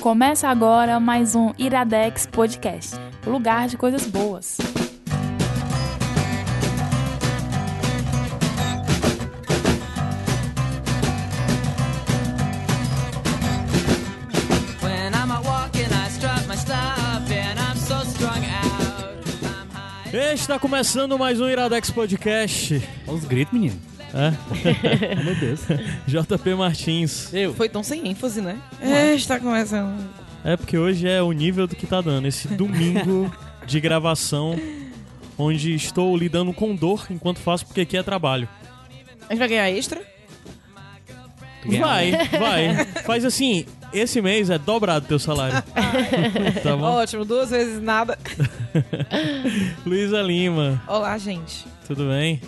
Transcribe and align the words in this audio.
Começa 0.00 0.48
agora 0.48 1.00
mais 1.00 1.34
um 1.34 1.52
Iradex 1.58 2.24
Podcast, 2.26 2.96
o 3.26 3.30
lugar 3.30 3.66
de 3.68 3.76
coisas 3.76 4.06
boas. 4.06 4.58
Está 20.48 20.58
começando 20.58 21.18
mais 21.18 21.40
um 21.40 21.48
Iradex 21.48 21.90
Podcast. 21.90 22.82
Olha 23.06 23.16
os 23.18 23.24
gritos, 23.26 23.52
menino. 23.52 23.78
É, 24.14 24.32
Meu 25.22 25.34
Deus. 25.34 25.60
JP 26.06 26.54
Martins. 26.54 27.32
Eu. 27.32 27.54
Foi 27.54 27.68
tão 27.68 27.82
sem 27.82 28.08
ênfase, 28.08 28.40
né? 28.40 28.58
É, 28.80 29.14
está 29.14 29.38
começando. 29.38 30.08
É 30.44 30.56
porque 30.56 30.78
hoje 30.78 31.06
é 31.08 31.20
o 31.22 31.32
nível 31.32 31.66
do 31.66 31.76
que 31.76 31.86
tá 31.86 32.00
dando. 32.00 32.26
Esse 32.26 32.48
domingo 32.48 33.30
de 33.66 33.80
gravação, 33.80 34.58
onde 35.36 35.74
estou 35.74 36.16
lidando 36.16 36.52
com 36.52 36.74
dor 36.74 37.06
enquanto 37.10 37.38
faço, 37.38 37.66
porque 37.66 37.82
aqui 37.82 37.96
é 37.96 38.02
trabalho. 38.02 38.48
A 39.28 39.32
gente 39.32 39.38
vai 39.38 39.48
ganhar 39.48 39.70
extra? 39.70 40.00
Vai, 41.66 42.12
vai. 42.38 42.84
Faz 43.04 43.24
assim, 43.26 43.66
esse 43.92 44.22
mês 44.22 44.48
é 44.48 44.58
dobrado 44.58 45.06
teu 45.06 45.18
salário. 45.18 45.62
tá 46.62 46.76
bom? 46.76 46.84
Ótimo, 46.84 47.24
duas 47.26 47.50
vezes 47.50 47.82
nada. 47.82 48.18
Luísa 49.84 50.22
Lima, 50.22 50.80
Olá, 50.86 51.18
gente. 51.18 51.66
tudo 51.86 52.08
bem? 52.08 52.40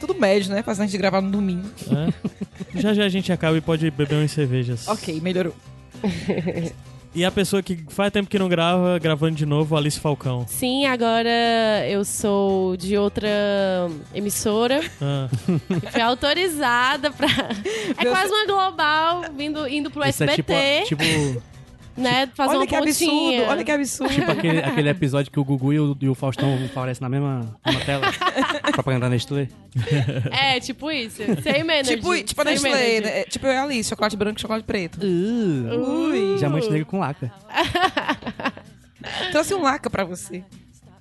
Tudo 0.00 0.14
médio, 0.14 0.52
né? 0.52 0.62
Fazendo 0.62 0.84
a 0.84 0.86
gente 0.86 0.98
gravar 0.98 1.20
no 1.20 1.30
domingo. 1.30 1.68
É? 1.90 2.80
Já 2.80 2.94
já 2.94 3.04
a 3.04 3.08
gente 3.08 3.32
acaba 3.32 3.56
e 3.56 3.60
pode 3.60 3.90
beber 3.90 4.16
umas 4.16 4.30
cervejas. 4.30 4.86
Ok, 4.88 5.20
melhorou. 5.20 5.54
E 7.14 7.24
a 7.24 7.30
pessoa 7.30 7.62
que 7.62 7.84
faz 7.88 8.12
tempo 8.12 8.28
que 8.28 8.38
não 8.38 8.48
grava, 8.48 8.98
gravando 8.98 9.34
de 9.34 9.46
novo, 9.46 9.76
Alice 9.76 9.98
Falcão. 9.98 10.46
Sim, 10.46 10.84
agora 10.86 11.28
eu 11.88 12.04
sou 12.04 12.76
de 12.76 12.96
outra 12.96 13.28
emissora. 14.14 14.80
Ah, 15.00 15.28
Fui 15.90 16.00
autorizada 16.00 17.10
pra. 17.10 17.26
É 17.98 18.04
Meu 18.04 18.12
quase 18.12 18.30
uma 18.32 18.46
global 18.46 19.22
vindo, 19.36 19.66
indo 19.66 19.90
pro 19.90 20.06
Isso 20.06 20.22
é 20.22 20.26
SBT, 20.26 20.84
tipo, 20.86 21.02
tipo, 21.02 21.42
né? 21.98 22.28
Fazer 22.34 22.50
olha 22.50 22.58
uma 22.60 22.66
que 22.66 22.74
absurdo, 22.74 23.10
pontinha. 23.12 23.48
olha 23.48 23.64
que 23.64 23.70
absurdo. 23.70 24.14
tipo 24.14 24.30
aquele, 24.30 24.58
aquele 24.60 24.88
episódio 24.88 25.30
que 25.32 25.38
o 25.40 25.44
Gugu 25.44 25.72
e 25.72 25.80
o, 25.80 25.96
e 26.00 26.08
o 26.08 26.14
Faustão 26.14 26.58
aparecem 26.64 27.02
na 27.02 27.08
mesma, 27.08 27.58
mesma 27.64 27.80
tela. 27.84 28.06
Propaganda 28.72 29.08
Nestlé. 29.08 29.48
É, 30.30 30.60
tipo 30.60 30.90
isso. 30.90 31.22
Sem 31.42 31.64
menos. 31.64 31.88
tipo, 31.88 32.14
tipo 32.22 32.40
a 32.40 32.44
Nestlé, 32.44 33.00
né? 33.00 33.20
É, 33.20 33.24
Tipo 33.24 33.46
eu 33.46 33.52
e 33.52 33.56
a 33.56 33.62
Alice, 33.64 33.88
chocolate 33.88 34.16
branco 34.16 34.38
e 34.38 34.40
chocolate 34.42 34.64
preto. 34.64 34.98
Uh, 35.02 36.08
Ui. 36.08 36.36
Diamante 36.38 36.70
negro 36.70 36.86
com 36.86 36.98
laca. 37.00 37.32
Trouxe 39.30 39.54
um 39.54 39.62
laca 39.62 39.88
pra 39.90 40.04
você. 40.04 40.42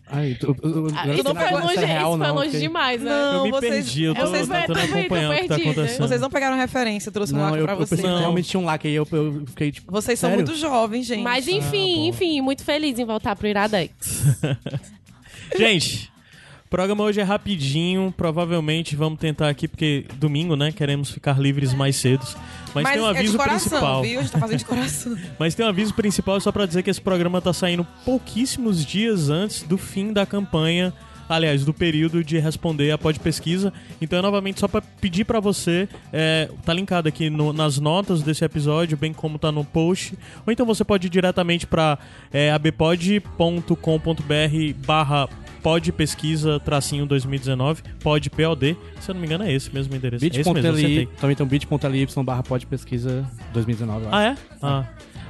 Ai, 0.10 0.38
tu, 0.40 0.54
tu, 0.54 0.62
tu, 0.62 0.88
Ah, 0.96 1.06
eu 1.08 1.16
isso 1.16 1.24
não 1.24 1.36
foi 1.36 1.52
longe, 1.52 1.78
é 1.80 1.86
real, 1.86 2.10
isso 2.12 2.18
foi 2.18 2.28
não, 2.28 2.36
longe 2.36 2.60
demais, 2.60 3.02
né? 3.02 3.10
Não, 3.10 3.34
eu 3.40 3.44
me 3.44 3.52
vocês- 3.52 3.74
perdi, 3.74 4.04
eu 4.04 4.16
tô 4.16 4.22
vocês- 4.22 4.48
eu 4.50 4.56
também 4.66 4.88
tô 4.88 4.98
acompanhar 4.98 5.32
o 5.32 5.36
que 5.42 5.48
tá 5.50 5.56
acontecendo. 5.56 6.08
Vocês 6.08 6.22
não 6.22 6.30
pegaram 6.30 6.56
referência, 6.56 7.10
eu 7.10 7.14
trouxe 7.14 7.34
um 7.34 7.38
Não, 7.38 7.44
laca 7.44 7.58
eu, 7.58 7.64
pra 7.66 7.74
eu 7.74 7.78
você. 7.78 7.96
pensei 7.98 8.10
Não. 8.10 8.20
realmente 8.20 8.48
tinha 8.50 8.60
um 8.62 8.66
laca 8.66 8.88
aí, 8.88 8.94
eu, 8.96 9.06
eu 9.12 9.44
fiquei 9.48 9.72
tipo. 9.72 9.92
Vocês 9.92 10.18
são 10.18 10.30
sério? 10.30 10.46
muito 10.46 10.58
jovens, 10.58 11.06
gente. 11.06 11.22
Mas 11.24 11.48
enfim, 11.48 11.96
bom. 11.98 12.06
enfim, 12.08 12.40
muito 12.42 12.64
feliz 12.64 12.98
em 12.98 13.04
voltar 13.06 13.36
pro 13.36 13.48
Iradex. 13.48 14.38
Gente, 15.58 16.12
o 16.66 16.70
programa 16.70 17.04
hoje 17.04 17.20
é 17.22 17.24
rapidinho. 17.24 18.14
Provavelmente 18.16 18.96
vamos 18.96 19.20
tentar 19.20 19.50
aqui, 19.50 19.68
porque 19.68 20.06
domingo, 20.16 20.56
né? 20.56 20.72
Queremos 20.72 21.10
ficar 21.12 21.40
livres 21.40 21.74
mais 21.74 21.96
cedo. 21.96 22.26
Mas, 22.74 22.90
tem 22.90 23.02
um 23.02 23.08
é 23.08 23.10
aviso 23.10 23.38
coração, 23.38 23.70
principal. 23.70 24.02
viu? 24.04 24.20
A 24.20 24.24
gente 24.24 24.32
tá 24.32 24.40
fazendo 24.40 24.60
de 24.60 24.66
coração. 24.66 25.18
Mas 25.40 25.56
tem 25.56 25.66
um 25.66 25.70
aviso 25.70 25.94
principal 25.94 26.40
só 26.40 26.52
pra 26.52 26.66
dizer 26.66 26.84
que 26.84 26.90
esse 26.90 27.02
programa 27.02 27.42
tá 27.42 27.52
saindo 27.54 27.86
pouquíssimos 28.06 28.86
dias 28.86 29.30
antes 29.30 29.64
do 29.64 29.78
fim 29.78 30.14
da 30.14 30.26
campanha. 30.26 30.94
Aliás, 31.30 31.66
do 31.66 31.74
período 31.74 32.24
de 32.24 32.40
responder 32.40 32.90
a 32.92 32.98
pod 32.98 33.20
pesquisa. 33.20 33.74
Então, 34.02 34.18
é 34.18 34.22
novamente, 34.22 34.62
só 34.62 34.68
pra 34.70 34.82
pedir 34.82 35.26
pra 35.26 35.42
você, 35.42 35.90
é, 36.14 36.50
tá 36.64 36.72
linkado 36.72 37.10
aqui 37.10 37.30
no- 37.30 37.52
nas 37.52 37.78
notas 37.80 38.22
desse 38.24 38.46
episódio, 38.46 38.96
bem 38.96 39.12
como 39.12 39.38
tá 39.38 39.52
no 39.52 39.66
post. 39.66 40.18
Ou 40.46 40.54
então 40.54 40.66
você 40.66 40.86
pode 40.86 41.08
ir 41.08 41.10
diretamente 41.10 41.68
pra 41.68 41.98
é, 42.32 42.50
abpod.com.br 42.54 43.74
barra 44.86 45.28
pod 45.68 45.92
pesquisa 45.92 46.62
tracinho 46.62 47.06
2019, 47.06 47.84
pod 48.00 48.30
POD. 48.30 48.78
Se 49.02 49.12
eu 49.12 49.14
não 49.14 49.20
me 49.20 49.28
engano, 49.28 49.44
é 49.44 49.52
esse 49.52 49.70
mesmo 49.74 49.94
endereço. 49.94 50.24
É 50.24 50.28
esse 50.30 50.38
mesmo, 50.38 50.58
acertei. 50.70 51.08
também 51.20 51.36
tem 51.36 51.46
um 51.46 51.50
bit.ly 51.50 52.08
barra 52.24 52.42
pode 52.42 52.66
pesquisa 52.66 53.30
2019, 53.52 54.06
eu 54.06 54.08
acho. 54.08 54.16
Ah, 54.16 54.24
é? 54.24 54.38
Ah. 54.62 54.86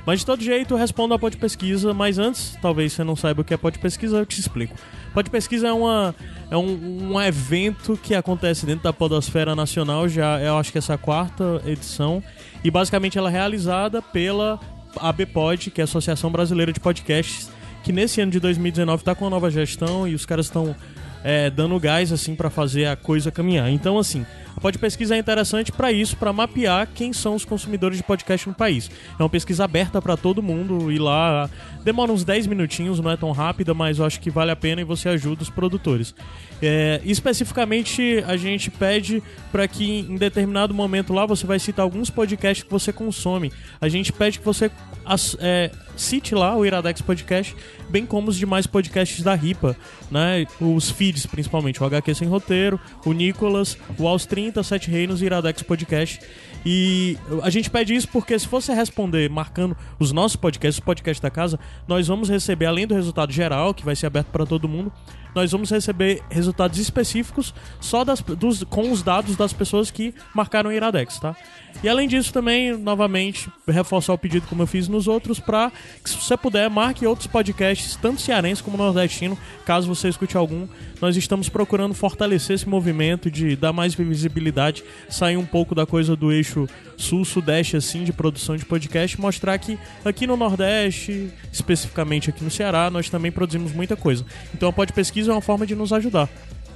Mas 0.06 0.20
de 0.20 0.28
todo 0.28 0.44
jeito, 0.44 0.76
responda 0.76 1.16
a 1.16 1.20
Pod 1.20 1.36
Pesquisa, 1.38 1.92
mas 1.92 2.20
antes, 2.20 2.56
talvez 2.62 2.94
você 2.94 3.04
não 3.04 3.16
saiba 3.16 3.42
o 3.42 3.44
que 3.44 3.52
é 3.52 3.58
Pod 3.58 3.80
Pesquisa, 3.80 4.18
eu 4.18 4.26
te 4.28 4.40
explico. 4.40 4.76
Pod 5.12 5.28
Pesquisa 5.28 5.70
é, 5.70 5.74
uma, 5.74 6.14
é 6.52 6.56
um, 6.56 7.14
um 7.14 7.20
evento 7.20 8.00
que 8.02 8.14
acontece 8.14 8.64
dentro 8.64 8.84
da 8.84 8.94
Podosfera 8.94 9.56
Nacional, 9.56 10.08
já 10.08 10.40
eu 10.40 10.56
acho 10.60 10.72
que 10.72 10.78
essa 10.78 10.94
é 10.94 10.96
a 10.96 11.00
quarta 11.00 11.64
edição, 11.66 12.24
e 12.64 12.70
basicamente 12.70 13.18
ela 13.18 13.30
é 13.30 13.32
realizada 13.32 14.04
pela 14.04 14.60
ABPod, 14.98 15.72
que 15.72 15.82
é 15.82 15.84
a 15.84 15.86
Associação 15.86 16.32
Brasileira 16.32 16.72
de 16.72 16.80
Podcasts, 16.80 17.50
que 17.84 17.92
nesse 17.92 18.22
ano 18.22 18.32
de 18.32 18.40
2019 18.40 19.02
está 19.02 19.16
com 19.16 19.26
uma 19.26 19.32
nova 19.32 19.50
gestão 19.50 20.08
e 20.08 20.14
os 20.14 20.26
caras 20.26 20.48
estão 20.48 20.76
é, 21.24 21.50
dando 21.50 21.80
gás 21.80 22.12
assim 22.12 22.36
para 22.36 22.50
fazer 22.50 22.86
a 22.86 22.96
coisa 22.96 23.32
caminhar. 23.32 23.70
Então, 23.70 23.98
assim, 23.98 24.26
a 24.56 24.60
Pod 24.60 24.78
Pesquisa 24.80 25.16
é 25.16 25.20
interessante 25.20 25.72
para 25.72 25.92
isso, 25.92 26.16
para 26.18 26.32
mapear 26.34 26.88
quem 26.96 27.14
são 27.14 27.36
os 27.36 27.46
consumidores 27.46 27.98
de 27.98 28.04
podcast 28.04 28.48
no 28.48 28.56
país. 28.56 28.90
É 29.20 29.22
uma 29.22 29.30
pesquisa 29.30 29.66
aberta 29.66 30.02
para 30.02 30.18
todo 30.18 30.42
mundo 30.42 30.92
ir 30.92 31.00
lá. 31.00 31.50
Demora 31.84 32.12
uns 32.12 32.24
10 32.24 32.48
minutinhos, 32.48 33.00
não 33.00 33.12
é 33.12 33.18
tão 33.18 33.32
rápida, 33.32 33.74
mas 33.74 34.00
eu 34.00 34.06
acho 34.06 34.20
que 34.20 34.30
vale 34.30 34.52
a 34.52 34.56
pena 34.56 34.82
e 34.82 34.84
você 34.84 35.10
ajuda 35.10 35.44
os 35.44 35.50
produtores. 35.50 36.16
É, 36.62 37.02
especificamente, 37.04 38.24
a 38.26 38.36
gente 38.36 38.72
pede 38.72 39.22
para 39.52 39.68
que 39.68 40.00
em 40.10 40.16
determinado 40.16 40.74
momento 40.74 41.14
lá 41.14 41.26
você 41.26 41.46
vai 41.46 41.60
citar 41.60 41.84
alguns 41.84 42.10
podcasts 42.10 42.64
que 42.64 42.72
você 42.72 42.92
consome. 42.92 43.52
A 43.80 43.88
gente 43.88 44.12
pede 44.12 44.40
que 44.40 44.46
você 44.46 44.72
as- 45.08 45.36
é, 45.40 45.72
cite 45.96 46.36
lá 46.36 46.56
o 46.56 46.66
Iradex 46.66 47.02
Podcast, 47.02 47.56
bem 47.90 48.06
como 48.06 48.30
os 48.30 48.36
demais 48.38 48.68
podcasts 48.68 49.24
da 49.24 49.34
RIPA, 49.34 49.76
né? 50.12 50.46
Os 50.62 50.90
feeds, 50.92 51.26
principalmente, 51.26 51.82
o 51.82 51.86
HQ 51.86 52.14
Sem 52.16 52.28
Roteiro, 52.28 52.80
o 53.06 53.14
Nicolas, 53.14 53.78
o 53.98 54.08
Aos 54.08 54.26
30, 54.26 54.62
Sete 54.64 54.90
Reinos 54.92 55.22
e 55.22 55.26
Iradex 55.26 55.64
Podcast. 55.64 56.20
E 56.66 57.18
a 57.44 57.50
gente 57.50 57.70
pede 57.70 57.96
isso 57.96 58.08
porque 58.10 58.38
se 58.38 58.48
você 58.48 58.74
responder 58.74 59.30
marcando 59.30 59.76
os 60.00 60.12
nossos 60.12 60.36
podcasts, 60.36 60.80
os 60.80 60.84
podcasts 60.86 61.22
da 61.22 61.30
casa, 61.30 61.58
nós 61.88 62.08
vamos 62.08 62.30
receber, 62.30 62.66
além 62.66 62.86
do 62.86 62.94
resultado 62.94 63.32
geral, 63.32 63.74
que 63.74 63.86
vai 63.86 63.96
ser 63.96 64.08
aberto 64.08 64.28
para 64.28 64.46
todo 64.46 64.68
mundo, 64.68 64.92
nós 65.34 65.52
vamos 65.52 65.70
receber 65.70 66.22
resultados 66.30 66.78
específicos 66.80 67.54
só 67.80 68.04
das, 68.04 68.22
dos, 68.22 68.64
com 68.64 68.92
os 68.92 69.02
dados 69.04 69.36
das 69.36 69.54
pessoas 69.54 69.90
que 69.92 70.14
marcaram 70.34 70.70
o 70.70 70.74
Iradex, 70.74 71.20
tá? 71.20 71.36
E 71.84 71.88
além 71.88 72.08
disso 72.08 72.34
também, 72.34 72.76
novamente, 72.76 73.50
reforçar 73.68 74.14
o 74.14 74.18
pedido 74.18 74.48
como 74.48 74.64
eu 74.64 74.68
fiz 74.68 74.88
nos 74.88 75.08
outros, 75.08 75.40
pra 75.40 75.72
que 76.04 76.10
se 76.10 76.18
você 76.18 76.36
puder, 76.36 76.70
marque 76.70 77.06
outros 77.06 77.28
podcasts, 77.28 77.96
tanto 77.96 78.20
cearense 78.20 78.64
como 78.64 78.78
nordestino, 78.78 79.38
caso 79.66 79.88
você 79.88 80.10
escute 80.10 80.36
algum. 80.36 80.68
Nós 81.00 81.16
estamos 81.16 81.50
procurando 81.50 81.94
fortalecer 81.94 82.56
esse 82.56 82.68
movimento 82.68 83.30
de 83.30 83.56
dar 83.56 83.72
mais 83.72 83.94
visibilidade, 83.94 84.84
sair 85.08 85.38
um 85.38 85.46
pouco 85.46 85.76
da 85.76 85.86
coisa 85.86 86.16
do 86.16 86.32
eixo 86.32 86.68
sul-sudeste, 86.98 87.78
assim, 87.78 88.04
de 88.04 88.12
produção 88.12 88.58
de 88.58 88.66
podcast, 88.66 89.20
mostrar 89.22 89.58
que 89.60 89.78
aqui 90.04 90.26
no 90.26 90.36
Nordeste, 90.36 91.30
especificamente 91.54 92.30
aqui 92.30 92.44
no 92.44 92.50
Ceará, 92.50 92.90
nós 92.90 93.08
também 93.10 93.32
produzimos 93.32 93.72
muita 93.72 93.96
coisa. 93.96 94.26
Então 94.54 94.68
a 94.68 94.74
Pod 94.74 94.92
Pesquisa 94.94 95.32
é 95.32 95.36
uma 95.36 95.42
forma 95.42 95.66
de 95.66 95.76
nos 95.76 95.94
ajudar. 95.94 96.28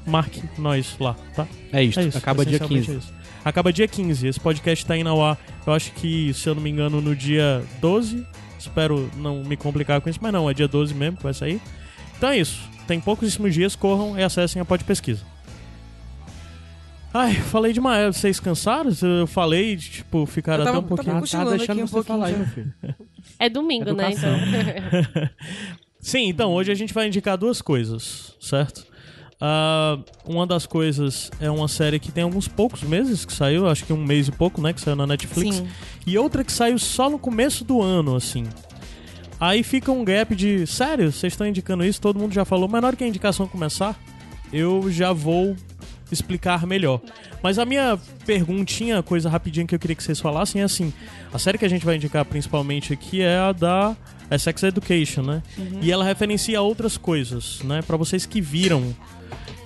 Marque 0.05 0.43
nós 0.57 0.95
lá, 0.99 1.15
tá? 1.35 1.47
É 1.71 1.83
isso, 1.83 1.99
É 1.99 2.03
isso, 2.03 2.17
acaba 2.17 2.45
dia 2.45 2.57
essencialmente 2.57 2.87
15. 2.87 2.97
é 2.97 2.99
isso. 2.99 3.20
Acaba 3.43 3.73
dia 3.73 3.87
15. 3.87 4.27
Esse 4.27 4.39
podcast 4.39 4.85
tá 4.85 4.95
indo 4.95 5.09
ao 5.09 5.23
ar, 5.23 5.37
eu 5.65 5.73
acho 5.73 5.91
que, 5.93 6.33
se 6.33 6.47
eu 6.47 6.55
não 6.55 6.61
me 6.61 6.69
engano, 6.69 7.01
no 7.01 7.15
dia 7.15 7.63
12. 7.79 8.25
Espero 8.59 9.09
não 9.17 9.43
me 9.43 9.57
complicar 9.57 9.99
com 10.01 10.09
isso, 10.09 10.19
mas 10.21 10.31
não, 10.31 10.47
é 10.49 10.53
dia 10.53 10.67
12 10.67 10.93
mesmo 10.93 11.17
que 11.17 11.23
vai 11.23 11.33
sair. 11.33 11.59
Então 12.17 12.29
é 12.29 12.37
isso. 12.37 12.59
Tem 12.87 12.99
pouquíssimos 12.99 13.53
dias, 13.53 13.75
corram 13.75 14.19
e 14.19 14.23
acessem 14.23 14.61
a 14.61 14.65
Pod 14.65 14.83
Pesquisa. 14.83 15.23
Ai, 17.13 17.33
falei 17.33 17.73
demais. 17.73 18.15
Vocês 18.15 18.39
cansaram? 18.39 18.91
Eu 19.01 19.27
falei, 19.27 19.75
tipo, 19.75 20.25
ficaram 20.25 20.63
Eu 20.63 20.69
até 20.69 20.73
tava- 20.73 20.85
um 20.85 20.87
pouquinho. 20.87 21.13
tava 21.13 21.25
Tá, 21.25 21.37
tá 21.37 21.41
aqui 21.49 21.57
deixando 21.57 21.81
um 21.83 21.87
você 21.87 22.03
falar 22.03 22.27
aí, 22.27 22.35
pouquinho 22.35 22.73
meu 22.73 22.73
filho. 22.81 22.95
É 23.39 23.49
domingo, 23.49 23.91
né? 23.93 24.11
Então. 24.11 24.31
Sim, 25.99 26.29
então 26.29 26.51
hoje 26.51 26.71
a 26.71 26.75
gente 26.75 26.93
vai 26.93 27.07
indicar 27.07 27.37
duas 27.37 27.61
coisas, 27.61 28.35
certo? 28.39 28.85
Ah, 29.43 29.97
uma 30.23 30.45
das 30.45 30.67
coisas 30.67 31.31
é 31.39 31.49
uma 31.49 31.67
série 31.67 31.99
que 31.99 32.11
tem 32.11 32.23
alguns 32.23 32.47
poucos 32.47 32.83
meses 32.83 33.25
que 33.25 33.33
saiu, 33.33 33.67
acho 33.67 33.83
que 33.83 33.91
um 33.91 34.03
mês 34.03 34.27
e 34.27 34.31
pouco, 34.31 34.61
né? 34.61 34.71
Que 34.71 34.79
saiu 34.79 34.95
na 34.95 35.07
Netflix. 35.07 35.55
Sim. 35.55 35.67
E 36.05 36.15
outra 36.15 36.43
que 36.43 36.51
saiu 36.51 36.77
só 36.77 37.09
no 37.09 37.17
começo 37.17 37.65
do 37.65 37.81
ano, 37.81 38.15
assim. 38.15 38.47
Aí 39.39 39.63
fica 39.63 39.91
um 39.91 40.05
gap 40.05 40.35
de. 40.35 40.67
Sério, 40.67 41.11
vocês 41.11 41.33
estão 41.33 41.47
indicando 41.47 41.83
isso, 41.83 41.99
todo 41.99 42.19
mundo 42.19 42.31
já 42.31 42.45
falou, 42.45 42.69
mas 42.69 42.79
na 42.79 42.87
hora 42.89 42.95
que 42.95 43.03
a 43.03 43.07
indicação 43.07 43.47
começar, 43.47 43.99
eu 44.53 44.91
já 44.91 45.11
vou 45.11 45.55
explicar 46.11 46.67
melhor. 46.67 47.01
Mas 47.41 47.57
a 47.57 47.65
minha 47.65 47.97
perguntinha, 48.23 49.01
coisa 49.01 49.27
rapidinha 49.27 49.65
que 49.65 49.73
eu 49.73 49.79
queria 49.79 49.95
que 49.95 50.03
vocês 50.03 50.19
falassem 50.19 50.61
é 50.61 50.65
assim: 50.65 50.93
a 51.33 51.39
série 51.39 51.57
que 51.57 51.65
a 51.65 51.69
gente 51.69 51.83
vai 51.83 51.95
indicar 51.95 52.23
principalmente 52.25 52.93
aqui 52.93 53.21
é 53.23 53.39
a 53.39 53.51
da 53.51 53.97
é 54.29 54.37
Sex 54.37 54.61
Education, 54.61 55.23
né? 55.23 55.41
E 55.81 55.91
ela 55.91 56.05
referencia 56.05 56.61
outras 56.61 56.95
coisas, 56.95 57.61
né? 57.63 57.81
Pra 57.81 57.97
vocês 57.97 58.27
que 58.27 58.39
viram, 58.39 58.95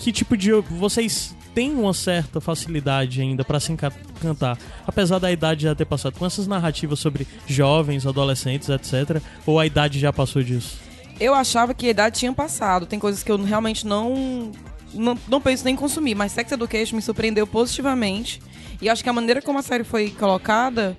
que 0.06 0.12
tipo 0.12 0.38
de 0.38 0.52
vocês 0.52 1.36
têm 1.56 1.72
uma 1.74 1.94
certa 1.94 2.40
facilidade 2.40 3.22
ainda 3.22 3.44
pra 3.44 3.60
se 3.60 3.72
enca- 3.72 3.92
encantar, 4.18 4.58
apesar 4.86 5.18
da 5.20 5.32
idade 5.32 5.64
já 5.64 5.74
ter 5.74 5.86
passado 5.86 6.18
com 6.18 6.26
essas 6.26 6.46
narrativas 6.46 7.00
sobre 7.00 7.28
jovens, 7.48 8.06
adolescentes, 8.06 8.70
etc. 8.70 9.22
Ou 9.46 9.60
a 9.60 9.66
idade 9.66 10.00
já 10.00 10.14
passou 10.14 10.44
disso? 10.44 10.78
Eu 11.20 11.34
achava 11.34 11.74
que 11.74 11.88
a 11.88 11.90
idade 11.90 12.20
tinha 12.20 12.32
passado. 12.34 12.86
Tem 12.86 13.00
coisas 13.00 13.24
que 13.24 13.32
eu 13.32 13.42
realmente 13.42 13.88
não, 13.88 14.52
não, 14.94 15.18
não 15.28 15.42
penso 15.42 15.64
nem 15.66 15.74
em 15.74 15.78
consumir. 15.78 16.14
Mas 16.14 16.34
Sex 16.34 16.52
Education 16.52 16.98
me 16.98 17.02
surpreendeu 17.02 17.48
positivamente. 17.48 18.42
E 18.82 18.90
acho 18.90 19.02
que 19.02 19.10
a 19.10 19.14
maneira 19.14 19.42
como 19.42 19.58
a 19.58 19.62
série 19.62 19.86
foi 19.86 20.10
colocada 20.12 20.96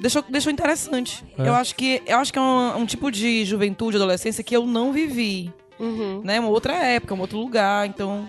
deixou, 0.00 0.24
deixou 0.28 0.52
interessante. 0.52 1.24
É. 1.36 1.48
Eu 1.48 1.54
acho 1.54 1.74
que, 1.74 2.00
eu 2.06 2.18
acho 2.18 2.32
que 2.32 2.38
é 2.38 2.42
um, 2.42 2.78
um 2.78 2.86
tipo 2.86 3.10
de 3.10 3.44
juventude, 3.44 3.96
adolescência 3.96 4.42
que 4.44 4.56
eu 4.56 4.64
não 4.64 4.92
vivi. 4.92 5.52
Uhum. 5.78 6.20
Né? 6.24 6.40
Uma 6.40 6.48
outra 6.48 6.74
época, 6.74 7.14
um 7.14 7.20
outro 7.20 7.38
lugar. 7.38 7.86
Então. 7.86 8.28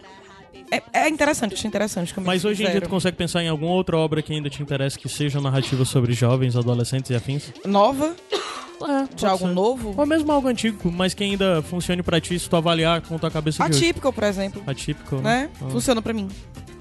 É, 0.72 0.82
é 1.06 1.10
interessante, 1.10 1.54
achei 1.56 1.68
interessante. 1.68 2.14
como 2.14 2.28
Mas 2.28 2.46
hoje 2.46 2.64
em 2.64 2.70
dia 2.70 2.82
tu 2.82 2.90
consegue 2.90 3.18
pensar 3.18 3.44
em 3.44 3.48
alguma 3.48 3.72
outra 3.72 3.98
obra 3.98 4.22
que 4.22 4.32
ainda 4.34 4.50
te 4.50 4.62
interessa 4.62 5.00
que 5.00 5.10
seja 5.10 5.42
narrativa 5.42 5.84
sobre 5.84 6.14
jovens, 6.14 6.56
adolescentes 6.56 7.10
e 7.10 7.16
afins? 7.16 7.52
Nova, 7.66 8.16
É, 8.82 9.14
de 9.14 9.26
algo 9.26 9.46
novo. 9.48 9.94
Ou 9.98 10.06
mesmo 10.06 10.32
algo 10.32 10.48
antigo, 10.48 10.90
mas 10.90 11.14
que 11.14 11.22
ainda 11.24 11.62
funcione 11.64 12.02
pra 12.02 12.22
ti 12.22 12.40
se 12.40 12.50
tu 12.50 12.56
avaliar 12.56 13.02
com 13.02 13.18
tua 13.18 13.30
cabeça 13.30 13.62
de 13.64 13.70
hoje. 13.70 13.84
Atípico, 13.86 14.14
por 14.14 14.24
exemplo. 14.24 14.64
Atípico, 14.66 15.18
Né? 15.18 15.50
Ah. 15.62 15.70
Funciona 15.70 16.02
pra 16.02 16.14
mim. 16.14 16.30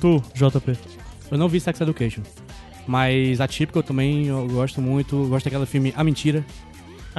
Tu, 0.01 0.23
JP. 0.33 0.79
Eu 1.31 1.37
não 1.37 1.49
vi 1.49 1.59
Sex 1.59 1.81
Education. 1.81 2.23
Mas 2.87 3.41
atípico 3.41 3.81
eu 3.81 3.83
também 3.83 4.29
eu 4.29 4.47
gosto 4.47 4.81
muito. 4.81 5.27
Gosto 5.29 5.47
daquele 5.47 5.67
filme 5.67 5.93
A 5.97 6.05
Mentira, 6.05 6.45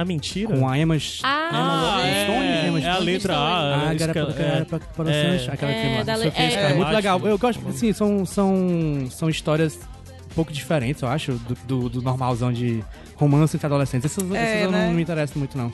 A 0.00 0.04
mentira? 0.04 0.56
com 0.56 0.68
a 0.68 0.78
Emma, 0.78 0.96
Ah, 1.22 2.00
é, 2.04 2.24
Stone, 2.24 2.68
Emma 2.78 2.80
é 2.80 2.90
a 2.90 2.98
letra 2.98 3.36
A. 3.36 3.88
Ah, 3.88 3.92
é, 3.92 3.96
esca- 3.96 4.14
cara, 4.14 4.30
é, 4.38 4.64
para- 4.64 4.78
para- 4.78 5.10
é. 5.12 5.46
aquela 5.50 5.72
É, 5.72 5.86
é, 6.26 6.30
cara. 6.30 6.70
É 6.70 6.74
muito 6.74 6.88
legal. 6.92 7.20
Eu 7.26 7.38
gosto, 7.38 7.68
assim, 7.68 7.92
são, 7.92 8.24
são, 8.24 9.06
são 9.10 9.28
histórias 9.28 9.78
um 10.30 10.34
pouco 10.34 10.52
diferentes, 10.52 11.02
eu 11.02 11.08
acho, 11.08 11.32
do, 11.32 11.54
do, 11.66 11.88
do 11.88 12.02
normalzão 12.02 12.52
de 12.52 12.82
romance 13.16 13.56
entre 13.56 13.66
adolescentes. 13.66 14.10
Essas, 14.10 14.30
essas 14.30 14.62
eu 14.62 14.70
né? 14.70 14.86
não 14.86 14.94
me 14.94 15.02
interessam 15.02 15.38
muito, 15.38 15.58
não. 15.58 15.72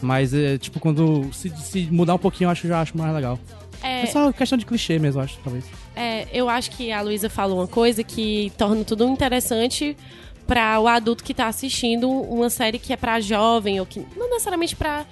Mas, 0.00 0.34
é, 0.34 0.58
tipo, 0.58 0.78
quando 0.80 1.28
se, 1.32 1.48
se 1.56 1.88
mudar 1.90 2.14
um 2.14 2.18
pouquinho, 2.18 2.48
eu 2.48 2.52
acho, 2.52 2.66
já 2.68 2.80
acho 2.80 2.96
mais 2.96 3.14
legal. 3.14 3.38
É, 3.82 4.02
É, 4.02 4.06
só 4.06 4.30
questão 4.32 4.56
de 4.58 4.64
clichê 4.66 4.98
mesmo, 4.98 5.20
eu 5.20 5.24
acho, 5.24 5.38
talvez. 5.42 5.64
é, 5.96 6.26
eu 6.32 6.48
acho 6.48 6.70
que 6.70 6.92
a 6.92 7.00
Luísa 7.00 7.28
falou 7.28 7.58
uma 7.58 7.66
coisa 7.66 8.04
que 8.04 8.52
torna 8.56 8.84
tudo 8.84 9.04
interessante 9.08 9.96
para 10.46 10.80
o 10.80 10.86
adulto 10.86 11.22
que 11.24 11.32
tá 11.32 11.46
assistindo 11.46 12.08
uma 12.10 12.50
série 12.50 12.78
que 12.78 12.92
é 12.92 12.96
para 12.96 13.20
jovem 13.20 13.80
ou 13.80 13.86
que 13.86 14.06
não 14.16 14.30
necessariamente 14.30 14.76
para 14.76 15.06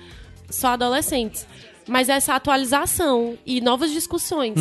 só 0.49 0.69
adolescentes, 0.69 1.47
mas 1.89 2.09
essa 2.09 2.35
atualização 2.35 3.39
e 3.45 3.61
novas 3.61 3.91
discussões, 3.91 4.55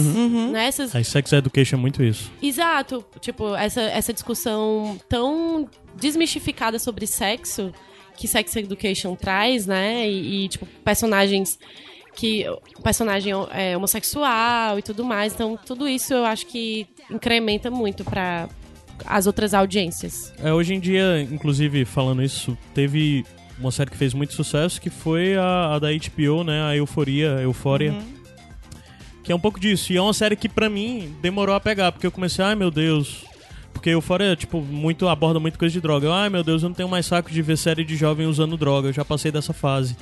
né? 0.52 0.66
Essas, 0.68 0.96
A 0.96 1.04
Sex 1.04 1.32
Education 1.34 1.78
é 1.78 1.80
muito 1.80 2.04
isso. 2.04 2.32
Exato. 2.42 3.06
Tipo, 3.20 3.56
essa, 3.56 3.82
essa 3.82 4.14
discussão 4.14 5.00
tão 5.08 5.70
desmistificada 5.96 6.80
sobre 6.80 7.06
sexo 7.06 7.72
que 8.16 8.28
Sex 8.28 8.56
Education 8.56 9.16
traz, 9.16 9.66
né? 9.66 10.10
E, 10.10 10.46
e, 10.46 10.50
tipo, 10.50 10.66
personagens 10.84 11.60
que. 12.16 12.46
personagem 12.84 13.32
é, 13.52 13.78
homossexual 13.78 14.80
e 14.80 14.82
tudo 14.82 15.04
mais. 15.04 15.34
Então, 15.34 15.58
tudo 15.58 15.88
isso 15.88 16.14
eu 16.14 16.26
acho 16.26 16.46
que 16.48 16.88
incrementa 17.10 17.70
muito 17.70 18.04
para 18.04 18.50
as 19.06 19.28
outras 19.28 19.54
audiências. 19.54 20.34
É, 20.42 20.54
hoje 20.54 20.74
em 20.74 20.80
dia, 20.80 21.22
inclusive, 21.22 21.86
falando 21.86 22.24
isso, 22.24 22.58
teve 22.74 23.26
uma 23.60 23.72
série 23.72 23.92
que 23.92 23.98
fez 23.98 24.14
muito 24.14 24.34
sucesso, 24.34 24.80
que 24.80 24.90
foi 24.90 25.36
a, 25.36 25.76
a 25.76 25.80
da 25.80 25.88
HBO, 25.90 26.44
né? 26.44 26.64
A 26.64 26.76
Euforia, 26.76 27.40
Eufória. 27.42 27.96
Que 29.24 29.32
é 29.32 29.36
um 29.36 29.40
pouco 29.40 29.60
disso. 29.60 29.92
E 29.92 29.98
é 29.98 30.02
uma 30.02 30.14
série 30.14 30.36
que, 30.36 30.50
pra 30.50 30.70
mim, 30.70 31.14
demorou 31.22 31.54
a 31.54 31.60
pegar, 31.60 31.92
porque 31.92 32.08
eu 32.08 32.12
comecei, 32.12 32.44
ai 32.44 32.56
meu 32.56 32.72
Deus. 32.72 33.26
Porque 33.74 33.90
Eufória, 33.90 34.36
tipo, 34.36 34.62
muito, 34.62 35.08
aborda 35.08 35.40
muito 35.40 35.60
coisa 35.60 35.72
de 35.72 35.80
droga. 35.80 36.08
Eu, 36.08 36.14
ai 36.14 36.30
meu 36.30 36.44
Deus, 36.44 36.64
eu 36.64 36.70
não 36.70 36.76
tenho 36.76 36.90
mais 36.90 37.06
saco 37.06 37.30
de 37.30 37.42
ver 37.42 37.58
série 37.58 37.84
de 37.84 37.96
jovem 37.96 38.28
usando 38.28 38.58
droga. 38.58 38.90
Eu 38.90 38.94
já 38.94 39.06
passei 39.06 39.32
dessa 39.32 39.54
fase. 39.54 39.96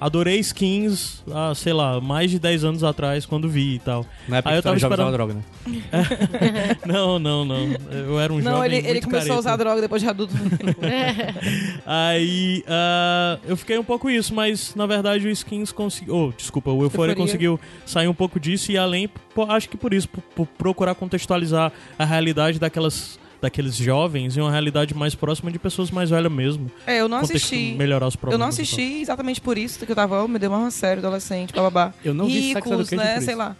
Adorei 0.00 0.38
skins, 0.40 1.22
ah, 1.32 1.52
sei 1.54 1.72
lá, 1.72 2.00
mais 2.00 2.30
de 2.30 2.38
10 2.38 2.64
anos 2.64 2.84
atrás, 2.84 3.24
quando 3.24 3.48
vi 3.48 3.76
e 3.76 3.78
tal. 3.78 4.04
Na 4.28 4.38
época 4.38 4.50
Aí 4.52 4.58
eu 4.58 4.62
tava 4.62 4.76
esperando- 4.76 4.98
usava 4.98 5.12
droga, 5.12 5.34
né? 5.34 5.42
Não, 6.84 7.18
não, 7.18 7.44
não. 7.44 7.68
Eu 7.90 8.20
era 8.20 8.30
um 8.32 8.38
Não, 8.38 8.52
jovem 8.56 8.66
ele, 8.66 8.76
ele 8.78 8.92
muito 8.94 9.04
começou 9.08 9.36
a 9.36 9.38
usar 9.38 9.50
careta. 9.52 9.64
droga 9.64 9.80
depois 9.80 10.02
de 10.02 10.08
adulto. 10.08 10.34
Aí 11.86 12.62
ah, 12.68 13.38
eu 13.44 13.56
fiquei 13.56 13.78
um 13.78 13.84
pouco 13.84 14.10
isso, 14.10 14.34
mas 14.34 14.74
na 14.74 14.86
verdade 14.86 15.26
o 15.26 15.30
Skins 15.30 15.72
conseguiu. 15.72 16.14
Oh, 16.14 16.32
desculpa, 16.36 16.70
o 16.70 16.82
Euphoria, 16.82 17.12
Euphoria. 17.12 17.14
conseguiu 17.16 17.60
sair 17.86 18.08
um 18.08 18.14
pouco 18.14 18.38
disso 18.38 18.70
e 18.72 18.78
além, 18.78 19.08
acho 19.48 19.68
que 19.68 19.76
por 19.76 19.94
isso, 19.94 20.08
por, 20.08 20.22
por 20.22 20.46
procurar 20.46 20.94
contextualizar 20.94 21.72
a 21.98 22.04
realidade 22.04 22.58
daquelas. 22.58 23.18
Daqueles 23.44 23.76
jovens 23.76 24.38
e 24.38 24.40
uma 24.40 24.50
realidade 24.50 24.94
mais 24.94 25.14
próxima 25.14 25.50
de 25.52 25.58
pessoas 25.58 25.90
mais 25.90 26.08
velhas 26.08 26.32
mesmo. 26.32 26.70
É, 26.86 26.98
eu 27.00 27.08
não 27.08 27.18
assisti. 27.18 27.74
Melhorar 27.76 28.06
os 28.06 28.14
Eu 28.14 28.20
problemas. 28.20 28.40
não 28.40 28.46
e 28.52 28.56
tal. 28.56 28.62
assisti 28.64 29.00
exatamente 29.02 29.38
por 29.38 29.58
isso 29.58 29.84
que 29.84 29.92
eu 29.92 29.96
tava, 29.96 30.24
oh, 30.24 30.26
meu 30.26 30.38
Deus, 30.38 30.50
uma 30.50 30.70
série, 30.70 31.00
adolescente, 31.00 31.52
bababá. 31.52 31.92
Eu 32.02 32.14
não 32.14 32.24
vi 32.24 32.54
Ricos, 32.54 32.90
né, 32.92 33.16
por 33.16 33.22
sei 33.22 33.34
lá. 33.34 33.54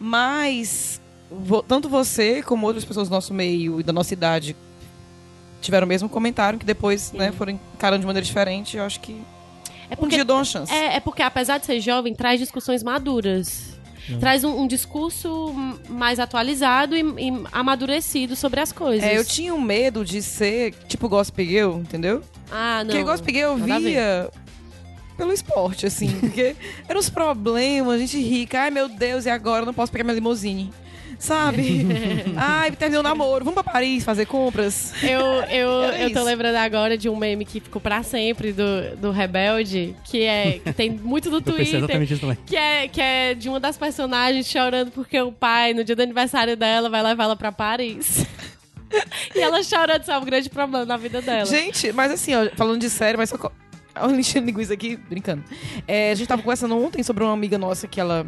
Mas, 0.00 1.00
tanto 1.68 1.86
você 1.88 2.42
como 2.42 2.66
outras 2.66 2.82
pessoas 2.84 3.08
do 3.08 3.12
nosso 3.12 3.34
meio 3.34 3.78
e 3.78 3.82
da 3.82 3.92
nossa 3.92 4.14
idade 4.14 4.56
tiveram 5.60 5.84
o 5.84 5.88
mesmo 5.88 6.08
comentário, 6.08 6.58
que 6.58 6.64
depois, 6.64 7.12
né, 7.12 7.30
foram 7.32 7.58
encarando 7.74 8.00
de 8.00 8.06
maneira 8.06 8.24
diferente, 8.24 8.78
eu 8.78 8.84
acho 8.84 9.00
que 9.00 9.12
É 9.90 9.94
um 9.94 9.96
porque, 9.96 10.14
dia 10.14 10.20
eu 10.22 10.24
dou 10.24 10.36
uma 10.36 10.44
chance. 10.44 10.72
é, 10.72 10.96
é 10.96 11.00
porque 11.00 11.22
apesar 11.22 11.58
de 11.58 11.66
ser 11.66 11.78
jovem, 11.80 12.14
traz 12.14 12.40
discussões 12.40 12.82
maduras. 12.82 13.75
Traz 14.20 14.44
um, 14.44 14.62
um 14.62 14.66
discurso 14.66 15.52
mais 15.88 16.18
atualizado 16.18 16.96
e, 16.96 17.00
e 17.00 17.44
amadurecido 17.52 18.36
sobre 18.36 18.60
as 18.60 18.72
coisas. 18.72 19.08
É, 19.08 19.18
eu 19.18 19.24
tinha 19.24 19.54
um 19.54 19.60
medo 19.60 20.04
de 20.04 20.22
ser 20.22 20.74
tipo 20.86 21.08
Gossip 21.08 21.44
Girl, 21.44 21.78
entendeu? 21.78 22.22
Ah, 22.50 22.84
não. 22.84 22.90
Porque 22.90 23.04
Gossip 23.04 23.32
Girl 23.32 23.58
eu 23.58 23.80
via 23.80 24.30
pelo 25.16 25.32
esporte, 25.32 25.86
assim. 25.86 26.10
Porque 26.20 26.54
eram 26.88 27.00
os 27.00 27.08
problemas, 27.10 27.94
a 27.94 27.98
gente 27.98 28.18
rica. 28.20 28.62
Ai, 28.62 28.70
meu 28.70 28.88
Deus, 28.88 29.26
e 29.26 29.30
agora? 29.30 29.62
Eu 29.62 29.66
não 29.66 29.74
posso 29.74 29.90
pegar 29.90 30.04
minha 30.04 30.14
limusine. 30.14 30.70
Sabe? 31.18 31.86
Ai, 32.36 32.70
terminou 32.72 33.00
o 33.00 33.02
namoro. 33.02 33.44
Vamos 33.44 33.62
pra 33.62 33.72
Paris 33.72 34.04
fazer 34.04 34.26
compras. 34.26 34.92
Eu, 35.02 35.20
eu, 35.50 35.82
Era 35.82 35.98
eu 36.04 36.12
tô 36.12 36.22
lembrando 36.22 36.56
agora 36.56 36.96
de 36.96 37.08
um 37.08 37.16
meme 37.16 37.44
que 37.44 37.60
ficou 37.60 37.80
pra 37.80 38.02
sempre 38.02 38.52
do, 38.52 38.96
do 38.96 39.10
Rebelde, 39.10 39.94
que 40.04 40.22
é 40.24 40.60
que 40.64 40.72
tem 40.72 40.90
muito 40.90 41.30
pensei 41.30 41.54
Twitter. 41.54 41.76
exatamente 41.76 42.12
isso 42.12 42.20
também. 42.20 42.38
Que 42.46 42.56
é, 42.56 42.88
que 42.88 43.00
é 43.00 43.34
de 43.34 43.48
uma 43.48 43.60
das 43.60 43.76
personagens 43.76 44.46
chorando 44.46 44.90
porque 44.90 45.20
o 45.20 45.32
pai, 45.32 45.72
no 45.72 45.82
dia 45.82 45.96
do 45.96 46.02
aniversário 46.02 46.56
dela, 46.56 46.88
vai 46.88 47.02
levar 47.02 47.24
ela 47.24 47.36
pra 47.36 47.50
Paris. 47.50 48.26
e 49.34 49.40
ela 49.40 49.62
chorando, 49.62 50.02
isso 50.02 50.10
é 50.10 50.18
um 50.18 50.24
grande 50.24 50.48
problema 50.50 50.84
na 50.84 50.96
vida 50.96 51.20
dela. 51.22 51.46
Gente, 51.46 51.92
mas 51.92 52.12
assim, 52.12 52.34
ó, 52.34 52.48
falando 52.54 52.80
de 52.80 52.90
sério, 52.90 53.18
mas 53.18 53.30
só. 53.30 53.36
Olha, 53.98 54.14
enchendo 54.14 54.46
linguiça 54.46 54.74
aqui, 54.74 54.96
brincando. 54.96 55.42
É, 55.88 56.10
a 56.10 56.14
gente 56.14 56.28
tava 56.28 56.42
conversando 56.42 56.76
ontem 56.76 57.02
sobre 57.02 57.24
uma 57.24 57.32
amiga 57.32 57.56
nossa 57.56 57.88
que 57.88 57.98
ela 57.98 58.26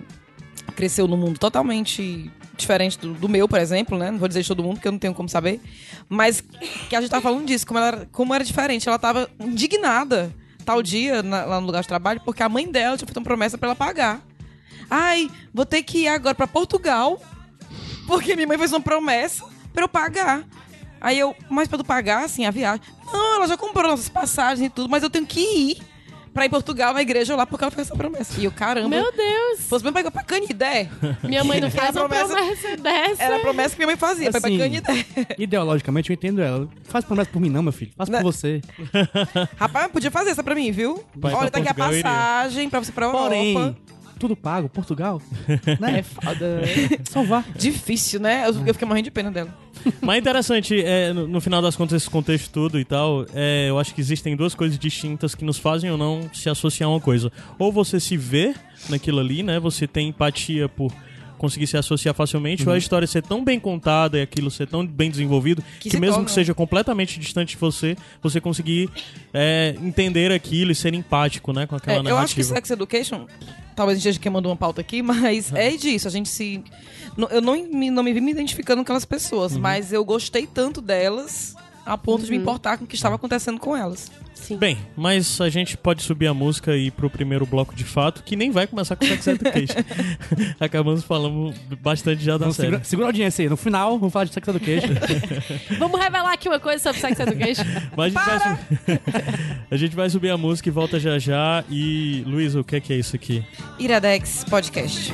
cresceu 0.75 1.07
num 1.07 1.17
mundo 1.17 1.39
totalmente 1.39 2.31
diferente 2.59 2.99
do, 2.99 3.15
do 3.15 3.29
meu, 3.29 3.49
por 3.49 3.59
exemplo, 3.59 3.97
né? 3.99 4.11
Não 4.11 4.19
vou 4.19 4.29
dizer 4.29 4.43
de 4.43 4.49
todo 4.49 4.63
mundo, 4.63 4.75
porque 4.75 4.89
eu 4.89 4.93
não 4.93 4.99
tenho 4.99 5.15
como 5.15 5.29
saber. 5.29 5.61
Mas 6.09 6.43
que 6.89 6.95
a 6.97 7.01
gente 7.01 7.11
tava 7.11 7.23
falando 7.23 7.47
disso, 7.47 7.67
como, 7.67 7.79
ela 7.79 8.07
como 8.13 8.35
era 8.35 8.45
diferente. 8.45 8.89
Ela 8.89 8.99
tava 8.99 9.29
indignada 9.41 10.35
tal 10.65 10.83
dia 10.83 11.23
na- 11.23 11.45
lá 11.45 11.61
no 11.61 11.67
lugar 11.67 11.81
de 11.83 11.89
trabalho, 11.89 12.21
porque 12.25 12.43
a 12.43 12.49
mãe 12.49 12.71
dela 12.71 12.97
tinha 12.97 13.07
feito 13.07 13.17
uma 13.17 13.25
promessa 13.25 13.57
pra 13.57 13.69
ela 13.69 13.77
pagar. 13.77 14.21
Ai, 14.91 15.31
vou 15.53 15.65
ter 15.67 15.83
que 15.83 16.01
ir 16.01 16.09
agora 16.09 16.35
pra 16.35 16.47
Portugal, 16.47 17.21
porque 18.07 18.35
minha 18.35 18.47
mãe 18.47 18.59
fez 18.59 18.73
uma 18.73 18.81
promessa 18.81 19.45
pra 19.73 19.85
eu 19.85 19.89
pagar. 19.89 20.45
Aí 21.01 21.19
eu, 21.19 21.35
mas 21.49 21.69
pra 21.69 21.79
tu 21.79 21.85
pagar, 21.85 22.25
assim, 22.25 22.45
a 22.45 22.51
viagem? 22.51 22.83
Não, 23.13 23.37
ela 23.37 23.47
já 23.47 23.57
comprou 23.57 23.91
nossas 23.91 24.09
passagens 24.09 24.67
e 24.67 24.71
tudo, 24.71 24.89
mas 24.89 25.03
eu 25.03 25.09
tenho 25.11 25.25
que 25.27 25.41
ir 25.41 25.79
pra 26.39 26.45
ir 26.45 26.49
em 26.49 26.51
Portugal, 26.51 26.95
na 26.95 27.03
igreja 27.03 27.35
lá, 27.37 27.45
porque 27.47 27.65
ela 27.65 27.71
fez 27.71 27.87
essa 27.89 27.97
promessa. 27.97 28.41
E 28.41 28.45
eu, 28.45 28.53
caramba, 28.53 28.89
Meu 28.89 29.13
Deus! 29.13 29.61
fosse 29.69 29.85
mesmo 29.85 30.01
pra, 30.01 30.11
pra 30.11 30.23
Canidé. 30.23 30.89
Minha 31.23 31.45
mãe 31.45 31.61
não 31.61 31.71
faz 31.71 31.95
uma 31.97 32.09
promessa- 32.09 32.35
promessa 32.35 32.77
dessa. 32.77 33.23
Era 33.23 33.37
a 33.37 33.41
promessa 33.41 33.71
que 33.71 33.79
minha 33.79 33.87
mãe 33.89 33.97
fazia, 33.97 34.31
pra 34.31 34.39
ir 34.39 34.43
pra 34.43 34.49
Assim, 34.51 34.59
Canidé. 34.59 35.05
Ideologicamente, 35.39 36.11
eu 36.11 36.15
entendo 36.15 36.41
ela. 36.41 36.69
Faz 36.85 37.05
promessa 37.05 37.31
por 37.31 37.41
mim, 37.41 37.51
não, 37.51 37.63
meu 37.63 37.73
filho. 37.73 37.91
Faz 37.97 38.09
por 38.09 38.23
você. 38.23 38.61
Rapaz, 39.57 39.91
podia 39.91 40.11
fazer 40.11 40.31
essa 40.31 40.43
pra 40.43 40.55
mim, 40.55 40.71
viu? 40.71 41.03
Vai 41.15 41.35
Olha, 41.35 41.51
tá 41.51 41.59
aqui 41.59 41.69
a 41.69 41.75
passagem 41.75 42.69
pra 42.71 42.81
você 42.83 42.91
ir 42.91 42.95
pra 42.95 43.07
Europa. 43.07 43.25
Porém, 43.25 43.77
tudo 44.19 44.37
pago, 44.37 44.69
Portugal. 44.69 45.23
né? 45.81 46.01
É 46.01 46.03
foda. 46.03 46.63
Vá. 47.27 47.45
Difícil, 47.57 48.21
né? 48.21 48.45
Eu, 48.47 48.67
eu 48.67 48.75
fiquei 48.75 48.87
morrendo 48.87 49.05
de 49.05 49.11
pena 49.11 49.31
dela. 49.31 49.55
Mas 50.03 50.19
interessante, 50.19 50.81
é, 50.83 51.13
no, 51.13 51.29
no 51.29 51.41
final 51.41 51.63
das 51.63 51.77
contas, 51.77 52.03
esse 52.03 52.11
contexto 52.11 52.51
todo 52.51 52.79
e 52.81 52.85
tal, 52.85 53.25
é, 53.33 53.67
eu 53.69 53.79
acho 53.79 53.95
que 53.95 54.01
existem 54.01 54.35
duas 54.37 54.55
coisas 54.55 54.79
distintas 54.79 55.35
que 55.35 55.45
nos 55.45 55.59
fazem 55.59 55.91
ou 55.91 55.97
não 55.97 56.29
se 56.35 56.49
associar 56.51 56.89
a 56.89 56.93
uma 56.95 57.01
coisa. 57.01 57.31
Ou 57.59 57.71
você 57.73 58.01
se 58.01 58.17
vê 58.17 58.55
naquilo 58.89 59.21
ali, 59.21 59.43
né? 59.43 59.61
Você 59.61 59.87
tem 59.87 60.09
empatia 60.09 60.69
por, 60.69 60.93
conseguir 61.39 61.69
se 61.69 61.77
associar 61.77 62.13
facilmente, 62.15 62.69
ou 62.69 62.75
a 62.75 62.79
história 62.79 63.07
ser 63.07 63.23
tão 63.23 63.45
bem 63.45 63.61
contada 63.61 64.19
e 64.19 64.23
aquilo 64.23 64.51
ser 64.51 64.67
tão 64.67 64.85
bem 64.85 65.09
desenvolvido, 65.09 65.63
que, 65.79 65.89
Que 65.89 65.97
mesmo 66.01 66.15
torna- 66.17 66.25
que 66.27 66.33
seja 66.33 66.53
completamente 66.53 67.19
distante 67.21 67.51
de 67.51 67.57
você, 67.57 67.97
você 68.21 68.41
conseguir 68.41 68.91
é, 69.33 69.77
entender 69.81 70.33
aquilo 70.33 70.73
e 70.73 70.75
ser 70.75 70.93
empático, 70.95 71.53
né, 71.53 71.65
com 71.67 71.77
aquela 71.77 71.99
É, 71.99 72.01
eu 72.01 72.03
narrativa. 72.03 72.25
acho 72.25 72.35
que 72.35 72.43
Sex 72.43 72.71
Education, 72.73 73.27
talvez 73.79 73.97
a 73.97 74.01
gente 74.01 74.09
esteja 74.09 74.21
queimando 74.21 74.49
uma 74.49 74.57
pauta 74.57 74.81
aqui, 74.81 75.01
mas 75.03 75.53
é 75.55 75.71
disso, 75.77 76.09
a 76.09 76.11
gente 76.11 76.29
se... 76.29 76.63
Eu 77.31 77.41
não 77.41 77.55
me, 77.55 77.91
não 77.91 78.03
me 78.03 78.13
vi 78.13 78.21
me 78.21 78.31
identificando 78.33 78.79
com 78.79 78.83
aquelas 78.83 79.05
pessoas, 79.05 79.53
Uhum. 79.55 79.61
mas 79.61 79.93
eu 79.93 80.05
gostei 80.05 80.47
tanto 80.47 80.81
delas 80.81 81.55
a 81.87 81.97
ponto 81.97 82.25
de 82.25 82.31
me 82.31 82.37
importar 82.37 82.77
com 82.77 82.85
o 82.85 82.87
que 82.87 82.95
estava 82.97 83.15
acontecendo 83.15 83.59
com 83.59 83.77
elas. 83.77 84.11
Sim. 84.39 84.57
Bem, 84.57 84.79
mas 84.97 85.41
a 85.41 85.49
gente 85.49 85.77
pode 85.77 86.03
subir 86.03 86.27
a 86.27 86.33
música 86.35 86.75
e 86.77 86.87
ir 86.87 86.91
pro 86.91 87.11
primeiro 87.11 87.45
bloco 87.45 87.75
de 87.75 87.85
fato, 87.85 88.23
que 88.23 88.35
nem 88.37 88.51
vai 88.51 88.67
começar 88.67 88.97
com 88.97 89.05
Sex 89.05 89.27
Education. 89.27 89.75
Acabamos 90.59 91.05
falando 91.05 91.53
bastante 91.81 92.25
já 92.25 92.33
da 92.33 92.39
Vamos 92.39 92.57
série. 92.57 92.69
segura, 92.69 92.85
segura 92.85 93.07
a 93.07 93.11
audiência 93.11 93.43
aí. 93.43 93.49
No 93.49 93.57
final, 93.57 93.99
vamos 93.99 94.13
falar 94.13 94.25
de 94.25 94.33
Sex 94.33 94.49
Education. 94.49 94.89
Vamos 95.79 96.01
revelar 96.01 96.33
aqui 96.33 96.49
uma 96.49 96.61
coisa 96.61 96.83
sobre 96.83 97.01
Sex 97.01 97.21
Education. 97.21 97.65
Mas 97.97 98.17
a 98.17 98.19
gente, 98.19 98.27
vai 98.27 98.39
subir... 98.39 99.01
a 99.71 99.77
gente 99.77 99.97
vai 99.97 100.11
subir 100.11 100.31
a 100.31 100.37
música 100.37 100.69
e 100.69 100.73
volta 100.73 100.99
já 100.99 101.19
já. 101.19 101.65
E, 101.69 102.23
Luiz, 102.27 102.55
o 102.55 102.65
que 102.65 102.77
é, 102.77 102.81
que 102.81 102.93
é 102.93 102.97
isso 102.97 103.17
aqui? 103.17 103.45
Iradex 103.79 104.45
Podcast. 104.49 105.13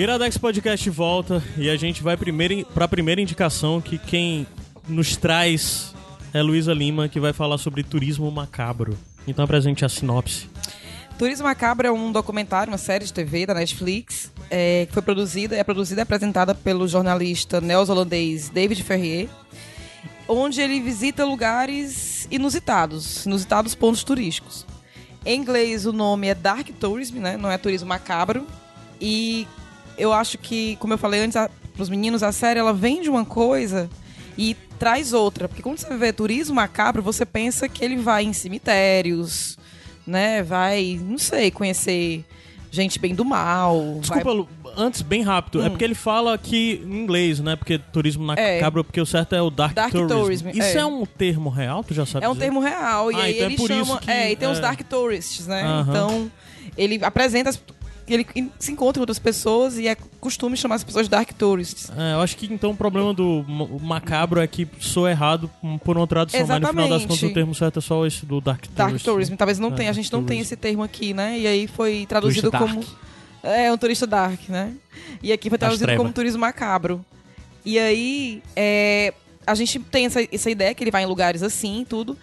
Iradex 0.00 0.38
Podcast 0.38 0.88
volta 0.88 1.42
e 1.58 1.68
a 1.68 1.76
gente 1.76 2.02
vai 2.02 2.16
primeiro 2.16 2.64
para 2.72 2.86
a 2.86 2.88
primeira 2.88 3.20
indicação 3.20 3.82
que 3.82 3.98
quem 3.98 4.46
nos 4.88 5.14
traz 5.14 5.94
é 6.32 6.40
Luísa 6.40 6.72
Lima, 6.72 7.06
que 7.06 7.20
vai 7.20 7.34
falar 7.34 7.58
sobre 7.58 7.82
turismo 7.82 8.30
macabro. 8.30 8.96
Então 9.28 9.44
apresente 9.44 9.84
a 9.84 9.90
sinopse. 9.90 10.48
Turismo 11.18 11.44
Macabro 11.44 11.86
é 11.86 11.92
um 11.92 12.10
documentário, 12.10 12.72
uma 12.72 12.78
série 12.78 13.04
de 13.04 13.12
TV 13.12 13.44
da 13.44 13.52
Netflix, 13.52 14.32
é, 14.50 14.86
que 14.86 14.94
foi 14.94 15.02
produzida, 15.02 15.54
é 15.54 15.62
produzida 15.62 16.00
e 16.00 16.04
apresentada 16.04 16.54
pelo 16.54 16.88
jornalista 16.88 17.60
neozelandês 17.60 18.48
David 18.48 18.82
Ferrier, 18.82 19.28
onde 20.26 20.62
ele 20.62 20.80
visita 20.80 21.26
lugares 21.26 22.26
inusitados, 22.30 23.26
inusitados 23.26 23.74
pontos 23.74 24.02
turísticos. 24.02 24.64
Em 25.26 25.38
inglês 25.38 25.84
o 25.84 25.92
nome 25.92 26.28
é 26.28 26.34
Dark 26.34 26.70
Tourism, 26.80 27.18
né? 27.18 27.36
não 27.36 27.50
é 27.50 27.58
turismo 27.58 27.86
macabro. 27.86 28.46
E 28.98 29.46
eu 30.00 30.12
acho 30.12 30.38
que, 30.38 30.76
como 30.76 30.92
eu 30.94 30.98
falei 30.98 31.20
antes 31.20 31.34
para 31.34 31.82
os 31.82 31.88
meninos, 31.88 32.22
a 32.22 32.32
série 32.32 32.58
ela 32.58 32.72
vende 32.72 33.08
uma 33.08 33.24
coisa 33.24 33.88
e 34.36 34.56
traz 34.78 35.12
outra. 35.12 35.48
Porque 35.48 35.62
quando 35.62 35.78
você 35.78 35.96
vê 35.96 36.12
turismo 36.12 36.54
macabro, 36.56 37.02
você 37.02 37.24
pensa 37.26 37.68
que 37.68 37.84
ele 37.84 37.96
vai 37.96 38.24
em 38.24 38.32
cemitérios, 38.32 39.58
né? 40.06 40.42
Vai, 40.42 40.98
não 41.02 41.18
sei, 41.18 41.50
conhecer 41.50 42.24
gente 42.70 42.98
bem 42.98 43.14
do 43.14 43.24
mal. 43.24 43.98
Desculpa, 44.00 44.24
vai... 44.24 44.34
Lu, 44.34 44.48
antes, 44.76 45.02
bem 45.02 45.22
rápido. 45.22 45.60
É 45.60 45.66
Hum. 45.66 45.70
porque 45.70 45.84
ele 45.84 45.94
fala 45.94 46.34
aqui 46.34 46.80
em 46.86 46.98
inglês, 47.02 47.40
né? 47.40 47.56
Porque 47.56 47.78
turismo 47.78 48.24
macabro, 48.24 48.84
porque 48.84 49.00
o 49.00 49.06
certo 49.06 49.34
é 49.34 49.42
o 49.42 49.50
Dark, 49.50 49.74
Dark 49.74 49.90
Tourism. 49.92 50.14
tourism, 50.16 50.48
Isso 50.50 50.78
é. 50.78 50.80
é. 50.80 50.86
um 50.86 51.04
termo 51.04 51.50
real? 51.50 51.82
Tu 51.82 51.94
já 51.94 52.06
sabe 52.06 52.24
É 52.24 52.28
um 52.28 52.32
dizer? 52.32 52.44
termo 52.44 52.60
real. 52.60 53.10
E 53.10 53.14
Ah, 53.16 53.18
aí 53.22 53.40
então 53.42 53.64
é 53.64 53.68
chama. 53.68 53.82
isso 53.82 53.98
que- 53.98 54.10
é, 54.10 54.32
e 54.32 54.36
tem 54.36 54.48
os 54.48 54.58
é. 54.58 54.60
Dark 54.60 54.80
Tourists, 54.84 55.46
né? 55.46 55.62
Então, 55.88 56.30
ele 56.76 57.04
apresenta. 57.04 57.50
Ele 58.14 58.26
se 58.58 58.72
encontra 58.72 58.94
com 58.94 59.00
outras 59.00 59.18
pessoas 59.18 59.78
e 59.78 59.86
é 59.86 59.96
costume 60.20 60.56
chamar 60.56 60.74
as 60.76 60.84
pessoas 60.84 61.06
de 61.06 61.10
Dark 61.10 61.30
Tourists. 61.32 61.90
É, 61.96 62.14
eu 62.14 62.20
acho 62.20 62.36
que 62.36 62.52
então 62.52 62.70
o 62.72 62.76
problema 62.76 63.14
do 63.14 63.44
macabro 63.80 64.40
é 64.40 64.46
que 64.46 64.66
soa 64.80 65.10
errado 65.10 65.50
por 65.84 65.96
uma 65.96 66.06
tradução, 66.06 66.40
mas 66.46 66.60
no 66.60 66.68
final 66.68 66.88
das 66.88 66.98
Exatamente. 67.02 67.08
contas 67.08 67.30
o 67.30 67.34
termo 67.34 67.54
certo 67.54 67.78
é 67.78 67.82
só 67.82 68.06
esse 68.06 68.26
do 68.26 68.40
Dark 68.40 68.62
Tourism. 68.66 68.76
Dark 68.76 69.02
Tourism. 69.02 69.34
Talvez 69.36 69.58
não 69.58 69.68
É, 69.68 69.72
tenha, 69.76 69.90
a 69.90 69.92
gente 69.92 70.12
não 70.12 70.20
tem 70.20 70.38
tourism. 70.38 70.42
esse 70.42 70.56
termo 70.56 70.82
aqui, 70.82 71.14
né? 71.14 71.38
E 71.38 71.46
aí 71.46 71.66
foi 71.66 72.06
traduzido 72.06 72.50
Turista 72.50 72.66
como. 72.66 72.80
dark. 72.80 72.96
É, 73.42 73.72
um 73.72 73.78
turista 73.78 74.06
dark, 74.06 74.48
né? 74.48 74.74
E 75.22 75.32
aqui 75.32 75.48
foi 75.48 75.56
traduzido 75.56 75.96
como 75.96 76.12
turismo 76.12 76.40
macabro. 76.40 77.02
E 77.64 77.78
aí, 77.78 78.42
é, 78.54 79.14
a 79.46 79.54
gente 79.54 79.78
tem 79.78 80.06
essa, 80.06 80.20
essa 80.30 80.50
ideia 80.50 80.74
que 80.74 80.82
ele 80.84 80.90
vai 80.90 81.02
em 81.04 81.06
lugares 81.06 81.42
assim 81.42 81.80
e 81.80 81.84
tudo. 81.84 82.16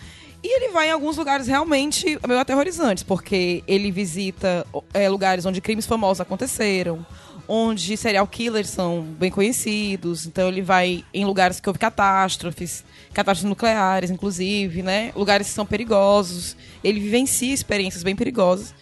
E 0.43 0.55
ele 0.55 0.71
vai 0.71 0.87
em 0.89 0.91
alguns 0.91 1.17
lugares 1.17 1.47
realmente 1.47 2.17
meio 2.27 2.39
aterrorizantes, 2.39 3.03
porque 3.03 3.63
ele 3.67 3.91
visita 3.91 4.65
é, 4.93 5.09
lugares 5.09 5.45
onde 5.45 5.59
crimes 5.59 5.85
famosos 5.85 6.21
aconteceram, 6.21 7.05
onde 7.47 7.97
serial 7.97 8.27
killers 8.27 8.69
são 8.69 9.01
bem 9.01 9.31
conhecidos. 9.31 10.25
Então 10.25 10.47
ele 10.47 10.61
vai 10.61 11.03
em 11.13 11.25
lugares 11.25 11.59
que 11.59 11.67
houve 11.67 11.79
catástrofes, 11.79 12.83
catástrofes 13.13 13.49
nucleares, 13.49 14.11
inclusive, 14.11 14.83
né? 14.83 15.11
Lugares 15.15 15.47
que 15.47 15.53
são 15.53 15.65
perigosos. 15.65 16.55
Ele 16.83 16.99
vivencia 16.99 17.53
experiências 17.53 18.03
bem 18.03 18.15
perigosas. 18.15 18.73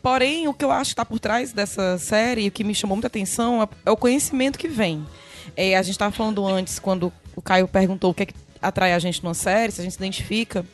Porém, 0.00 0.46
o 0.46 0.54
que 0.54 0.64
eu 0.64 0.70
acho 0.70 0.90
que 0.90 0.92
está 0.92 1.04
por 1.04 1.18
trás 1.18 1.52
dessa 1.52 1.98
série, 1.98 2.42
e 2.42 2.48
o 2.48 2.52
que 2.52 2.62
me 2.62 2.74
chamou 2.74 2.96
muita 2.96 3.08
atenção, 3.08 3.60
é- 3.60 3.68
é 3.86 3.90
o 3.90 3.96
conhecimento 3.96 4.56
que 4.56 4.68
vem. 4.68 5.04
É, 5.56 5.76
a 5.76 5.82
gente 5.82 5.92
estava 5.94 6.12
falando 6.12 6.46
antes, 6.46 6.78
quando 6.78 7.12
o 7.34 7.42
Caio 7.42 7.66
perguntou 7.66 8.12
o 8.12 8.14
que 8.14 8.22
é 8.22 8.26
que 8.26 8.34
atrai 8.68 8.92
a 8.92 8.98
gente 8.98 9.22
numa 9.22 9.34
série, 9.34 9.72
se 9.72 9.80
a 9.80 9.84
gente 9.84 9.94
se 9.94 9.98
identifica. 9.98 10.64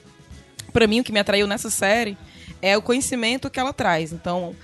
Para 0.72 0.86
mim, 0.86 1.00
o 1.00 1.04
que 1.04 1.12
me 1.12 1.20
atraiu 1.20 1.46
nessa 1.46 1.70
série 1.70 2.16
é 2.60 2.76
o 2.76 2.82
conhecimento 2.82 3.50
que 3.50 3.60
ela 3.60 3.72
traz. 3.72 4.12
Então, 4.12 4.56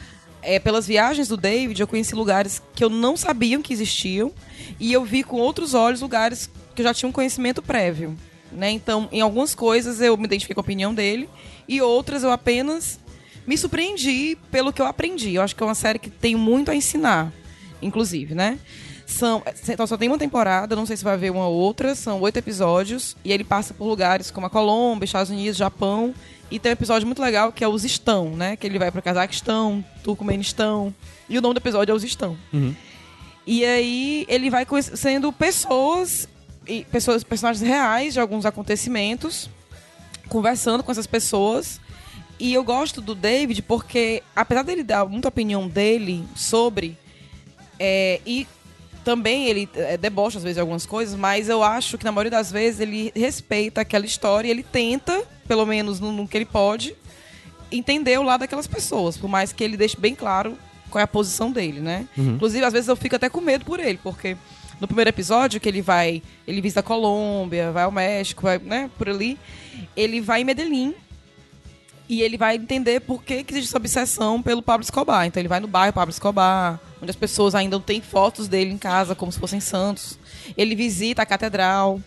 é, 0.42 0.58
pelas 0.58 0.86
viagens 0.86 1.28
do 1.28 1.36
David, 1.36 1.80
eu 1.80 1.86
conheci 1.86 2.14
lugares 2.14 2.62
que 2.74 2.82
eu 2.82 2.88
não 2.88 3.16
sabia 3.16 3.58
que 3.60 3.72
existiam 3.72 4.32
e 4.80 4.92
eu 4.92 5.04
vi 5.04 5.22
com 5.22 5.36
outros 5.36 5.74
olhos 5.74 6.00
lugares 6.00 6.50
que 6.74 6.80
eu 6.80 6.84
já 6.84 6.94
tinha 6.94 7.08
um 7.08 7.12
conhecimento 7.12 7.60
prévio. 7.60 8.16
Né? 8.50 8.70
Então, 8.70 9.08
em 9.12 9.20
algumas 9.20 9.54
coisas 9.54 10.00
eu 10.00 10.16
me 10.16 10.24
identifiquei 10.24 10.54
com 10.54 10.60
a 10.60 10.62
opinião 10.62 10.94
dele 10.94 11.28
e 11.66 11.82
outras 11.82 12.22
eu 12.22 12.30
apenas 12.30 12.98
me 13.46 13.58
surpreendi 13.58 14.38
pelo 14.50 14.72
que 14.72 14.80
eu 14.80 14.86
aprendi. 14.86 15.34
Eu 15.34 15.42
acho 15.42 15.54
que 15.54 15.62
é 15.62 15.66
uma 15.66 15.74
série 15.74 15.98
que 15.98 16.08
tem 16.08 16.34
muito 16.34 16.70
a 16.70 16.74
ensinar, 16.74 17.32
inclusive, 17.82 18.34
né? 18.34 18.58
São, 19.08 19.42
então 19.66 19.86
só 19.86 19.96
tem 19.96 20.06
uma 20.06 20.18
temporada, 20.18 20.76
não 20.76 20.84
sei 20.84 20.94
se 20.94 21.02
vai 21.02 21.14
haver 21.14 21.32
uma 21.32 21.48
outra, 21.48 21.94
são 21.94 22.20
oito 22.20 22.36
episódios, 22.36 23.16
e 23.24 23.32
ele 23.32 23.42
passa 23.42 23.72
por 23.72 23.86
lugares 23.86 24.30
como 24.30 24.46
a 24.46 24.50
Colômbia, 24.50 25.06
Estados 25.06 25.30
Unidos, 25.30 25.56
Japão, 25.56 26.14
e 26.50 26.58
tem 26.58 26.70
um 26.70 26.74
episódio 26.74 27.06
muito 27.06 27.22
legal 27.22 27.50
que 27.50 27.64
é 27.64 27.68
o 27.68 27.76
Zistão, 27.78 28.36
né? 28.36 28.54
Que 28.54 28.66
ele 28.66 28.78
vai 28.78 28.92
para 28.92 29.00
Cazaquistão, 29.00 29.82
Turcomenistão, 30.04 30.94
e 31.26 31.38
o 31.38 31.40
nome 31.40 31.54
do 31.54 31.58
episódio 31.58 31.90
é 31.90 31.94
o 31.94 31.98
Zistão. 31.98 32.36
E 33.46 33.64
aí 33.64 34.26
ele 34.28 34.50
vai 34.50 34.66
conhecendo 34.66 35.32
pessoas, 35.32 36.28
e 36.66 36.84
pessoas, 36.84 37.24
personagens 37.24 37.66
reais 37.66 38.12
de 38.12 38.20
alguns 38.20 38.44
acontecimentos, 38.44 39.48
conversando 40.28 40.84
com 40.84 40.92
essas 40.92 41.06
pessoas. 41.06 41.80
E 42.38 42.52
eu 42.52 42.62
gosto 42.62 43.00
do 43.00 43.14
David 43.14 43.62
porque, 43.62 44.22
apesar 44.36 44.62
dele 44.62 44.82
dar 44.82 45.06
muita 45.06 45.28
opinião 45.28 45.66
dele 45.66 46.24
sobre, 46.36 46.96
é, 47.78 48.20
e 48.26 48.46
também 49.08 49.46
ele 49.46 49.66
é, 49.74 49.96
debocha 49.96 50.36
às 50.36 50.44
vezes 50.44 50.56
de 50.56 50.60
algumas 50.60 50.84
coisas, 50.84 51.18
mas 51.18 51.48
eu 51.48 51.62
acho 51.62 51.96
que 51.96 52.04
na 52.04 52.12
maioria 52.12 52.30
das 52.30 52.52
vezes 52.52 52.78
ele 52.78 53.10
respeita 53.16 53.80
aquela 53.80 54.04
história 54.04 54.46
e 54.46 54.50
ele 54.50 54.62
tenta, 54.62 55.24
pelo 55.46 55.64
menos 55.64 55.98
no, 55.98 56.12
no 56.12 56.28
que 56.28 56.36
ele 56.36 56.44
pode, 56.44 56.94
entender 57.72 58.18
o 58.18 58.22
lado 58.22 58.40
daquelas 58.40 58.66
pessoas. 58.66 59.16
Por 59.16 59.26
mais 59.26 59.50
que 59.50 59.64
ele 59.64 59.78
deixe 59.78 59.98
bem 59.98 60.14
claro 60.14 60.58
qual 60.90 61.00
é 61.00 61.04
a 61.04 61.08
posição 61.08 61.50
dele, 61.50 61.80
né? 61.80 62.06
Uhum. 62.18 62.34
Inclusive, 62.34 62.62
às 62.66 62.72
vezes 62.74 62.86
eu 62.86 62.96
fico 62.96 63.16
até 63.16 63.30
com 63.30 63.40
medo 63.40 63.64
por 63.64 63.80
ele, 63.80 63.98
porque 64.02 64.36
no 64.78 64.86
primeiro 64.86 65.08
episódio 65.08 65.58
que 65.58 65.70
ele 65.70 65.80
vai, 65.80 66.22
ele 66.46 66.60
visita 66.60 66.80
a 66.80 66.82
Colômbia, 66.82 67.72
vai 67.72 67.84
ao 67.84 67.90
México, 67.90 68.42
vai, 68.42 68.58
né, 68.58 68.90
por 68.98 69.08
ali, 69.08 69.38
ele 69.96 70.20
vai 70.20 70.42
em 70.42 70.44
Medellín 70.44 70.94
e 72.06 72.20
ele 72.20 72.36
vai 72.36 72.56
entender 72.56 73.00
por 73.00 73.24
que, 73.24 73.42
que 73.42 73.54
existe 73.54 73.70
essa 73.70 73.78
obsessão 73.78 74.42
pelo 74.42 74.60
Pablo 74.60 74.84
Escobar. 74.84 75.24
Então 75.24 75.40
ele 75.40 75.48
vai 75.48 75.60
no 75.60 75.66
bairro 75.66 75.94
Pablo 75.94 76.12
Escobar, 76.12 76.78
onde 77.00 77.10
as 77.10 77.16
pessoas 77.16 77.54
ainda 77.54 77.78
têm 77.80 78.00
fotos 78.00 78.48
dele 78.48 78.70
em 78.72 78.78
casa 78.78 79.14
como 79.14 79.30
se 79.32 79.38
fossem 79.38 79.60
santos. 79.60 80.18
Ele 80.56 80.74
visita 80.74 81.22
a 81.22 81.26
catedral 81.26 82.00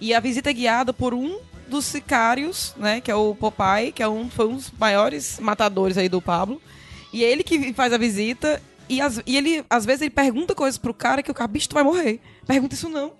e 0.00 0.14
a 0.14 0.20
visita 0.20 0.50
é 0.50 0.52
guiada 0.52 0.92
por 0.92 1.12
um 1.14 1.38
dos 1.68 1.84
sicários, 1.84 2.72
né, 2.76 3.00
que 3.00 3.10
é 3.10 3.14
o 3.14 3.34
Popeye, 3.34 3.92
que 3.92 4.02
é 4.02 4.08
um 4.08 4.30
foi 4.30 4.46
um 4.46 4.56
dos 4.56 4.70
maiores 4.78 5.38
matadores 5.40 5.98
aí 5.98 6.08
do 6.08 6.20
Pablo. 6.22 6.60
E 7.12 7.24
é 7.24 7.30
ele 7.30 7.42
que 7.42 7.72
faz 7.74 7.92
a 7.92 7.98
visita 7.98 8.62
e, 8.88 9.00
as- 9.00 9.20
e 9.26 9.36
ele 9.36 9.64
às 9.68 9.84
vezes 9.84 10.02
ele 10.02 10.10
pergunta 10.10 10.54
coisas 10.54 10.78
pro 10.78 10.94
cara 10.94 11.22
que 11.22 11.30
o 11.30 11.34
cara, 11.34 11.48
bicho, 11.48 11.68
tu 11.68 11.74
vai 11.74 11.82
morrer. 11.84 12.20
Pergunta 12.46 12.74
isso 12.74 12.88
não. 12.88 13.12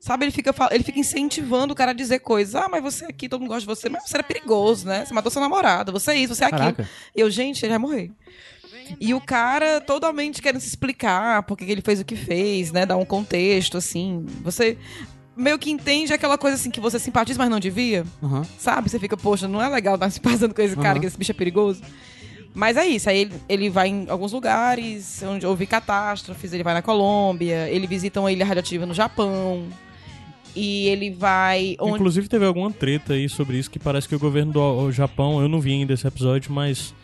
Sabe, 0.00 0.24
ele 0.24 0.32
fica, 0.32 0.52
ele 0.72 0.82
fica 0.82 0.98
incentivando 0.98 1.72
o 1.72 1.76
cara 1.76 1.92
a 1.92 1.94
dizer 1.94 2.18
coisas. 2.18 2.56
Ah, 2.56 2.66
mas 2.68 2.82
você 2.82 3.04
aqui, 3.04 3.28
todo 3.28 3.40
mundo 3.40 3.50
gosta 3.50 3.60
de 3.60 3.66
você. 3.66 3.88
Mas 3.88 4.02
você 4.08 4.16
era 4.16 4.24
perigoso, 4.24 4.84
né? 4.84 5.04
Você 5.06 5.14
matou 5.14 5.30
sua 5.30 5.40
namorada. 5.42 5.92
Você 5.92 6.10
é 6.10 6.16
isso, 6.16 6.34
você 6.34 6.42
é 6.42 6.46
aquilo. 6.48 6.60
Caraca. 6.74 6.88
E 7.14 7.20
eu, 7.20 7.30
gente, 7.30 7.64
ele 7.64 7.70
vai 7.70 7.78
morrer. 7.78 8.10
E 9.00 9.14
o 9.14 9.20
cara 9.20 9.80
totalmente 9.80 10.40
querendo 10.40 10.60
se 10.60 10.68
explicar 10.68 11.42
por 11.42 11.56
que 11.56 11.64
que 11.64 11.72
ele 11.72 11.82
fez 11.82 12.00
o 12.00 12.04
que 12.04 12.16
fez, 12.16 12.72
né? 12.72 12.86
Dar 12.86 12.96
um 12.96 13.04
contexto, 13.04 13.76
assim. 13.76 14.24
Você 14.42 14.76
meio 15.36 15.58
que 15.58 15.70
entende 15.70 16.12
aquela 16.12 16.36
coisa 16.36 16.56
assim 16.56 16.70
que 16.70 16.80
você 16.80 16.98
simpatiza, 16.98 17.38
mas 17.38 17.50
não 17.50 17.60
devia. 17.60 18.04
Aham. 18.22 18.44
Sabe? 18.58 18.90
Você 18.90 18.98
fica, 18.98 19.16
poxa, 19.16 19.48
não 19.48 19.62
é 19.62 19.68
legal 19.68 19.94
estar 19.94 20.08
se 20.10 20.20
passando 20.20 20.54
com 20.54 20.62
esse 20.62 20.76
cara, 20.76 20.90
Aham. 20.90 21.00
que 21.00 21.06
esse 21.06 21.18
bicho 21.18 21.32
é 21.32 21.34
perigoso. 21.34 21.82
Mas 22.54 22.76
é 22.76 22.86
isso, 22.86 23.08
aí 23.08 23.22
ele, 23.22 23.32
ele 23.48 23.70
vai 23.70 23.88
em 23.88 24.06
alguns 24.10 24.30
lugares 24.30 25.22
onde 25.22 25.46
houve 25.46 25.66
catástrofes, 25.66 26.52
ele 26.52 26.62
vai 26.62 26.74
na 26.74 26.82
Colômbia, 26.82 27.66
ele 27.70 27.86
visita 27.86 28.20
uma 28.20 28.30
ilha 28.30 28.44
radioativa 28.44 28.84
no 28.84 28.92
Japão. 28.92 29.68
E 30.54 30.86
ele 30.88 31.10
vai. 31.10 31.76
Onde... 31.80 31.94
Inclusive 31.94 32.28
teve 32.28 32.44
alguma 32.44 32.70
treta 32.70 33.14
aí 33.14 33.26
sobre 33.26 33.56
isso 33.56 33.70
que 33.70 33.78
parece 33.78 34.06
que 34.06 34.14
o 34.14 34.18
governo 34.18 34.52
do 34.52 34.92
Japão, 34.92 35.40
eu 35.40 35.48
não 35.48 35.60
vi 35.60 35.72
ainda 35.72 35.94
esse 35.94 36.06
episódio, 36.06 36.52
mas 36.52 36.94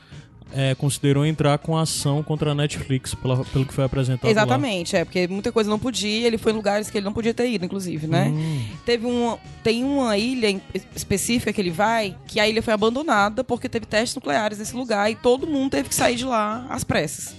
é, 0.52 0.74
considerou 0.74 1.26
entrar 1.26 1.58
com 1.58 1.76
ação 1.76 2.22
contra 2.22 2.52
a 2.52 2.54
Netflix 2.54 3.14
pela- 3.14 3.44
pelo 3.44 3.66
que 3.66 3.72
foi 3.74 3.84
apresentado 3.84 4.24
lá. 4.24 4.30
Exatamente, 4.30 4.96
é, 4.96 5.04
porque 5.04 5.26
muita 5.28 5.52
coisa 5.52 5.68
não 5.68 5.78
podia, 5.78 6.26
ele 6.26 6.38
foi 6.38 6.52
em 6.52 6.54
lugares 6.56 6.88
que 6.90 6.96
ele 6.98 7.04
não 7.04 7.12
podia 7.12 7.34
ter 7.34 7.50
ido, 7.50 7.64
inclusive, 7.64 8.06
né? 8.06 8.28
Hum. 8.28 8.64
Teve 8.84 9.06
um, 9.06 9.36
tem 9.62 9.84
uma 9.84 10.16
ilha 10.16 10.60
específica 10.96 11.52
que 11.52 11.60
ele 11.60 11.70
vai, 11.70 12.16
que 12.26 12.40
a 12.40 12.48
ilha 12.48 12.62
foi 12.62 12.72
abandonada 12.72 13.44
porque 13.44 13.68
teve 13.68 13.84
testes 13.86 14.14
nucleares 14.14 14.58
nesse 14.58 14.74
lugar 14.74 15.10
e 15.10 15.14
todo 15.14 15.46
mundo 15.46 15.70
teve 15.70 15.88
que 15.88 15.94
sair 15.94 16.16
de 16.16 16.24
lá 16.24 16.66
às 16.70 16.82
pressas. 16.84 17.34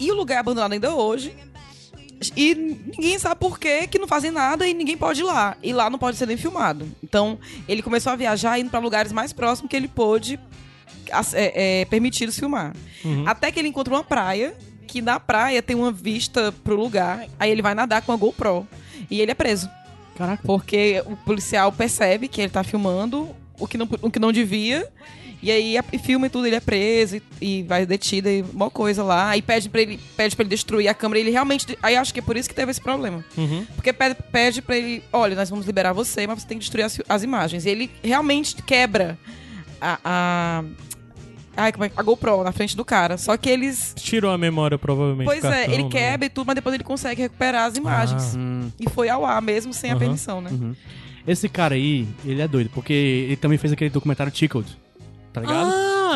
E 0.00 0.10
o 0.10 0.14
lugar 0.14 0.36
é 0.36 0.38
abandonado 0.38 0.72
ainda 0.72 0.94
hoje. 0.94 1.32
E 2.36 2.52
ninguém 2.54 3.16
sabe 3.16 3.36
por 3.40 3.60
quê, 3.60 3.86
que 3.86 3.96
não 3.96 4.08
fazem 4.08 4.32
nada 4.32 4.66
e 4.66 4.74
ninguém 4.74 4.96
pode 4.96 5.20
ir 5.20 5.24
lá. 5.24 5.56
E 5.62 5.72
lá 5.72 5.88
não 5.88 6.00
pode 6.00 6.16
ser 6.16 6.26
nem 6.26 6.36
filmado. 6.36 6.84
Então, 7.02 7.38
ele 7.68 7.80
começou 7.80 8.12
a 8.12 8.16
viajar 8.16 8.58
indo 8.58 8.70
para 8.70 8.80
lugares 8.80 9.12
mais 9.12 9.32
próximos 9.32 9.70
que 9.70 9.76
ele 9.76 9.86
pôde 9.86 10.38
é, 11.34 11.80
é, 11.80 11.84
permitidos 11.86 12.38
filmar. 12.38 12.74
Até 13.26 13.50
que 13.50 13.58
ele 13.58 13.68
encontra 13.68 13.92
uma 13.94 14.04
praia, 14.04 14.54
que 14.86 15.02
na 15.02 15.20
praia 15.20 15.62
tem 15.62 15.76
uma 15.76 15.92
vista 15.92 16.52
pro 16.64 16.74
lugar. 16.74 17.26
Aí 17.38 17.50
ele 17.50 17.62
vai 17.62 17.74
nadar 17.74 18.02
com 18.02 18.12
a 18.12 18.16
GoPro. 18.16 18.66
E 19.10 19.20
ele 19.20 19.30
é 19.30 19.34
preso. 19.34 19.68
Caraca. 20.16 20.42
Porque 20.44 21.02
o 21.06 21.16
policial 21.16 21.70
percebe 21.70 22.26
que 22.26 22.40
ele 22.40 22.50
tá 22.50 22.64
filmando 22.64 23.28
o 23.58 23.66
que 23.66 23.78
não, 23.78 23.88
o 24.02 24.10
que 24.10 24.18
não 24.18 24.32
devia. 24.32 24.88
E 25.40 25.52
aí 25.52 25.76
filma 26.02 26.26
e 26.26 26.30
tudo, 26.30 26.46
ele 26.46 26.56
é 26.56 26.60
preso 26.60 27.16
e, 27.16 27.22
e 27.40 27.62
vai 27.62 27.86
detido 27.86 28.28
e 28.28 28.42
uma 28.52 28.68
coisa 28.68 29.04
lá. 29.04 29.30
Aí 29.30 29.40
pede 29.40 29.68
pra 29.68 29.80
ele, 29.80 30.00
pede 30.16 30.34
pra 30.34 30.42
ele 30.42 30.50
destruir 30.50 30.88
a 30.88 30.94
câmera. 30.94 31.20
e 31.20 31.22
Ele 31.22 31.30
realmente. 31.30 31.78
Aí 31.80 31.94
acho 31.94 32.12
que 32.12 32.18
é 32.18 32.22
por 32.22 32.36
isso 32.36 32.48
que 32.48 32.54
teve 32.54 32.72
esse 32.72 32.80
problema. 32.80 33.24
Uhum. 33.36 33.64
Porque 33.76 33.92
pede, 33.92 34.16
pede 34.32 34.60
pra 34.60 34.76
ele, 34.76 35.02
olha, 35.12 35.36
nós 35.36 35.48
vamos 35.48 35.64
liberar 35.64 35.92
você, 35.92 36.26
mas 36.26 36.42
você 36.42 36.48
tem 36.48 36.58
que 36.58 36.64
destruir 36.64 36.84
as, 36.84 37.00
as 37.08 37.22
imagens. 37.22 37.64
E 37.66 37.70
ele 37.70 37.90
realmente 38.02 38.56
quebra 38.62 39.16
a. 39.80 40.00
a 40.04 40.64
Ai, 41.58 41.72
como 41.72 41.84
é? 41.84 41.90
A 41.96 42.02
GoPro 42.02 42.44
na 42.44 42.52
frente 42.52 42.76
do 42.76 42.84
cara. 42.84 43.18
Só 43.18 43.36
que 43.36 43.50
eles. 43.50 43.92
Tirou 43.96 44.30
a 44.30 44.38
memória, 44.38 44.78
provavelmente. 44.78 45.26
Pois 45.26 45.42
é, 45.42 45.50
cartão, 45.50 45.74
ele 45.74 45.82
né? 45.82 45.90
quebra 45.90 46.26
e 46.26 46.30
tudo, 46.30 46.46
mas 46.46 46.54
depois 46.54 46.74
ele 46.74 46.84
consegue 46.84 47.22
recuperar 47.22 47.66
as 47.66 47.76
imagens. 47.76 48.36
Hum. 48.36 48.70
E 48.78 48.88
foi 48.88 49.08
ao 49.08 49.26
ar 49.26 49.42
mesmo 49.42 49.74
sem 49.74 49.90
a 49.90 49.94
Aham. 49.94 49.98
permissão, 49.98 50.40
né? 50.40 50.50
Uhum. 50.50 50.74
Esse 51.26 51.48
cara 51.48 51.74
aí, 51.74 52.06
ele 52.24 52.40
é 52.40 52.48
doido, 52.48 52.70
porque 52.72 52.92
ele 52.92 53.36
também 53.36 53.58
fez 53.58 53.72
aquele 53.72 53.90
documentário 53.90 54.32
Tickled. 54.32 54.78
Tá 55.32 55.40
ligado? 55.40 55.67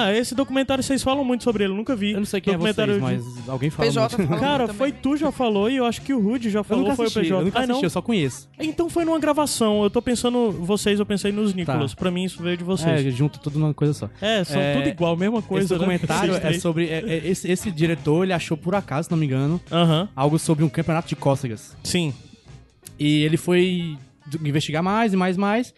Ah, 0.04 0.12
esse 0.16 0.34
documentário 0.34 0.82
vocês 0.82 1.02
falam 1.02 1.24
muito 1.24 1.44
sobre 1.44 1.64
ele, 1.64 1.72
eu 1.72 1.76
nunca 1.76 1.94
vi. 1.94 2.12
eu 2.12 2.18
não 2.18 2.24
sei 2.24 2.40
quem 2.40 2.54
é 2.54 2.56
vocês, 2.56 2.74
documentário 2.76 3.00
mas 3.02 3.48
alguém 3.48 3.70
fala 3.70 3.88
PJ 3.88 4.18
muito. 4.18 4.40
Cara, 4.40 4.68
foi 4.68 4.92
tu 4.92 5.16
já 5.16 5.30
falou 5.32 5.70
e 5.70 5.76
eu 5.76 5.84
acho 5.84 6.00
que 6.02 6.12
o 6.12 6.20
Rude 6.20 6.50
já 6.50 6.60
Eu 6.60 6.64
falou, 6.64 6.84
nunca 6.84 6.96
foi 6.96 7.06
assisti, 7.06 7.18
o 7.18 7.22
PJ. 7.22 7.40
eu 7.40 7.44
nunca 7.44 7.58
ah, 7.58 7.62
assisti, 7.62 7.72
não? 7.76 7.82
eu 7.82 7.90
só 7.90 8.02
conheço. 8.02 8.48
Então 8.58 8.88
foi 8.90 9.04
numa 9.04 9.18
gravação. 9.18 9.82
Eu 9.82 9.90
tô 9.90 10.00
pensando, 10.02 10.50
vocês, 10.52 10.98
eu 10.98 11.06
pensei 11.06 11.30
nos 11.32 11.54
Nicolas. 11.54 11.94
Pra 11.94 12.10
mim 12.10 12.24
isso 12.24 12.42
veio 12.42 12.56
de 12.56 12.62
É, 12.62 12.66
vocês. 12.66 13.14
junto 13.14 13.38
tudo 13.38 13.58
numa 13.58 13.74
coisa 13.74 13.92
só. 13.92 14.10
É, 14.20 14.44
são 14.44 14.60
É, 14.60 14.74
tudo 14.76 14.88
igual, 14.88 15.16
mesma 15.16 15.42
coisa, 15.42 15.64
esse 15.64 15.72
né? 15.74 15.78
documentário 15.78 16.32
Vocês 16.34 16.56
é 16.56 16.60
sobre... 16.60 16.88
é- 16.88 17.04
é- 17.06 17.28
esse, 17.28 17.50
esse 17.50 17.70
diretor, 17.70 18.24
ele 18.24 18.32
achou 18.32 18.56
por 18.56 18.74
acaso, 18.74 19.06
se 19.06 19.10
não 19.10 19.18
me 19.18 19.26
engano, 19.26 19.60
Aham, 19.70 20.08
algo 20.16 20.38
sobre 20.38 20.64
um 20.64 20.68
campeonato 20.68 21.08
de 21.08 21.16
cócegas. 21.16 21.76
sim. 21.82 22.12
E 22.98 23.24
ele 23.24 23.36
foi 23.36 23.96
investigar 24.44 24.82
mais 24.82 25.12
e 25.12 25.16
mais 25.16 25.36
e 25.36 25.40
mais. 25.40 25.74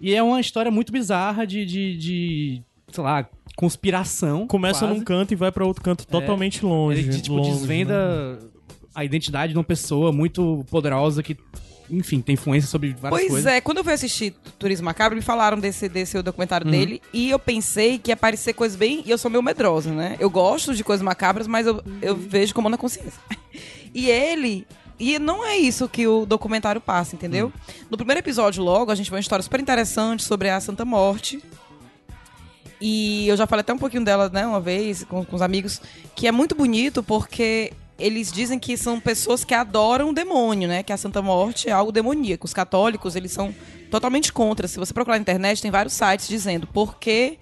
E 0.00 0.14
é 0.14 0.22
uma 0.22 0.40
história 0.40 0.70
muito 0.70 0.92
bizarra 0.92 1.44
de, 1.44 1.64
de, 1.66 1.96
de, 1.96 2.62
sei 2.92 3.04
lá, 3.04 3.26
conspiração. 3.56 4.46
Começa 4.46 4.80
quase. 4.80 4.94
num 4.94 5.04
canto 5.04 5.32
e 5.32 5.36
vai 5.36 5.50
pra 5.52 5.64
outro 5.66 5.82
canto 5.82 6.06
totalmente 6.06 6.64
longe. 6.64 7.00
Ele, 7.00 7.20
tipo, 7.20 7.36
longe, 7.36 7.50
né? 7.50 7.56
desvenda 7.56 8.38
a 8.94 9.04
identidade 9.04 9.52
de 9.52 9.58
uma 9.58 9.64
pessoa 9.64 10.10
muito 10.12 10.64
poderosa 10.70 11.22
que, 11.22 11.36
enfim, 11.90 12.20
tem 12.20 12.34
influência 12.34 12.68
sobre 12.68 12.88
várias 12.94 13.20
Pois 13.20 13.30
coisas. 13.32 13.46
é, 13.52 13.60
quando 13.60 13.78
eu 13.78 13.84
fui 13.84 13.92
assistir 13.92 14.34
Turismo 14.58 14.84
Macabro, 14.86 15.14
me 15.16 15.22
falaram 15.22 15.58
desse, 15.58 15.88
desse 15.88 16.20
documentário 16.22 16.66
Uhum. 16.66 16.70
dele 16.72 17.02
e 17.12 17.30
eu 17.30 17.38
pensei 17.38 17.98
que 17.98 18.10
ia 18.10 18.16
parecer 18.16 18.52
coisas 18.54 18.76
bem. 18.76 19.02
E 19.06 19.10
eu 19.10 19.18
sou 19.18 19.30
meio 19.30 19.42
medrosa, 19.42 19.90
né? 19.92 20.16
Eu 20.18 20.28
gosto 20.30 20.74
de 20.74 20.82
coisas 20.82 21.02
macabras, 21.04 21.46
mas 21.46 21.66
eu, 21.66 21.82
eu 22.02 22.16
vejo 22.16 22.54
como 22.54 22.68
na 22.68 22.76
consciência. 22.76 23.20
E 23.94 24.10
ele. 24.10 24.66
E 25.00 25.18
não 25.18 25.42
é 25.46 25.56
isso 25.56 25.88
que 25.88 26.06
o 26.06 26.26
documentário 26.26 26.78
passa, 26.80 27.16
entendeu? 27.16 27.46
Hum. 27.46 27.72
No 27.90 27.96
primeiro 27.96 28.20
episódio, 28.20 28.62
logo, 28.62 28.90
a 28.92 28.94
gente 28.94 29.08
vê 29.08 29.16
uma 29.16 29.20
história 29.20 29.42
super 29.42 29.58
interessante 29.58 30.22
sobre 30.22 30.50
a 30.50 30.60
Santa 30.60 30.84
Morte. 30.84 31.42
E 32.80 33.26
eu 33.28 33.36
já 33.36 33.46
falei 33.46 33.60
até 33.62 33.72
um 33.72 33.78
pouquinho 33.78 34.04
dela, 34.04 34.28
né, 34.28 34.46
uma 34.46 34.60
vez, 34.60 35.04
com, 35.04 35.24
com 35.24 35.34
os 35.36 35.42
amigos, 35.42 35.80
que 36.14 36.26
é 36.28 36.32
muito 36.32 36.54
bonito 36.54 37.02
porque 37.02 37.72
eles 37.98 38.30
dizem 38.30 38.58
que 38.58 38.76
são 38.76 39.00
pessoas 39.00 39.44
que 39.44 39.52
adoram 39.52 40.10
o 40.10 40.14
demônio, 40.14 40.68
né? 40.68 40.84
Que 40.84 40.92
a 40.92 40.96
Santa 40.96 41.20
Morte 41.20 41.68
é 41.68 41.72
algo 41.72 41.90
demoníaco. 41.90 42.46
Os 42.46 42.54
católicos, 42.54 43.16
eles 43.16 43.32
são 43.32 43.52
totalmente 43.90 44.32
contra. 44.32 44.68
Se 44.68 44.78
você 44.78 44.94
procurar 44.94 45.16
na 45.16 45.22
internet, 45.22 45.60
tem 45.60 45.70
vários 45.70 45.94
sites 45.94 46.28
dizendo 46.28 46.68
por 46.68 46.96
que. 46.98 47.36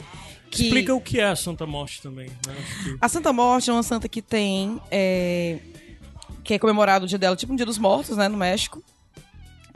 que... 0.50 0.62
Explica 0.64 0.94
o 0.94 1.00
que 1.00 1.20
é 1.20 1.26
a 1.26 1.36
Santa 1.36 1.66
Morte 1.66 2.00
também. 2.00 2.28
Né? 2.46 2.54
Que- 2.84 2.96
A 2.98 3.06
Santa 3.08 3.32
Morte 3.34 3.68
é 3.68 3.72
uma 3.74 3.82
santa 3.82 4.08
que 4.08 4.22
tem. 4.22 4.80
é, 4.90 5.58
que 6.42 6.54
é 6.54 6.58
comemorado 6.58 7.04
o 7.04 7.08
dia 7.08 7.18
dela, 7.18 7.36
tipo 7.36 7.52
um 7.52 7.56
dia 7.56 7.66
dos 7.66 7.76
mortos, 7.76 8.16
né, 8.16 8.26
no 8.28 8.36
México. 8.38 8.82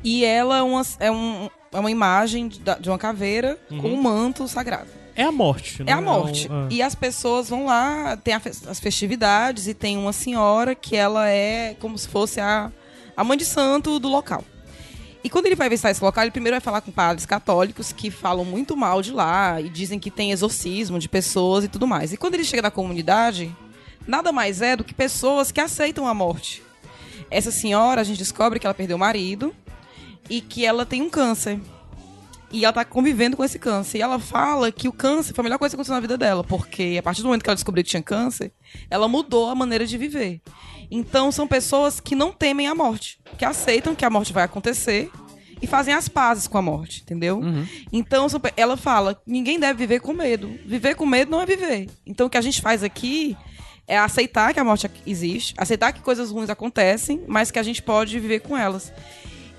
E 0.02 0.24
ela 0.24 0.58
é 0.58 0.62
uma, 0.62 0.82
é 0.98 1.10
um, 1.10 1.50
é 1.72 1.78
uma 1.78 1.90
imagem 1.90 2.48
de, 2.48 2.88
uma 2.88 2.96
caveira 2.96 3.58
com 3.68 3.88
um 3.92 4.00
manto 4.00 4.48
sagrado. 4.48 4.88
É 5.20 5.24
a 5.24 5.32
morte, 5.32 5.82
né? 5.82 5.92
É 5.92 5.94
a 5.94 6.00
morte. 6.00 6.50
um- 6.50 6.64
ah. 6.64 6.68
E 6.70 6.80
as 6.82 6.94
pessoas 6.94 7.48
vão 7.48 7.66
lá, 7.66 8.16
tem 8.16 8.34
a 8.34 8.40
fes- 8.40 8.66
as 8.66 8.80
festividades 8.80 9.66
e 9.66 9.74
tem 9.74 9.96
uma 9.98 10.12
senhora 10.12 10.74
que 10.74 10.96
ela 10.96 11.28
é 11.28 11.74
como 11.80 11.96
se 11.98 12.08
fosse 12.08 12.40
a, 12.40 12.70
a 13.16 13.22
mãe 13.24 13.36
de 13.36 13.44
santo 13.44 13.98
do 13.98 14.08
local. 14.08 14.44
E 15.22 15.28
quando 15.28 15.44
ele 15.46 15.54
vai 15.54 15.68
visitar 15.68 15.90
esse 15.90 16.02
local, 16.02 16.24
ele 16.24 16.30
primeiro 16.30 16.54
vai 16.54 16.60
falar 16.62 16.80
com 16.80 16.90
padres 16.90 17.26
católicos 17.26 17.92
que 17.92 18.10
falam 18.10 18.44
muito 18.44 18.74
mal 18.76 19.02
de 19.02 19.12
lá 19.12 19.60
e 19.60 19.68
dizem 19.68 19.98
que 19.98 20.10
tem 20.10 20.32
exorcismo 20.32 20.98
de 20.98 21.08
pessoas 21.10 21.64
e 21.64 21.68
tudo 21.68 21.86
mais. 21.86 22.12
E 22.12 22.16
quando 22.16 22.34
ele 22.34 22.44
chega 22.44 22.62
na 22.62 22.70
comunidade, 22.70 23.54
nada 24.06 24.32
mais 24.32 24.62
é 24.62 24.74
do 24.76 24.82
que 24.82 24.94
pessoas 24.94 25.52
que 25.52 25.60
aceitam 25.60 26.08
a 26.08 26.14
morte. 26.14 26.62
Essa 27.30 27.50
senhora, 27.50 28.00
a 28.00 28.04
gente 28.04 28.16
descobre 28.18 28.58
que 28.58 28.66
ela 28.66 28.72
perdeu 28.72 28.96
o 28.96 29.00
marido 29.00 29.54
e 30.30 30.40
que 30.40 30.64
ela 30.64 30.86
tem 30.86 31.02
um 31.02 31.10
câncer. 31.10 31.60
E 32.52 32.64
ela 32.64 32.72
tá 32.72 32.84
convivendo 32.84 33.36
com 33.36 33.44
esse 33.44 33.58
câncer. 33.58 33.98
E 33.98 34.02
ela 34.02 34.18
fala 34.18 34.72
que 34.72 34.88
o 34.88 34.92
câncer 34.92 35.32
foi 35.34 35.42
a 35.42 35.44
melhor 35.44 35.58
coisa 35.58 35.72
que 35.72 35.76
aconteceu 35.76 35.94
na 35.94 36.00
vida 36.00 36.18
dela, 36.18 36.42
porque 36.42 36.96
a 36.98 37.02
partir 37.02 37.22
do 37.22 37.26
momento 37.28 37.42
que 37.44 37.48
ela 37.50 37.54
descobriu 37.54 37.84
que 37.84 37.90
tinha 37.90 38.02
câncer, 38.02 38.52
ela 38.90 39.06
mudou 39.06 39.48
a 39.50 39.54
maneira 39.54 39.86
de 39.86 39.96
viver. 39.96 40.40
Então 40.90 41.30
são 41.30 41.46
pessoas 41.46 42.00
que 42.00 42.16
não 42.16 42.32
temem 42.32 42.66
a 42.66 42.74
morte, 42.74 43.20
que 43.38 43.44
aceitam 43.44 43.94
que 43.94 44.04
a 44.04 44.10
morte 44.10 44.32
vai 44.32 44.42
acontecer 44.42 45.08
e 45.62 45.66
fazem 45.66 45.94
as 45.94 46.08
pazes 46.08 46.48
com 46.48 46.58
a 46.58 46.62
morte, 46.62 47.02
entendeu? 47.02 47.40
Então 47.92 48.28
são 48.28 48.40
pe- 48.40 48.52
ela 48.56 48.76
fala, 48.76 49.20
ninguém 49.26 49.60
deve 49.60 49.78
viver 49.78 50.00
com 50.00 50.12
medo. 50.12 50.48
Viver 50.66 50.96
com 50.96 51.06
medo 51.06 51.30
não 51.30 51.40
é 51.40 51.46
viver. 51.46 51.88
Então 52.04 52.26
o 52.26 52.30
que 52.30 52.38
a 52.38 52.40
gente 52.40 52.60
faz 52.60 52.82
aqui 52.82 53.36
é 53.86 53.96
aceitar 53.98 54.52
que 54.54 54.58
a 54.58 54.64
morte 54.64 54.90
existe, 55.06 55.54
aceitar 55.56 55.92
que 55.92 56.00
coisas 56.00 56.30
ruins 56.30 56.50
acontecem, 56.50 57.22
mas 57.28 57.50
que 57.50 57.58
a 57.58 57.62
gente 57.62 57.82
pode 57.82 58.18
viver 58.18 58.40
com 58.40 58.56
elas. 58.56 58.92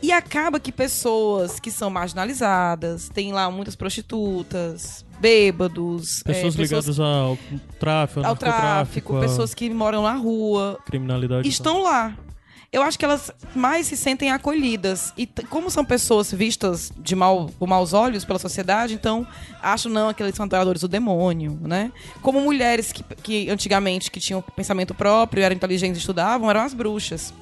E 0.02 0.12
acaba 0.12 0.60
que 0.60 0.72
pessoas 0.72 1.60
que 1.60 1.70
são 1.70 1.90
marginalizadas, 1.90 3.10
tem 3.10 3.32
lá 3.32 3.50
muitas 3.52 3.76
prostitutas, 3.76 5.06
bêbados, 5.20 6.22
é, 6.26 6.34
Pessoas 6.34 6.56
ligadas 6.56 7.00
ao 7.00 7.38
tráfico, 7.80 8.20
ao, 8.22 8.32
ao 8.32 8.36
tráfico, 8.36 9.20
pessoas 9.20 9.54
que 9.54 9.70
moram 9.70 10.04
na 10.04 10.14
rua, 10.14 10.80
criminalidade. 10.86 11.48
estão 11.48 11.84
lá. 11.84 12.18
Eu 12.72 12.82
acho 12.82 12.98
que 12.98 13.04
elas 13.04 13.32
mais 13.54 13.88
se 13.88 13.98
sentem 13.98 14.32
acolhidas. 14.32 15.14
E 15.18 15.28
como 15.50 15.70
são 15.70 15.84
pessoas 15.84 16.32
vistas 16.32 16.90
de 16.98 17.18
mal, 17.18 17.52
com 17.60 17.68
maus 17.68 17.92
olhos 17.92 18.24
pela 18.24 18.40
sociedade, 18.40 18.94
então 18.94 19.28
acham 19.62 19.92
não 19.92 20.14
que 20.14 20.24
eles 20.24 20.34
são 20.34 20.46
adoradores 20.46 20.82
do 20.82 20.88
demônio, 20.88 21.60
né? 21.62 21.92
Como 22.22 22.40
mulheres 22.40 22.94
que, 22.94 23.04
que 23.16 23.50
antigamente 23.50 24.10
que 24.10 24.22
tinham 24.22 24.42
pensamento 24.42 24.94
próprio, 24.96 25.44
eram 25.44 25.54
inteligentes 25.54 25.98
e 25.98 26.00
estudavam, 26.00 26.50
eram 26.50 26.62
as 26.62 26.74
bruxas. 26.74 27.34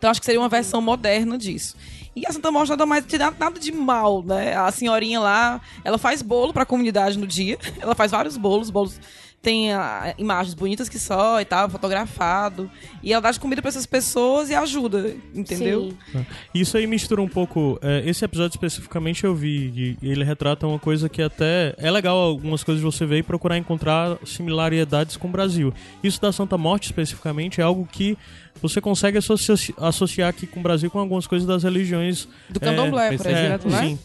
Então 0.00 0.10
acho 0.10 0.18
que 0.18 0.24
seria 0.24 0.40
uma 0.40 0.48
versão 0.48 0.80
moderna 0.80 1.36
disso. 1.36 1.76
E 2.16 2.26
a 2.26 2.32
Santa 2.32 2.50
Morte 2.50 2.70
nada 2.70 2.86
mais 2.86 3.04
te 3.04 3.18
dá 3.18 3.30
nada 3.38 3.60
de 3.60 3.70
mal, 3.70 4.22
né? 4.22 4.56
A 4.56 4.72
senhorinha 4.72 5.20
lá, 5.20 5.60
ela 5.84 5.98
faz 5.98 6.22
bolo 6.22 6.54
pra 6.54 6.64
comunidade 6.64 7.18
no 7.18 7.26
dia. 7.26 7.58
Ela 7.78 7.94
faz 7.94 8.10
vários 8.10 8.38
bolos, 8.38 8.70
bolos 8.70 8.98
tem 9.42 9.72
ah, 9.72 10.14
imagens 10.18 10.52
bonitas 10.54 10.86
que 10.88 10.98
só 10.98 11.40
e 11.40 11.44
tal, 11.46 11.68
fotografado. 11.70 12.70
E 13.02 13.12
ela 13.12 13.22
dá 13.22 13.30
de 13.30 13.40
comida 13.40 13.62
pra 13.62 13.70
essas 13.70 13.86
pessoas 13.86 14.50
e 14.50 14.54
ajuda, 14.54 15.14
entendeu? 15.34 15.92
Sim. 16.12 16.26
Isso 16.54 16.76
aí 16.76 16.86
mistura 16.86 17.22
um 17.22 17.28
pouco. 17.28 17.78
é, 17.82 18.02
esse 18.08 18.22
episódio 18.24 18.54
especificamente 18.56 19.24
eu 19.24 19.34
vi, 19.34 19.96
e 20.02 20.10
ele 20.10 20.24
retrata 20.24 20.66
uma 20.66 20.78
coisa 20.78 21.08
que 21.08 21.22
até 21.22 21.74
é 21.78 21.90
legal 21.90 22.16
algumas 22.18 22.62
coisas 22.62 22.82
você 22.82 23.06
ver 23.06 23.18
e 23.18 23.22
procurar 23.22 23.56
encontrar 23.56 24.18
similaridades 24.26 25.16
com 25.16 25.28
o 25.28 25.30
Brasil. 25.30 25.72
Isso 26.02 26.20
da 26.20 26.32
Santa 26.32 26.58
Morte 26.58 26.84
especificamente 26.86 27.60
é 27.60 27.64
algo 27.64 27.88
que 27.90 28.18
você 28.60 28.78
consegue 28.80 29.16
associ- 29.16 29.74
associar 29.78 30.28
aqui 30.28 30.46
com 30.46 30.60
o 30.60 30.62
Brasil 30.62 30.90
com 30.90 30.98
algumas 30.98 31.26
coisas 31.26 31.48
das 31.48 31.62
religiões. 31.62 32.28
Do 32.50 32.60
candomblé, 32.60 33.14
É, 33.14 33.16
por 33.16 33.26
é, 33.26 33.30
exemplo, 33.46 33.70
né? 33.70 33.80
sim. 33.80 33.98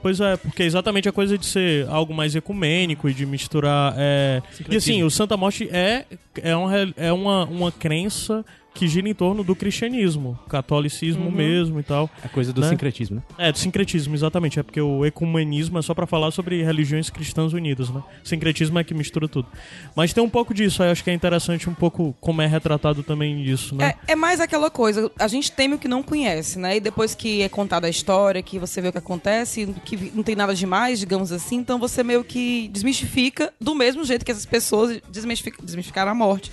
Pois 0.00 0.20
é, 0.20 0.36
porque 0.36 0.62
é 0.62 0.66
exatamente 0.66 1.08
a 1.08 1.12
coisa 1.12 1.36
de 1.36 1.44
ser 1.44 1.86
algo 1.88 2.14
mais 2.14 2.34
ecumênico 2.36 3.08
e 3.08 3.14
de 3.14 3.26
misturar. 3.26 3.94
é, 3.96 4.40
E 4.70 4.76
assim, 4.76 5.02
o 5.02 5.10
Santa 5.10 5.36
Morte 5.36 5.68
é, 5.72 6.04
é, 6.40 6.54
re- 6.54 6.94
é 6.96 7.12
uma, 7.12 7.44
uma 7.46 7.72
crença 7.72 8.44
que 8.78 8.86
gira 8.86 9.08
em 9.08 9.14
torno 9.14 9.42
do 9.42 9.56
cristianismo, 9.56 10.38
catolicismo 10.48 11.24
Uhum. 11.24 11.30
mesmo 11.32 11.80
e 11.80 11.82
tal. 11.82 12.08
A 12.22 12.28
coisa 12.28 12.52
do 12.52 12.60
Né? 12.60 12.68
sincretismo, 12.68 13.16
né? 13.16 13.22
É, 13.36 13.50
do 13.50 13.58
sincretismo, 13.58 14.14
exatamente. 14.14 14.60
É 14.60 14.62
porque 14.62 14.80
o 14.80 15.04
ecumenismo 15.04 15.78
é 15.78 15.82
só 15.82 15.94
pra 15.94 16.06
falar 16.06 16.30
sobre 16.30 16.62
religiões 16.62 17.10
cristãs 17.10 17.52
unidas, 17.52 17.90
né? 17.90 18.00
Sincretismo 18.22 18.78
é 18.78 18.84
que 18.84 18.94
mistura 18.94 19.26
tudo. 19.28 19.48
Mas 19.96 20.12
tem 20.12 20.22
um 20.22 20.28
pouco 20.30 20.54
disso, 20.54 20.80
aí 20.82 20.88
eu 20.88 20.92
acho 20.92 21.02
que 21.02 21.10
é 21.10 21.12
interessante 21.12 21.68
um 21.68 21.74
pouco 21.74 22.14
como 22.20 22.40
é 22.40 22.46
retratado 22.46 23.02
também 23.02 23.42
isso, 23.42 23.74
né? 23.74 23.94
É, 24.06 24.12
é 24.12 24.16
mais 24.16 24.40
aquela 24.40 24.70
coisa, 24.70 25.10
a 25.18 25.26
gente 25.26 25.50
teme 25.50 25.74
o 25.74 25.78
que 25.78 25.88
não 25.88 26.02
conhece, 26.02 26.58
né? 26.58 26.76
E 26.76 26.80
depois 26.80 27.14
que 27.16 27.42
é 27.42 27.48
contada 27.48 27.88
a 27.88 27.90
história, 27.90 28.40
que 28.42 28.58
você 28.60 28.80
vê 28.80 28.88
o 28.88 28.92
que 28.92 28.98
acontece, 28.98 29.74
que 29.84 30.12
não 30.14 30.22
tem 30.22 30.36
nada 30.36 30.54
demais, 30.54 31.00
digamos 31.00 31.32
assim, 31.32 31.56
então 31.56 31.78
você 31.80 32.04
meio 32.04 32.22
que 32.22 32.68
desmistifica 32.72 33.52
do 33.60 33.74
mesmo 33.74 34.04
jeito 34.04 34.24
que 34.24 34.30
essas 34.30 34.46
pessoas 34.46 35.00
desmistific- 35.10 35.60
desmistificaram 35.64 36.12
a 36.12 36.14
morte 36.14 36.52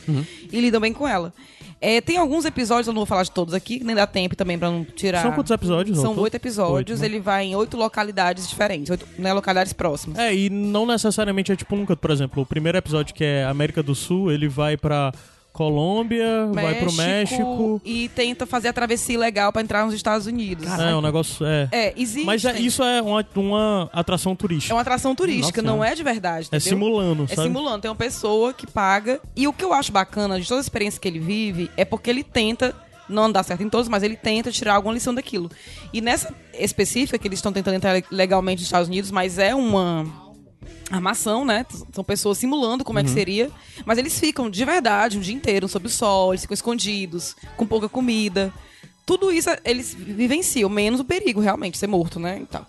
e 0.51 0.59
lidam 0.59 0.81
bem 0.81 0.91
com 0.93 1.07
ela. 1.07 1.33
É, 1.81 2.01
tem 2.01 2.17
alguns 2.17 2.45
episódios, 2.45 2.87
eu 2.87 2.93
não 2.93 3.01
vou 3.01 3.05
falar 3.05 3.23
de 3.23 3.31
todos 3.31 3.53
aqui, 3.53 3.83
nem 3.83 3.95
dá 3.95 4.07
tempo 4.07 4.35
também 4.35 4.57
pra 4.57 4.71
não 4.71 4.83
tirar. 4.83 5.21
São 5.21 5.31
quantos 5.33 5.51
episódios? 5.51 5.99
São 5.99 6.17
oito 6.19 6.35
episódios, 6.35 6.75
Oito, 6.91 7.01
né? 7.01 7.05
ele 7.05 7.19
vai 7.19 7.45
em 7.45 7.55
oito 7.55 7.77
localidades 7.77 8.47
diferentes, 8.47 8.89
oito 8.89 9.05
né, 9.19 9.33
localidades 9.33 9.73
próximas. 9.73 10.17
É, 10.17 10.33
e 10.33 10.49
não 10.49 10.85
necessariamente 10.85 11.51
é 11.51 11.55
tipo 11.55 11.75
um 11.75 11.85
canto, 11.85 11.99
por 11.99 12.11
exemplo, 12.11 12.41
o 12.41 12.45
primeiro 12.45 12.77
episódio 12.77 13.13
que 13.13 13.23
é 13.23 13.43
América 13.43 13.83
do 13.83 13.93
Sul, 13.93 14.31
ele 14.31 14.47
vai 14.47 14.77
pra 14.77 15.11
Colômbia, 15.55 16.47
vai 16.51 16.75
pro 16.75 16.91
México. 16.93 17.81
E 17.85 18.09
tenta 18.09 18.45
fazer 18.45 18.67
a 18.67 18.73
travessia 18.73 19.17
legal 19.17 19.51
pra 19.53 19.61
entrar 19.61 19.85
nos 19.85 19.93
Estados 19.93 20.27
Unidos. 20.27 20.67
É, 20.67 20.93
um 20.95 21.01
negócio. 21.01 21.45
É. 21.45 21.69
É, 21.71 21.93
existe. 21.95 22.25
Mas 22.25 22.43
é- 22.43 22.59
isso 22.59 22.83
é 22.83 23.01
uma, 23.01 23.25
uma 23.35 23.89
atração 23.93 24.35
turística. 24.35 24.73
É 24.73 24.75
uma 24.75 24.81
atração 24.81 25.15
turística, 25.15 25.61
Nossa, 25.61 25.75
não 25.77 25.83
é. 25.83 25.91
é 25.91 25.95
de 25.95 26.03
verdade. 26.03 26.49
É 26.51 26.57
entendeu? 26.57 26.77
simulando, 26.77 27.23
É 27.23 27.35
sabe? 27.35 27.47
simulando. 27.47 27.81
Tem 27.81 27.89
uma 27.89 27.95
pessoa 27.95 28.53
que 28.53 28.67
paga. 28.67 29.19
E 29.35 29.47
o 29.47 29.53
que 29.53 29.63
eu 29.63 29.73
acho 29.73 29.91
bacana 29.91 30.39
de 30.39 30.47
toda 30.47 30.59
a 30.59 30.63
experiência 30.63 30.99
que 30.99 31.07
ele 31.07 31.19
vive 31.19 31.71
é 31.77 31.85
porque 31.85 32.09
ele 32.09 32.23
tenta. 32.23 32.75
Não 33.07 33.31
dá 33.31 33.43
certo 33.43 33.61
em 33.61 33.69
todos, 33.69 33.87
mas 33.87 34.01
ele 34.01 34.15
tenta 34.15 34.51
tirar 34.51 34.73
alguma 34.75 34.93
lição 34.93 35.13
daquilo. 35.13 35.49
E 35.93 36.01
nessa 36.01 36.33
específica, 36.57 37.17
que 37.19 37.27
eles 37.27 37.37
estão 37.37 37.53
tentando 37.53 37.75
entrar 37.75 38.01
legalmente 38.11 38.59
nos 38.59 38.67
Estados 38.67 38.87
Unidos, 38.87 39.11
mas 39.11 39.37
é 39.37 39.53
uma 39.53 40.05
armação, 40.89 41.43
né? 41.45 41.65
São 41.93 42.03
pessoas 42.03 42.37
simulando 42.37 42.83
como 42.83 42.99
é 42.99 43.01
Uhum. 43.01 43.07
que 43.07 43.13
seria. 43.13 43.49
Mas 43.85 43.97
eles 43.97 44.19
ficam 44.19 44.49
de 44.49 44.63
verdade 44.65 45.17
um 45.17 45.21
dia 45.21 45.33
inteiro 45.33 45.67
sob 45.67 45.87
o 45.87 45.89
sol, 45.89 46.33
eles 46.33 46.41
ficam 46.41 46.53
escondidos, 46.53 47.35
com 47.57 47.65
pouca 47.65 47.87
comida. 47.89 48.53
Tudo 49.05 49.31
isso 49.31 49.49
eles 49.63 49.93
vivenciam, 49.93 50.69
menos 50.69 50.99
o 50.99 51.05
perigo, 51.05 51.39
realmente, 51.39 51.77
ser 51.77 51.87
morto, 51.87 52.19
né? 52.19 52.39
E, 52.41 52.45
tal. 52.45 52.67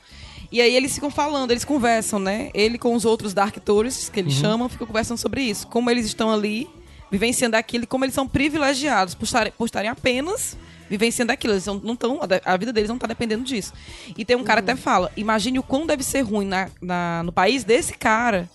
e 0.53 0.61
aí 0.61 0.75
eles 0.77 0.95
ficam 0.95 1.11
falando, 1.11 1.51
eles 1.51 1.65
conversam, 1.65 2.19
né? 2.19 2.51
Ele 2.53 2.77
com 2.79 2.95
os 2.95 3.05
outros 3.05 3.33
Dark 3.33 3.57
Tourists, 3.59 4.09
que 4.09 4.21
eles 4.21 4.35
chamam, 4.35 4.69
ficam 4.69 4.87
conversando 4.87 5.19
sobre 5.19 5.43
isso. 5.43 5.67
Como 5.67 5.91
eles 5.91 6.05
estão 6.07 6.31
ali, 6.31 6.69
vivenciando 7.11 7.57
aquilo, 7.57 7.85
e 7.85 7.87
como 7.87 8.05
eles 8.05 8.15
são 8.15 8.27
privilegiados 8.29 9.15
por 9.15 9.25
estarem, 9.25 9.53
por 9.57 9.65
estarem 9.65 9.89
apenas 9.91 10.57
vivenciando 10.89 11.33
aquilo. 11.33 11.55
Eles 11.55 11.67
não 11.67 11.93
estão. 11.93 12.21
A 12.45 12.57
vida 12.57 12.73
deles 12.73 12.89
não 12.89 12.97
está 12.97 13.07
dependendo 13.07 13.45
disso. 13.45 13.73
E 14.17 14.25
tem 14.25 14.37
um 14.37 14.45
cara 14.45 14.63
que 14.63 14.71
até 14.71 14.81
fala: 14.81 15.11
imagine 15.17 15.59
o 15.59 15.63
quão 15.63 15.87
deve 15.87 16.03
ser 16.03 16.21
ruim 16.23 16.47
na, 16.47 16.69
na- 16.81 17.23
no 17.25 17.33
país 17.33 17.65
desse 17.65 17.95
cara 17.95 18.49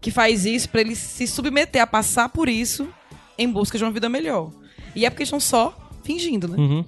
que 0.00 0.10
faz 0.10 0.44
isso 0.46 0.68
para 0.68 0.80
ele 0.80 0.96
se 0.96 1.26
submeter 1.26 1.82
a 1.82 1.86
passar 1.86 2.28
por 2.30 2.48
isso 2.48 2.88
em 3.38 3.48
busca 3.50 3.76
de 3.76 3.84
uma 3.84 3.90
vida 3.90 4.08
melhor. 4.08 4.50
E 4.94 5.04
é 5.04 5.10
porque 5.10 5.22
estão 5.24 5.38
só 5.40 5.76
fingindo, 6.02 6.48
né? 6.48 6.56
Uhum. 6.58 6.84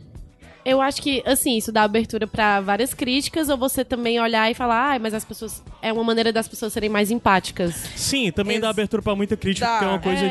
Eu 0.64 0.80
acho 0.80 1.02
que, 1.02 1.22
assim, 1.26 1.56
isso 1.56 1.72
dá 1.72 1.82
abertura 1.82 2.26
pra 2.26 2.60
várias 2.60 2.94
críticas, 2.94 3.48
ou 3.48 3.56
você 3.56 3.84
também 3.84 4.20
olhar 4.20 4.50
e 4.50 4.54
falar, 4.54 4.94
ah, 4.94 4.98
mas 4.98 5.12
as 5.14 5.24
pessoas. 5.24 5.62
É 5.82 5.92
uma 5.92 6.04
maneira 6.04 6.32
das 6.32 6.46
pessoas 6.46 6.72
serem 6.72 6.88
mais 6.88 7.10
empáticas. 7.10 7.74
Sim, 7.96 8.30
também 8.30 8.54
Ex- 8.54 8.62
dá 8.62 8.70
abertura 8.70 9.02
pra 9.02 9.16
muita 9.16 9.36
crítica, 9.36 9.66
Dá. 9.66 9.72
porque 9.72 9.84
é 9.84 9.88
uma 9.88 9.98
coisa 9.98 10.24
É. 10.24 10.28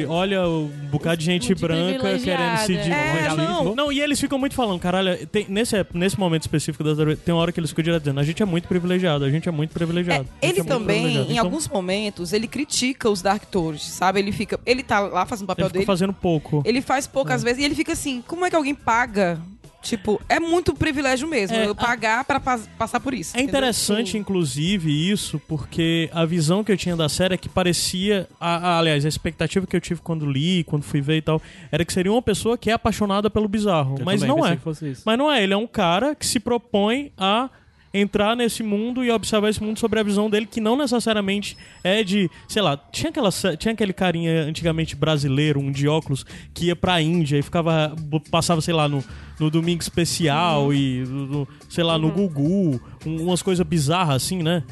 de, 0.00 0.06
olha, 0.06 0.48
um 0.48 0.68
bocado 0.90 1.18
de 1.18 1.24
gente 1.26 1.48
Muito 1.48 1.60
branca 1.60 2.18
querendo 2.18 2.56
se. 2.58 2.74
É, 2.76 3.34
não. 3.36 3.74
Não, 3.74 3.92
e 3.92 4.00
eles 4.00 4.18
ficam 4.18 4.38
muito 4.38 4.54
falando, 4.54 4.80
caralho, 4.80 5.26
tem- 5.26 5.46
nesse, 5.48 5.74
nesse 5.92 6.18
momento 6.18 6.42
específico 6.42 6.82
das 6.82 6.96
tem 7.18 7.34
uma 7.34 7.42
hora 7.42 7.52
que 7.52 7.60
eles 7.60 7.68
ficam 7.70 7.82
direto 7.84 8.02
dizendo, 8.02 8.20
a 8.20 8.24
gente 8.24 8.42
é 8.42 8.46
muito 8.46 8.66
privilegiado, 8.66 9.24
a 9.24 9.30
gente 9.30 9.46
é 9.48 9.52
muito 9.52 9.72
privilegiado. 9.72 10.24
gente 10.42 10.52
Ele 10.52 10.60
é 10.60 10.64
também, 10.64 10.96
privilegiado." 11.02 11.28
em 11.30 11.32
Então, 11.34 11.44
alguns 11.44 11.68
momentos, 11.68 12.32
ele 12.32 12.46
critica 12.48 13.10
os 13.10 13.20
Dark 13.20 13.44
Tourists, 13.44 13.92
sabe? 13.92 14.20
Ele 14.20 14.32
fica. 14.32 14.58
Ele 14.64 14.82
tá 14.82 15.00
lá 15.00 15.26
fazendo 15.26 15.44
o 15.44 15.48
papel 15.48 15.64
ele 15.64 15.68
fica 15.68 15.78
dele. 15.80 15.86
fazendo 15.86 16.12
pouco. 16.14 16.62
Ele 16.64 16.80
faz 16.80 17.06
poucas 17.06 17.42
vezes 17.42 17.60
e 17.60 17.64
ele 17.64 17.74
fica 17.74 17.92
assim, 17.92 18.22
como 18.26 18.46
é 18.46 18.50
que 18.50 18.56
alguém 18.56 18.74
paga? 18.74 19.38
Tipo, 19.84 20.20
é 20.28 20.40
muito 20.40 20.74
privilégio 20.74 21.28
mesmo, 21.28 21.56
É, 21.56 21.66
eu 21.66 21.72
a- 21.72 21.74
pagar 21.74 22.24
pra 22.24 22.40
pas- 22.40 22.68
passar 22.78 22.98
por 23.00 23.12
isso. 23.14 23.36
É 23.36 23.40
entendeu? 23.40 23.58
interessante, 23.60 24.16
inclusive, 24.18 24.90
isso, 25.10 25.38
porque 25.46 26.08
a 26.12 26.24
visão 26.24 26.64
que 26.64 26.72
eu 26.72 26.76
tinha 26.76 26.96
da 26.96 27.08
série 27.08 27.34
é 27.34 27.36
que 27.36 27.48
parecia. 27.48 28.26
a- 28.40 28.56
a- 28.56 28.78
aliás, 28.78 29.04
a 29.04 29.08
expectativa 29.08 29.66
que 29.66 29.76
eu 29.76 29.80
tive 29.80 30.00
quando 30.00 30.24
li, 30.26 30.64
quando 30.64 30.82
fui 30.82 31.00
ver 31.00 31.16
e 31.18 31.22
tal, 31.22 31.40
era 31.70 31.84
que 31.84 31.92
seria 31.92 32.10
uma 32.10 32.22
pessoa 32.22 32.56
que 32.58 32.70
é 32.70 32.72
apaixonada 32.72 33.28
pelo 33.30 33.46
bizarro. 33.48 33.96
Eu 33.98 34.04
mas 34.04 34.22
não 34.22 34.44
é. 34.46 34.58
Mas 35.04 35.18
não 35.18 35.30
é, 35.30 35.42
ele 35.42 35.52
é 35.52 35.56
um 35.56 35.66
cara 35.66 36.14
que 36.14 36.26
se 36.26 36.40
propõe 36.40 37.12
a 37.18 37.50
entrar 37.96 38.34
nesse 38.36 38.60
mundo 38.62 39.04
e 39.04 39.10
observar 39.12 39.48
esse 39.48 39.62
mundo 39.62 39.78
sobre 39.78 40.00
a 40.00 40.02
visão 40.02 40.28
dele, 40.28 40.46
que 40.46 40.60
não 40.60 40.76
necessariamente 40.76 41.56
é 41.84 42.02
de, 42.02 42.28
sei 42.48 42.60
lá, 42.60 42.76
tinha, 42.76 43.08
aquela, 43.10 43.30
tinha 43.56 43.72
aquele 43.72 43.92
carinha 43.92 44.42
antigamente 44.42 44.96
brasileiro, 44.96 45.60
um 45.60 45.70
de 45.70 45.86
óculos, 45.86 46.26
que 46.52 46.66
ia 46.66 46.74
pra 46.76 47.00
Índia 47.00 47.38
e 47.38 47.42
ficava, 47.42 47.94
passava, 48.32 48.60
sei 48.60 48.74
lá, 48.74 48.88
no, 48.88 49.02
no 49.38 49.48
Domingo 49.48 49.80
Especial 49.80 50.74
e, 50.74 51.04
no- 51.06 51.46
sei 51.68 51.84
lá, 51.84 51.96
no 51.96 52.10
Gugu, 52.10 52.80
um- 53.06 53.22
umas 53.26 53.40
coisas 53.42 53.64
bizarras 53.64 54.16
assim, 54.16 54.42
né? 54.42 54.64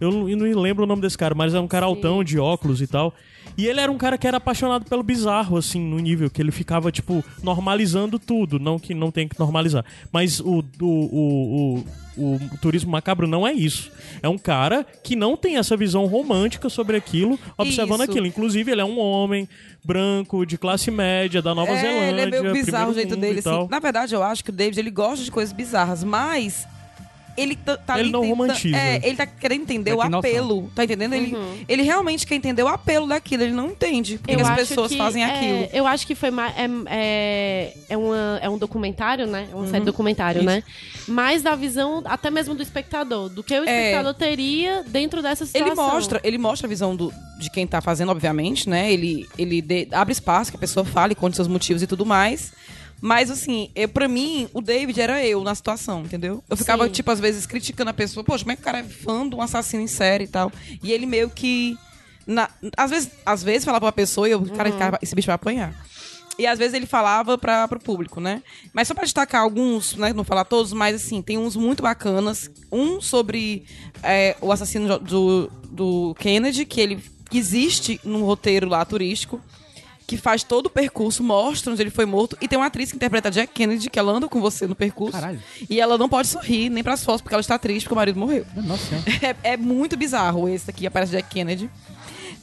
Eu 0.00 0.10
não, 0.10 0.28
eu 0.28 0.36
não 0.36 0.60
lembro 0.60 0.84
o 0.84 0.86
nome 0.86 1.02
desse 1.02 1.18
cara, 1.18 1.34
mas 1.34 1.54
é 1.54 1.60
um 1.60 1.68
cara 1.68 1.86
altão 1.86 2.24
de 2.24 2.38
óculos 2.38 2.80
e 2.80 2.86
tal. 2.86 3.14
E 3.56 3.66
ele 3.66 3.80
era 3.80 3.90
um 3.90 3.98
cara 3.98 4.16
que 4.16 4.26
era 4.26 4.36
apaixonado 4.36 4.84
pelo 4.86 5.02
bizarro, 5.02 5.56
assim, 5.56 5.80
no 5.80 5.98
nível 5.98 6.30
que 6.30 6.40
ele 6.40 6.50
ficava, 6.50 6.90
tipo, 6.90 7.22
normalizando 7.42 8.18
tudo. 8.18 8.58
Não 8.58 8.78
que 8.78 8.94
não 8.94 9.10
tem 9.10 9.28
que 9.28 9.38
normalizar. 9.38 9.84
Mas 10.12 10.40
o, 10.40 10.64
o, 10.80 10.86
o, 10.86 11.84
o, 12.16 12.34
o 12.36 12.58
turismo 12.60 12.90
macabro 12.90 13.26
não 13.26 13.46
é 13.46 13.52
isso. 13.52 13.90
É 14.22 14.28
um 14.28 14.38
cara 14.38 14.86
que 15.02 15.14
não 15.14 15.36
tem 15.36 15.56
essa 15.56 15.76
visão 15.76 16.06
romântica 16.06 16.68
sobre 16.68 16.96
aquilo, 16.96 17.38
observando 17.56 18.02
Isso. 18.02 18.10
aquilo. 18.10 18.26
Inclusive, 18.26 18.70
ele 18.70 18.80
é 18.80 18.84
um 18.84 18.98
homem 18.98 19.48
branco, 19.84 20.46
de 20.46 20.56
classe 20.56 20.90
média, 20.90 21.42
da 21.42 21.54
Nova 21.54 21.72
é, 21.72 21.80
Zelândia. 21.80 22.22
ele 22.22 22.36
é 22.36 22.42
meio 22.42 22.52
bizarro 22.52 22.92
o 22.92 22.94
jeito 22.94 23.16
dele, 23.16 23.40
assim. 23.40 23.68
Na 23.70 23.78
verdade, 23.78 24.14
eu 24.14 24.22
acho 24.22 24.44
que 24.44 24.50
o 24.50 24.52
David, 24.52 24.78
ele 24.78 24.90
gosta 24.90 25.24
de 25.24 25.30
coisas 25.30 25.52
bizarras, 25.52 26.04
mas 26.04 26.66
ele 27.36 27.56
tá, 27.56 27.78
Ele 27.94 28.00
ali 28.00 28.10
não 28.12 28.20
tenta- 28.20 28.30
romantiza. 28.32 28.76
É, 28.76 29.00
ele 29.02 29.16
tá 29.16 29.26
querendo 29.26 29.62
entender 29.62 29.92
o 29.94 30.00
tem 30.00 30.10
noção. 30.10 30.18
apelo, 30.30 30.70
tá 30.74 30.84
entendendo? 30.84 31.14
Ele, 31.14 31.36
ele 31.68 31.82
realmente 31.82 32.26
quer 32.26 32.34
entender 32.34 32.62
o 32.62 32.68
apelo 32.68 33.06
daquilo, 33.06 33.42
ele 33.42 33.52
não 33.52 33.68
entende 33.68 34.18
porque 34.18 34.34
Eu 34.34 34.40
as 34.40 34.48
acho 34.48 34.56
pessoas 34.56 34.90
que, 34.92 34.98
fazem 34.98 35.22
é, 35.24 35.26
aquilo. 35.26 35.68
eu 35.72 35.86
acho 35.86 36.06
que 36.06 36.14
foi 36.14 36.30
mais. 36.30 36.54
É, 36.56 36.68
é, 36.86 37.74
é, 37.90 37.96
uma, 37.96 38.38
é 38.42 38.48
um 38.48 38.58
documentário, 38.58 39.26
né? 39.26 39.48
É 39.50 39.54
uma 39.54 39.66
série 39.66 39.84
documentário, 39.84 40.38
Isso. 40.40 40.46
né? 40.46 40.62
Mais 41.08 41.42
da 41.42 41.54
visão, 41.54 42.02
até 42.04 42.30
mesmo 42.30 42.54
do 42.54 42.62
espectador, 42.62 43.28
do 43.28 43.42
que 43.42 43.54
o 43.58 43.64
É. 43.64 43.88
espectador 43.88 44.14
teria 44.14 44.84
dentro 44.86 45.22
dessa 45.22 45.46
situação. 45.46 45.66
Ele 45.68 45.76
mostra, 45.76 46.20
ele 46.24 46.38
mostra 46.38 46.66
a 46.66 46.68
visão 46.68 46.94
do, 46.94 47.12
de 47.38 47.50
quem 47.50 47.66
tá 47.66 47.80
fazendo, 47.80 48.10
obviamente, 48.10 48.68
né? 48.68 48.92
Ele, 48.92 49.28
ele 49.38 49.62
dê- 49.62 49.88
abre 49.92 50.12
espaço 50.12 50.50
que 50.50 50.56
a 50.56 50.60
pessoa 50.60 50.84
fale, 50.84 51.14
conte 51.14 51.36
seus 51.36 51.48
motivos 51.48 51.82
e 51.82 51.86
tudo 51.86 52.04
mais. 52.04 52.52
Mas 53.00 53.30
assim, 53.30 53.70
eu, 53.74 53.88
pra 53.88 54.06
mim, 54.08 54.48
o 54.52 54.60
David 54.60 55.00
era 55.00 55.24
eu 55.24 55.42
na 55.42 55.54
situação, 55.54 56.02
entendeu? 56.02 56.42
Eu 56.48 56.56
ficava, 56.56 56.84
Sim. 56.86 56.90
tipo, 56.92 57.10
às 57.10 57.18
vezes 57.20 57.46
criticando 57.46 57.90
a 57.90 57.94
pessoa, 57.94 58.22
poxa, 58.22 58.44
como 58.44 58.52
é 58.52 58.56
que 58.56 58.62
o 58.62 58.64
cara 58.64 58.78
é 58.80 58.84
fã 58.84 59.28
de 59.28 59.34
um 59.34 59.40
assassino 59.40 59.82
em 59.82 59.86
série 59.86 60.24
e 60.24 60.28
tal? 60.28 60.52
E 60.82 60.92
ele 60.92 61.06
meio 61.06 61.30
que. 61.30 61.76
na- 62.26 62.50
às, 62.76 62.90
vezes, 62.90 63.10
às 63.24 63.42
vezes 63.42 63.64
falava 63.64 63.86
pra 63.86 63.92
pessoa 63.92 64.28
e 64.28 64.32
eu, 64.32 64.42
cara, 64.54 64.70
cara, 64.72 64.98
esse 65.02 65.14
bicho 65.14 65.26
vai 65.26 65.34
apanhar. 65.36 65.74
E 66.38 66.46
às 66.46 66.58
vezes 66.58 66.72
ele 66.74 66.86
falava 66.86 67.36
para 67.36 67.68
pro 67.68 67.78
público, 67.80 68.18
né? 68.20 68.42
Mas 68.72 68.88
só 68.88 68.94
pra 68.94 69.04
destacar 69.04 69.42
alguns, 69.42 69.94
né? 69.96 70.12
Não 70.12 70.24
falar 70.24 70.44
todos, 70.44 70.72
mas 70.72 70.94
assim, 70.96 71.20
tem 71.20 71.36
uns 71.36 71.54
muito 71.54 71.82
bacanas. 71.82 72.50
Um 72.72 73.00
sobre 73.00 73.64
é, 74.02 74.36
o 74.40 74.50
assassino 74.50 74.98
do, 74.98 75.50
do 75.70 76.14
Kennedy, 76.18 76.64
que 76.64 76.80
ele 76.80 77.02
existe 77.32 78.00
num 78.04 78.22
roteiro 78.24 78.68
lá 78.68 78.82
turístico, 78.84 79.40
que 80.10 80.16
faz 80.16 80.42
todo 80.42 80.66
o 80.66 80.70
percurso, 80.70 81.22
mostra 81.22 81.72
onde 81.72 81.80
ele 81.80 81.90
foi 81.90 82.04
morto. 82.04 82.36
E 82.40 82.48
tem 82.48 82.58
uma 82.58 82.66
atriz 82.66 82.90
que 82.90 82.96
interpreta 82.96 83.30
Jack 83.30 83.52
Kennedy, 83.54 83.88
que 83.88 83.96
ela 83.96 84.10
anda 84.10 84.28
com 84.28 84.40
você 84.40 84.66
no 84.66 84.74
percurso. 84.74 85.12
Caralho. 85.12 85.40
E 85.68 85.80
ela 85.80 85.96
não 85.96 86.08
pode 86.08 86.26
sorrir 86.26 86.68
nem 86.68 86.82
pras 86.82 87.04
fotos, 87.04 87.20
porque 87.20 87.32
ela 87.32 87.40
está 87.40 87.56
triste 87.56 87.84
porque 87.84 87.94
o 87.94 87.96
marido 87.96 88.18
morreu. 88.18 88.44
Nossa 88.56 88.86
senhora. 88.86 89.04
É, 89.44 89.52
é 89.52 89.56
muito 89.56 89.96
bizarro 89.96 90.48
esse 90.48 90.68
aqui, 90.68 90.84
aparece 90.84 91.12
Jack 91.12 91.28
Kennedy. 91.28 91.70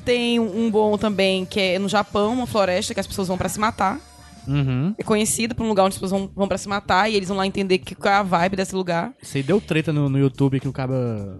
Tem 0.06 0.39
um 0.39 0.71
bom 0.71 0.97
também, 0.97 1.43
que 1.43 1.60
é 1.60 1.80
no 1.80 1.89
Japão, 1.89 2.34
uma 2.34 2.47
floresta 2.47 2.93
que 2.93 2.99
as 3.01 3.08
pessoas 3.08 3.27
vão 3.27 3.38
pra 3.38 3.49
se 3.49 3.60
matar. 3.60 3.99
Uhum. 4.47 4.95
É 4.97 5.03
conhecido 5.03 5.53
por 5.53 5.65
um 5.65 5.67
lugar 5.67 5.84
onde 5.84 5.95
as 5.95 5.99
pessoas 5.99 6.12
vão, 6.12 6.32
vão 6.34 6.47
pra 6.47 6.58
se 6.58 6.69
matar 6.69 7.10
e 7.12 7.15
eles 7.15 7.27
vão 7.27 7.36
lá 7.36 7.45
entender 7.45 7.80
que, 7.80 7.93
qual 7.95 8.13
é 8.13 8.17
a 8.17 8.23
vibe 8.23 8.56
desse 8.56 8.73
lugar. 8.73 9.12
Aí 9.36 9.43
deu 9.43 9.60
treta 9.60 9.91
no, 9.91 10.08
no 10.08 10.17
YouTube 10.17 10.62
que 10.62 10.69
o 10.69 10.71
cara. 10.71 11.38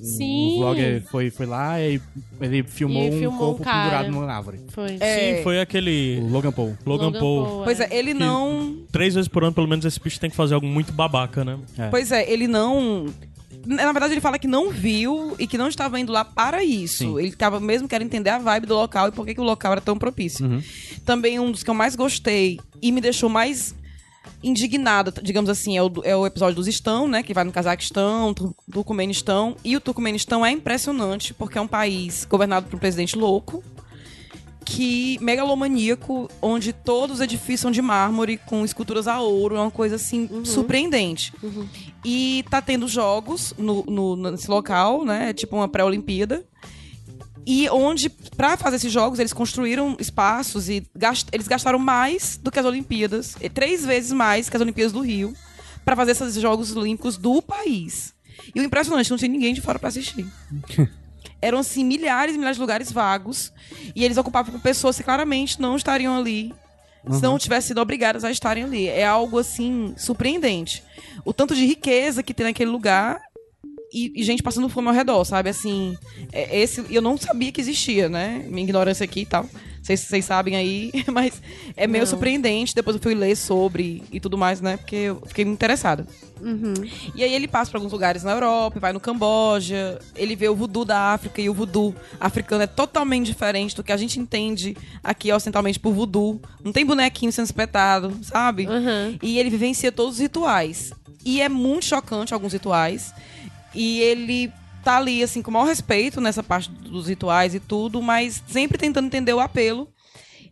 Sim. 0.00 0.56
O 0.56 0.58
vlogger 0.60 1.02
foi, 1.10 1.30
foi 1.30 1.46
lá 1.46 1.80
e 1.80 2.00
ele 2.40 2.62
filmou 2.62 3.02
E 3.04 3.10
um 3.10 3.18
filmou 3.18 3.38
corpo 3.56 3.62
um 3.62 3.64
pendurado 3.64 4.10
numa 4.10 4.32
árvore. 4.32 4.60
Foi. 4.68 4.96
É, 5.00 5.36
Sim, 5.36 5.42
foi 5.42 5.60
aquele 5.60 6.20
O 6.22 6.28
Logan 6.28 6.52
Paul. 6.52 6.76
Logan, 6.86 7.12
Paul. 7.12 7.64
Pois 7.64 7.80
é, 7.80 7.88
ele 7.90 8.14
não. 8.14 8.78
Três 8.92 9.14
vezes 9.14 9.28
por 9.28 9.42
ano, 9.42 9.52
pelo 9.52 9.66
menos, 9.66 9.84
esse 9.84 10.00
bicho 10.00 10.20
tem 10.20 10.30
que 10.30 10.36
fazer 10.36 10.54
algo 10.54 10.66
muito 10.66 10.92
babaca, 10.92 11.44
né? 11.44 11.58
É. 11.76 11.88
Pois 11.88 12.12
é, 12.12 12.30
ele 12.30 12.46
não. 12.46 13.06
Na 13.66 13.92
verdade, 13.92 14.14
ele 14.14 14.20
fala 14.20 14.38
que 14.38 14.46
não 14.46 14.70
viu 14.70 15.34
e 15.38 15.46
que 15.46 15.58
não 15.58 15.68
estava 15.68 15.98
indo 16.00 16.12
lá 16.12 16.24
para 16.24 16.62
isso. 16.62 16.98
Sim. 16.98 17.18
Ele 17.18 17.28
estava 17.28 17.60
mesmo 17.60 17.88
querendo 17.88 18.06
entender 18.06 18.30
a 18.30 18.38
vibe 18.38 18.66
do 18.66 18.74
local 18.74 19.08
e 19.08 19.12
por 19.12 19.26
que, 19.26 19.34
que 19.34 19.40
o 19.40 19.44
local 19.44 19.72
era 19.72 19.80
tão 19.80 19.98
propício. 19.98 20.46
Uhum. 20.46 20.62
Também 21.04 21.38
um 21.38 21.50
dos 21.50 21.62
que 21.62 21.68
eu 21.68 21.74
mais 21.74 21.94
gostei 21.94 22.58
e 22.80 22.90
me 22.92 23.00
deixou 23.00 23.28
mais 23.28 23.74
indignada, 24.42 25.12
digamos 25.22 25.50
assim, 25.50 25.76
é 25.76 25.82
o, 25.82 25.88
do- 25.88 26.04
é 26.04 26.14
o 26.16 26.24
episódio 26.26 26.54
dos 26.56 26.66
Estão, 26.68 27.08
né? 27.08 27.22
Que 27.22 27.34
vai 27.34 27.44
no 27.44 27.52
Cazaquistão, 27.52 28.32
Tur- 28.34 28.54
Turcomenistão. 28.72 29.56
E 29.64 29.76
o 29.76 29.80
Turcomenistão 29.80 30.44
é 30.46 30.50
impressionante 30.50 31.34
porque 31.34 31.58
é 31.58 31.60
um 31.60 31.66
país 31.66 32.24
governado 32.24 32.66
por 32.68 32.76
um 32.76 32.78
presidente 32.78 33.16
louco. 33.18 33.62
Que 34.64 35.18
megalomaníaco, 35.22 36.28
onde 36.42 36.74
todos 36.74 37.16
os 37.16 37.20
edifícios 37.22 37.60
são 37.60 37.70
de 37.70 37.80
mármore, 37.80 38.36
com 38.36 38.64
esculturas 38.66 39.08
a 39.08 39.18
ouro, 39.18 39.56
é 39.56 39.60
uma 39.60 39.70
coisa 39.70 39.96
assim 39.96 40.28
surpreendente. 40.44 41.32
E 42.04 42.44
tá 42.50 42.60
tendo 42.60 42.86
jogos 42.86 43.54
no, 43.56 43.82
no- 43.84 44.30
nesse 44.30 44.50
local, 44.50 45.06
né? 45.06 45.30
É 45.30 45.32
tipo 45.32 45.56
uma 45.56 45.68
pré-olimpíada. 45.68 46.44
E 47.46 47.68
onde, 47.70 48.08
pra 48.10 48.56
fazer 48.56 48.76
esses 48.76 48.92
jogos, 48.92 49.18
eles 49.18 49.32
construíram 49.32 49.96
espaços 49.98 50.68
e 50.68 50.86
gast- 50.94 51.28
eles 51.32 51.48
gastaram 51.48 51.78
mais 51.78 52.38
do 52.42 52.50
que 52.50 52.58
as 52.58 52.66
Olimpíadas, 52.66 53.34
e 53.40 53.48
três 53.48 53.84
vezes 53.84 54.12
mais 54.12 54.48
que 54.50 54.56
as 54.56 54.60
Olimpíadas 54.62 54.92
do 54.92 55.00
Rio, 55.00 55.34
pra 55.84 55.96
fazer 55.96 56.12
esses 56.12 56.34
Jogos 56.34 56.74
Olímpicos 56.76 57.16
do 57.16 57.40
país. 57.40 58.12
E 58.54 58.60
o 58.60 58.62
impressionante, 58.64 59.10
não 59.10 59.16
tinha 59.18 59.30
ninguém 59.30 59.54
de 59.54 59.60
fora 59.60 59.78
pra 59.78 59.88
assistir. 59.88 60.26
Eram, 61.40 61.58
assim, 61.58 61.84
milhares 61.84 62.34
e 62.34 62.38
milhares 62.38 62.56
de 62.56 62.60
lugares 62.60 62.90
vagos, 62.92 63.52
e 63.94 64.04
eles 64.04 64.16
ocupavam 64.16 64.52
com 64.52 64.58
pessoas 64.60 64.96
que 64.96 65.02
claramente 65.04 65.60
não 65.60 65.76
estariam 65.76 66.16
ali 66.16 66.52
se 67.10 67.22
não 67.22 67.38
tivessem 67.38 67.68
sido 67.68 67.80
obrigadas 67.80 68.22
a 68.24 68.30
estarem 68.30 68.64
ali. 68.64 68.86
É 68.88 69.06
algo, 69.06 69.38
assim, 69.38 69.94
surpreendente. 69.96 70.82
O 71.24 71.32
tanto 71.32 71.54
de 71.54 71.64
riqueza 71.64 72.22
que 72.22 72.34
tem 72.34 72.44
naquele 72.44 72.70
lugar 72.70 73.22
e, 73.92 74.12
e 74.14 74.22
gente 74.22 74.42
passando 74.42 74.68
fome 74.68 74.88
ao 74.88 74.94
redor, 74.94 75.24
sabe? 75.24 75.50
Assim, 75.50 75.96
é, 76.32 76.60
esse 76.60 76.84
eu 76.90 77.02
não 77.02 77.16
sabia 77.16 77.50
que 77.52 77.60
existia, 77.60 78.08
né? 78.08 78.44
Minha 78.48 78.64
ignorância 78.64 79.04
aqui 79.04 79.20
e 79.20 79.26
tal. 79.26 79.46
Vocês 79.82 80.00
vocês 80.00 80.24
sabem 80.24 80.56
aí, 80.56 80.92
mas 81.10 81.40
é 81.76 81.86
meio 81.86 82.02
Não. 82.02 82.10
surpreendente. 82.10 82.74
Depois 82.74 82.96
eu 82.96 83.02
fui 83.02 83.14
ler 83.14 83.34
sobre 83.36 84.02
e 84.12 84.20
tudo 84.20 84.36
mais, 84.36 84.60
né? 84.60 84.76
Porque 84.76 84.96
eu 84.96 85.22
fiquei 85.26 85.44
muito 85.44 85.56
interessada. 85.56 86.06
Uhum. 86.40 86.74
E 87.14 87.24
aí 87.24 87.34
ele 87.34 87.48
passa 87.48 87.70
para 87.70 87.78
alguns 87.78 87.92
lugares 87.92 88.22
na 88.22 88.32
Europa, 88.32 88.78
vai 88.78 88.92
no 88.92 89.00
Camboja, 89.00 89.98
ele 90.14 90.36
vê 90.36 90.48
o 90.48 90.54
voodoo 90.54 90.84
da 90.84 91.14
África 91.14 91.40
e 91.40 91.48
o 91.48 91.54
voodoo 91.54 91.94
africano 92.20 92.62
é 92.62 92.66
totalmente 92.66 93.26
diferente 93.26 93.74
do 93.74 93.82
que 93.82 93.90
a 93.90 93.96
gente 93.96 94.20
entende 94.20 94.76
aqui 95.02 95.32
ocidentalmente 95.32 95.80
por 95.80 95.92
voodoo. 95.92 96.40
Não 96.62 96.72
tem 96.72 96.84
bonequinho 96.84 97.32
sendo 97.32 97.46
espetado, 97.46 98.16
sabe? 98.22 98.66
Uhum. 98.66 99.18
E 99.22 99.38
ele 99.38 99.50
vivencia 99.50 99.90
todos 99.90 100.14
os 100.14 100.20
rituais. 100.20 100.92
E 101.24 101.40
é 101.40 101.48
muito 101.48 101.86
chocante 101.86 102.32
alguns 102.32 102.52
rituais. 102.52 103.12
E 103.74 104.00
ele 104.00 104.52
tá 104.82 104.96
ali, 104.96 105.22
assim, 105.22 105.42
com 105.42 105.50
o 105.50 105.54
maior 105.54 105.66
respeito 105.66 106.20
nessa 106.20 106.42
parte 106.42 106.70
dos 106.70 107.08
rituais 107.08 107.54
e 107.54 107.60
tudo, 107.60 108.00
mas 108.00 108.42
sempre 108.46 108.78
tentando 108.78 109.06
entender 109.06 109.34
o 109.34 109.40
apelo. 109.40 109.88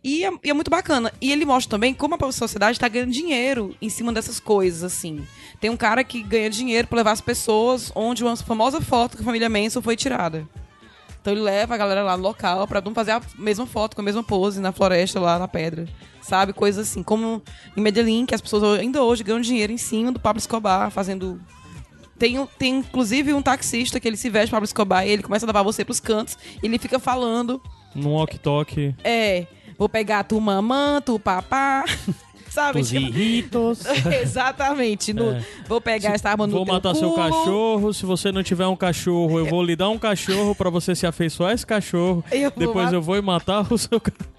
E 0.03 0.23
é, 0.23 0.31
e 0.43 0.49
é 0.49 0.53
muito 0.53 0.71
bacana. 0.71 1.11
E 1.19 1.31
ele 1.31 1.45
mostra 1.45 1.71
também 1.71 1.93
como 1.93 2.15
a 2.15 2.31
sociedade 2.31 2.79
tá 2.79 2.87
ganhando 2.87 3.11
dinheiro 3.11 3.75
em 3.81 3.89
cima 3.89 4.13
dessas 4.13 4.39
coisas, 4.39 4.83
assim. 4.83 5.25
Tem 5.59 5.69
um 5.69 5.77
cara 5.77 6.03
que 6.03 6.21
ganha 6.21 6.49
dinheiro 6.49 6.87
pra 6.87 6.97
levar 6.97 7.11
as 7.11 7.21
pessoas 7.21 7.91
onde 7.95 8.23
uma 8.23 8.35
famosa 8.35 8.79
foto 8.79 9.17
que 9.17 9.23
a 9.23 9.25
família 9.25 9.49
Manson 9.49 9.81
foi 9.81 9.95
tirada. 9.95 10.47
Então 11.19 11.33
ele 11.33 11.41
leva 11.41 11.75
a 11.75 11.77
galera 11.77 12.03
lá 12.03 12.15
no 12.15 12.23
local 12.23 12.65
pra 12.67 12.79
não 12.79 12.93
fazer 12.93 13.11
a 13.11 13.21
mesma 13.37 13.65
foto 13.65 13.95
com 13.95 14.01
a 14.01 14.05
mesma 14.05 14.23
pose 14.23 14.61
na 14.61 14.71
floresta 14.71 15.19
lá 15.19 15.37
na 15.37 15.47
pedra. 15.47 15.85
Sabe? 16.21 16.53
Coisas 16.53 16.87
assim. 16.87 17.03
Como 17.03 17.41
em 17.75 17.81
Medellín, 17.81 18.25
que 18.25 18.33
as 18.33 18.39
pessoas 18.39 18.79
ainda 18.79 19.03
hoje 19.03 19.23
ganham 19.23 19.41
dinheiro 19.41 19.73
em 19.73 19.77
cima 19.77 20.11
do 20.11 20.21
Pablo 20.21 20.39
Escobar, 20.39 20.89
fazendo. 20.89 21.41
Tem, 22.19 22.47
tem 22.57 22.75
inclusive 22.77 23.33
um 23.33 23.41
taxista 23.41 23.99
que 23.99 24.07
ele 24.07 24.17
se 24.17 24.29
veste 24.29 24.49
Pablo 24.51 24.65
Escobar 24.65 25.05
e 25.05 25.11
ele 25.11 25.23
começa 25.23 25.45
a 25.45 25.47
levar 25.47 25.61
você 25.63 25.85
pros 25.85 25.99
cantos. 25.99 26.37
E 26.61 26.65
ele 26.65 26.77
fica 26.77 26.97
falando. 26.99 27.61
Num 27.95 28.13
walk-talk. 28.13 28.95
É, 29.03 29.45
vou 29.77 29.87
pegar 29.87 30.23
tu 30.23 30.39
mamã, 30.41 31.01
tu 31.03 31.19
papá. 31.19 31.83
Sabe? 32.49 32.79
Os 32.79 32.89
Tipo, 32.89 33.01
irritos. 33.01 33.83
Exatamente. 34.21 35.13
no- 35.13 35.31
É. 35.31 35.45
Vou 35.67 35.79
pegar 35.79 36.13
essa 36.15 36.29
arma 36.31 36.47
no 36.47 36.53
Vou 36.53 36.65
matar 36.65 36.95
seu 36.95 37.11
culo. 37.11 37.15
cachorro. 37.15 37.93
Se 37.93 38.05
você 38.05 38.31
não 38.31 38.41
tiver 38.41 38.65
um 38.65 38.75
cachorro, 38.75 39.37
eu 39.37 39.45
vou 39.45 39.61
lhe 39.63 39.75
dar 39.75 39.89
um 39.89 39.97
cachorro 39.99 40.55
pra 40.55 40.69
você 40.69 40.95
se 40.95 41.05
afeiçoar 41.05 41.51
a 41.51 41.53
esse 41.53 41.65
cachorro. 41.65 42.23
Eu 42.31 42.49
vou 42.49 42.59
Depois 42.59 42.85
mat- 42.85 42.93
eu 42.93 43.01
vou 43.01 43.15
e 43.17 43.21
matar 43.21 43.71
o 43.71 43.77
seu 43.77 43.99
cachorro. 43.99 44.36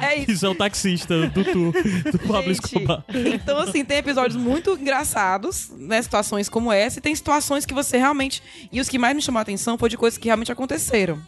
É 0.00 0.16
isso. 0.16 0.30
Isso 0.30 0.46
é 0.46 0.48
o 0.48 0.54
taxista 0.54 1.28
do 1.28 1.44
tour 1.44 1.72
do 1.72 2.18
Pablo 2.26 2.52
Gente, 2.52 2.64
Escobar. 2.64 3.04
Então, 3.08 3.58
assim, 3.58 3.84
tem 3.84 3.98
episódios 3.98 4.36
muito 4.36 4.72
engraçados, 4.72 5.70
né? 5.70 6.02
Situações 6.02 6.48
como 6.48 6.72
essa, 6.72 6.98
e 6.98 7.02
tem 7.02 7.14
situações 7.14 7.64
que 7.64 7.72
você 7.72 7.96
realmente. 7.96 8.42
E 8.70 8.80
os 8.80 8.88
que 8.88 8.98
mais 8.98 9.14
me 9.14 9.22
chamou 9.22 9.38
a 9.38 9.42
atenção 9.42 9.78
foi 9.78 9.88
de 9.88 9.96
coisas 9.96 10.18
que 10.18 10.26
realmente 10.26 10.52
aconteceram. 10.52 11.20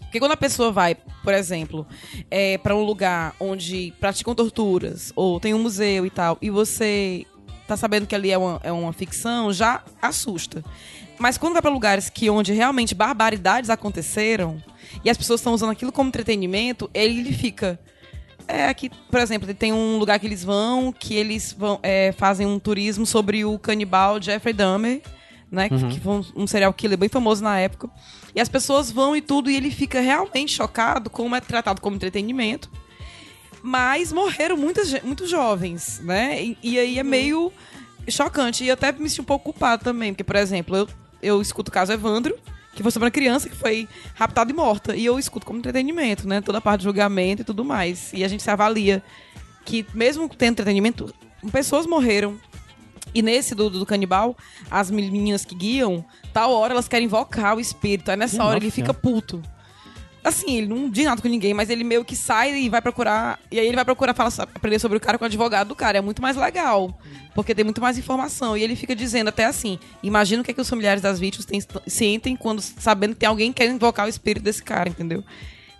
Porque 0.00 0.18
quando 0.18 0.32
a 0.32 0.36
pessoa 0.36 0.72
vai, 0.72 0.94
por 1.22 1.34
exemplo, 1.34 1.86
é, 2.30 2.56
para 2.56 2.74
um 2.74 2.82
lugar 2.82 3.34
onde 3.38 3.92
praticam 4.00 4.34
torturas, 4.34 5.12
ou 5.14 5.38
tem 5.38 5.52
um 5.52 5.58
museu 5.58 6.06
e 6.06 6.10
tal, 6.10 6.38
e 6.40 6.48
você 6.48 7.26
tá 7.66 7.76
sabendo 7.76 8.06
que 8.06 8.14
ali 8.14 8.30
é 8.30 8.38
uma, 8.38 8.58
é 8.64 8.72
uma 8.72 8.92
ficção, 8.94 9.52
já 9.52 9.84
assusta. 10.00 10.64
Mas 11.18 11.36
quando 11.36 11.52
vai 11.54 11.62
para 11.62 11.70
lugares 11.70 12.08
que 12.08 12.30
onde 12.30 12.52
realmente 12.52 12.94
barbaridades 12.94 13.70
aconteceram, 13.70 14.62
e 15.04 15.10
as 15.10 15.16
pessoas 15.16 15.40
estão 15.40 15.52
usando 15.52 15.70
aquilo 15.70 15.90
como 15.92 16.08
entretenimento, 16.08 16.88
ele 16.94 17.32
fica. 17.32 17.78
É, 18.46 18.66
aqui, 18.68 18.88
por 19.10 19.20
exemplo, 19.20 19.52
tem 19.52 19.72
um 19.72 19.98
lugar 19.98 20.18
que 20.18 20.26
eles 20.26 20.42
vão, 20.42 20.90
que 20.92 21.14
eles 21.14 21.52
vão, 21.52 21.78
é, 21.82 22.12
fazem 22.12 22.46
um 22.46 22.58
turismo 22.58 23.04
sobre 23.04 23.44
o 23.44 23.58
canibal 23.58 24.22
Jeffrey 24.22 24.54
Dahmer, 24.54 25.02
né? 25.50 25.68
que- 25.68 25.74
Que 25.90 26.00
foi 26.00 26.24
um, 26.34 26.46
serial 26.46 26.72
killer 26.72 26.96
bem 26.96 27.08
famoso 27.10 27.42
na 27.44 27.58
época. 27.58 27.90
E 28.34 28.40
as 28.40 28.48
pessoas 28.48 28.90
vão 28.90 29.14
e 29.14 29.20
tudo, 29.20 29.50
e 29.50 29.56
ele 29.56 29.70
fica 29.70 30.00
realmente 30.00 30.52
chocado 30.52 31.10
como 31.10 31.34
é 31.36 31.40
tratado 31.40 31.80
como 31.82 31.96
entretenimento. 31.96 32.70
Mas 33.62 34.12
morreram 34.12 34.56
muitas, 34.56 34.92
muitos 35.02 35.28
jovens, 35.28 36.00
né? 36.02 36.42
E, 36.42 36.58
e 36.62 36.78
aí 36.78 36.98
é 36.98 37.02
meio 37.02 37.52
chocante. 38.08 38.64
E 38.64 38.68
eu 38.68 38.74
até 38.74 38.92
me 38.92 39.08
senti 39.10 39.20
um 39.20 39.24
pouco 39.24 39.46
culpado 39.52 39.82
também, 39.84 40.12
porque, 40.14 40.24
por 40.24 40.36
exemplo, 40.36 40.76
eu, 40.76 40.88
eu 41.22 41.40
escuto 41.40 41.70
o 41.70 41.72
caso 41.72 41.92
Evandro, 41.92 42.36
que 42.74 42.82
foi 42.82 42.92
sobre 42.92 43.06
uma 43.06 43.10
criança 43.10 43.48
que 43.48 43.56
foi 43.56 43.88
raptada 44.14 44.50
e 44.50 44.54
morta. 44.54 44.94
E 44.94 45.04
eu 45.04 45.18
escuto 45.18 45.44
como 45.44 45.58
entretenimento, 45.58 46.28
né? 46.28 46.40
Toda 46.40 46.58
a 46.58 46.60
parte 46.60 46.80
de 46.80 46.84
julgamento 46.84 47.42
e 47.42 47.44
tudo 47.44 47.64
mais. 47.64 48.12
E 48.12 48.22
a 48.22 48.28
gente 48.28 48.42
se 48.42 48.50
avalia 48.50 49.02
que, 49.64 49.84
mesmo 49.92 50.28
tendo 50.28 50.52
entretenimento, 50.52 51.12
pessoas 51.50 51.86
morreram. 51.86 52.36
E 53.14 53.22
nesse 53.22 53.54
do, 53.54 53.68
do 53.68 53.86
canibal, 53.86 54.36
as 54.70 54.90
meninas 54.90 55.44
que 55.44 55.54
guiam, 55.54 56.04
tal 56.32 56.52
hora 56.52 56.72
elas 56.72 56.86
querem 56.86 57.06
invocar 57.06 57.56
o 57.56 57.60
espírito. 57.60 58.10
Aí 58.10 58.16
nessa 58.16 58.36
Nossa 58.36 58.50
hora 58.50 58.58
ele 58.58 58.70
fica 58.70 58.94
puto. 58.94 59.42
Assim, 60.22 60.58
ele 60.58 60.66
não 60.66 60.90
diz 60.90 61.04
nada 61.04 61.22
com 61.22 61.28
ninguém, 61.28 61.54
mas 61.54 61.70
ele 61.70 61.84
meio 61.84 62.04
que 62.04 62.16
sai 62.16 62.54
e 62.54 62.68
vai 62.68 62.82
procurar. 62.82 63.38
E 63.50 63.58
aí 63.58 63.66
ele 63.66 63.76
vai 63.76 63.84
procurar 63.84 64.14
falar, 64.14 64.32
aprender 64.54 64.78
sobre 64.78 64.98
o 64.98 65.00
cara 65.00 65.16
com 65.16 65.24
o 65.24 65.26
advogado 65.26 65.68
do 65.68 65.76
cara. 65.76 65.98
É 65.98 66.00
muito 66.00 66.20
mais 66.20 66.36
legal. 66.36 66.98
Porque 67.34 67.54
tem 67.54 67.64
muito 67.64 67.80
mais 67.80 67.96
informação. 67.96 68.56
E 68.56 68.62
ele 68.62 68.74
fica 68.74 68.94
dizendo 68.96 69.28
até 69.28 69.44
assim: 69.44 69.78
imagina 70.02 70.42
o 70.42 70.44
que, 70.44 70.50
é 70.50 70.54
que 70.54 70.60
os 70.60 70.68
familiares 70.68 71.00
das 71.00 71.18
vítimas 71.20 71.46
têm- 71.46 71.62
sentem 71.86 72.36
quando 72.36 72.60
sabendo 72.60 73.14
que 73.14 73.20
tem 73.20 73.28
alguém 73.28 73.52
que 73.52 73.62
quer 73.62 73.70
invocar 73.70 74.06
o 74.06 74.08
espírito 74.08 74.42
desse 74.42 74.62
cara, 74.62 74.88
entendeu? 74.88 75.22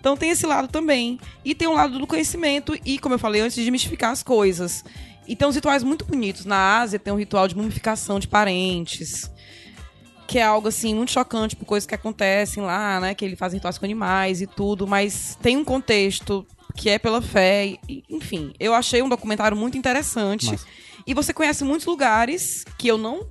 Então 0.00 0.16
tem 0.16 0.30
esse 0.30 0.46
lado 0.46 0.68
também. 0.68 1.18
E 1.44 1.54
tem 1.54 1.66
um 1.66 1.74
lado 1.74 1.98
do 1.98 2.06
conhecimento 2.06 2.78
e, 2.84 2.98
como 2.98 3.16
eu 3.16 3.18
falei 3.18 3.40
antes, 3.40 3.56
de 3.56 3.70
mistificar 3.70 4.12
as 4.12 4.22
coisas. 4.22 4.84
E 5.26 5.34
tem 5.36 5.46
uns 5.46 5.56
rituais 5.56 5.82
muito 5.82 6.04
bonitos. 6.04 6.44
Na 6.44 6.78
Ásia 6.78 6.98
tem 6.98 7.12
um 7.12 7.16
ritual 7.16 7.48
de 7.48 7.56
mumificação 7.56 8.18
de 8.20 8.28
parentes. 8.28 9.30
Que 10.28 10.38
é 10.38 10.42
algo, 10.42 10.68
assim, 10.68 10.94
muito 10.94 11.10
chocante 11.10 11.56
por 11.56 11.64
coisas 11.64 11.86
que 11.86 11.94
acontecem 11.94 12.62
lá, 12.62 13.00
né? 13.00 13.14
Que 13.14 13.24
ele 13.24 13.34
faz 13.34 13.52
rituais 13.54 13.78
com 13.78 13.84
animais 13.86 14.40
e 14.42 14.46
tudo. 14.46 14.86
Mas 14.86 15.36
tem 15.42 15.56
um 15.56 15.64
contexto 15.64 16.46
que 16.76 16.90
é 16.90 16.98
pela 16.98 17.20
fé. 17.22 17.76
e- 17.88 18.04
enfim, 18.10 18.52
eu 18.60 18.74
achei 18.74 19.02
um 19.02 19.08
documentário 19.08 19.56
muito 19.56 19.76
interessante. 19.78 20.50
Massa. 20.50 20.66
E 21.06 21.14
você 21.14 21.32
conhece 21.32 21.64
muitos 21.64 21.86
lugares 21.86 22.64
que 22.76 22.86
eu 22.86 22.98
não... 22.98 23.26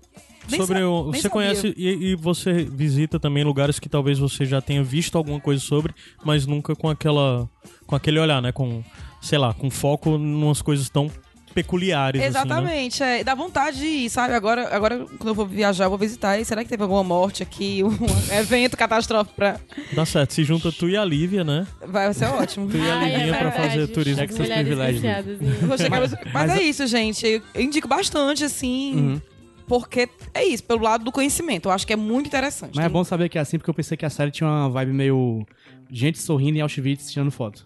nem 0.50 0.60
sobre 0.60 0.82
o, 0.82 1.04
você 1.06 1.22
sabia. 1.22 1.30
conhece 1.30 1.74
e, 1.78 2.12
e 2.12 2.16
você 2.16 2.64
visita 2.64 3.20
também 3.20 3.44
lugares 3.44 3.78
que 3.80 3.88
talvez 3.88 4.18
você 4.18 4.46
já 4.46 4.60
tenha 4.60 4.84
visto 4.84 5.16
alguma 5.18 5.40
coisa 5.40 5.62
sobre, 5.62 5.94
mas 6.26 6.48
nunca 6.48 6.76
com 6.76 6.90
aquela 6.90 7.48
com 7.86 7.96
aquele 7.96 8.20
olhar, 8.20 8.42
né, 8.42 8.52
com 8.52 8.84
sei 9.22 9.38
lá, 9.38 9.54
com 9.54 9.70
foco 9.70 10.10
em 10.10 10.44
umas 10.44 10.62
coisas 10.62 10.90
tão 10.90 11.12
peculiares 11.58 12.22
assim, 12.22 12.32
né? 12.32 12.40
Exatamente, 12.40 13.04
é, 13.04 13.24
dá 13.24 13.34
vontade 13.34 13.80
de 13.80 13.86
ir, 13.86 14.10
sabe? 14.12 14.36
Agora, 14.36 14.76
agora, 14.76 15.00
quando 15.18 15.30
eu 15.30 15.34
vou 15.34 15.48
viajar, 15.48 15.86
eu 15.86 15.90
vou 15.90 15.98
visitar. 15.98 16.38
E 16.40 16.46
será 16.46 16.64
que 16.64 16.70
teve 16.70 16.84
alguma 16.84 17.04
morte 17.04 17.42
aqui? 17.42 17.82
Um 17.98 18.34
evento 18.34 18.78
catastrófico 18.78 19.36
pra. 19.36 19.60
Dá 19.94 20.06
certo, 20.06 20.34
se 20.34 20.44
junta 20.44 20.72
tu 20.72 20.88
e 20.88 20.96
a 20.96 21.04
Lívia, 21.04 21.44
né? 21.44 21.66
Vai 21.86 22.14
ser 22.14 22.26
ótimo. 22.26 22.70
Tu 22.70 22.78
e 22.78 22.90
a 22.90 23.00
Ai, 23.00 23.30
é 23.30 23.34
pra 23.34 23.52
fazer 23.52 23.88
turismo. 23.88 24.20
Cheque 24.20 24.34
seus 24.34 24.50
privilégios, 24.50 25.04
mas, 25.90 26.16
mas 26.34 26.52
é 26.52 26.62
isso, 26.62 26.86
gente. 26.86 27.26
Eu, 27.26 27.62
indico 27.62 27.88
bastante, 27.88 28.44
assim. 28.44 28.96
Uhum. 28.96 29.22
Porque 29.68 30.10
é 30.34 30.44
isso, 30.44 30.64
pelo 30.64 30.84
lado 30.84 31.04
do 31.04 31.12
conhecimento. 31.12 31.70
Eu 31.70 31.72
acho 31.72 31.88
que 31.88 31.94
é 31.94 31.96
muito 31.96 32.28
interessante. 32.28 32.76
Mas 32.76 32.86
é 32.86 32.90
bom 32.90 33.04
saber 33.04 33.30
que 33.30 33.38
é 33.38 33.42
assim, 33.42 33.58
porque 33.58 33.70
eu 33.70 33.74
pensei 33.74 33.98
que 33.98 34.06
a 34.06 34.10
série 34.10 34.32
tinha 34.32 34.48
uma 34.48 34.70
vibe 34.70 34.94
meio. 34.94 35.46
Gente 35.90 36.20
sorrindo 36.20 36.58
em 36.58 36.62
Auschwitz 36.62 37.12
tirando 37.12 37.32
foto. 37.32 37.66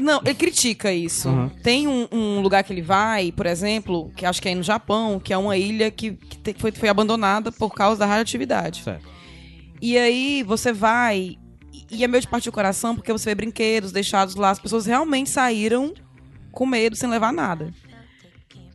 Não, 0.00 0.20
ele 0.24 0.34
critica 0.34 0.92
isso. 0.92 1.28
Uhum. 1.28 1.48
Tem 1.62 1.86
um, 1.86 2.08
um 2.10 2.40
lugar 2.40 2.64
que 2.64 2.72
ele 2.72 2.82
vai, 2.82 3.30
por 3.30 3.46
exemplo, 3.46 4.10
que 4.16 4.26
acho 4.26 4.42
que 4.42 4.48
é 4.48 4.54
no 4.54 4.62
Japão, 4.62 5.20
que 5.20 5.32
é 5.32 5.38
uma 5.38 5.56
ilha 5.56 5.90
que, 5.90 6.12
que 6.12 6.54
foi, 6.58 6.72
foi 6.72 6.88
abandonada 6.88 7.52
por 7.52 7.72
causa 7.74 8.00
da 8.00 8.06
radioatividade. 8.06 8.82
Certo. 8.82 9.06
E 9.80 9.96
aí 9.96 10.42
você 10.42 10.72
vai. 10.72 11.36
e- 11.72 11.86
E 11.90 12.02
é 12.02 12.08
meio 12.08 12.20
de 12.20 12.26
partir 12.28 12.48
o 12.48 12.52
coração, 12.52 12.96
porque 12.96 13.12
você 13.12 13.30
vê 13.30 13.34
brinquedos 13.36 13.92
deixados 13.92 14.34
lá. 14.34 14.50
As 14.50 14.58
pessoas 14.58 14.84
realmente 14.86 15.30
saíram 15.30 15.92
com 16.50 16.66
medo, 16.66 16.96
sem 16.96 17.08
levar 17.08 17.32
nada. 17.32 17.72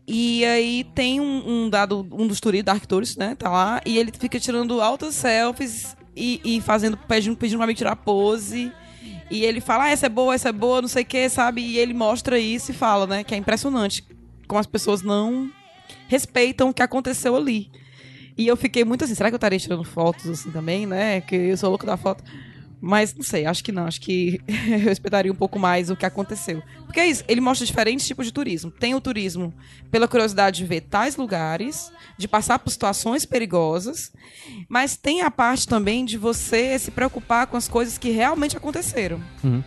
E 0.07 0.43
aí 0.45 0.85
tem 0.95 1.19
um, 1.19 1.65
um 1.65 1.69
dado, 1.69 2.07
um 2.11 2.25
dos 2.27 2.39
turistas, 2.39 2.65
Dark 2.73 2.85
Tourist, 2.85 3.17
né? 3.17 3.35
Tá 3.35 3.49
lá. 3.49 3.81
E 3.85 3.97
ele 3.97 4.11
fica 4.17 4.39
tirando 4.39 4.81
altas 4.81 5.15
selfies 5.15 5.95
e, 6.15 6.41
e 6.43 6.61
fazendo, 6.61 6.97
pedindo, 6.97 7.35
pedindo 7.35 7.57
pra 7.57 7.67
mim 7.67 7.73
tirar 7.75 7.95
pose. 7.95 8.71
E 9.29 9.45
ele 9.45 9.61
fala, 9.61 9.85
ah, 9.85 9.89
essa 9.89 10.07
é 10.07 10.09
boa, 10.09 10.33
essa 10.33 10.49
é 10.49 10.51
boa, 10.51 10.81
não 10.81 10.87
sei 10.87 11.03
o 11.03 11.05
que, 11.05 11.29
sabe? 11.29 11.61
E 11.61 11.77
ele 11.77 11.93
mostra 11.93 12.39
isso 12.39 12.71
e 12.71 12.73
fala, 12.73 13.05
né? 13.05 13.23
Que 13.23 13.35
é 13.35 13.37
impressionante 13.37 14.03
como 14.47 14.59
as 14.59 14.65
pessoas 14.65 15.03
não 15.03 15.51
respeitam 16.07 16.69
o 16.69 16.73
que 16.73 16.81
aconteceu 16.81 17.35
ali. 17.35 17.69
E 18.35 18.47
eu 18.47 18.57
fiquei 18.57 18.83
muito 18.83 19.03
assim, 19.03 19.13
será 19.13 19.29
que 19.29 19.35
eu 19.35 19.37
estaria 19.37 19.59
tirando 19.59 19.83
fotos 19.83 20.27
assim 20.27 20.49
também, 20.49 20.85
né? 20.85 21.21
Que 21.21 21.35
eu 21.35 21.57
sou 21.57 21.69
louco 21.69 21.85
da 21.85 21.97
foto. 21.97 22.23
Mas 22.81 23.13
não 23.13 23.23
sei, 23.23 23.45
acho 23.45 23.63
que 23.63 23.71
não. 23.71 23.85
Acho 23.85 23.99
que 23.99 24.41
eu 24.47 24.79
respeitaria 24.79 25.31
um 25.31 25.35
pouco 25.35 25.59
mais 25.59 25.89
o 25.89 25.95
que 25.95 26.05
aconteceu. 26.05 26.63
Porque 26.85 26.99
é 26.99 27.07
isso, 27.07 27.23
ele 27.27 27.41
mostra 27.41 27.65
diferentes 27.65 28.07
tipos 28.07 28.25
de 28.25 28.31
turismo. 28.31 28.71
Tem 28.71 28.95
o 28.95 29.01
turismo 29.01 29.53
pela 29.91 30.07
curiosidade 30.07 30.57
de 30.57 30.65
ver 30.65 30.81
tais 30.81 31.15
lugares, 31.15 31.91
de 32.17 32.27
passar 32.27 32.59
por 32.59 32.69
situações 32.71 33.25
perigosas, 33.25 34.11
mas 34.67 34.95
tem 34.95 35.21
a 35.21 35.29
parte 35.29 35.67
também 35.67 36.05
de 36.05 36.17
você 36.17 36.79
se 36.79 36.91
preocupar 36.91 37.47
com 37.47 37.57
as 37.57 37.67
coisas 37.67 37.97
que 37.97 38.09
realmente 38.09 38.57
aconteceram. 38.57 39.21
Uhum. 39.43 39.63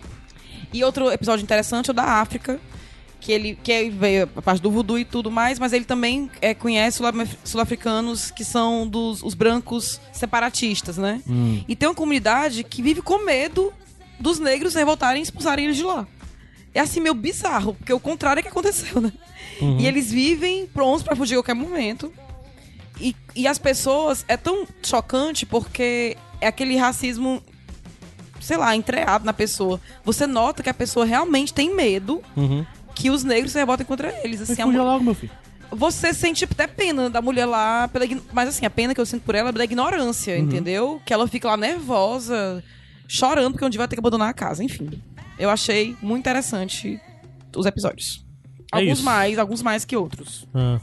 E 0.72 0.82
outro 0.82 1.10
episódio 1.12 1.42
interessante 1.42 1.90
é 1.90 1.92
o 1.92 1.94
da 1.94 2.04
África, 2.04 2.58
que 3.22 3.30
ele 3.30 3.56
que 3.62 3.88
veio 3.88 4.28
a 4.34 4.42
parte 4.42 4.60
do 4.60 4.68
voodoo 4.70 4.98
e 4.98 5.04
tudo 5.04 5.30
mais, 5.30 5.56
mas 5.58 5.72
ele 5.72 5.84
também 5.84 6.28
é, 6.40 6.52
conhece 6.54 6.96
sul- 6.98 7.06
sul-africanos 7.44 8.30
que 8.32 8.44
são 8.44 8.86
dos 8.86 9.22
os 9.22 9.32
brancos 9.34 10.00
separatistas, 10.12 10.98
né? 10.98 11.22
Hum. 11.28 11.62
E 11.68 11.76
tem 11.76 11.88
uma 11.88 11.94
comunidade 11.94 12.64
que 12.64 12.82
vive 12.82 13.00
com 13.00 13.24
medo 13.24 13.72
dos 14.18 14.40
negros 14.40 14.74
revoltarem 14.74 15.20
e 15.20 15.22
expulsarem 15.22 15.66
eles 15.66 15.76
de 15.76 15.84
lá. 15.84 16.04
É 16.74 16.80
assim, 16.80 16.98
meio 17.00 17.14
bizarro, 17.14 17.74
porque 17.74 17.92
o 17.92 18.00
contrário 18.00 18.40
é 18.40 18.42
que 18.42 18.48
aconteceu, 18.48 19.00
né? 19.00 19.12
E 19.78 19.86
eles 19.86 20.10
vivem 20.10 20.66
prontos 20.66 21.04
pra 21.04 21.14
fugir 21.14 21.34
a 21.34 21.36
qualquer 21.38 21.54
momento. 21.54 22.12
E, 23.00 23.14
e 23.36 23.46
as 23.46 23.58
pessoas. 23.58 24.24
É 24.26 24.36
tão 24.36 24.66
chocante 24.82 25.46
porque 25.46 26.16
é 26.40 26.46
aquele 26.48 26.76
racismo, 26.76 27.40
sei 28.40 28.56
lá, 28.56 28.74
entreado 28.74 29.24
na 29.24 29.32
pessoa. 29.32 29.80
Você 30.04 30.26
nota 30.26 30.62
que 30.62 30.70
a 30.70 30.74
pessoa 30.74 31.04
realmente 31.06 31.52
tem 31.54 31.72
medo 31.74 32.20
Uhum. 32.36 32.64
Que 32.94 33.10
os 33.10 33.24
negros 33.24 33.52
se 33.52 33.58
revoltem 33.58 33.86
contra 33.86 34.12
eles. 34.24 34.40
Assim, 34.40 34.60
a 34.62 34.66
fuja 34.66 34.78
mu- 34.78 34.84
logo, 34.84 35.04
meu 35.04 35.14
filho. 35.14 35.32
você 35.70 36.12
sente 36.12 36.44
até 36.44 36.66
pena 36.66 37.08
da 37.10 37.22
mulher 37.22 37.46
lá, 37.46 37.88
pela 37.88 38.04
mas 38.32 38.48
assim, 38.48 38.66
a 38.66 38.70
pena 38.70 38.94
que 38.94 39.00
eu 39.00 39.06
sinto 39.06 39.22
por 39.22 39.34
ela 39.34 39.48
é 39.48 39.52
da 39.52 39.64
ignorância, 39.64 40.36
entendeu? 40.38 41.00
Que 41.04 41.12
ela 41.14 41.26
fica 41.26 41.48
lá 41.48 41.56
nervosa, 41.56 42.62
chorando 43.08 43.52
porque 43.52 43.64
um 43.64 43.70
dia 43.70 43.78
vai 43.78 43.88
ter 43.88 43.96
que 43.96 44.00
abandonar 44.00 44.28
a 44.28 44.34
casa. 44.34 44.62
Enfim, 44.62 44.90
eu 45.38 45.48
achei 45.50 45.96
muito 46.02 46.20
interessante 46.20 47.00
os 47.56 47.66
episódios. 47.66 48.24
É 48.72 48.78
alguns 48.78 48.98
isso. 48.98 49.04
mais, 49.04 49.38
alguns 49.38 49.62
mais 49.62 49.84
que 49.84 49.96
outros. 49.96 50.46
Ah. 50.54 50.80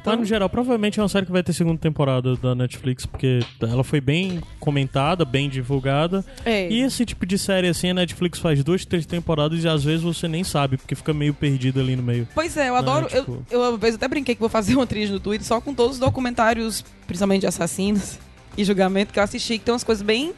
Então- 0.00 0.12
Mas 0.14 0.20
no 0.20 0.24
geral, 0.26 0.48
provavelmente 0.48 0.98
é 0.98 1.02
uma 1.02 1.08
série 1.08 1.26
que 1.26 1.32
vai 1.32 1.42
ter 1.42 1.52
segunda 1.52 1.78
temporada 1.78 2.34
da 2.36 2.54
Netflix, 2.54 3.04
porque 3.04 3.40
ela 3.60 3.84
foi 3.84 4.00
bem 4.00 4.40
comentada, 4.58 5.24
bem 5.24 5.48
divulgada. 5.48 6.24
É. 6.44 6.70
E 6.70 6.80
esse 6.80 7.04
tipo 7.04 7.26
de 7.26 7.36
série 7.38 7.68
assim, 7.68 7.90
a 7.90 7.94
Netflix 7.94 8.38
faz 8.38 8.64
duas, 8.64 8.84
três 8.84 9.04
temporadas 9.04 9.62
e 9.62 9.68
às 9.68 9.84
vezes 9.84 10.02
você 10.02 10.26
nem 10.26 10.42
sabe, 10.42 10.76
porque 10.78 10.94
fica 10.94 11.12
meio 11.12 11.34
perdido 11.34 11.80
ali 11.80 11.96
no 11.96 12.02
meio. 12.02 12.26
Pois 12.34 12.56
é, 12.56 12.68
eu 12.70 12.76
adoro. 12.76 13.06
É, 13.06 13.18
tipo- 13.20 13.44
eu, 13.50 13.60
eu, 13.62 13.70
uma 13.70 13.76
vez 13.78 13.94
até 13.94 14.08
brinquei 14.08 14.34
que 14.34 14.40
vou 14.40 14.48
fazer 14.48 14.74
uma 14.74 14.86
trilha 14.86 15.10
no 15.12 15.20
Twitter 15.20 15.46
só 15.46 15.60
com 15.60 15.74
todos 15.74 15.94
os 15.96 15.98
documentários, 16.00 16.82
principalmente 17.06 17.40
de 17.42 17.46
assassinos 17.46 18.18
e 18.56 18.64
julgamento, 18.64 19.12
que 19.12 19.18
eu 19.18 19.22
assisti, 19.22 19.58
que 19.58 19.64
tem 19.66 19.72
umas 19.72 19.84
coisas 19.84 20.02
bem 20.02 20.32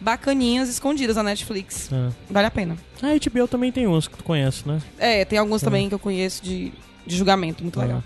bacaninhas 0.00 0.68
escondidas 0.68 1.16
na 1.16 1.22
Netflix. 1.24 1.90
É. 1.92 2.08
Vale 2.30 2.46
a 2.46 2.50
pena. 2.50 2.76
A 3.02 3.08
HBO 3.08 3.48
também 3.48 3.72
tem 3.72 3.86
uns 3.88 4.06
que 4.06 4.16
tu 4.16 4.22
conhece, 4.22 4.66
né? 4.66 4.80
É, 4.96 5.24
tem 5.24 5.38
alguns 5.38 5.60
também 5.60 5.88
que 5.88 5.94
eu 5.94 5.98
conheço 5.98 6.42
de, 6.42 6.72
de 7.04 7.16
julgamento, 7.16 7.62
muito 7.64 7.80
legal. 7.80 8.02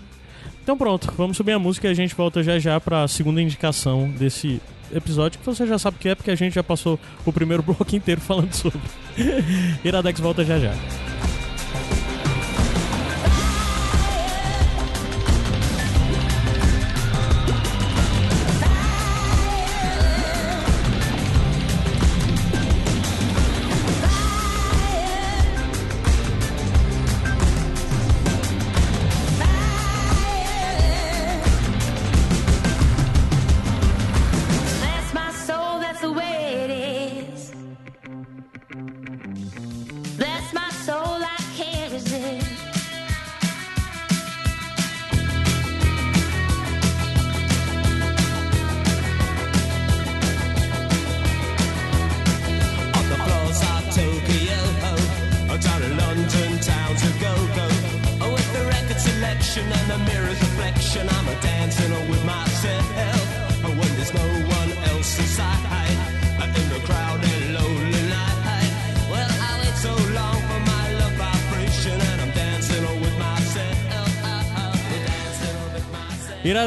Então 0.63 0.77
pronto, 0.77 1.13
vamos 1.17 1.35
subir 1.35 1.51
a 1.51 1.59
música 1.59 1.89
e 1.89 1.91
a 1.91 1.93
gente 1.93 2.15
volta 2.15 2.41
já 2.41 2.57
já 2.57 2.79
pra 2.79 3.05
segunda 3.05 3.41
indicação 3.41 4.09
desse 4.09 4.61
episódio, 4.93 5.37
que 5.37 5.45
você 5.45 5.67
já 5.67 5.77
sabe 5.77 5.97
o 5.97 5.99
que 5.99 6.07
é, 6.07 6.15
porque 6.15 6.31
a 6.31 6.35
gente 6.35 6.53
já 6.53 6.63
passou 6.63 6.97
o 7.25 7.33
primeiro 7.33 7.61
bloco 7.63 7.93
inteiro 7.93 8.21
falando 8.21 8.53
sobre. 8.53 8.79
Iradex 9.83 10.21
volta 10.21 10.45
já 10.45 10.57
já. 10.57 10.73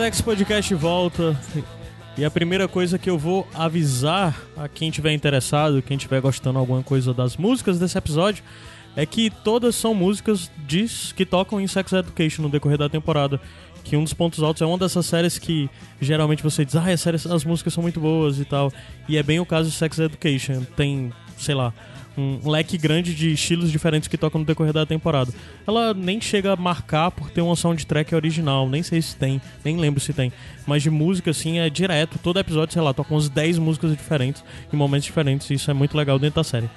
Iradex 0.07 0.20
Podcast 0.20 0.74
volta. 0.76 1.36
E 2.16 2.24
a 2.24 2.30
primeira 2.30 2.68
coisa 2.68 2.96
que 2.96 3.11
eu 3.11 3.18
vou 3.18 3.44
avisar 3.52 4.40
a 4.57 4.68
quem 4.68 4.88
tiver 4.88 5.12
interessado, 5.12 5.82
quem 5.82 5.96
tiver 5.96 6.20
gostando 6.20 6.61
alguma 6.61 6.80
coisa 6.80 7.12
das 7.12 7.36
músicas 7.36 7.76
desse 7.76 7.98
episódio, 7.98 8.44
é 8.94 9.04
que 9.04 9.30
todas 9.30 9.74
são 9.74 9.92
músicas 9.92 10.48
que 11.16 11.26
tocam 11.26 11.61
em 11.61 11.66
Sex 11.66 11.92
Education 11.92 12.42
no 12.42 12.48
decorrer 12.48 12.78
da 12.78 12.88
temporada. 12.88 13.40
Que 13.82 13.96
um 13.96 14.04
dos 14.04 14.14
pontos 14.14 14.44
altos 14.44 14.62
é 14.62 14.66
uma 14.66 14.78
dessas 14.78 15.07
séries 15.07 15.40
que 15.40 15.68
geralmente 16.00 16.40
você 16.40 16.64
diz, 16.64 16.76
ah, 16.76 16.88
as, 16.88 17.00
séries, 17.00 17.26
as 17.26 17.44
músicas 17.44 17.74
são 17.74 17.82
muito 17.82 17.98
boas 17.98 18.38
e 18.38 18.44
tal. 18.44 18.72
E 19.09 19.16
é 19.16 19.24
bem 19.24 19.40
o 19.40 19.46
caso 19.46 19.68
de 19.68 19.74
Sex 19.74 19.98
Education. 19.98 20.62
Tem 20.76 21.12
sei 21.37 21.55
lá, 21.55 21.72
um 22.16 22.49
leque 22.49 22.78
grande 22.78 23.14
de 23.14 23.32
estilos 23.32 23.70
diferentes 23.70 24.09
que 24.09 24.16
tocam 24.16 24.41
no 24.41 24.47
decorrer 24.47 24.72
da 24.72 24.87
temporada. 24.87 25.32
Ela 25.66 25.93
nem 25.93 26.20
chega 26.20 26.53
a 26.53 26.57
marcar 26.57 27.11
por 27.11 27.30
ter 27.30 27.43
uma 27.43 27.55
soundtrack 27.55 28.14
original, 28.14 28.68
nem 28.68 28.82
sei 28.82 29.03
se 29.03 29.14
tem, 29.14 29.41
nem 29.64 29.76
lembro 29.76 30.01
se 30.01 30.12
tem. 30.12 30.32
Mas 30.66 30.82
de 30.82 30.91
música, 30.91 31.30
assim, 31.30 31.59
é 31.59 31.68
direto. 31.68 32.18
Todo 32.18 32.39
episódio, 32.39 32.72
sei 32.72 32.82
lá, 32.82 32.95
toca 32.95 33.14
uns 33.14 33.28
10 33.28 33.59
músicas 33.59 33.93
diferentes, 33.93 34.43
em 34.72 34.76
momentos 34.76 35.05
diferentes. 35.05 35.51
Isso 35.51 35.70
é 35.70 35.74
muito 35.74 35.97
legal 35.97 36.18
dentro 36.18 36.37
da 36.37 36.45
série. 36.45 36.70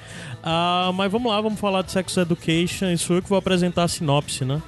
Ah, 0.44 0.92
mas 0.94 1.12
vamos 1.12 1.32
lá, 1.32 1.40
vamos 1.40 1.60
falar 1.60 1.84
de 1.84 1.92
Sex 1.92 2.18
Education. 2.18 2.92
Isso 2.92 3.14
eu 3.14 3.22
que 3.22 3.30
vou 3.30 3.38
apresentar 3.38 3.84
a 3.84 3.88
sinopse, 3.88 4.44
né? 4.44 4.62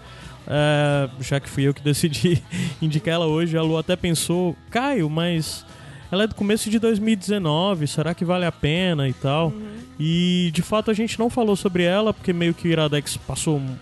É, 0.47 1.09
já 1.19 1.39
que 1.39 1.49
fui 1.49 1.63
eu 1.63 1.73
que 1.73 1.81
decidi 1.81 2.41
indicar 2.81 3.13
ela 3.13 3.25
hoje, 3.27 3.57
a 3.57 3.61
Lu 3.61 3.77
até 3.77 3.95
pensou, 3.95 4.55
Caio, 4.69 5.09
mas 5.09 5.65
ela 6.11 6.23
é 6.23 6.27
do 6.27 6.35
começo 6.35 6.69
de 6.69 6.77
2019, 6.79 7.87
será 7.87 8.13
que 8.13 8.25
vale 8.25 8.45
a 8.45 8.51
pena 8.51 9.07
e 9.07 9.13
tal? 9.13 9.53
E 9.99 10.49
de 10.53 10.61
fato 10.61 10.91
a 10.91 10.93
gente 10.93 11.17
não 11.19 11.29
falou 11.29 11.55
sobre 11.55 11.83
ela, 11.83 12.13
porque 12.13 12.33
meio 12.33 12.53
que 12.53 12.67
o 12.67 12.71
Iradex 12.71 13.17
passou. 13.17 13.57
um- 13.57 13.75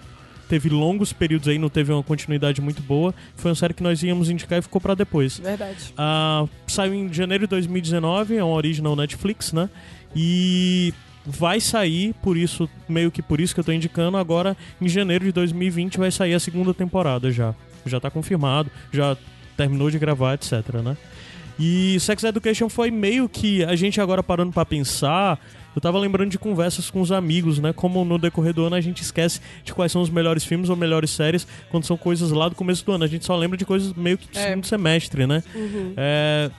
Teve 0.48 0.68
longos 0.68 1.14
períodos 1.14 1.48
aí, 1.48 1.60
não 1.60 1.70
teve 1.70 1.92
uma 1.94 2.02
continuidade 2.02 2.60
muito 2.60 2.82
boa. 2.82 3.14
Foi 3.36 3.52
uma 3.52 3.56
série 3.56 3.72
que 3.72 3.84
nós 3.84 4.02
íamos 4.02 4.32
indicar 4.32 4.58
e 4.58 4.62
ficou 4.64 4.82
pra 4.82 4.96
depois. 4.96 5.38
Verdade. 5.38 5.94
Ah, 5.96 6.46
saiu 6.66 6.96
em 6.96 7.14
janeiro 7.14 7.44
de 7.44 7.50
2019, 7.52 8.36
é 8.36 8.44
uma 8.44 8.56
original 8.56 8.96
Netflix, 8.96 9.54
né? 9.54 9.70
E 10.16 10.92
vai 11.24 11.60
sair, 11.60 12.16
por 12.24 12.36
isso, 12.36 12.68
meio 12.88 13.12
que 13.12 13.22
por 13.22 13.40
isso 13.40 13.54
que 13.54 13.60
eu 13.60 13.64
tô 13.64 13.72
indicando, 13.72 14.18
agora 14.18 14.58
em 14.82 14.88
janeiro 14.90 15.24
de 15.26 15.32
2020 15.32 16.00
vai 16.00 16.10
sair 16.10 16.34
a 16.34 16.40
segunda 16.40 16.74
temporada 16.74 17.32
já. 17.32 17.54
Já 17.86 18.00
tá 18.00 18.10
confirmado, 18.10 18.72
já 18.92 19.16
terminou 19.56 19.92
de 19.92 20.00
gravar, 20.00 20.34
etc, 20.34 20.52
né? 20.84 20.98
E 21.60 22.00
Sex 22.00 22.24
Education 22.24 22.70
foi 22.70 22.90
meio 22.90 23.28
que 23.28 23.64
a 23.66 23.76
gente 23.76 24.00
agora 24.00 24.24
parando 24.24 24.54
pra 24.54 24.66
pensar, 24.66 25.38
eu 25.76 25.82
tava 25.82 26.00
lembrando 26.00 26.30
de 26.32 26.40
conversas 26.40 26.90
com 26.90 27.02
os 27.02 27.12
amigos, 27.12 27.60
né? 27.60 27.74
Como 27.74 28.06
no 28.06 28.18
decorrer 28.18 28.54
do 28.54 28.64
ano 28.66 28.76
a 28.78 28.82
gente 28.82 29.02
esquece 29.04 29.42
de 29.64 29.74
quais 29.74 29.92
são 29.92 30.02
os 30.02 30.10
melhores 30.10 30.46
filmes 30.46 30.70
ou 30.70 30.76
melhores 30.78 31.10
séries 31.10 31.46
quando 31.70 31.84
são 31.86 31.98
coisas 31.98 32.32
lá 32.32 32.48
do 32.48 32.56
começo 32.56 32.86
do 32.86 32.94
ano. 32.94 33.04
A 33.04 33.08
gente 33.08 33.26
só 33.26 33.36
lembra 33.36 33.58
de 33.58 33.66
coisas 33.66 33.94
meio 33.94 34.18
que 34.18 34.28
do 34.32 34.38
É. 34.40 34.50
segundo 34.50 34.66
semestre, 34.66 35.28
né? 35.28 35.44
É, 35.98 36.50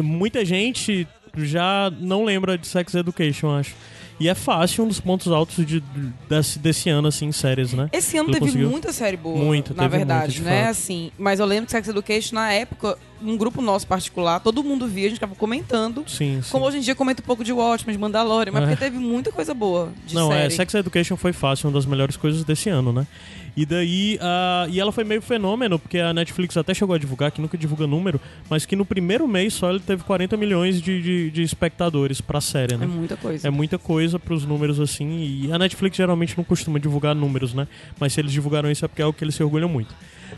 muita 0.00 0.44
gente 0.44 1.06
já 1.36 1.92
não 2.00 2.24
lembra 2.24 2.56
de 2.56 2.66
Sex 2.66 2.94
Education, 2.94 3.50
acho. 3.56 3.74
E 4.20 4.28
é 4.28 4.34
fácil 4.34 4.84
um 4.84 4.88
dos 4.88 4.98
pontos 4.98 5.30
altos 5.30 5.64
de, 5.64 5.80
desse, 6.28 6.58
desse 6.58 6.88
ano, 6.90 7.06
assim, 7.06 7.26
em 7.26 7.32
séries, 7.32 7.72
né? 7.72 7.88
Esse 7.92 8.16
ano 8.16 8.28
Ele 8.30 8.34
teve 8.34 8.46
conseguiu? 8.46 8.70
muita 8.70 8.92
série 8.92 9.16
boa, 9.16 9.36
Muito, 9.38 9.72
na 9.74 9.84
teve 9.84 9.96
verdade, 9.96 10.40
né? 10.42 10.60
fato. 10.62 10.70
Assim, 10.70 11.12
mas 11.16 11.38
eu 11.38 11.46
lembro 11.46 11.66
que 11.66 11.72
Sex 11.72 11.86
Education, 11.88 12.34
na 12.34 12.52
época, 12.52 12.98
um 13.22 13.36
grupo 13.36 13.60
nosso 13.62 13.86
particular, 13.86 14.40
todo 14.40 14.62
mundo 14.62 14.86
via, 14.86 15.06
a 15.06 15.08
gente 15.10 15.20
tava 15.20 15.34
comentando. 15.34 16.04
Sim, 16.06 16.40
sim. 16.42 16.50
Como 16.50 16.64
hoje 16.66 16.78
em 16.78 16.80
dia 16.80 16.94
comenta 16.94 17.22
um 17.22 17.24
pouco 17.24 17.42
de 17.44 17.52
Watchmen, 17.52 17.94
de 17.94 18.00
Mandalorian, 18.00 18.52
mas 18.52 18.62
É. 18.62 18.66
porque 18.66 18.84
teve 18.84 18.98
muita 18.98 19.30
coisa 19.32 19.52
boa 19.54 19.90
de 20.06 20.14
Não, 20.14 20.28
série. 20.28 20.46
é, 20.46 20.50
Sex 20.50 20.74
Education 20.74 21.16
foi 21.16 21.32
fácil, 21.32 21.68
uma 21.68 21.74
das 21.74 21.86
melhores 21.86 22.16
coisas 22.16 22.44
desse 22.44 22.68
ano, 22.68 22.92
né? 22.92 23.06
E 23.56 23.66
daí, 23.66 24.16
ah, 24.20 24.66
e 24.70 24.78
ela 24.78 24.92
foi 24.92 25.02
meio 25.02 25.20
fenômeno, 25.20 25.80
porque 25.80 25.98
a 25.98 26.14
Netflix 26.14 26.56
até 26.56 26.72
chegou 26.72 26.94
a 26.94 26.98
divulgar, 26.98 27.32
que 27.32 27.40
nunca 27.40 27.58
divulga 27.58 27.88
número, 27.88 28.20
mas 28.48 28.64
que 28.64 28.76
no 28.76 28.84
primeiro 28.84 29.26
mês 29.26 29.52
só 29.54 29.68
ele 29.70 29.80
teve 29.80 30.04
40 30.04 30.36
milhões 30.36 30.80
de, 30.80 31.02
de, 31.02 31.30
de 31.32 31.42
espectadores 31.42 32.20
pra 32.20 32.40
série, 32.40 32.76
né? 32.76 32.84
É 32.84 32.86
muita 32.88 33.16
coisa. 33.16 33.48
É 33.48 33.50
muita 33.50 33.76
coisa 33.78 34.16
pros 34.18 34.44
números 34.44 34.78
assim. 34.78 35.18
E 35.18 35.52
a 35.52 35.58
Netflix 35.58 35.96
geralmente 35.96 36.36
não 36.36 36.44
costuma 36.44 36.78
divulgar 36.78 37.16
números, 37.16 37.52
né? 37.52 37.66
Mas 37.98 38.12
se 38.12 38.20
eles 38.20 38.30
divulgaram 38.30 38.70
isso 38.70 38.84
é 38.84 38.88
porque 38.88 39.02
é 39.02 39.06
o 39.06 39.12
que 39.12 39.24
eles 39.24 39.34
se 39.34 39.42
orgulham 39.42 39.68
muito. 39.68 39.92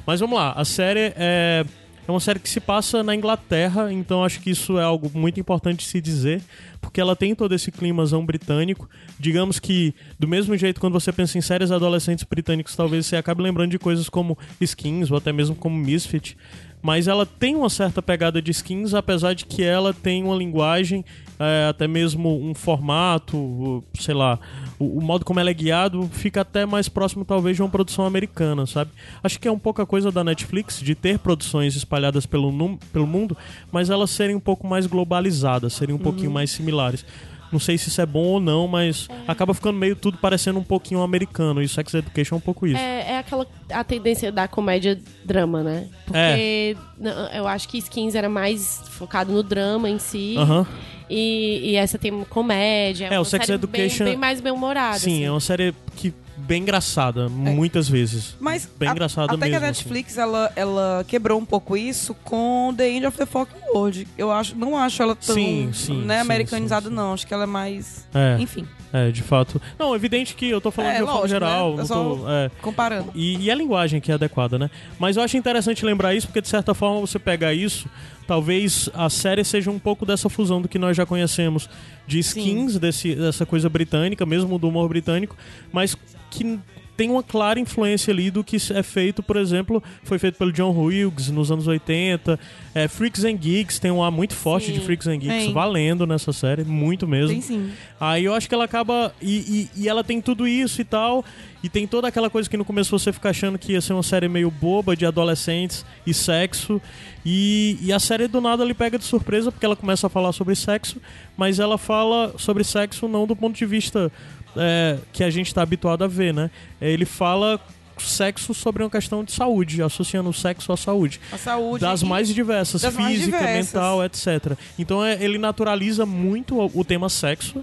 Mas 0.07 0.21
vamos 0.21 0.39
lá, 0.39 0.53
a 0.53 0.65
série 0.65 1.13
é. 1.15 1.65
É 2.11 2.13
uma 2.13 2.19
série 2.19 2.41
que 2.41 2.51
se 2.51 2.59
passa 2.59 3.05
na 3.05 3.15
Inglaterra, 3.15 3.93
então 3.93 4.25
acho 4.25 4.41
que 4.41 4.51
isso 4.51 4.81
é 4.81 4.83
algo 4.83 5.09
muito 5.15 5.39
importante 5.39 5.87
se 5.87 6.01
dizer, 6.01 6.43
porque 6.81 7.01
ela 7.01 7.15
tem 7.15 7.37
todo 7.37 7.55
esse 7.55 7.71
climazão 7.71 8.27
britânico. 8.27 8.91
Digamos 9.17 9.61
que, 9.61 9.95
do 10.19 10.27
mesmo 10.27 10.57
jeito, 10.57 10.81
quando 10.81 10.95
você 10.95 11.13
pensa 11.13 11.39
em 11.39 11.41
séries 11.41 11.71
adolescentes 11.71 12.25
britânicos, 12.29 12.75
talvez 12.75 13.07
você 13.07 13.15
acabe 13.15 13.43
lembrando 13.43 13.71
de 13.71 13.79
coisas 13.79 14.09
como 14.09 14.37
Skins 14.61 15.09
ou 15.09 15.19
até 15.19 15.33
mesmo 15.33 15.55
como 15.55 15.77
Misfit. 15.77 16.37
Mas 16.83 17.09
ela 17.09 17.27
tem 17.27 17.55
uma 17.55 17.69
certa 17.69 18.01
pegada 18.01 18.41
de 18.41 18.51
skins, 18.51 18.95
apesar 18.95 19.35
de 19.35 19.45
que 19.45 19.63
ela 19.63 19.93
tem 19.93 20.25
uma 20.25 20.35
linguagem, 20.35 21.05
é, 21.39 21.69
até 21.69 21.87
mesmo 21.87 22.39
um 22.43 22.55
formato, 22.55 23.85
sei 23.95 24.15
lá, 24.15 24.39
o, 24.79 24.99
o 24.99 25.03
modo 25.03 25.25
como 25.25 25.41
ela 25.41 25.51
é 25.51 25.55
guiado 25.55 26.09
fica 26.13 26.41
até 26.41 26.65
mais 26.65 26.89
próximo, 26.89 27.25
talvez, 27.25 27.57
de 27.57 27.63
uma 27.63 27.69
produção 27.69 28.05
americana, 28.07 28.67
sabe? 28.67 28.91
Acho 29.23 29.39
que 29.39 29.49
é 29.49 29.53
um 29.53 29.59
pouco 29.59 29.83
a 29.83 29.87
coisa 29.87 30.11
da 30.11 30.25
Netflix, 30.25 30.81
de 30.81 30.95
ter 30.95 31.19
produções 31.19 31.77
espalhadas 31.77 32.27
pelo, 32.27 32.79
pelo 32.93 33.07
mundo, 33.07 33.37
mas 33.71 33.91
elas 33.91 34.11
serem 34.11 34.37
um 34.37 34.41
pouco 34.41 34.67
mais 34.67 34.87
globalizadas, 34.87 35.75
serem 35.75 35.95
um 35.95 35.99
pouquinho 35.99 36.31
mais 36.31 36.51
similares. 36.51 37.05
Não 37.53 37.59
sei 37.59 37.77
se 37.77 37.89
isso 37.89 38.01
é 38.01 38.07
bom 38.07 38.23
ou 38.25 38.41
não, 38.41 38.69
mas 38.69 39.09
acaba 39.27 39.53
ficando 39.55 39.77
meio 39.79 39.97
tudo 39.97 40.19
parecendo 40.19 40.59
um 40.59 40.63
pouquinho 40.65 41.03
americano. 41.03 41.61
E 41.63 41.69
Sex 41.69 41.93
Education 41.95 42.37
é 42.37 42.39
um 42.39 42.41
pouco 42.41 42.67
isso. 42.67 42.77
É, 42.77 43.13
é 43.13 43.19
aquela 43.19 43.47
a 43.73 43.83
tendência 43.83 44.31
da 44.31 44.47
comédia 44.47 44.99
drama, 45.25 45.63
né? 45.63 45.89
Porque 46.07 46.77
n- 46.99 47.11
eu 47.35 47.47
acho 47.49 47.69
que 47.69 47.79
Skins 47.79 48.15
era 48.15 48.29
mais 48.29 48.83
focado 48.91 49.33
no 49.33 49.43
drama 49.43 49.89
em 49.91 49.99
si. 49.99 50.35
Aham. 50.39 50.67
E, 51.09 51.71
e 51.73 51.77
essa 51.77 51.99
tem 51.99 52.23
comédia. 52.25 53.07
É, 53.07 53.17
o 53.19 53.23
uma 53.23 53.25
Sex 53.25 53.49
Education- 53.49 54.05
Bem, 54.05 54.13
bem 54.13 54.17
mais 54.17 54.41
bem-humorada. 54.41 54.99
Sim, 55.01 55.15
assim. 55.17 55.25
é 55.25 55.31
uma 55.31 55.41
série 55.41 55.75
que 55.97 56.15
bem 56.41 56.63
engraçada, 56.63 57.29
muitas 57.29 57.89
vezes. 57.89 58.37
Mas 58.41 58.69
bem 58.79 58.89
a- 58.89 58.93
engraçada 58.93 59.27
até 59.35 59.37
mesmo. 59.37 59.51
que 59.51 59.55
a 59.65 59.69
assim. 59.71 59.81
Netflix 59.85 60.19
ela, 60.19 60.53
ela 60.57 61.05
quebrou 61.07 61.39
um 61.39 61.45
pouco 61.45 61.77
isso 61.77 62.15
com 62.25 62.75
The 62.77 62.91
End 62.91 63.07
of 63.07 63.17
the 63.17 63.27
Fucking 63.27 63.61
World. 63.73 64.09
Eu 64.19 64.31
acho, 64.33 64.57
não 64.57 64.77
acho 64.77 65.03
ela 65.03 65.15
tão 65.15 65.35
Sim, 65.35 65.71
sim, 65.73 66.03
né, 66.05 66.17
sim, 66.17 66.21
americanizada, 66.21 66.89
não. 66.91 67.13
Acho 67.15 67.27
que 67.27 67.35
ela 67.35 67.45
é 67.45 67.47
mais. 67.47 68.07
É. 68.15 68.37
Enfim, 68.41 68.67
É, 68.93 69.11
de 69.13 69.23
fato. 69.23 69.63
Não, 69.79 69.93
é 69.93 69.97
evidente 69.97 70.35
que 70.35 70.49
eu 70.51 70.61
tô 70.61 70.71
falando 70.73 70.91
É, 70.91 70.97
de 70.97 71.03
uma 71.03 71.13
forma 71.13 71.21
lógico, 71.21 71.39
geral. 71.41 71.77
né? 71.77 71.85
tô- 71.87 72.29
é. 72.29 72.51
comparando. 72.61 73.13
E, 73.15 73.37
e 73.45 73.49
a 73.51 73.55
linguagem 73.55 74.01
que 74.01 74.11
é 74.11 74.15
adequada, 74.15 74.59
né? 74.59 74.69
Mas 74.99 75.17
eu 75.17 75.23
acho 75.23 75.37
interessante 75.37 75.85
lembrar 75.87 76.13
isso, 76.13 76.27
porque 76.27 76.41
de 76.41 76.49
certa 76.49 76.75
forma 76.75 77.01
você 77.01 77.17
pegar 77.17 77.55
isso, 77.55 77.89
talvez 78.27 78.89
a 78.93 79.09
série 79.09 79.45
seja 79.45 79.71
um 79.71 79.79
pouco 79.79 80.05
dessa 80.05 80.29
fusão 80.29 80.61
do 80.61 80.69
que 80.69 80.77
nós 80.79 80.97
já 80.97 81.07
conhecemos 81.07 81.69
de 82.07 82.19
skins, 82.19 82.79
desse, 82.81 83.15
dessa 83.15 83.47
coisa 83.47 83.69
britânica, 83.69 84.27
mesmo 84.27 84.59
do 84.59 84.69
humor 84.69 84.89
britânico, 84.89 85.37
mas 85.73 85.97
que 86.31 86.59
tem 86.97 87.09
uma 87.11 87.23
clara 87.23 87.59
influência 87.59 88.13
ali 88.13 88.31
do 88.31 88.45
que 88.45 88.59
é 88.75 88.83
feito, 88.83 89.23
por 89.23 89.37
exemplo, 89.39 89.83
foi 90.03 90.19
feito 90.19 90.37
pelo 90.37 90.53
John 90.53 90.71
Hughes 90.71 91.31
nos 91.31 91.51
anos 91.51 91.67
80. 91.67 92.39
É, 92.75 92.87
Freaks 92.89 93.25
and 93.25 93.37
Geeks 93.37 93.79
tem 93.79 93.91
um 93.91 94.03
ar 94.05 94.11
muito 94.11 94.35
forte 94.35 94.67
Sim. 94.67 94.75
de 94.75 94.81
Freaks 94.81 95.07
and 95.07 95.17
Geeks 95.17 95.45
Tem. 95.47 95.53
valendo 95.55 96.07
nessa 96.07 96.31
série, 96.31 96.63
muito 96.63 97.09
mesmo. 97.09 97.31
Tem 97.31 97.41
sim. 97.41 97.71
Aí 97.99 98.27
eu 98.27 98.35
acho 98.35 98.47
que 98.49 98.55
ela 98.55 98.65
acaba. 98.65 99.15
E, 99.21 99.69
e- 99.75 99.83
e 99.85 99.89
ela 99.89 100.05
tem 100.05 100.21
tudo 100.21 100.47
isso 100.47 100.81
e 100.83 100.85
tal. 100.85 101.25
E 101.63 101.69
tem 101.71 101.87
toda 101.87 102.07
aquela 102.09 102.29
coisa 102.29 102.49
que 102.49 102.57
no 102.57 102.65
começo 102.67 102.91
você 102.99 103.13
fica 103.13 103.31
achando 103.31 103.59
que 103.59 103.73
ia 103.73 103.81
ser 103.81 103.93
uma 103.95 104.03
série 104.03 104.29
meio 104.29 104.51
boba 104.51 104.95
de 104.95 105.07
adolescentes 105.07 105.85
e 106.07 106.13
sexo. 106.13 106.81
E, 107.25 107.79
e 107.83 107.93
a 107.93 107.99
série 107.99 108.29
do 108.29 108.41
nada 108.43 108.63
lhe 108.65 108.73
pega 108.75 108.99
de 108.99 109.05
surpresa 109.05 109.51
porque 109.51 109.65
ela 109.67 109.77
começa 109.77 110.07
a 110.07 110.11
falar 110.11 110.33
sobre 110.33 110.55
sexo, 110.55 110.99
mas 111.37 111.59
ela 111.59 111.77
fala 111.77 112.35
sobre 112.39 112.63
sexo 112.65 113.07
não 113.09 113.27
do 113.27 113.37
ponto 113.37 113.57
de 113.57 113.67
vista 113.67 114.11
é, 114.57 114.99
que 115.13 115.23
a 115.25 115.31
gente 115.31 115.47
está 115.49 115.63
habituado 115.63 116.03
a 116.05 116.07
ver, 116.07 116.33
né? 116.35 116.51
Ele 116.81 117.05
fala 117.05 117.61
sexo 117.99 118.55
sobre 118.55 118.83
uma 118.83 118.89
questão 118.89 119.23
de 119.23 119.31
saúde, 119.31 119.83
associando 119.83 120.31
o 120.31 120.33
sexo 120.33 120.73
à 120.73 120.77
saúde 120.77 121.21
A 121.31 121.37
saúde. 121.37 121.83
das 121.83 122.03
mais 122.03 122.29
diversas, 122.29 122.81
das 122.81 122.95
mais 122.95 123.19
física, 123.19 123.37
diversas. 123.39 123.75
mental, 123.75 124.03
etc. 124.05 124.57
Então 124.79 125.05
é, 125.05 125.23
ele 125.23 125.37
naturaliza 125.37 126.07
muito 126.07 126.59
o, 126.59 126.81
o 126.81 126.85
tema 126.85 127.11
sexo 127.11 127.63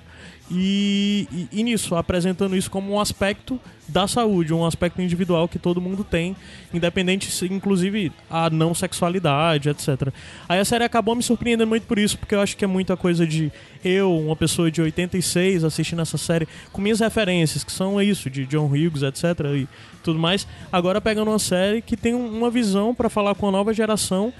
e, 0.50 1.28
e- 1.52 1.60
e 1.60 1.64
nisso, 1.64 1.95
apresentando 1.95 2.56
isso 2.56 2.70
como 2.72 2.93
um 2.93 3.00
aspecto 3.00 3.60
da 3.88 4.08
saúde, 4.08 4.54
um 4.54 4.66
aspecto 4.66 5.02
individual 5.02 5.48
que 5.48 5.58
todo 5.58 5.80
mundo 5.82 6.04
tem, 6.04 6.36
independente, 6.74 7.30
inclusive, 7.45 8.12
a 8.30 8.50
não 8.50 8.74
sexualidade, 8.74 9.70
etc. 9.70 10.10
Aí 10.48 10.60
a 10.60 10.66
série 10.66 10.84
acabou 10.84 11.16
me 11.16 11.24
surpreendendo 11.24 11.68
muito 11.70 11.86
por 11.88 11.98
isso, 11.98 12.18
porque 12.18 12.36
eu 12.36 12.41
acho 12.41 12.56
que 12.58 12.66
é 12.66 12.68
muita 12.68 12.98
coisa 12.98 13.26
de 13.26 13.52
eu, 13.84 14.12
uma 14.18 14.36
pessoa 14.36 14.70
de 14.70 14.82
86, 14.82 15.64
assistindo 15.64 16.02
essa 16.02 16.18
série, 16.18 16.48
com 16.72 16.82
minhas 16.82 17.00
referências, 17.00 17.64
que 17.64 17.72
são 17.72 18.02
isso, 18.02 18.30
de 18.30 18.45
John 18.45 18.68
Hughes, 18.68 19.04
etc. 19.04 19.24
e 19.56 19.68
tudo 20.04 20.20
mais, 20.20 20.45
agora 20.72 21.00
pegando 21.00 21.32
uma 21.32 21.39
série 21.39 21.82
que 21.82 21.95
tem 21.95 22.14
um- 22.14 22.38
uma 22.38 22.50
visão 22.50 22.93
para 22.93 23.10
falar 23.10 23.36
com 23.36 23.48
a 23.48 23.52
nova 23.52 23.74
geração 23.74 24.34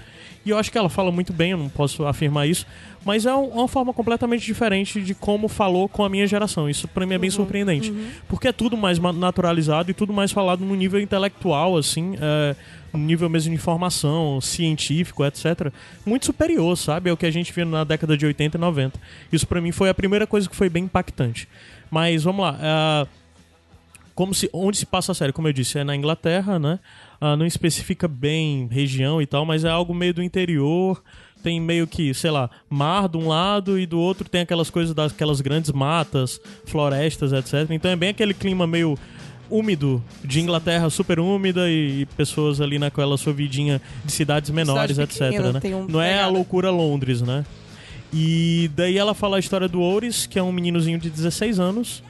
e 0.48 0.50
eu 0.52 0.58
acho 0.58 0.72
que 0.72 0.78
ela 0.78 0.90
fala 0.90 1.12
muito 1.12 1.32
bem, 1.34 1.52
eu 1.52 1.58
não 1.58 1.70
posso 1.70 2.06
afirmar 2.06 2.48
isso, 2.48 2.66
mas 3.06 3.26
é 3.26 3.34
um- 3.36 3.48
uma 3.50 3.68
forma 3.68 3.94
completamente 3.94 4.46
diferente 4.46 5.02
de 5.02 5.14
como 5.14 5.48
falou 5.48 5.88
com 5.90 6.04
a 6.04 6.10
minha 6.10 6.26
geração. 6.26 6.70
Isso 6.70 6.88
pra 6.88 7.06
mim 7.06 7.14
é 7.14 7.18
bem 7.18 7.30
surpreendente, 7.30 7.94
porque 8.28 8.48
é 8.48 8.52
tudo 8.52 8.76
mais 8.78 8.98
ma- 9.00 9.14
naturalizado 9.14 9.92
e 9.92 9.94
tudo 9.94 10.12
mais 10.14 10.32
falado 10.32 10.64
no 10.66 10.76
nível 10.76 11.00
intelectual, 11.00 11.78
assim, 11.78 12.16
é, 12.20 12.56
no 12.94 13.00
nível 13.00 13.30
mesmo 13.30 13.50
de 13.50 13.56
informação, 13.56 14.40
científico, 14.42 15.24
etc. 15.26 15.72
Muito 16.06 16.26
superior, 16.26 16.76
sabe, 16.78 17.10
ao 17.10 17.18
que 17.18 17.26
a 17.26 17.32
gente 17.32 17.52
via 17.54 17.66
na 17.66 17.84
década 17.84 18.18
de 18.18 18.26
80 18.26 18.58
e 18.58 18.60
90. 18.62 19.00
Isso 19.32 19.46
pra 19.46 19.60
mim 19.62 19.72
foi 19.72 19.90
a 19.90 19.94
primeira 19.94 20.26
coisa 20.26 20.50
que 20.50 20.56
foi 20.56 20.70
bem 20.70 20.86
impactante. 20.86 21.48
Mas 21.92 22.24
vamos 22.24 22.42
lá. 22.46 22.58
é, 22.62 23.08
como 24.16 24.34
se 24.34 24.50
onde 24.52 24.78
se 24.78 24.86
passa 24.86 25.12
a 25.12 25.16
série, 25.16 25.32
como 25.32 25.48
eu 25.48 25.54
disse, 25.54 25.78
é 25.78 25.84
na 25.84 25.96
Inglaterra, 25.96 26.58
né? 26.58 26.80
Ah, 27.20 27.36
não 27.36 27.46
especifica 27.46 28.08
bem 28.08 28.68
região 28.70 29.22
e 29.22 29.26
tal, 29.26 29.46
mas 29.46 29.66
é 29.66 29.70
algo 29.70 29.94
meio 29.94 30.14
do 30.14 30.22
interior, 30.22 31.02
tem 31.42 31.60
meio 31.60 31.88
que, 31.88 32.14
sei 32.14 32.32
lá, 32.32 32.50
mar 32.70 33.08
de 33.08 33.18
um 33.18 33.28
lado 33.28 33.80
e 33.80 33.86
do 33.86 34.00
outro 34.00 34.30
tem 34.30 34.42
aquelas 34.42 34.70
coisas 34.70 34.94
daquelas 34.94 35.42
grandes 35.42 35.72
matas, 35.72 36.40
florestas, 36.66 37.34
etc. 37.34 37.72
Então 37.72 37.90
é 37.90 37.96
bem 37.96 38.10
aquele 38.10 38.34
clima 38.34 38.68
meio 38.68 38.98
úmido 39.50 40.04
de 40.24 40.42
Inglaterra, 40.42 40.90
super 40.90 41.20
úmida 41.20 41.70
e, 41.70 42.02
e 42.02 42.06
pessoas 42.06 42.60
ali 42.60 42.78
naquela 42.78 43.18
sua 43.18 43.34
vidinha 43.34 43.82
de 44.04 44.12
cidades 44.12 44.50
menores, 44.50 44.98
Cidade 44.98 45.12
etc, 45.12 45.64
né? 45.70 45.76
um 45.76 45.88
Não 45.88 46.02
é 46.02 46.22
a 46.22 46.28
loucura 46.28 46.70
Londres, 46.70 47.22
né? 47.22 47.46
E 48.14 48.70
daí 48.76 48.98
ela 48.98 49.14
fala 49.14 49.38
a 49.38 49.40
história 49.40 49.68
do 49.68 49.82
Ouris, 49.82 50.26
que 50.26 50.40
é 50.40 50.44
um 50.44 50.52
meninozinho 50.52 50.98
de 50.98 51.10
16 51.10 51.60
anos, 51.60 52.04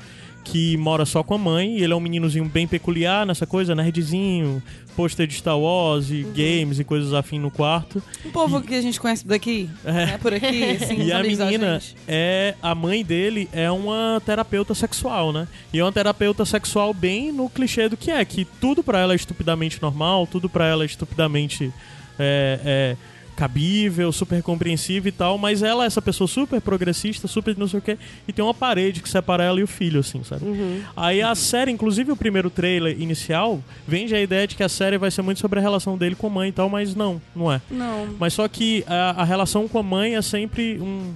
que 0.51 0.77
mora 0.77 1.05
só 1.05 1.21
com 1.23 1.33
a 1.33 1.37
mãe, 1.37 1.77
e 1.77 1.83
ele 1.83 1.91
é 1.93 1.95
um 1.95 1.99
meninozinho 1.99 2.45
bem 2.45 2.67
peculiar 2.67 3.25
nessa 3.25 3.45
coisa, 3.45 3.75
nerdzinho, 3.75 4.61
pôster 4.95 5.27
de 5.27 5.33
Star 5.35 5.57
Wars 5.59 6.09
Uhum. 6.09 6.15
e 6.15 6.23
games 6.23 6.79
e 6.79 6.83
coisas 6.83 7.13
afim 7.13 7.37
no 7.39 7.51
quarto. 7.51 8.01
Um 8.25 8.31
povo 8.31 8.61
que 8.61 8.73
a 8.73 8.81
gente 8.81 8.99
conhece 8.99 9.27
daqui, 9.27 9.69
né? 9.83 10.17
Por 10.21 10.33
aqui, 10.33 10.63
assim, 10.81 11.03
E 11.03 11.11
a 11.11 11.21
menina 11.21 11.79
gente. 11.79 11.95
é. 12.07 12.55
A 12.61 12.73
mãe 12.73 13.03
dele 13.03 13.47
é 13.51 13.69
uma 13.69 14.21
terapeuta 14.25 14.73
sexual, 14.73 15.31
né? 15.33 15.47
E 15.73 15.79
é 15.79 15.83
uma 15.83 15.91
terapeuta 15.91 16.45
sexual 16.45 16.93
bem 16.93 17.31
no 17.31 17.49
clichê 17.49 17.89
do 17.89 17.97
que 17.97 18.09
é, 18.09 18.23
que 18.23 18.45
tudo 18.59 18.81
pra 18.83 18.99
ela 18.99 19.13
é 19.13 19.15
estupidamente 19.15 19.81
normal, 19.81 20.25
tudo 20.25 20.49
pra 20.49 20.65
ela 20.65 20.83
é 20.83 20.85
estupidamente. 20.85 21.71
É, 22.17 22.59
é, 22.65 22.97
cabível, 23.37 24.11
super 24.11 24.41
compreensível 24.41 25.09
e 25.09 25.11
tal, 25.11 25.37
mas 25.37 25.61
ela 25.61 25.83
é 25.83 25.87
essa 25.87 26.01
pessoa 26.01 26.27
super 26.27 26.59
progressista, 26.59 27.27
super 27.27 27.55
não 27.55 27.67
sei 27.67 27.79
o 27.79 27.81
quê, 27.81 27.97
e 28.27 28.33
tem 28.33 28.43
uma 28.43 28.53
parede 28.53 29.01
que 29.01 29.07
separa 29.07 29.43
ela 29.43 29.59
e 29.59 29.63
o 29.63 29.67
filho, 29.67 29.99
assim, 29.99 30.23
sabe? 30.23 30.43
Aí 30.95 31.21
a 31.21 31.35
série, 31.35 31.71
inclusive 31.71 32.11
o 32.11 32.15
primeiro 32.15 32.49
trailer 32.49 32.99
inicial, 32.99 33.61
vende 33.87 34.15
a 34.15 34.19
ideia 34.21 34.47
de 34.47 34.55
que 34.55 34.63
a 34.63 34.69
série 34.69 34.97
vai 34.97 35.11
ser 35.11 35.21
muito 35.21 35.39
sobre 35.39 35.59
a 35.59 35.61
relação 35.61 35.95
dele 35.97 36.15
com 36.15 36.27
a 36.27 36.29
mãe 36.31 36.49
e 36.49 36.51
tal, 36.51 36.67
mas 36.67 36.95
não, 36.95 37.21
não 37.35 37.51
é. 37.51 37.61
Não. 37.69 38.07
Mas 38.19 38.33
só 38.33 38.47
que 38.47 38.83
a, 38.87 39.21
a 39.21 39.23
relação 39.23 39.67
com 39.67 39.77
a 39.77 39.83
mãe 39.83 40.15
é 40.15 40.21
sempre 40.21 40.79
um. 40.81 41.13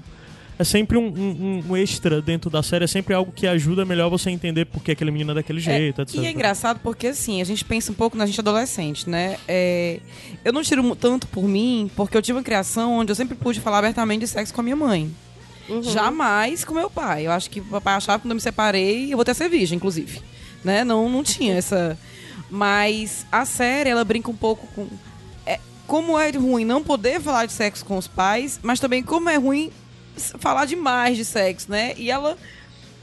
É 0.61 0.63
sempre 0.63 0.95
um, 0.97 1.07
um- 1.07 1.63
um 1.69 1.75
extra 1.77 2.21
dentro 2.21 2.49
da 2.49 2.61
série, 2.61 2.83
é 2.83 2.87
sempre 2.87 3.13
algo 3.15 3.31
que 3.31 3.47
ajuda 3.47 3.83
melhor 3.83 4.09
você 4.09 4.29
a 4.29 4.31
entender 4.31 4.65
por 4.65 4.83
que 4.83 4.91
aquele 4.91 5.09
menino 5.09 5.31
é 5.31 5.33
daquele 5.35 5.59
jeito, 5.59 6.01
É, 6.01 6.03
etc. 6.03 6.15
E 6.21 6.25
é 6.27 6.31
engraçado 6.31 6.79
porque, 6.83 7.07
assim, 7.07 7.41
a 7.41 7.43
gente 7.43 7.65
pensa 7.65 7.91
um 7.91 7.95
pouco 7.95 8.15
na 8.15 8.25
gente 8.27 8.39
adolescente, 8.39 9.09
né? 9.09 9.37
É, 9.47 9.99
eu 10.45 10.53
não 10.53 10.61
tiro 10.61 10.95
tanto 10.95 11.25
por 11.27 11.45
mim, 11.47 11.89
porque 11.95 12.15
eu 12.15 12.21
tive 12.21 12.37
uma 12.37 12.43
criação 12.43 12.99
onde 12.99 13.11
eu 13.11 13.15
sempre 13.15 13.35
pude 13.35 13.59
falar 13.59 13.79
abertamente 13.79 14.19
de 14.19 14.27
sexo 14.27 14.53
com 14.53 14.61
a 14.61 14.63
minha 14.63 14.75
mãe. 14.75 15.09
Jamais 15.81 16.63
com 16.65 16.73
meu 16.73 16.89
pai. 16.89 17.25
Eu 17.27 17.31
aque 17.31 17.49
que 17.49 17.59
o 17.59 17.63
papai 17.65 17.95
achava 17.95 18.19
que 18.19 18.23
quando 18.25 18.31
eu 18.31 18.35
me 18.35 18.41
separei, 18.41 19.11
eu 19.11 19.17
vou 19.17 19.23
ter 19.25 19.33
ser 19.33 19.49
virgem, 19.49 19.77
inclusive. 19.77 20.21
Né? 20.63 20.83
Não, 20.83 21.09
não 21.09 21.23
tinha 21.23 21.55
essa... 21.55 21.97
Mas 22.49 23.25
a 23.31 23.45
série, 23.45 23.89
ela 23.89 24.03
brinca 24.03 24.29
um 24.29 24.35
pouco 24.35 24.67
com... 24.75 24.87
é, 25.45 25.59
como 25.87 26.19
é 26.19 26.29
ruim 26.31 26.65
não 26.65 26.83
poder 26.83 27.21
falar 27.21 27.45
de 27.45 27.53
sexo 27.53 27.85
com 27.85 27.97
os 27.97 28.07
pais, 28.07 28.59
mas 28.61 28.79
também 28.79 29.01
como 29.01 29.29
é 29.29 29.37
ruim 29.37 29.71
falar 30.15 30.65
demais 30.65 31.17
de 31.17 31.25
sexo, 31.25 31.69
né? 31.69 31.93
E 31.97 32.09
ela 32.11 32.37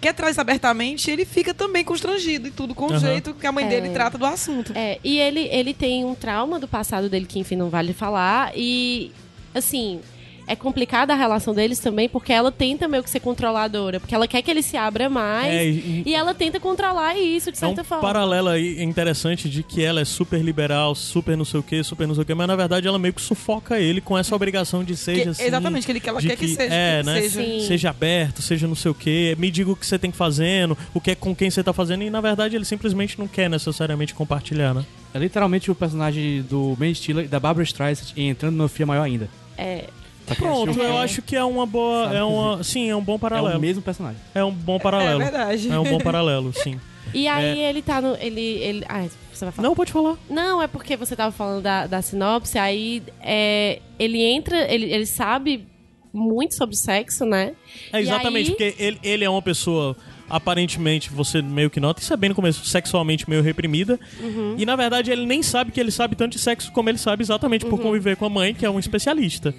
quer 0.01 0.15
trazer 0.15 0.41
abertamente, 0.41 1.11
ele 1.11 1.25
fica 1.25 1.53
também 1.53 1.85
constrangido 1.85 2.49
e 2.49 2.51
tudo 2.51 2.75
com 2.75 2.87
o 2.87 2.91
Aham. 2.91 3.01
jeito 3.01 3.35
que 3.35 3.47
a 3.47 3.53
mãe 3.53 3.67
dele 3.67 3.89
trata 3.91 4.17
do 4.17 4.25
assunto. 4.25 4.73
É, 4.75 4.99
e 5.03 5.19
ele, 5.19 5.49
ele 5.51 5.75
tem 5.75 6.05
um 6.05 6.15
trauma 6.15 6.59
do 6.59 6.69
passado 6.69 7.09
dele 7.09 7.27
que, 7.27 7.39
enfim, 7.39 7.57
não 7.57 7.69
vale 7.69 7.93
falar. 7.93 8.53
E, 8.55 9.11
assim, 9.55 10.01
é 10.49 10.57
complicada 10.57 11.13
a 11.13 11.17
relação 11.17 11.55
deles 11.55 11.79
também, 11.79 12.09
porque 12.09 12.33
ela 12.33 12.51
tenta 12.51 12.89
meio 12.89 13.03
que 13.03 13.11
ser 13.11 13.21
controladora. 13.21 14.01
Porque 14.01 14.15
ela 14.15 14.27
quer 14.27 14.43
que 14.43 14.51
ele 14.51 14.63
se 14.63 14.77
abra 14.77 15.09
mais. 15.09 15.53
É, 15.55 15.67
e, 15.67 16.03
e- 16.07 16.15
ela 16.15 16.35
tenta 16.35 16.59
controlar 16.59 17.17
isso, 17.19 17.53
de 17.53 17.59
É 17.63 17.67
um 17.67 17.69
certa 17.71 17.85
forma. 17.85 18.03
paralelo 18.03 18.49
aí 18.49 18.83
interessante 18.83 19.49
de 19.49 19.63
que 19.63 19.83
ela 19.83 20.01
é 20.01 20.05
super 20.05 20.41
liberal, 20.43 20.95
super 20.95 21.37
não 21.37 21.45
sei 21.45 21.61
o 21.61 21.63
que, 21.63 21.83
super 21.85 22.07
não 22.09 22.15
sei 22.15 22.23
o 22.23 22.27
que, 22.27 22.35
mas 22.35 22.49
na 22.49 22.57
verdade 22.57 22.89
ela 22.89 22.99
meio 22.99 23.13
que 23.15 23.21
sufoca 23.21 23.79
ele 23.79 24.01
com 24.01 24.17
essa 24.17 24.35
obrigação 24.35 24.83
de 24.83 24.97
seja 24.97 25.23
Que- 25.23 25.29
assim. 25.29 25.43
exatamente, 25.45 25.85
que 25.87 25.93
ele- 25.93 26.01
que 26.01 26.09
ela 26.09 26.21
quer 26.21 26.37
que 26.37 26.49
seja, 26.49 26.75
É, 26.75 27.01
que 27.01 27.07
né? 27.07 27.21
seja. 27.21 27.41
Sim. 27.43 27.61
Seja 27.67 27.91
aberto, 27.91 28.43
seja 28.43 28.67
não 28.67 28.75
sei 28.75 28.91
o 28.91 28.95
que, 28.95 29.37
me 29.39 29.51
diga 29.51 29.71
o 29.71 29.77
que 29.77 29.87
você 29.87 29.99
tem 29.99 30.11
que 30.11 30.17
fazendo, 30.17 30.77
o 30.95 31.01
que 31.01 31.11
é 31.11 31.15
com 31.15 31.35
quem 31.37 31.51
você 31.51 31.63
tá 31.63 31.73
fazendo, 31.73 32.03
e 32.03 32.11
na 32.11 32.21
verdade 32.21 32.57
ele 32.57 32.65
simplesmente 32.65 33.19
não 33.19 33.29
quer 33.29 33.51
necessariamente 33.51 34.15
compartilhar, 34.15 34.73
né? 34.75 34.85
É 35.13 35.19
literalmente 35.19 35.71
o 35.71 35.75
personagem 35.75 36.43
do 36.43 36.75
Ben 36.77 36.93
Stiller 36.95 37.25
e 37.25 37.29
da 37.29 37.39
Barbara 37.41 37.65
Streisand 37.65 38.13
entrando 38.17 38.57
no 38.57 38.69
filme 38.69 38.89
maior 38.89 39.03
ainda. 39.05 39.29
É, 39.57 39.85
Quem 40.29 40.37
Pronto, 40.37 40.81
eu 40.81 40.99
acho 40.99 41.23
que 41.23 41.35
é 41.37 41.45
uma 41.45 41.67
boa. 41.67 42.15
É 42.15 42.23
uma, 42.23 42.63
sim, 42.63 42.89
é 42.91 42.97
um 42.97 43.03
bom 43.03 43.17
É 43.17 43.19
paralelo. 43.19 43.59
o 43.59 43.61
mesmo 43.61 43.83
personagem. 43.83 44.21
É 44.35 44.45
um 44.45 44.53
bom 44.53 44.79
paralelo. 44.79 45.21
É 45.23 45.25
verdade. 45.31 45.71
É 45.71 45.79
um 45.79 45.85
bom 45.85 45.99
paralelo, 46.03 46.53
sim. 46.53 46.79
E 47.15 47.27
aí 47.27 47.59
ele 47.61 47.81
tá 47.81 48.01
no. 48.03 48.15
Ele, 48.17 48.41
ele, 48.41 48.85
ah, 48.89 49.07
você 49.33 49.45
vai 49.47 49.53
falar. 49.53 49.69
Não, 49.69 49.75
pode 49.75 49.91
falar. 49.93 50.17
Não, 50.29 50.61
é 50.63 50.67
porque 50.67 50.97
você 50.97 51.17
tava 51.17 51.33
falando 51.33 51.63
da, 51.63 51.87
da 51.87 52.03
sinopse, 52.03 52.59
aí 52.59 53.03
é, 53.23 53.81
ele 53.99 54.23
entra, 54.23 54.71
ele, 54.73 54.93
ele 54.93 55.07
sabe 55.07 55.67
muito 56.13 56.55
sobre 56.55 56.77
sexo, 56.77 57.25
né? 57.25 57.53
É 57.93 58.01
exatamente, 58.01 58.51
aí- 58.51 58.57
porque 58.57 58.75
ele, 58.83 58.99
ele 59.03 59.25
é 59.25 59.31
uma 59.31 59.41
pessoa, 59.43 59.97
aparentemente, 60.29 61.11
você 61.11 61.41
meio 61.41 61.71
que 61.71 61.81
nota, 61.81 62.01
isso 62.03 62.13
é 62.13 62.17
bem 62.17 62.29
no 62.29 62.35
começo, 62.35 62.65
sexualmente 62.67 63.29
meio 63.29 63.43
reprimida. 63.43 63.99
Uhum. 64.21 64.55
E 64.59 64.67
na 64.67 64.77
verdade 64.77 65.11
ele 65.11 65.25
nem 65.27 65.43
sabe 65.43 65.73
que 65.73 65.81
ele 65.81 65.91
sabe 65.91 66.15
tanto 66.17 66.33
de 66.33 66.39
sexo 66.39 66.73
como 66.73 66.89
ele 66.89 66.99
sabe 66.99 67.23
exatamente 67.23 67.65
por 67.65 67.81
conviver 67.81 68.17
com 68.17 68.25
a 68.27 68.31
mãe, 68.31 68.55
que 68.55 68.65
é 68.67 68.71
um 68.71 68.79
especialista. 68.79 69.55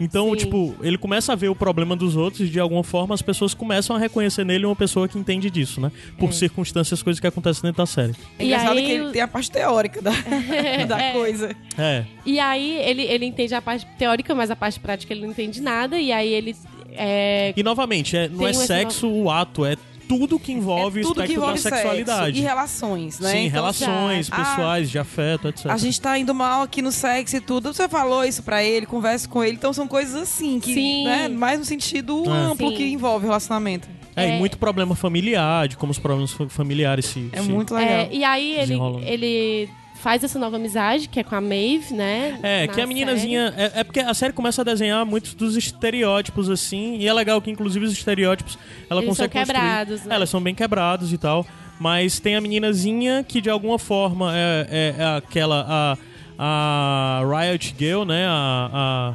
Então, 0.00 0.30
Sim. 0.30 0.36
tipo, 0.36 0.74
ele 0.82 0.96
começa 0.98 1.32
a 1.32 1.36
ver 1.36 1.48
o 1.48 1.54
problema 1.54 1.96
dos 1.96 2.16
outros 2.16 2.42
e 2.42 2.50
de 2.50 2.60
alguma 2.60 2.84
forma 2.84 3.14
as 3.14 3.22
pessoas 3.22 3.54
começam 3.54 3.96
a 3.96 3.98
reconhecer 3.98 4.44
nele 4.44 4.64
uma 4.66 4.76
pessoa 4.76 5.08
que 5.08 5.18
entende 5.18 5.50
disso, 5.50 5.80
né? 5.80 5.90
Por 6.18 6.32
circunstâncias, 6.32 7.02
coisas 7.02 7.18
que 7.20 7.26
acontecem 7.26 7.62
dentro 7.62 7.78
da 7.78 7.86
série. 7.86 8.14
É 8.38 8.42
E 8.44 8.46
engraçado 8.46 8.78
aí 8.78 8.84
que 8.86 8.92
ele 8.92 9.10
tem 9.12 9.22
a 9.22 9.28
parte 9.28 9.50
teórica 9.50 10.00
da, 10.00 10.12
da 10.88 11.00
É. 11.00 11.12
coisa. 11.12 11.54
É. 11.76 12.04
E 12.24 12.38
aí 12.38 12.72
ele, 12.80 13.02
ele 13.02 13.26
entende 13.26 13.54
a 13.54 13.62
parte 13.62 13.86
teórica, 13.98 14.34
mas 14.34 14.50
a 14.50 14.56
parte 14.56 14.78
prática 14.78 15.12
ele 15.12 15.22
não 15.22 15.30
entende 15.30 15.60
nada, 15.60 15.98
e 15.98 16.12
aí 16.12 16.32
ele. 16.32 16.54
É, 16.92 17.52
E 17.56 17.62
novamente, 17.62 18.16
é, 18.16 18.28
não 18.28 18.38
Tem 18.38 18.48
é 18.48 18.52
sexo 18.52 19.08
o 19.08 19.30
ato, 19.30 19.64
é 19.64 19.76
tudo 20.08 20.38
que 20.38 20.50
envolve 20.52 21.00
é 21.00 21.02
o 21.02 21.06
tudo 21.08 21.16
que 21.16 21.20
espectro 21.32 21.42
envolve 21.44 21.62
da 21.62 21.70
sexualidade. 21.70 22.24
sexo 22.26 22.38
e 22.38 22.42
relações, 22.42 23.20
né? 23.20 23.30
Sim, 23.30 23.38
Então, 23.46 23.60
relações 23.60 24.28
ah, 24.32 24.36
pessoais, 24.36 24.90
de 24.90 24.98
afeto, 24.98 25.48
etc. 25.48 25.66
A 25.66 25.76
gente 25.76 26.00
tá 26.00 26.18
indo 26.18 26.34
mal 26.34 26.62
aqui 26.62 26.80
no 26.82 26.90
sexo 26.90 27.36
e 27.36 27.40
tudo. 27.40 27.72
Você 27.72 27.88
falou 27.88 28.24
isso 28.24 28.42
pra 28.42 28.64
ele, 28.64 28.86
conversa 28.86 29.28
com 29.28 29.44
ele. 29.44 29.54
Então 29.56 29.72
são 29.72 29.86
coisas 29.86 30.14
assim, 30.14 30.58
que, 30.58 30.72
Sim. 30.74 31.04
né? 31.04 31.28
Mais 31.28 31.58
no 31.58 31.64
sentido 31.64 32.24
É. 32.26 32.30
amplo 32.30 32.70
Sim. 32.70 32.76
que 32.76 32.84
envolve 32.84 33.26
o 33.26 33.28
relacionamento. 33.28 33.88
É, 34.16 34.26
e 34.26 34.30
É. 34.32 34.38
muito 34.38 34.58
problema 34.58 34.96
familiar, 34.96 35.68
de 35.68 35.76
como 35.76 35.92
os 35.92 35.98
problemas 35.98 36.32
fa- 36.32 36.48
familiares 36.48 37.04
se. 37.06 37.28
É 37.32 37.40
se- 37.40 37.48
muito 37.48 37.72
legal. 37.74 37.90
é, 37.92 38.08
e 38.10 38.24
aí 38.24 38.52
ele, 38.58 38.74
ele 39.04 39.68
faz 40.02 40.22
essa 40.24 40.38
nova 40.38 40.56
amizade, 40.56 41.08
que 41.08 41.20
é 41.20 41.24
com 41.24 41.34
a 41.34 41.40
Maeve, 41.40 41.92
né? 41.92 42.38
É, 42.42 42.68
que 42.68 42.80
a 42.80 42.86
meninazinha. 42.86 43.52
É, 43.56 43.80
é 43.80 43.84
porque 43.84 44.00
a 44.00 44.14
série 44.14 44.32
começa 44.32 44.62
a 44.62 44.64
desenhar 44.64 45.04
muitos 45.04 45.34
dos 45.34 45.56
estereótipos, 45.56 46.48
assim. 46.48 46.96
E 46.98 47.06
é 47.06 47.12
legal 47.12 47.40
que, 47.42 47.50
inclusive, 47.50 47.84
os 47.84 47.92
estereótipos 47.92 48.58
ela 48.88 49.00
Eles 49.00 49.08
consegue 49.10 49.32
são 49.32 49.44
quebrados, 49.44 50.04
né? 50.04 50.12
É, 50.12 50.16
Elas 50.16 50.30
são 50.30 50.40
bem 50.40 50.54
quebrados 50.54 51.12
e 51.12 51.18
tal. 51.18 51.46
Mas 51.80 52.18
tem 52.18 52.34
a 52.34 52.40
meninazinha 52.40 53.24
que, 53.26 53.40
de 53.40 53.50
alguma 53.50 53.78
forma, 53.78 54.36
é, 54.36 54.66
é- 54.70 55.02
é 55.02 55.16
aquela. 55.16 55.64
A, 55.68 55.98
a 56.38 57.22
Riot 57.24 57.74
Girl, 57.78 58.04
né? 58.04 58.26
A. 58.28 58.70
a 58.72 59.14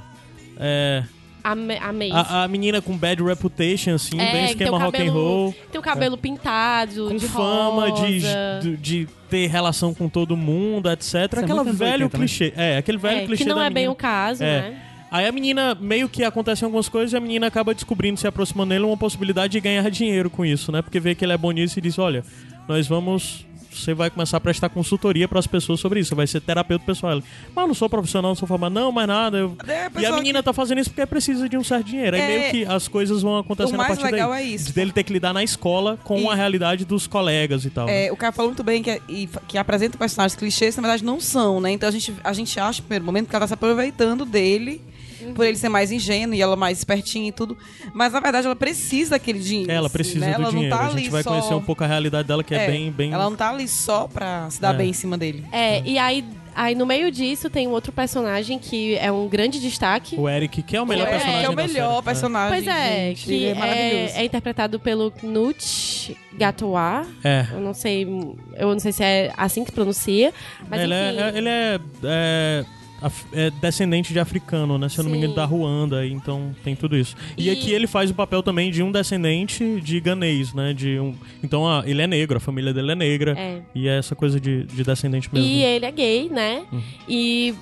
é, 0.59 1.03
A, 1.43 1.55
Ma- 1.55 1.73
a 1.73 2.39
a, 2.39 2.43
a 2.43 2.47
menina 2.47 2.81
com 2.81 2.95
bad 2.97 3.21
reputation, 3.21 3.95
assim, 3.95 4.17
É, 4.19 4.31
bem 4.31 4.47
que 4.47 4.55
tem 4.55 4.65
o 4.67 4.69
esquema 4.69 4.77
rock 4.77 4.95
and 4.97 5.05
cabelo- 5.07 5.13
roll. 5.23 5.55
Tem 5.71 5.79
o 5.79 5.83
cabelo 5.83 6.17
pintado, 6.17 7.09
Com 7.09 7.17
de 7.17 7.27
fama 7.27 7.91
de, 7.91 8.01
rosa. 8.19 8.59
de, 8.61 8.77
de 8.77 9.07
ter 9.29 9.47
relação 9.47 9.93
com 9.93 10.07
todo 10.07 10.37
mundo, 10.37 10.89
etc. 10.89 11.13
é 11.15 11.39
Aquela 11.39 11.63
velho 11.65 12.05
80, 12.05 12.17
clichê. 12.17 12.53
É, 12.55 12.77
aquele 12.77 12.97
velho 12.97 13.17
É, 13.21 13.25
clichê 13.25 13.43
que 13.43 13.49
não 13.49 13.57
da 13.57 13.65
é 13.65 13.69
bem 13.69 13.73
menina. 13.83 13.91
o 13.91 13.95
caso, 13.95 14.41
É. 14.43 14.61
né? 14.71 14.81
Aí 15.11 15.27
a 15.27 15.31
menina, 15.31 15.75
meio 15.79 16.09
que 16.09 16.23
acontecem 16.23 16.65
algumas 16.65 16.89
coisas 16.89 17.13
e 17.13 17.17
a 17.17 17.19
menina 17.19 17.45
acaba 17.45 17.71
descobrindo, 17.73 18.19
se 18.19 18.25
aproximando 18.25 18.69
dele, 18.73 18.83
uma 18.85 18.97
possibilidade 18.97 19.51
de 19.51 19.59
ganhar 19.59 19.87
dinheiro 19.91 20.27
com 20.29 20.43
isso, 20.43 20.71
né? 20.71 20.81
Porque 20.81 20.99
vê 20.99 21.13
que 21.13 21.23
ele 21.23 21.33
é 21.33 21.37
bom 21.37 21.51
nisso 21.51 21.77
e 21.77 21.81
diz: 21.83 21.99
olha, 21.99 22.23
nós 22.67 22.87
vamos. 22.87 23.45
Você 23.75 23.93
vai 23.93 24.09
começar 24.09 24.37
a 24.37 24.39
prestar 24.39 24.69
consultoria 24.69 25.27
para 25.27 25.39
as 25.39 25.47
pessoas 25.47 25.79
sobre 25.79 25.99
isso. 25.99 26.09
Você 26.09 26.15
vai 26.15 26.27
ser 26.27 26.41
terapeuta 26.41 26.85
pessoal. 26.85 27.21
Mas 27.55 27.61
eu 27.63 27.67
não 27.67 27.73
sou 27.73 27.89
profissional, 27.89 28.31
não 28.31 28.35
sou 28.35 28.47
formado. 28.47 28.73
Não, 28.73 28.91
mas 28.91 29.07
nada. 29.07 29.37
eu-" 29.37 29.57
É, 29.67 29.89
E 30.01 30.05
a 30.05 30.11
menina 30.13 30.41
tá 30.43 30.53
fazendo 30.53 30.79
isso 30.79 30.89
porque 30.89 31.05
precisa 31.05 31.47
de 31.49 31.57
um 31.57 31.63
certo 31.63 31.85
dinheiro. 31.87 32.15
Aí 32.15 32.21
É, 32.21 32.27
meio 32.27 32.51
que 32.51 32.65
as 32.65 32.87
coisas 32.87 33.21
vão 33.21 33.37
acontecendo 33.37 33.77
mais 33.77 33.91
a 33.91 33.95
partir 34.01 34.11
legal 34.11 34.29
daí. 34.31 34.43
é 34.43 34.55
isso. 34.55 34.65
De 34.67 34.73
dele 34.73 34.91
ter 34.91 35.03
que 35.03 35.13
lidar 35.13 35.33
na 35.33 35.43
escola 35.43 35.97
com 36.03 36.17
E- 36.19 36.27
a 36.27 36.35
realidade 36.35 36.85
dos 36.85 37.07
colegas 37.07 37.65
e 37.65 37.69
tal. 37.69 37.85
né? 37.87 38.05
É, 38.07 38.11
o 38.11 38.15
cara 38.15 38.31
falou 38.31 38.49
muito 38.51 38.63
bem 38.63 38.81
que, 38.83 38.89
é- 38.91 39.01
e 39.09 39.27
que 39.47 39.57
apresenta 39.57 39.97
personagens 39.97 40.35
clichês, 40.37 40.75
na 40.75 40.81
verdade 40.81 41.03
não 41.03 41.19
são, 41.19 41.59
né? 41.59 41.71
Então 41.71 41.87
a 41.89 41.91
gente, 41.91 42.13
a 42.23 42.33
gente 42.33 42.59
acha, 42.59 42.81
no 42.81 42.85
primeiro 42.87 43.05
momento, 43.05 43.27
que 43.29 43.35
ela 43.35 43.41
tá 43.43 43.47
se 43.47 43.53
aproveitando 43.53 44.25
dele, 44.25 44.81
por 45.33 45.45
ele 45.45 45.57
ser 45.57 45.69
mais 45.69 45.91
ingênuo 45.91 46.35
e 46.35 46.41
ela 46.41 46.55
mais 46.55 46.79
espertinha 46.79 47.29
e 47.29 47.31
tudo. 47.31 47.57
Mas 47.93 48.11
na 48.13 48.19
verdade 48.19 48.45
ela 48.45 48.55
precisa 48.55 49.11
daquele 49.11 49.39
dinheiro. 49.39 49.71
Ela 49.71 49.87
assim, 49.87 49.93
precisa 49.93 50.19
né? 50.25 50.33
do 50.35 50.41
ela 50.41 50.51
dinheiro. 50.51 50.75
Não 50.75 50.81
tá 50.81 50.87
a 50.87 50.97
gente 50.97 51.09
vai 51.09 51.23
só... 51.23 51.29
conhecer 51.29 51.53
um 51.53 51.61
pouco 51.61 51.83
a 51.83 51.87
realidade 51.87 52.27
dela, 52.27 52.43
que 52.43 52.53
é, 52.53 52.67
bem, 52.67 52.91
bem. 52.91 53.13
Ela 53.13 53.23
não 53.25 53.35
tá 53.35 53.49
ali 53.49 53.67
só 53.67 54.07
pra 54.07 54.49
se 54.49 54.59
dar 54.59 54.73
É. 54.73 54.77
bem 54.77 54.89
em 54.89 54.93
cima 54.93 55.17
dele. 55.17 55.45
É, 55.51 55.81
e 55.85 55.97
aí, 55.97 56.23
aí 56.55 56.75
no 56.75 56.85
meio 56.85 57.11
disso 57.11 57.49
tem 57.49 57.67
um 57.67 57.71
outro 57.71 57.91
personagem 57.91 58.57
que 58.59 58.95
é 58.97 59.11
um 59.11 59.27
grande 59.27 59.59
destaque. 59.59 60.15
O 60.17 60.27
Eric, 60.29 60.61
que 60.63 60.75
é 60.75 60.81
o 60.81 60.85
melhor 60.85 61.07
é, 61.07 61.11
personagem. 61.11 61.39
que 61.41 61.45
é 61.45 61.49
o 61.49 61.55
melhor 61.55 61.91
série. 61.93 62.03
personagem. 62.05 62.63
Pois 62.63 62.75
é, 62.75 63.07
gente, 63.07 63.25
que 63.25 63.45
é 63.45 63.49
é, 63.49 63.53
maravilhoso. 63.55 64.13
é 64.15 64.25
interpretado 64.25 64.79
pelo 64.79 65.11
Knut 65.11 66.17
Gatois. 66.33 67.07
É. 67.23 67.47
Eu 67.51 67.59
não 67.59 67.73
sei, 67.73 68.03
eu 68.55 68.67
não 68.71 68.79
sei 68.79 68.91
se 68.91 69.03
é 69.03 69.31
assim 69.37 69.63
que 69.63 69.71
pronuncia, 69.71 70.33
mas 70.69 70.81
ele, 70.81 70.93
enfim. 70.93 71.19
é, 71.19 71.37
ele 71.37 71.49
é, 71.49 72.65
é, 73.31 73.49
descendente 73.49 74.13
de 74.13 74.19
africano, 74.19 74.77
né? 74.77 74.89
Se 74.89 74.99
eu 74.99 75.03
não 75.03 75.11
me 75.11 75.17
engano, 75.17 75.33
da 75.35 75.45
Ruanda, 75.45 76.05
então 76.05 76.55
tem 76.63 76.75
tudo 76.75 76.95
isso. 76.97 77.15
E, 77.37 77.47
E- 77.47 77.49
aqui 77.49 77.71
ele 77.71 77.87
faz 77.87 78.09
o 78.11 78.13
papel 78.13 78.41
também 78.43 78.71
de 78.71 78.81
um 78.83 78.91
descendente 78.91 79.81
de 79.81 79.99
ganês, 79.99 80.53
né? 80.53 80.73
De 80.73 80.99
um... 80.99 81.13
Então 81.43 81.67
ah, 81.67 81.83
ele 81.85 82.01
é 82.01 82.07
negro, 82.07 82.37
a 82.37 82.39
família 82.39 82.73
dele 82.73 82.91
é 82.91 82.95
negra. 82.95 83.35
É. 83.37 83.61
E 83.75 83.87
é 83.87 83.97
essa 83.97 84.15
coisa 84.15 84.39
de, 84.39 84.63
de 84.63 84.83
descendente 84.83 85.29
mesmo. 85.33 85.47
E 85.47 85.63
ele 85.63 85.85
é 85.85 85.91
gay, 85.91 86.29
né? 86.29 86.63
Uhum. 86.71 86.81
E 87.07 87.53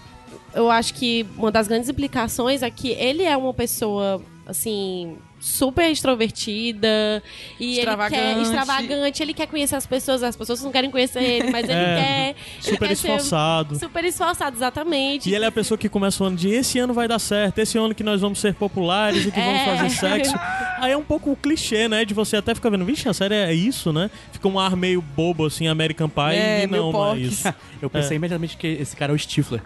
eu 0.53 0.69
acho 0.69 0.93
que 0.93 1.25
uma 1.37 1.51
das 1.51 1.67
grandes 1.67 1.89
implicações 1.89 2.61
é 2.61 2.69
que 2.69 2.89
ele 2.89 3.23
é 3.23 3.35
uma 3.37 3.53
pessoa, 3.53 4.21
assim, 4.45 5.15
super 5.41 5.89
extrovertida 5.89 7.21
e 7.59 7.71
ele 7.71 7.79
Extravagante. 7.79 8.21
quer 8.21 8.41
extravagante, 8.41 9.23
ele 9.23 9.33
quer 9.33 9.47
conhecer 9.47 9.75
as 9.75 9.87
pessoas, 9.87 10.21
as 10.21 10.35
pessoas 10.35 10.61
não 10.61 10.71
querem 10.71 10.91
conhecer 10.91 11.21
ele, 11.23 11.49
mas 11.51 11.67
ele 11.67 11.73
É, 11.81 11.95
quer 11.95 12.29
ele 12.29 12.35
Super 12.61 12.87
quer 12.89 12.95
ser 12.95 13.07
esforçado. 13.07 13.79
Super 13.79 14.05
esforçado, 14.05 14.55
exatamente. 14.55 15.29
E 15.29 15.33
ele 15.35 15.43
é 15.43 15.47
a 15.47 15.51
pessoa 15.51 15.77
que 15.77 15.89
começa 15.89 16.23
o 16.23 16.27
ano 16.27 16.37
de 16.37 16.49
esse 16.49 16.77
ano 16.77 16.93
vai 16.93 17.07
dar 17.07 17.17
certo, 17.19 17.57
esse 17.59 17.75
ano 17.77 17.95
que 17.95 18.03
nós 18.03 18.21
vamos 18.21 18.39
ser 18.39 18.53
populares 18.53 19.25
e 19.25 19.31
que 19.31 19.39
vamos 19.39 19.61
É. 19.61 19.65
fazer 19.65 19.89
sexo. 19.89 20.33
Aí 20.79 20.91
é 20.91 20.97
um 20.97 21.03
pouco 21.03 21.31
o 21.31 21.35
clichê, 21.35 21.87
né? 21.87 22.05
De 22.05 22.13
você 22.13 22.37
até 22.37 22.53
ficar 22.55 22.69
vendo, 22.69 22.85
vixe, 22.85 23.09
a 23.09 23.13
série 23.13 23.33
é 23.35 23.53
isso, 23.53 23.91
né? 23.91 24.09
Fica 24.31 24.47
um 24.47 24.59
ar 24.59 24.75
meio 24.75 25.01
bobo, 25.01 25.45
assim, 25.45 25.67
American 25.67 26.07
Pie, 26.09 26.35
É, 26.35 26.63
e 26.63 26.67
não, 26.67 26.91
mas... 26.91 27.43
Eu 27.81 27.89
pensei 27.89 28.17
imediatamente 28.17 28.55
que 28.57 28.67
esse 28.67 28.95
cara 28.95 29.11
é 29.11 29.15
o 29.15 29.17
Stifler. 29.17 29.61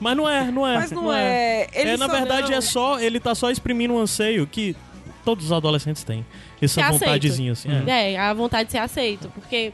Mas 0.00 0.16
não 0.16 0.28
é, 0.28 0.50
não 0.50 0.66
é. 0.66 0.74
Mas 0.76 0.90
não 0.90 1.12
é. 1.12 1.66
Ele 1.74 1.90
É, 1.90 1.96
na 1.96 2.06
verdade, 2.06 2.50
não- 2.50 2.56
é 2.58 2.60
só. 2.62 2.98
Ele 2.98 3.20
tá 3.20 3.34
só 3.34 3.50
exprimindo 3.50 3.92
um 3.94 3.98
anseio 3.98 4.46
que 4.46 4.74
todos 5.30 5.46
os 5.46 5.52
adolescentes 5.52 6.02
têm. 6.04 6.24
Essa 6.60 6.74
Ser 6.74 6.80
aceito. 6.82 7.00
vontadezinha, 7.00 7.52
assim. 7.52 7.68
É. 7.86 8.12
É, 8.12 8.18
a 8.18 8.34
vontade 8.34 8.66
de 8.66 8.72
ser 8.72 8.78
aceito. 8.78 9.28
Porque 9.34 9.72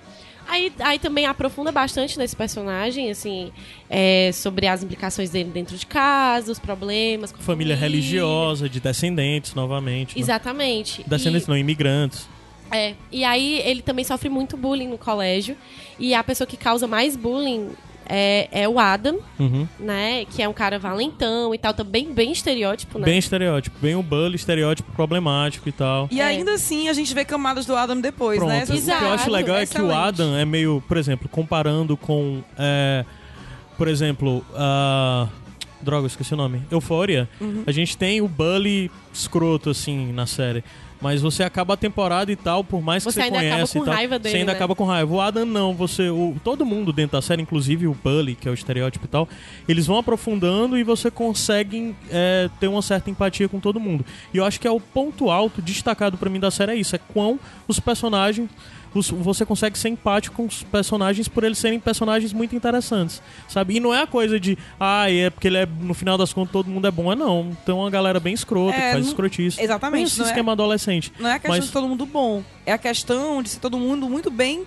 aí, 0.49 0.73
aí 0.81 0.99
também 0.99 1.25
aprofunda 1.27 1.73
bastante 1.73 2.19
nesse 2.19 2.37
personagem, 2.37 3.11
assim, 3.11 3.51
é, 3.89 4.31
sobre 4.33 4.67
as 4.67 4.83
implicações 4.83 5.31
dele 5.31 5.51
dentro 5.51 5.77
de 5.77 5.87
casa, 5.87 6.53
os 6.53 6.59
problemas 6.59 7.33
com 7.33 7.39
a 7.39 7.43
Família 7.43 7.75
religiosa, 7.75 8.69
de 8.69 8.81
descendentes, 8.81 9.55
novamente. 9.55 10.15
né? 10.15 10.21
Exatamente. 10.23 11.03
Descendentes 11.07 11.47
E- 11.47 11.51
não, 11.51 11.57
imigrantes. 11.57 12.29
É, 12.71 12.95
e 13.13 13.25
aí 13.25 13.61
ele 13.65 13.81
também 13.81 14.05
sofre 14.05 14.29
muito 14.29 14.57
bullying 14.57 14.89
no 14.89 14.99
colégio. 14.99 15.57
E 15.99 16.15
a 16.15 16.23
pessoa 16.25 16.47
que 16.47 16.57
causa 16.57 16.87
mais 16.87 17.17
bullying 17.17 17.71
é, 18.09 18.49
é 18.53 18.69
o 18.69 18.79
Adam, 18.79 19.19
Uhum. 19.39 19.67
né? 19.79 20.25
Que 20.27 20.43
é 20.43 20.49
um 20.49 20.53
cara 20.53 20.79
valentão 20.79 21.55
e 21.55 21.59
tal, 21.59 21.75
também 21.75 22.13
bem 22.13 22.33
estereótipo, 22.33 22.99
né? 22.99 23.05
Bem 23.05 23.19
estereótipo. 23.19 23.77
Bem 23.81 23.95
o 23.97 24.03
bully, 24.03 24.37
estereótipo 24.37 24.91
problemático 24.93 25.69
e 25.69 25.73
tal. 25.73 26.09
E 26.11 26.21
É. 26.21 26.25
ainda 26.25 26.53
assim 26.55 26.89
a 26.89 26.93
gente 26.93 27.13
vê 27.15 27.25
camadas 27.25 27.67
do 27.67 27.75
Adam 27.77 28.01
depois, 28.01 28.39
Pronto. 28.39 28.51
né? 28.51 28.61
O 28.61 28.63
Essas- 28.63 28.85
que 28.85 28.91
eu 28.91 28.95
acho 28.97 29.07
Exato, 29.15 29.31
legal 29.31 29.57
é 29.57 29.67
que 29.67 29.73
o 29.77 29.85
excelente. 29.87 29.95
Adam 29.97 30.37
é 30.37 30.45
meio, 30.45 30.83
por 30.87 30.97
exemplo, 30.97 31.29
comparando 31.29 31.97
com. 31.97 32.43
é, 32.59 33.05
por 33.77 33.89
exemplo, 33.89 34.45
a. 34.55 35.29
Droga, 35.83 36.07
esqueci 36.07 36.33
o 36.33 36.37
nome. 36.37 36.63
Euphoria. 36.71 37.29
Uhum. 37.41 37.63
A 37.67 37.71
gente 37.71 37.97
tem 37.99 38.21
o 38.23 38.27
Bully 38.27 38.91
escroto, 39.13 39.71
assim, 39.71 40.11
na 40.13 40.27
série. 40.27 40.65
Mas 41.01 41.21
você 41.21 41.43
acaba 41.43 41.75
a 41.75 41.77
temporada 41.77 42.33
e 42.33 42.37
tal, 42.37 42.65
por 42.65 42.81
mais 42.83 43.05
que 43.05 43.13
Você 43.13 43.21
você, 43.21 43.27
ainda 43.27 43.39
acaba 43.39 43.53
conhece 43.53 43.73
com 43.73 43.79
e 43.79 43.85
tal, 43.85 43.95
raiva 43.95 44.19
dele, 44.19 44.33
você 44.33 44.39
ainda 44.39 44.53
né? 44.53 44.57
acaba 44.57 44.75
com 44.75 44.85
raiva. 44.85 45.15
O 45.15 45.21
Adam 45.21 45.45
não, 45.45 45.75
você, 45.75 46.09
o, 46.09 46.37
todo 46.43 46.65
mundo 46.65 46.93
dentro 46.93 47.13
da 47.13 47.23
série, 47.23 47.43
inclusive 47.43 47.87
o 47.87 47.95
Bully, 47.95 48.35
que 48.35 48.49
é 48.49 48.51
o 48.51 48.55
estereótipo 48.55 49.05
e 49.05 49.09
tal, 49.09 49.29
eles 49.69 49.87
vão 49.87 49.99
aprofundando 49.99 50.79
e 50.79 50.83
você 50.83 51.11
consegue 51.11 51.95
é, 52.11 52.49
ter 52.59 52.69
uma 52.69 52.83
certa 52.83 53.11
empatia 53.11 53.49
com 53.49 53.61
todo 53.61 53.79
mundo. 53.79 54.05
E 54.33 54.39
eu 54.39 54.45
acho 54.45 54.59
que 54.59 54.67
é 54.67 54.71
o 54.71 54.81
ponto 54.81 55.31
alto 55.31 55.61
destacado 55.61 56.17
pra 56.17 56.31
mim 56.31 56.41
da 56.41 56.51
série 56.51 56.73
é 56.73 56.77
isso, 56.77 56.97
é 56.97 56.99
quão 56.99 57.39
os 57.69 57.79
personagens 57.79 58.49
você 58.95 59.45
consegue 59.45 59.79
ser 59.79 59.89
empático 59.91 60.37
com 60.37 60.47
os 60.47 60.63
personagens 60.63 61.29
por 61.29 61.45
eles 61.45 61.59
serem 61.59 61.79
personagens 61.79 62.33
muito 62.33 62.57
interessantes, 62.57 63.21
sabe? 63.49 63.77
E 63.77 63.81
não 63.81 63.93
é 63.95 64.03
a 64.03 64.07
coisa 64.07 64.41
de, 64.41 64.57
ah, 64.81 65.11
é 65.11 65.29
porque 65.31 65.49
ele 65.49 65.59
é, 65.59 65.67
no 65.67 65.93
final 65.95 66.17
das 66.17 66.33
contas, 66.33 66.53
todo 66.53 66.69
mundo 66.71 66.87
é 66.87 66.91
bom. 66.91 67.13
É 67.13 67.15
não. 67.17 67.57
Tem 67.67 67.75
uma 67.75 67.91
galera 67.91 68.19
bem 68.19 68.33
escrota, 68.35 68.77
É, 68.77 68.81
que 68.81 68.93
faz 68.93 69.05
não- 69.05 69.09
escrotice. 69.11 69.61
Exatamente, 69.63 69.97
Bem 69.99 70.05
esse 70.05 70.19
não 70.19 70.27
é- 70.27 70.29
esquema 70.29 70.53
adolescente. 70.53 71.13
Não 71.19 71.29
é 71.29 71.35
a 71.35 71.39
questão 71.39 71.57
Mas- 71.57 71.67
de 71.67 71.73
todo 71.73 71.89
mundo 71.89 72.07
bom. 72.07 72.43
É 72.65 72.73
a 72.73 72.79
questão 72.79 73.43
de 73.43 73.51
ser 73.51 73.61
todo 73.61 73.79
mundo 73.79 74.09
muito 74.09 74.31
bem 74.31 74.65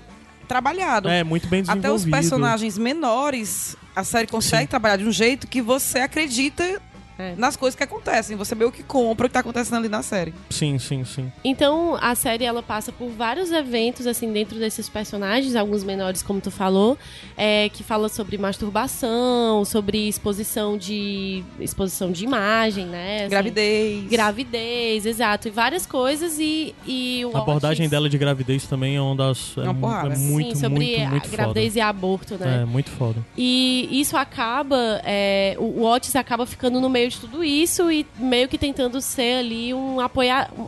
trabalhado. 0.48 1.10
É, 1.10 1.24
muito 1.24 1.48
bem 1.48 1.62
desenvolvido. 1.62 1.86
Até 1.88 1.96
os 1.96 2.06
personagens 2.06 2.78
menores, 2.78 3.76
a 3.96 4.04
série 4.04 4.28
consegue 4.28 4.64
Sim. 4.64 4.68
trabalhar 4.70 4.98
de 4.98 5.06
um 5.06 5.12
jeito 5.12 5.48
que 5.48 5.62
você 5.62 6.00
acredita 6.00 6.82
É. 7.20 7.34
nas 7.38 7.56
coisas 7.58 7.76
que 7.76 7.84
acontecem. 7.84 8.38
Você 8.38 8.56
meio 8.56 8.72
que 8.72 8.82
compra 8.82 9.26
o 9.26 9.30
que 9.30 9.34
tá 9.34 9.42
acontecendo 9.42 9.76
ali 9.78 9.90
na 9.90 10.02
série. 10.02 10.34
Sim, 10.50 10.80
sim, 10.80 11.04
sim. 11.04 11.32
Então, 11.44 11.98
a 12.02 12.16
série 12.16 12.46
ela 12.46 12.64
passa 12.64 12.92
por 12.92 13.10
vários 13.10 13.52
eventos 13.52 14.08
assim 14.08 14.32
dentro 14.32 14.58
desses 14.58 14.88
personagens, 14.88 15.56
alguns 15.56 15.84
menores, 15.84 16.24
como 16.24 16.40
tu 16.40 16.50
falou, 16.50 16.98
é, 17.38 17.68
que 17.70 17.84
fala 17.84 18.08
sobre 18.08 18.38
masturbação, 18.38 19.66
sobre 19.66 20.08
exposição 20.08 20.78
de 20.78 21.44
exposição 21.60 22.12
de 22.12 22.24
imagem, 22.24 22.86
né? 22.86 23.22
assim, 23.22 23.30
Gravidez. 23.30 24.04
Gravidez, 24.10 25.06
exato, 25.06 25.48
e 25.48 25.52
várias 25.52 25.86
coisas 25.86 26.40
e, 26.40 26.74
e 26.88 27.26
o 27.26 27.36
A 27.36 27.42
abordagem 27.42 27.84
Otis- 27.86 27.92
dela 27.92 28.10
de 28.10 28.18
gravidez 28.18 28.66
também 28.66 28.96
é 28.96 29.02
uma 29.02 29.16
das. 29.16 29.58
É, 29.58 29.62
Uma 29.62 29.74
mu- 29.74 29.82
porrada. 29.82 30.14
é 30.14 30.18
muito, 30.18 30.50
Sim, 30.56 30.62
sobre 30.62 30.76
muito, 30.98 31.10
muito 31.10 31.28
a 31.28 31.32
gravidez 31.32 31.76
e 31.76 31.82
aborto, 31.82 32.38
foda. 32.38 32.46
né? 32.46 32.62
É, 32.62 32.66
muito 32.66 32.90
foda. 32.92 33.26
E 33.38 33.88
isso 33.92 34.16
acaba, 34.16 35.02
é, 35.04 35.56
o, 35.60 35.82
o 35.82 35.84
Otis 35.86 36.16
acaba 36.16 36.46
ficando 36.46 36.80
no 36.80 36.90
meio 36.90 37.09
de 37.10 37.20
tudo 37.20 37.44
isso 37.44 37.92
e 37.92 38.06
meio 38.18 38.48
que 38.48 38.58
tentando 38.58 39.00
ser 39.02 39.40
ali 39.40 39.74
um 39.74 40.00
apoiar, 40.00 40.50
um, 40.58 40.68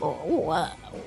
um, 0.00 0.52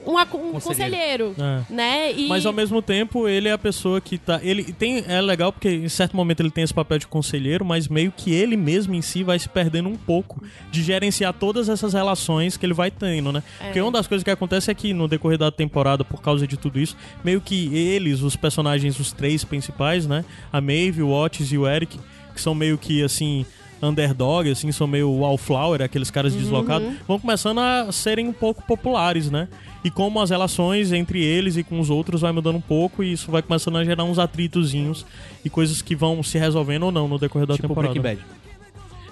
um, 0.05 0.55
um 0.55 0.59
conselheiro, 0.59 1.33
É. 1.39 1.73
né? 1.73 2.11
E, 2.13 2.27
Mas 2.27 2.45
ao 2.45 2.51
mesmo 2.51 2.81
tempo, 2.81 3.27
ele 3.27 3.47
é 3.47 3.51
a 3.51 3.57
pessoa 3.57 4.01
que 4.01 4.17
tá. 4.17 4.39
Ele 4.43 4.63
tem. 4.73 5.03
É 5.07 5.21
legal 5.21 5.51
porque 5.53 5.69
em 5.69 5.87
certo 5.89 6.15
momento 6.15 6.41
ele 6.41 6.51
tem 6.51 6.63
esse 6.63 6.73
papel 6.73 6.99
de 6.99 7.07
conselheiro, 7.07 7.63
mas 7.63 7.87
meio 7.87 8.11
que 8.11 8.33
ele 8.33 8.57
mesmo 8.57 8.93
em 8.93 9.01
si 9.01 9.23
vai 9.23 9.39
se 9.39 9.47
perdendo 9.47 9.87
um 9.87 9.95
pouco 9.95 10.43
de 10.69 10.83
gerenciar 10.83 11.33
todas 11.33 11.69
essas 11.69 11.93
relações 11.93 12.57
que 12.57 12.65
ele 12.65 12.73
vai 12.73 12.91
tendo, 12.91 13.31
né? 13.31 13.43
É. 13.59 13.65
Porque 13.65 13.81
uma 13.81 13.91
das 13.91 14.07
coisas 14.07 14.23
que 14.23 14.31
acontece 14.31 14.69
é 14.69 14.73
que 14.73 14.93
no 14.93 15.07
decorrer 15.07 15.37
da 15.37 15.51
temporada, 15.51 16.03
por 16.03 16.21
causa 16.21 16.45
de 16.45 16.57
tudo 16.57 16.79
isso, 16.79 16.95
meio 17.23 17.39
que 17.39 17.73
eles, 17.75 18.21
os 18.21 18.35
personagens, 18.35 18.99
os 18.99 19.11
três 19.13 19.43
principais, 19.43 20.05
né? 20.05 20.25
A 20.51 20.59
Maeve, 20.59 21.01
o 21.01 21.09
Otis 21.11 21.51
e 21.51 21.57
o 21.57 21.67
Eric, 21.67 21.97
que 22.35 22.41
são 22.41 22.53
meio 22.53 22.77
que 22.77 23.01
assim. 23.03 23.45
Underdog, 23.81 24.49
assim, 24.49 24.71
são 24.71 24.85
meio 24.87 25.11
wallflower, 25.11 25.81
aqueles 25.81 26.11
caras 26.11 26.33
deslocados, 26.33 26.87
vão 27.07 27.19
começando 27.19 27.59
a 27.59 27.91
serem 27.91 28.27
um 28.27 28.33
pouco 28.33 28.61
populares, 28.63 29.29
né? 29.31 29.47
E 29.83 29.89
como 29.89 30.19
as 30.21 30.29
relações 30.29 30.91
entre 30.91 31.23
eles 31.23 31.57
e 31.57 31.63
com 31.63 31.79
os 31.79 31.89
outros 31.89 32.21
vai 32.21 32.31
mudando 32.31 32.57
um 32.57 32.61
pouco, 32.61 33.03
e 33.03 33.11
isso 33.13 33.31
vai 33.31 33.41
começando 33.41 33.77
a 33.77 33.83
gerar 33.83 34.03
uns 34.03 34.19
atritozinhos 34.19 35.05
e 35.43 35.49
coisas 35.49 35.81
que 35.81 35.95
vão 35.95 36.21
se 36.21 36.37
resolvendo 36.37 36.83
ou 36.83 36.91
não 36.91 37.07
no 37.07 37.17
decorrer 37.17 37.47
da 37.47 37.55
tipo 37.55 37.67
temporada. 37.67 37.93
Breaking 37.99 38.17
Bad. 38.21 38.41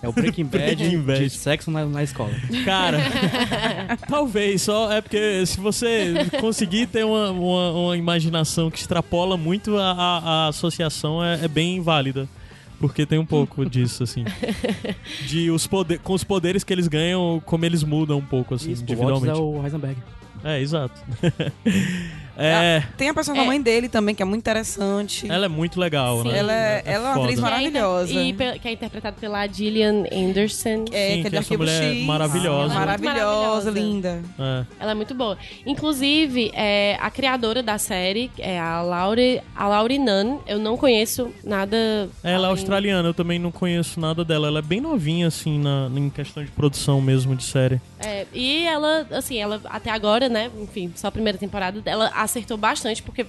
É 0.02 0.08
o 0.08 0.14
Breaking 0.14 0.46
Bad, 0.46 0.64
Breaking 0.78 1.02
Bad. 1.02 1.20
de 1.24 1.30
sexo 1.32 1.72
na, 1.72 1.84
na 1.86 2.04
escola. 2.04 2.30
Cara, 2.64 3.00
talvez, 4.08 4.62
só 4.62 4.92
é 4.92 5.02
porque 5.02 5.46
se 5.46 5.60
você 5.60 6.14
conseguir 6.40 6.88
ter 6.88 7.04
uma, 7.04 7.32
uma, 7.32 7.72
uma 7.72 7.98
imaginação 7.98 8.70
que 8.72 8.78
extrapola 8.80 9.36
muito 9.36 9.76
a, 9.78 9.92
a- 9.92 10.20
a 10.46 10.48
associação, 10.50 11.24
é, 11.24 11.44
é 11.44 11.48
bem 11.48 11.82
válida. 11.82 12.30
Porque 12.80 13.06
tem 13.06 13.20
um 13.20 13.26
pouco 13.26 13.66
disso, 13.66 14.04
assim. 14.04 14.24
De 15.28 15.52
os 15.52 15.68
poder, 15.68 16.00
com 16.00 16.14
os 16.14 16.24
poderes 16.24 16.64
que 16.64 16.72
eles 16.72 16.88
ganham, 16.88 17.42
como 17.46 17.66
eles 17.66 17.84
mudam 17.84 18.18
um 18.18 18.26
pouco, 18.26 18.56
assim, 18.56 18.72
Isso, 18.72 18.82
o 18.82 18.84
é 18.84 18.94
individualmente. 18.94 19.40
o 19.40 19.64
Heisenberg. 19.64 19.98
É, 20.44 20.62
exato. 20.62 21.00
é, 22.40 22.84
Tem 22.98 23.10
a 23.10 23.14
personagem 23.14 23.44
da 23.44 23.46
É. 23.46 23.48
mãe 23.56 23.62
dele 23.62 23.90
também, 23.90 24.16
que 24.16 24.22
é 24.22 24.26
muito 24.26 24.40
interessante. 24.42 25.30
ela 25.30 25.46
é 25.46 25.50
muito 25.50 25.80
legal, 25.80 26.22
Sim. 26.24 26.30
né? 26.30 26.38
Ela 26.40 26.54
é- 26.54 26.84
ela 26.86 27.10
é 27.10 27.12
uma 27.14 27.24
atriz 27.24 27.28
é 27.30 27.32
inter- 27.34 27.42
maravilhosa. 27.52 28.14
E 28.14 28.34
pe- 28.34 28.60
que 28.60 28.68
é 28.68 28.72
interpretada 28.72 29.16
pela 29.20 29.46
Gillian 29.48 30.04
Anderson. 30.12 30.86
É, 30.92 31.10
Sim, 31.14 31.14
que 31.14 31.20
é 31.20 31.24
que 31.24 31.30
de 31.30 31.36
essa 31.36 31.38
Arquivo 31.40 31.64
mulher 31.64 31.84
X. 31.96 32.06
maravilhosa. 32.06 32.74
É 32.74 32.78
Maravilhosa, 32.78 33.22
maravilhosa. 33.26 33.72
linda. 33.72 34.22
É. 34.40 34.66
Ela 34.80 34.92
é 34.92 34.96
muito 34.96 35.14
boa. 35.14 35.38
Inclusive, 35.66 36.52
é, 36.54 36.98
a 37.00 37.10
criadora 37.10 37.64
da 37.64 37.78
série 37.78 38.30
é 38.38 38.60
a 38.60 38.82
Laure, 38.82 39.42
a 39.56 39.68
Laure 39.68 39.98
Nunn. 39.98 40.40
Eu 40.48 40.60
não 40.60 40.76
conheço 40.78 41.32
nada. 41.44 42.10
Ela 42.24 42.48
é 42.48 42.50
australiana, 42.50 43.08
eu 43.10 43.14
também 43.14 43.40
não 43.40 43.52
conheço 43.52 44.00
nada 44.00 44.26
dela. 44.26 44.48
Ela 44.48 44.60
é 44.60 44.62
bem 44.62 44.82
novinha, 44.82 45.28
assim, 45.28 45.60
na, 45.60 45.90
em 45.96 46.10
questão 46.10 46.44
de 46.44 46.52
produção 46.52 47.00
mesmo 47.02 47.36
de 47.36 47.44
série. 47.44 47.80
É, 48.00 48.26
e 48.34 48.64
ela, 48.66 49.08
assim, 49.12 49.38
ela 49.38 49.62
até 49.66 49.90
agora, 49.92 50.28
né? 50.28 50.50
Enfim, 50.60 50.92
só 50.96 51.08
a 51.08 51.12
primeira 51.12 51.38
temporada, 51.38 51.82
ela 51.86 52.12
acertou 52.30 52.58
bastante, 52.58 53.02
porque 53.04 53.26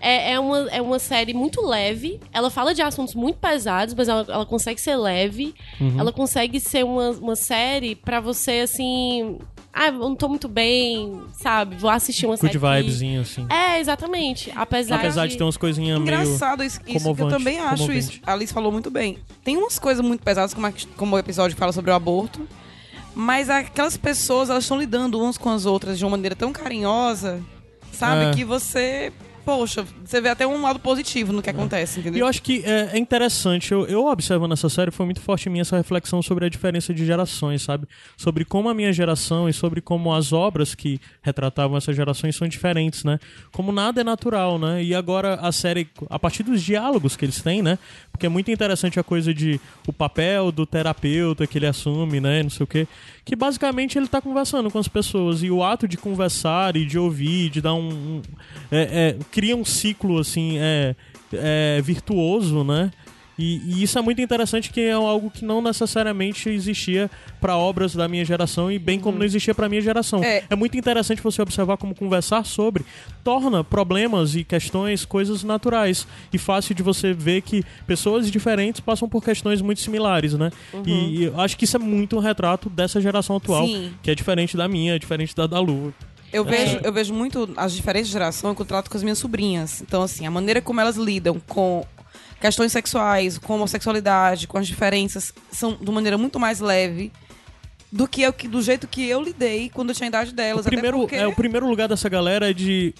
é, 0.00 0.32
é, 0.32 0.38
uma, 0.40 0.58
é 0.70 0.82
uma 0.82 0.98
série 0.98 1.32
muito 1.32 1.64
leve. 1.66 2.20
Ela 2.32 2.50
fala 2.50 2.74
de 2.74 2.82
assuntos 2.82 3.14
muito 3.14 3.38
pesados, 3.38 3.94
mas 3.94 4.08
ela, 4.08 4.26
ela 4.28 4.44
consegue 4.46 4.80
ser 4.80 4.96
leve. 4.96 5.54
Uhum. 5.80 5.98
Ela 5.98 6.12
consegue 6.12 6.60
ser 6.60 6.84
uma, 6.84 7.10
uma 7.10 7.36
série 7.36 7.94
pra 7.94 8.20
você, 8.20 8.60
assim. 8.60 9.38
Ah, 9.76 9.88
eu 9.88 9.94
não 9.94 10.14
tô 10.14 10.28
muito 10.28 10.46
bem, 10.46 11.20
sabe? 11.32 11.74
Vou 11.76 11.90
assistir 11.90 12.26
uma 12.26 12.36
Good 12.36 12.46
série. 12.52 12.58
que- 12.60 12.82
vibezinho, 12.82 13.20
assim. 13.22 13.44
É, 13.50 13.80
exatamente. 13.80 14.52
Apesar, 14.54 14.96
Apesar 14.96 15.26
de 15.26 15.36
ter 15.36 15.42
umas 15.42 15.56
coisinhas 15.56 15.98
meio... 15.98 16.02
Engraçado 16.02 16.62
isso, 16.62 16.78
isso 16.86 17.14
que 17.14 17.22
eu 17.22 17.28
também 17.28 17.58
acho 17.58 17.78
comovente. 17.82 17.98
isso. 17.98 18.20
A 18.24 18.34
Alice 18.34 18.52
falou 18.54 18.70
muito 18.70 18.88
bem. 18.88 19.18
Tem 19.42 19.56
umas 19.56 19.76
coisas 19.78 20.04
muito 20.04 20.22
pesadas, 20.22 20.54
como, 20.54 20.66
a- 20.68 20.72
como 20.96 21.16
o 21.16 21.18
episódio 21.18 21.56
que 21.56 21.58
fala 21.58 21.72
sobre 21.72 21.90
o 21.90 21.94
aborto. 21.94 22.46
Mas 23.16 23.48
aquelas 23.50 23.96
pessoas, 23.96 24.48
elas 24.50 24.62
estão 24.64 24.78
lidando 24.78 25.20
umas 25.20 25.36
com 25.38 25.48
as 25.50 25.66
outras 25.66 25.98
de 25.98 26.04
uma 26.04 26.10
maneira 26.12 26.36
tão 26.36 26.52
carinhosa, 26.52 27.40
sabe? 27.94 28.24
É. 28.24 28.30
Que 28.32 28.44
você 28.44 29.12
poxa, 29.44 29.84
você 30.04 30.20
vê 30.20 30.28
até 30.28 30.46
um 30.46 30.62
lado 30.62 30.78
positivo 30.78 31.32
no 31.32 31.42
que 31.42 31.50
acontece, 31.50 31.98
E 31.98 32.00
entendeu? 32.00 32.20
eu 32.20 32.26
acho 32.26 32.42
que 32.42 32.62
é, 32.64 32.90
é 32.94 32.98
interessante, 32.98 33.72
eu, 33.72 33.86
eu 33.86 34.06
observo 34.06 34.46
nessa 34.48 34.68
série, 34.68 34.90
foi 34.90 35.04
muito 35.06 35.20
forte 35.20 35.48
em 35.48 35.52
mim 35.52 35.60
essa 35.60 35.76
reflexão 35.76 36.22
sobre 36.22 36.46
a 36.46 36.48
diferença 36.48 36.92
de 36.94 37.04
gerações, 37.04 37.62
sabe? 37.62 37.86
Sobre 38.16 38.44
como 38.44 38.68
a 38.68 38.74
minha 38.74 38.92
geração 38.92 39.48
e 39.48 39.52
sobre 39.52 39.80
como 39.80 40.12
as 40.14 40.32
obras 40.32 40.74
que 40.74 41.00
retratavam 41.22 41.76
essas 41.76 41.94
gerações 41.94 42.36
são 42.36 42.48
diferentes, 42.48 43.04
né? 43.04 43.18
Como 43.52 43.70
nada 43.72 44.00
é 44.00 44.04
natural, 44.04 44.58
né? 44.58 44.82
E 44.82 44.94
agora 44.94 45.34
a 45.36 45.52
série, 45.52 45.88
a 46.08 46.18
partir 46.18 46.42
dos 46.42 46.62
diálogos 46.62 47.16
que 47.16 47.24
eles 47.24 47.40
têm, 47.42 47.62
né? 47.62 47.78
Porque 48.10 48.26
é 48.26 48.28
muito 48.28 48.50
interessante 48.50 48.98
a 49.00 49.02
coisa 49.02 49.34
de 49.34 49.60
o 49.86 49.92
papel 49.92 50.52
do 50.52 50.64
terapeuta 50.64 51.46
que 51.46 51.58
ele 51.58 51.66
assume, 51.66 52.20
né? 52.20 52.42
Não 52.42 52.50
sei 52.50 52.64
o 52.64 52.66
quê. 52.66 52.86
Que 53.24 53.34
basicamente 53.34 53.98
ele 53.98 54.06
tá 54.06 54.20
conversando 54.20 54.70
com 54.70 54.78
as 54.78 54.86
pessoas. 54.88 55.42
E 55.42 55.50
o 55.50 55.62
ato 55.64 55.88
de 55.88 55.96
conversar 55.96 56.76
e 56.76 56.84
de 56.84 56.98
ouvir, 56.98 57.50
de 57.50 57.60
dar 57.60 57.74
um. 57.74 57.88
um- 57.88 58.22
é- 58.70 59.16
é, 59.16 59.16
cria 59.34 59.56
um 59.56 59.64
ciclo, 59.64 60.20
assim, 60.20 60.58
é, 60.58 60.94
é, 61.32 61.82
virtuoso, 61.82 62.62
né? 62.62 62.92
E, 63.36 63.56
e 63.66 63.82
isso 63.82 63.98
é 63.98 64.02
muito 64.02 64.20
interessante, 64.20 64.70
que 64.70 64.80
é 64.80 64.92
algo 64.92 65.28
que 65.28 65.44
não 65.44 65.60
necessariamente 65.60 66.48
existia 66.48 67.10
para 67.40 67.56
obras 67.56 67.92
da 67.92 68.06
minha 68.06 68.24
geração 68.24 68.70
e 68.70 68.78
bem 68.78 69.00
como 69.00 69.18
não 69.18 69.26
existia 69.26 69.52
para 69.52 69.68
minha 69.68 69.82
geração. 69.82 70.22
É. 70.22 70.44
É. 70.48 70.54
muito 70.54 70.78
interessante 70.78 71.20
você 71.20 71.42
observar 71.42 71.76
como 71.76 71.96
conversar 71.96 72.46
sobre 72.46 72.84
torna 73.24 73.64
problemas 73.64 74.36
e 74.36 74.44
questões 74.44 75.04
coisas 75.04 75.42
naturais 75.42 76.06
e 76.32 76.38
fácil 76.38 76.76
de 76.76 76.84
você 76.84 77.12
ver 77.12 77.42
que 77.42 77.64
pessoas 77.88 78.30
diferentes 78.30 78.80
passam 78.80 79.08
por 79.08 79.20
questões 79.20 79.60
muito 79.60 79.80
similares, 79.80 80.34
né? 80.34 80.52
E, 80.86 80.92
e 80.92 81.24
eu 81.24 81.40
acho 81.40 81.56
que 81.56 81.64
isso 81.64 81.76
é 81.76 81.80
muito 81.80 82.16
um 82.16 82.20
retrato 82.20 82.70
dessa 82.70 83.00
geração 83.00 83.34
atual, 83.34 83.66
Sim. 83.66 83.94
que 84.00 84.12
é 84.12 84.14
diferente 84.14 84.56
da 84.56 84.68
minha, 84.68 84.94
é 84.94 84.98
diferente 84.98 85.34
da 85.34 85.48
da 85.48 85.58
Lu. 85.58 85.92
Eu 86.34 86.44
vejo, 86.44 86.80
eu 86.82 86.92
vejo 86.92 87.14
muito 87.14 87.48
as 87.56 87.72
diferentes 87.72 88.10
gerações 88.10 88.58
eu 88.58 88.64
trato 88.64 88.90
com 88.90 88.96
as 88.96 89.02
minhas 89.02 89.18
sobrinhas. 89.18 89.80
Então, 89.80 90.02
assim, 90.02 90.26
a 90.26 90.30
maneira 90.30 90.60
como 90.60 90.80
elas 90.80 90.96
lidam 90.96 91.40
com 91.46 91.86
questões 92.40 92.72
sexuais, 92.72 93.38
com 93.38 93.54
homossexualidade, 93.54 94.46
com 94.46 94.58
as 94.58 94.66
diferenças, 94.66 95.32
são 95.50 95.76
de 95.80 95.90
maneira 95.90 96.18
muito 96.18 96.38
mais 96.40 96.60
leve 96.60 97.10
do 97.90 98.08
que 98.08 98.22
eu, 98.22 98.32
que- 98.32 98.48
do 98.48 98.60
jeito 98.60 98.86
que 98.88 99.08
eu 99.08 99.22
lidei 99.22 99.70
quando 99.72 99.90
eu 99.90 99.94
tinha 99.94 100.06
a 100.06 100.08
idade 100.08 100.30
O 100.30 100.34
delas. 100.34 100.66
até 100.66 100.70
primeiro, 100.76 100.98
porque 100.98 101.14
é, 101.14 101.26
o 101.26 101.32
primeiro 101.34 101.68
lugar 101.68 101.88
dessa 101.88 102.08
galera 102.08 102.50
é 102.50 102.52
de. 102.52 102.92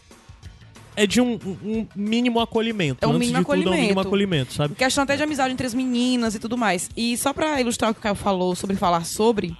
É 0.96 1.08
de 1.08 1.20
um, 1.20 1.32
um 1.64 1.88
mínimo 1.96 2.38
acolhimento. 2.38 3.04
É 3.04 3.06
um 3.08 3.14
Antes 3.14 3.26
mínimo 3.28 3.40
de 3.40 3.44
tudo, 3.44 3.68
é 3.68 3.72
um 3.72 3.80
mínimo 3.80 3.98
acolhimento. 4.00 4.08
acolhimento, 4.08 4.52
sabe? 4.54 4.74
Questão 4.76 5.02
até 5.02 5.16
de 5.16 5.24
amizade 5.24 5.52
entre 5.52 5.66
as 5.66 5.74
meninas 5.74 6.36
e 6.36 6.38
tudo 6.38 6.56
mais. 6.56 6.88
E 6.96 7.16
só 7.16 7.32
pra 7.32 7.60
ilustrar 7.60 7.90
o 7.90 7.94
que 7.94 7.98
o 7.98 8.02
Caio 8.04 8.14
falou 8.14 8.54
sobre 8.54 8.76
falar 8.76 9.04
sobre, 9.04 9.56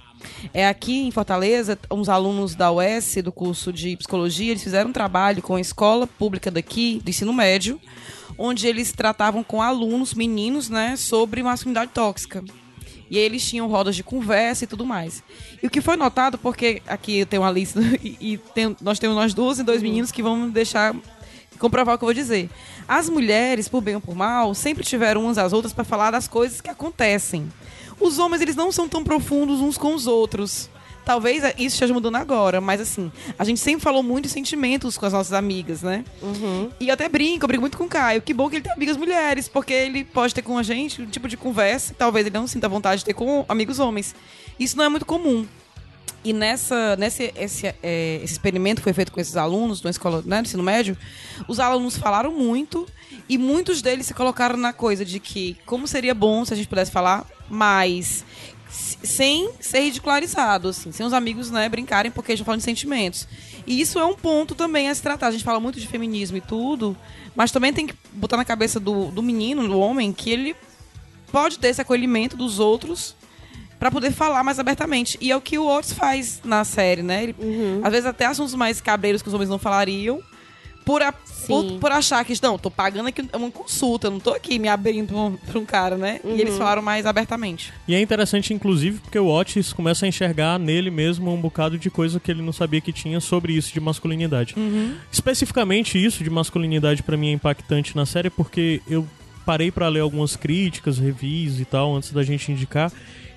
é 0.53 0.67
aqui 0.67 1.01
em 1.07 1.11
Fortaleza, 1.11 1.77
uns 1.91 2.09
alunos 2.09 2.55
da 2.55 2.71
UES, 2.71 3.17
do 3.23 3.31
curso 3.31 3.71
de 3.71 3.95
psicologia, 3.97 4.51
eles 4.51 4.63
fizeram 4.63 4.89
um 4.89 4.93
trabalho 4.93 5.41
com 5.41 5.55
a 5.55 5.61
escola 5.61 6.07
pública 6.07 6.49
daqui, 6.49 6.99
do 7.03 7.09
ensino 7.09 7.33
médio, 7.33 7.79
onde 8.37 8.67
eles 8.67 8.91
tratavam 8.91 9.43
com 9.43 9.61
alunos, 9.61 10.13
meninos, 10.13 10.69
né, 10.69 10.95
sobre 10.95 11.41
masculinidade 11.43 11.91
tóxica. 11.91 12.43
E 13.09 13.17
aí 13.19 13.23
eles 13.23 13.47
tinham 13.47 13.67
rodas 13.67 13.95
de 13.95 14.03
conversa 14.03 14.63
e 14.63 14.67
tudo 14.67 14.83
mais. 14.85 15.23
E 15.61 15.67
o 15.67 15.69
que 15.69 15.79
foi 15.79 15.95
notado, 15.95 16.37
porque 16.39 16.81
aqui 16.87 17.19
eu 17.19 17.25
tenho 17.25 17.43
uma 17.43 17.51
lista 17.51 17.79
e, 18.03 18.17
e 18.19 18.37
tem- 18.37 18.75
nós 18.81 18.97
temos 18.97 19.15
nós 19.15 19.33
duas 19.33 19.59
e 19.59 19.63
dois 19.63 19.81
meninos 19.83 20.11
que 20.11 20.23
vão 20.23 20.49
deixar 20.49 20.95
comprovar 21.59 21.95
o 21.95 21.97
que 21.97 22.03
eu 22.03 22.07
vou 22.07 22.13
dizer. 22.13 22.49
As 22.87 23.07
mulheres, 23.07 23.67
por 23.69 23.79
bem 23.81 23.95
ou 23.95 24.01
por 24.01 24.15
mal, 24.15 24.53
sempre 24.55 24.83
tiveram 24.83 25.23
umas 25.23 25.37
às 25.37 25.53
outras 25.53 25.71
para 25.71 25.83
falar 25.83 26.11
das 26.11 26.27
coisas 26.27 26.59
que 26.61 26.69
acontecem. 26.69 27.47
Os 27.99 28.19
homens, 28.19 28.41
eles 28.41 28.55
não 28.55 28.71
são 28.71 28.87
tão 28.87 29.03
profundos 29.03 29.59
uns 29.61 29.77
com 29.77 29.93
os 29.95 30.05
outros. 30.07 30.69
Talvez 31.05 31.43
isso 31.59 31.75
esteja 31.75 31.93
mudando 31.93 32.15
agora, 32.15 32.59
mas 32.59 32.81
assim, 32.81 33.11
a 33.37 33.43
gente 33.43 33.59
sempre 33.59 33.83
falou 33.83 34.01
muito 34.01 34.23
de 34.25 34.31
sentimentos 34.31 34.97
com 34.97 35.05
as 35.05 35.13
nossas 35.13 35.33
amigas, 35.33 35.83
né? 35.83 36.03
E 36.79 36.87
eu 36.87 36.93
até 36.95 37.07
brinco, 37.07 37.43
eu 37.43 37.47
brinco 37.47 37.61
muito 37.61 37.77
com 37.77 37.83
o 37.83 37.87
Caio. 37.87 38.23
Que 38.23 38.33
bom 38.33 38.49
que 38.49 38.55
ele 38.55 38.63
tem 38.63 38.73
amigas 38.73 38.97
mulheres, 38.97 39.47
porque 39.47 39.71
ele 39.71 40.03
pode 40.03 40.33
ter 40.33 40.41
com 40.41 40.57
a 40.57 40.63
gente 40.63 41.03
um 41.03 41.05
tipo 41.05 41.27
de 41.27 41.37
conversa 41.37 41.93
que 41.93 41.99
talvez 41.99 42.25
ele 42.25 42.35
não 42.35 42.47
sinta 42.47 42.67
vontade 42.67 42.99
de 42.99 43.05
ter 43.05 43.13
com 43.13 43.45
amigos 43.47 43.77
homens. 43.77 44.15
Isso 44.59 44.75
não 44.75 44.83
é 44.83 44.89
muito 44.89 45.05
comum. 45.05 45.45
E 46.25 46.33
nessa, 46.33 46.95
nesse 46.95 47.31
esse, 47.35 47.67
é, 47.83 48.19
esse 48.23 48.33
experimento 48.33 48.81
que 48.81 48.83
foi 48.83 48.93
feito 48.93 49.11
com 49.11 49.21
esses 49.21 49.37
alunos 49.37 49.83
na 49.83 49.91
escola 49.91 50.23
né, 50.25 50.41
do 50.41 50.47
ensino 50.47 50.63
médio, 50.63 50.97
os 51.47 51.59
alunos 51.59 51.95
falaram 51.97 52.31
muito 52.31 52.87
e 53.29 53.37
muitos 53.37 53.79
deles 53.83 54.07
se 54.07 54.13
colocaram 54.15 54.57
na 54.57 54.73
coisa 54.73 55.05
de 55.05 55.19
que 55.19 55.55
como 55.67 55.87
seria 55.87 56.15
bom 56.15 56.43
se 56.43 56.51
a 56.51 56.57
gente 56.57 56.67
pudesse 56.67 56.89
falar 56.89 57.27
mais 57.47 58.25
sem 58.67 59.51
ser 59.59 59.81
ridicularizado, 59.81 60.69
assim, 60.69 60.91
sem 60.91 61.05
os 61.05 61.13
amigos 61.13 61.51
né, 61.51 61.69
brincarem 61.69 62.11
porque 62.11 62.35
tá 62.35 62.43
falando 62.43 62.61
de 62.61 62.65
sentimentos. 62.65 63.27
E 63.67 63.79
isso 63.79 63.99
é 63.99 64.05
um 64.05 64.15
ponto 64.15 64.55
também 64.55 64.89
a 64.89 64.95
se 64.95 65.03
tratar. 65.03 65.27
A 65.27 65.31
gente 65.31 65.43
fala 65.43 65.59
muito 65.59 65.79
de 65.79 65.87
feminismo 65.87 66.37
e 66.37 66.41
tudo, 66.41 66.97
mas 67.35 67.51
também 67.51 67.71
tem 67.71 67.85
que 67.85 67.93
botar 68.11 68.35
na 68.35 68.43
cabeça 68.43 68.79
do, 68.79 69.11
do 69.11 69.21
menino, 69.21 69.67
do 69.67 69.79
homem, 69.79 70.11
que 70.11 70.31
ele 70.31 70.55
pode 71.31 71.59
ter 71.59 71.67
esse 71.67 71.81
acolhimento 71.81 72.35
dos 72.35 72.57
outros 72.57 73.15
Pra 73.79 73.91
poder 73.91 74.11
falar 74.11 74.43
mais 74.43 74.57
abertamente. 74.59 75.17
E 75.21 75.31
é 75.31 75.35
o 75.37 75.41
que 75.41 75.57
o 75.59 75.67
Otis 75.67 75.93
faz 75.93 76.41
na 76.43 76.63
série, 76.63 77.03
né? 77.03 77.23
Ele, 77.23 77.35
Às 77.83 77.91
vezes 77.91 78.05
até 78.05 78.25
assuntos 78.25 78.55
mais 78.55 78.79
cabreiros 78.81 79.21
que 79.21 79.27
os 79.27 79.33
homens 79.33 79.49
não 79.49 79.59
falariam. 79.59 80.19
Por, 80.85 81.01
a- 81.01 81.11
por, 81.47 81.63
por 81.79 81.91
achar 81.91 82.23
que, 82.23 82.33
não, 82.43 82.59
tô 82.59 82.69
pagando 82.69 83.07
aqui 83.07 83.27
uma 83.33 83.49
consulta, 83.49 84.05
eu 84.05 84.11
não 84.11 84.19
tô 84.19 84.29
aqui 84.31 84.59
me 84.59 84.67
abrindo 84.67 85.39
pra 85.47 85.59
um, 85.59 85.65
cara, 85.65 85.97
né? 85.97 86.19
E 86.23 86.39
eles 86.39 86.55
falaram 86.59 86.81
mais 86.83 87.07
abertamente. 87.07 87.73
E 87.87 87.95
é 87.95 87.99
interessante, 88.01 88.53
inclusive, 88.53 88.99
porque 88.99 89.17
o 89.17 89.27
Otis 89.27 89.73
começa 89.73 90.05
a 90.05 90.07
enxergar 90.07 90.59
nele 90.59 90.91
mesmo 90.91 91.33
um 91.33 91.41
bocado 91.41 91.75
de 91.79 91.89
coisa 91.89 92.19
que 92.19 92.29
ele 92.29 92.43
não 92.43 92.53
sabia 92.53 92.79
que 92.81 92.93
tinha 92.93 93.19
sobre 93.19 93.53
isso 93.53 93.73
de 93.73 93.79
masculinidade. 93.79 94.53
Especificamente 95.11 96.03
isso 96.03 96.23
de 96.23 96.29
masculinidade 96.29 97.01
pra 97.01 97.17
mim 97.17 97.29
é 97.29 97.31
impactante 97.31 97.95
na 97.95 98.05
série 98.05 98.29
porque 98.29 98.79
eu 98.87 99.07
parei 99.45 99.71
pra 99.71 99.87
ler 99.87 100.01
algumas 100.01 100.35
críticas, 100.35 100.99
reviews 100.99 101.59
e 101.59 101.65
tal 101.65 101.95
antes 101.95 102.11
da 102.11 102.21
gente 102.23 102.51
indicar. 102.51 102.91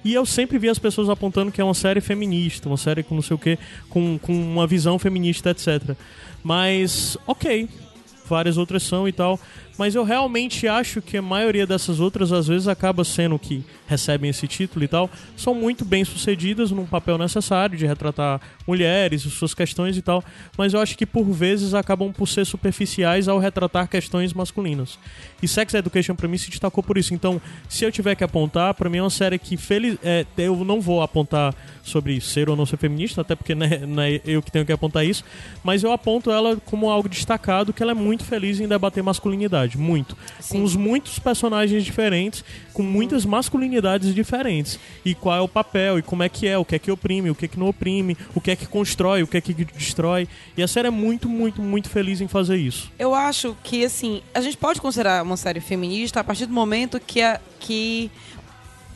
E 0.04 0.14
eu 0.14 0.24
sempre 0.24 0.58
vi 0.58 0.68
as 0.68 0.78
pessoas 0.78 1.08
apontando 1.08 1.50
que 1.50 1.60
é 1.60 1.64
uma 1.64 1.74
série 1.74 2.00
feminista, 2.00 2.68
uma 2.68 2.76
série 2.76 3.02
com 3.02 3.14
não 3.14 3.22
sei 3.22 3.34
o 3.34 3.38
que, 3.38 3.58
com, 3.88 4.18
com 4.18 4.32
uma 4.32 4.66
visão 4.66 4.98
feminista, 4.98 5.50
etc. 5.50 5.96
Mas, 6.42 7.16
ok, 7.26 7.68
várias 8.26 8.56
outras 8.56 8.82
são 8.82 9.08
e 9.08 9.12
tal. 9.12 9.38
Mas 9.78 9.94
eu 9.94 10.02
realmente 10.02 10.66
acho 10.66 11.00
que 11.00 11.16
a 11.16 11.22
maioria 11.22 11.66
dessas 11.66 12.00
outras, 12.00 12.32
às 12.32 12.48
vezes, 12.48 12.66
acaba 12.66 13.04
sendo 13.04 13.38
que 13.38 13.64
recebem 13.86 14.28
esse 14.28 14.46
título 14.48 14.84
e 14.84 14.88
tal, 14.88 15.08
são 15.36 15.54
muito 15.54 15.84
bem 15.84 16.04
sucedidas 16.04 16.70
num 16.72 16.84
papel 16.84 17.16
necessário 17.16 17.78
de 17.78 17.86
retratar 17.86 18.40
mulheres, 18.66 19.24
as 19.24 19.32
suas 19.32 19.54
questões 19.54 19.96
e 19.96 20.02
tal. 20.02 20.22
Mas 20.56 20.74
eu 20.74 20.80
acho 20.80 20.98
que 20.98 21.06
por 21.06 21.24
vezes 21.30 21.74
acabam 21.74 22.12
por 22.12 22.26
ser 22.26 22.44
superficiais 22.44 23.28
ao 23.28 23.38
retratar 23.38 23.88
questões 23.88 24.32
masculinas. 24.32 24.98
E 25.40 25.46
Sex 25.46 25.72
Education 25.74 26.14
pra 26.14 26.26
mim 26.26 26.36
se 26.36 26.50
destacou 26.50 26.82
por 26.82 26.98
isso. 26.98 27.14
Então, 27.14 27.40
se 27.68 27.84
eu 27.84 27.92
tiver 27.92 28.14
que 28.16 28.24
apontar, 28.24 28.74
pra 28.74 28.90
mim 28.90 28.98
é 28.98 29.02
uma 29.02 29.10
série 29.10 29.38
que 29.38 29.56
feliz, 29.56 29.96
é, 30.02 30.26
eu 30.36 30.56
não 30.64 30.80
vou 30.80 31.02
apontar 31.02 31.54
sobre 31.82 32.20
ser 32.20 32.48
ou 32.48 32.56
não 32.56 32.66
ser 32.66 32.76
feminista, 32.76 33.22
até 33.22 33.34
porque 33.34 33.54
né, 33.54 33.80
não 33.86 34.02
é 34.02 34.20
eu 34.24 34.42
que 34.42 34.52
tenho 34.52 34.64
que 34.64 34.72
apontar 34.72 35.04
isso, 35.04 35.24
mas 35.64 35.82
eu 35.82 35.90
aponto 35.90 36.30
ela 36.30 36.56
como 36.66 36.90
algo 36.90 37.08
destacado, 37.08 37.72
que 37.72 37.82
ela 37.82 37.92
é 37.92 37.94
muito 37.94 38.24
feliz 38.24 38.60
em 38.60 38.68
debater 38.68 39.02
masculinidade, 39.02 39.67
muito. 39.76 40.16
Com 40.48 40.62
os 40.62 40.76
muitos 40.76 41.18
personagens 41.18 41.84
diferentes, 41.84 42.44
com 42.72 42.82
muitas 42.82 43.24
masculinidades 43.24 44.14
diferentes. 44.14 44.78
E 45.04 45.14
qual 45.14 45.36
é 45.36 45.40
o 45.40 45.48
papel, 45.48 45.98
e 45.98 46.02
como 46.02 46.22
é 46.22 46.28
que 46.28 46.46
é, 46.46 46.56
o 46.56 46.64
que 46.64 46.76
é 46.76 46.78
que 46.78 46.90
oprime, 46.90 47.30
o 47.30 47.34
que 47.34 47.46
é 47.46 47.48
que 47.48 47.58
não 47.58 47.68
oprime, 47.68 48.16
o 48.34 48.40
que 48.40 48.50
é 48.50 48.56
que 48.56 48.66
constrói, 48.66 49.22
o 49.22 49.26
que 49.26 49.36
é 49.36 49.40
que 49.40 49.52
destrói. 49.52 50.28
E 50.56 50.62
a 50.62 50.68
série 50.68 50.88
é 50.88 50.90
muito, 50.90 51.28
muito, 51.28 51.60
muito 51.60 51.88
feliz 51.88 52.20
em 52.20 52.28
fazer 52.28 52.56
isso. 52.56 52.90
Eu 52.98 53.14
acho 53.14 53.56
que, 53.62 53.84
assim, 53.84 54.22
a 54.32 54.40
gente 54.40 54.56
pode 54.56 54.80
considerar 54.80 55.22
uma 55.22 55.36
série 55.36 55.60
feminista 55.60 56.20
a 56.20 56.24
partir 56.24 56.46
do 56.46 56.52
momento 56.52 57.00
que, 57.00 57.20
a, 57.20 57.40
que 57.58 58.10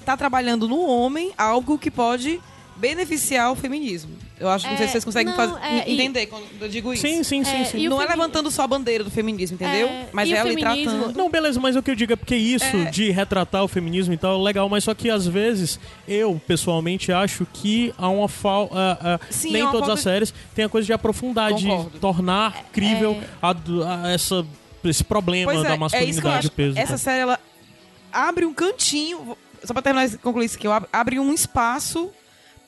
tá 0.05 0.17
trabalhando 0.17 0.69
no 0.69 0.81
homem 0.81 1.33
algo 1.37 1.79
que 1.79 1.91
pode 1.91 2.41
beneficiar 2.77 3.53
o 3.53 3.55
feminismo. 3.55 4.11
Eu 4.41 4.49
acho, 4.49 4.67
não 4.67 4.77
sei 4.77 4.85
É, 4.85 4.87
se 4.89 4.93
vocês 4.93 5.05
conseguem 5.05 5.33
não, 5.33 5.37
fazer, 5.37 5.55
é, 5.65 5.89
e- 5.89 5.93
entender 5.95 6.27
quando 6.27 6.45
eu 6.61 6.69
digo 6.69 6.93
isso. 6.93 7.03
Sim, 7.03 7.23
sim, 7.23 7.45
sim, 7.45 7.57
É, 7.63 7.65
sim. 7.65 7.79
e 7.79 7.89
não 7.89 8.01
é 8.03 8.07
femi- 8.07 8.19
levantando 8.19 8.51
só 8.51 8.63
a 8.63 8.67
bandeira 8.67 9.05
do 9.05 9.11
feminismo, 9.11 9.55
entendeu? 9.55 9.87
É, 9.89 10.09
Mas 10.13 10.29
e 10.29 10.33
é 10.33 10.41
ali 10.41 10.57
feminismo- 10.57 10.99
tratando. 10.99 11.17
Não, 11.17 11.31
beleza, 11.31 11.61
mas 11.61 11.77
o 11.77 11.83
que 11.83 11.91
eu 11.91 11.95
digo 11.95 12.13
é 12.13 12.17
porque 12.17 12.35
isso 12.35 12.65
É. 12.77 12.91
de 12.91 13.11
retratar 13.11 13.63
o 13.63 13.69
feminismo 13.69 14.13
e 14.15 14.17
tal 14.17 14.41
é 14.41 14.43
legal, 14.43 14.69
mas 14.69 14.83
só 14.85 14.95
que 14.95 15.09
às 15.09 15.27
vezes 15.27 15.79
eu, 16.09 16.41
pessoalmente, 16.47 17.13
acho 17.13 17.47
que 17.53 17.95
há 17.97 18.09
uma 18.09 18.29
falta. 18.29 19.21
Sim, 19.31 19.53
nem 19.53 19.61
é 19.63 19.65
uma 19.65 19.71
todas 19.73 19.87
falta- 19.87 19.99
as 19.99 20.03
séries 20.03 20.35
têm 20.55 20.65
a 20.65 20.69
coisa 20.69 20.87
de 20.87 20.93
aprofundar, 20.93 21.53
Concordo. 21.53 21.91
de 21.91 21.99
tornar 22.01 22.65
crível 22.73 23.21
a 23.41 23.51
a 23.53 24.11
essa, 24.13 24.45
esse 24.85 25.05
problema 25.05 25.53
Pois 25.53 25.63
da 25.63 25.69
é, 25.69 25.73
é 25.73 25.75
isso 25.75 25.81
masculinidade 25.81 26.47
e 26.49 26.51
peso. 26.51 26.79
Essa 26.79 26.99
série, 26.99 27.21
ela 27.21 27.39
abre 28.13 28.45
um 28.45 28.53
cantinho, 28.53 29.37
só 29.65 29.73
pra 29.73 29.81
terminar 29.83 30.07
e 30.07 30.19
concluir 30.19 30.47
isso 30.47 30.57
aqui, 30.57 30.67
eu 30.67 30.73
ab- 30.73 30.89
abre 30.93 31.21
um 31.21 31.33
espaço 31.33 32.11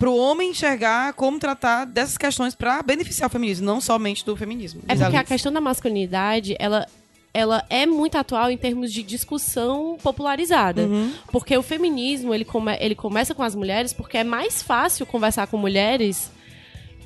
pro 0.04 0.14
homem 0.14 0.50
enxergar 0.50 1.14
como 1.14 1.38
tratar 1.38 1.86
dessas 1.86 2.18
questões 2.18 2.54
pra 2.54 2.82
beneficiar 2.82 3.26
o 3.28 3.32
feminismo, 3.32 3.64
não 3.64 3.80
somente 3.80 4.22
do 4.22 4.36
feminismo. 4.36 4.82
É 4.86 4.94
porque 4.94 5.16
a 5.16 5.24
questão 5.24 5.50
da 5.50 5.62
masculinidade, 5.62 6.54
ela, 6.58 6.86
ela 7.32 7.64
é 7.70 7.86
muito 7.86 8.18
atual 8.18 8.50
em 8.50 8.56
termos 8.58 8.92
de 8.92 9.02
discussão 9.02 9.96
popularizada. 10.02 10.82
Uhum. 10.82 11.10
Porque 11.32 11.56
o 11.56 11.62
feminismo, 11.62 12.34
ele, 12.34 12.44
come, 12.44 12.76
ele 12.80 12.94
começa 12.94 13.34
com 13.34 13.42
as 13.42 13.54
mulheres 13.54 13.94
porque 13.94 14.18
é 14.18 14.24
mais 14.24 14.62
fácil 14.62 15.06
conversar 15.06 15.46
com 15.46 15.56
mulheres 15.56 16.30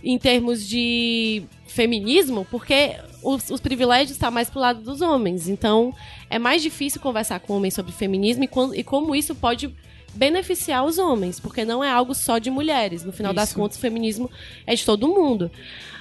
em 0.03 0.18
termos 0.18 0.66
de 0.68 1.44
feminismo, 1.68 2.46
porque 2.51 2.96
os, 3.22 3.49
os 3.51 3.61
privilégios 3.61 4.11
estão 4.12 4.30
mais 4.32 4.51
pro 4.51 4.59
lado 4.61 4.80
dos 4.80 5.01
homens. 5.01 5.49
Então, 5.49 5.94
é 6.28 6.38
mais 6.38 6.62
difícil 6.62 7.01
conversar 7.01 7.38
com 7.38 7.55
homens 7.57 7.74
sobre 7.74 7.92
feminismo 7.92 8.42
e, 8.42 8.49
quando- 8.49 8.74
e 8.74 8.82
como 8.82 9.14
isso 9.14 9.34
pode 9.36 9.72
beneficiar 10.14 10.84
os 10.84 10.98
homens, 10.98 11.38
porque 11.38 11.64
não 11.64 11.82
é 11.82 11.90
algo 11.90 12.14
só 12.14 12.38
de 12.38 12.50
mulheres. 12.50 13.04
No 13.04 13.12
final 13.12 13.32
das 13.32 13.50
Isso. 13.50 13.59
contas, 13.59 13.76
o 13.76 13.80
feminismo 13.80 14.30
é 14.66 14.74
de 14.74 14.84
todo 14.84 15.09
mundo. 15.09 15.50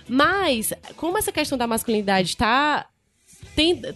Mas, 0.07 0.73
como 0.95 1.17
essa 1.17 1.31
questão 1.31 1.57
da 1.57 1.67
masculinidade 1.67 2.29
está 2.29 2.87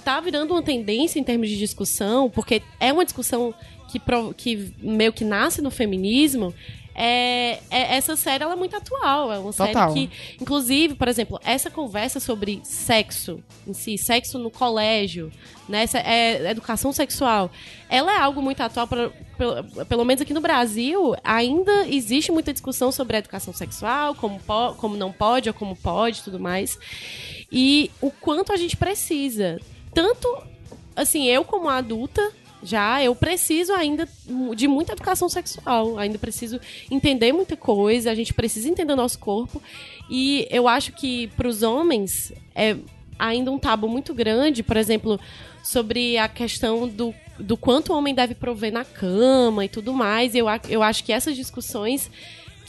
tá 0.04 0.20
virando 0.20 0.54
uma 0.54 0.64
tendência 0.64 1.20
em 1.20 1.24
termos 1.24 1.48
de 1.48 1.58
discussão, 1.58 2.30
porque 2.30 2.62
é 2.80 2.92
uma 2.92 3.06
discussão 3.06 3.54
que, 3.92 4.02
que 4.36 4.74
meio 4.80 5.14
que 5.14 5.24
nasce 5.24 5.62
no 5.62 5.70
feminismo. 5.70 6.54
É, 6.94 7.60
é- 7.70 7.96
essa 7.96 8.16
série 8.16 8.44
ela 8.44 8.54
é 8.54 8.56
muito 8.56 8.76
atual. 8.76 9.32
É 9.32 9.40
uma 9.40 9.54
Total. 9.54 9.92
série 9.94 10.08
que, 10.08 10.36
inclusive, 10.42 10.96
por 10.96 11.08
exemplo, 11.08 11.40
essa 11.44 11.70
conversa 11.72 12.20
sobre 12.20 12.60
sexo 12.64 13.42
em 13.68 13.74
si, 13.74 13.98
sexo 13.98 14.38
no 14.38 14.52
colégio, 14.52 15.32
né, 15.70 15.84
essa 15.84 16.00
é, 16.00 16.50
educação 16.52 16.92
sexual, 16.92 17.50
ela 17.90 18.14
é 18.14 18.18
algo 18.18 18.42
muito 18.42 18.62
atual. 18.62 18.88
pra- 18.88 19.10
pelo, 19.38 19.86
pelo 19.86 20.06
menos 20.06 20.22
aqui 20.22 20.34
no 20.34 20.42
Brasil, 20.42 21.16
ainda 21.24 21.88
existe 21.88 22.32
muita 22.32 22.52
discussão 22.54 22.92
sobre 22.92 23.16
a 23.16 23.20
educação 23.20 23.52
sexual, 23.54 24.14
como, 24.14 24.40
po- 24.40 24.76
como 24.76 24.96
não 24.96 25.12
pode 25.12 25.50
ou 25.50 25.54
como 25.54 25.76
pode, 25.76 26.20
e 26.20 26.24
tudo 26.24 26.40
mais. 26.40 26.78
E 27.52 27.90
o 28.00 28.12
quanto 28.12 28.54
a 28.54 28.58
gente 28.58 28.78
precisa. 28.78 29.60
Tanto, 29.94 30.28
assim, 30.96 31.26
eu 31.28 31.44
como 31.44 31.70
adulta, 31.70 32.32
já, 32.64 33.04
eu 33.04 33.16
preciso 33.16 33.74
ainda 33.74 34.08
de 34.56 34.68
muita 34.68 34.94
educação 34.94 35.28
sexual. 35.28 35.98
Ainda 35.98 36.18
preciso 36.18 36.60
entender 36.90 37.32
muita 37.34 37.58
coisa, 37.58 38.12
a 38.12 38.16
gente 38.16 38.34
precisa 38.34 38.70
entender 38.70 38.94
o 38.94 38.98
nosso 38.98 39.20
corpo. 39.20 39.62
E 40.10 40.48
eu 40.50 40.68
acho 40.68 40.94
que 40.94 41.28
para 41.30 41.48
os 41.48 41.64
homens 41.64 42.32
é 42.54 42.78
ainda 43.18 43.52
um 43.52 43.60
tabu 43.60 43.88
muito 43.88 44.14
grande, 44.14 44.64
por 44.64 44.78
exemplo, 44.78 45.20
sobre 45.64 46.18
a 46.18 46.28
questão 46.28 46.88
do, 46.88 47.14
do 47.40 47.56
quanto 47.56 47.94
o 47.94 47.98
homem 47.98 48.14
deve 48.14 48.36
prover 48.36 48.72
na 48.72 48.84
cama 48.84 49.66
e 49.66 49.70
tudo 49.70 49.94
mais. 49.94 50.36
Eu, 50.36 50.46
eu 50.70 50.84
acho 50.84 51.04
que 51.04 51.12
essas 51.12 51.36
discussões 51.36 52.10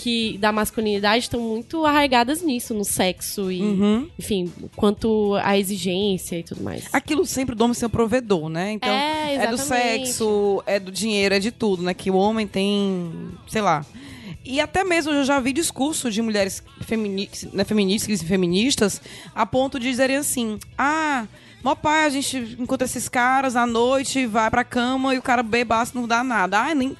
que 0.03 0.36
da 0.38 0.50
masculinidade 0.50 1.24
estão 1.24 1.40
muito 1.40 1.86
arraigadas 1.86 2.42
nisso, 2.42 2.74
no 2.74 2.84
sexo 2.84 3.53
e, 3.53 3.62
Uhum. 3.62 4.09
enfim, 4.18 4.53
quanto 4.74 5.36
à 5.44 5.57
exigência 5.57 6.38
e 6.38 6.42
tudo 6.42 6.61
mais. 6.62 6.88
Aquilo 6.92 7.24
sempre 7.24 7.55
do 7.55 7.62
homem 7.62 7.74
ser 7.74 7.86
o 7.86 7.90
provedor, 7.90 8.48
né? 8.48 8.72
Então, 8.72 8.90
É, 8.90 9.34
é 9.36 9.46
do 9.46 9.57
sexo, 9.59 10.62
é 10.66 10.80
do 10.80 10.90
dinheiro, 10.90 11.34
é 11.34 11.38
de 11.38 11.53
tudo, 11.53 11.82
né? 11.84 11.94
Que 11.94 12.11
o 12.11 12.14
homem 12.16 12.46
tem, 12.48 13.12
sei 13.46 13.62
lá. 13.62 13.86
E 14.44 14.61
até 14.61 14.82
mesmo 14.82 15.12
eu 15.12 15.24
já 15.24 15.38
vi 15.38 15.53
discurso 15.53 16.11
de 16.11 16.20
mulheres 16.20 16.64
femini 16.80 17.30
né, 17.53 17.62
feministas 17.62 18.20
e 18.20 18.24
feministas 18.24 19.00
a 19.32 19.46
ponto 19.46 19.78
de 19.78 19.88
dizerem 19.88 20.16
assim: 20.16 20.59
ah, 20.76 21.26
mó 21.62 21.76
pai, 21.76 22.07
a 22.07 22.11
gente 22.11 22.57
encontra 22.59 22.84
esses 22.86 23.09
caras 23.09 23.55
à 23.55 23.64
noite, 23.68 24.26
vai 24.26 24.50
pra 24.50 24.64
cama 24.64 25.14
e 25.14 25.18
o 25.18 25.22
cara 25.22 25.44
bebaço 25.44 25.92
não 25.94 26.09
dá 26.09 26.24
nada. 26.24 26.59
Ah, 26.59 26.74
nem. 26.74 26.96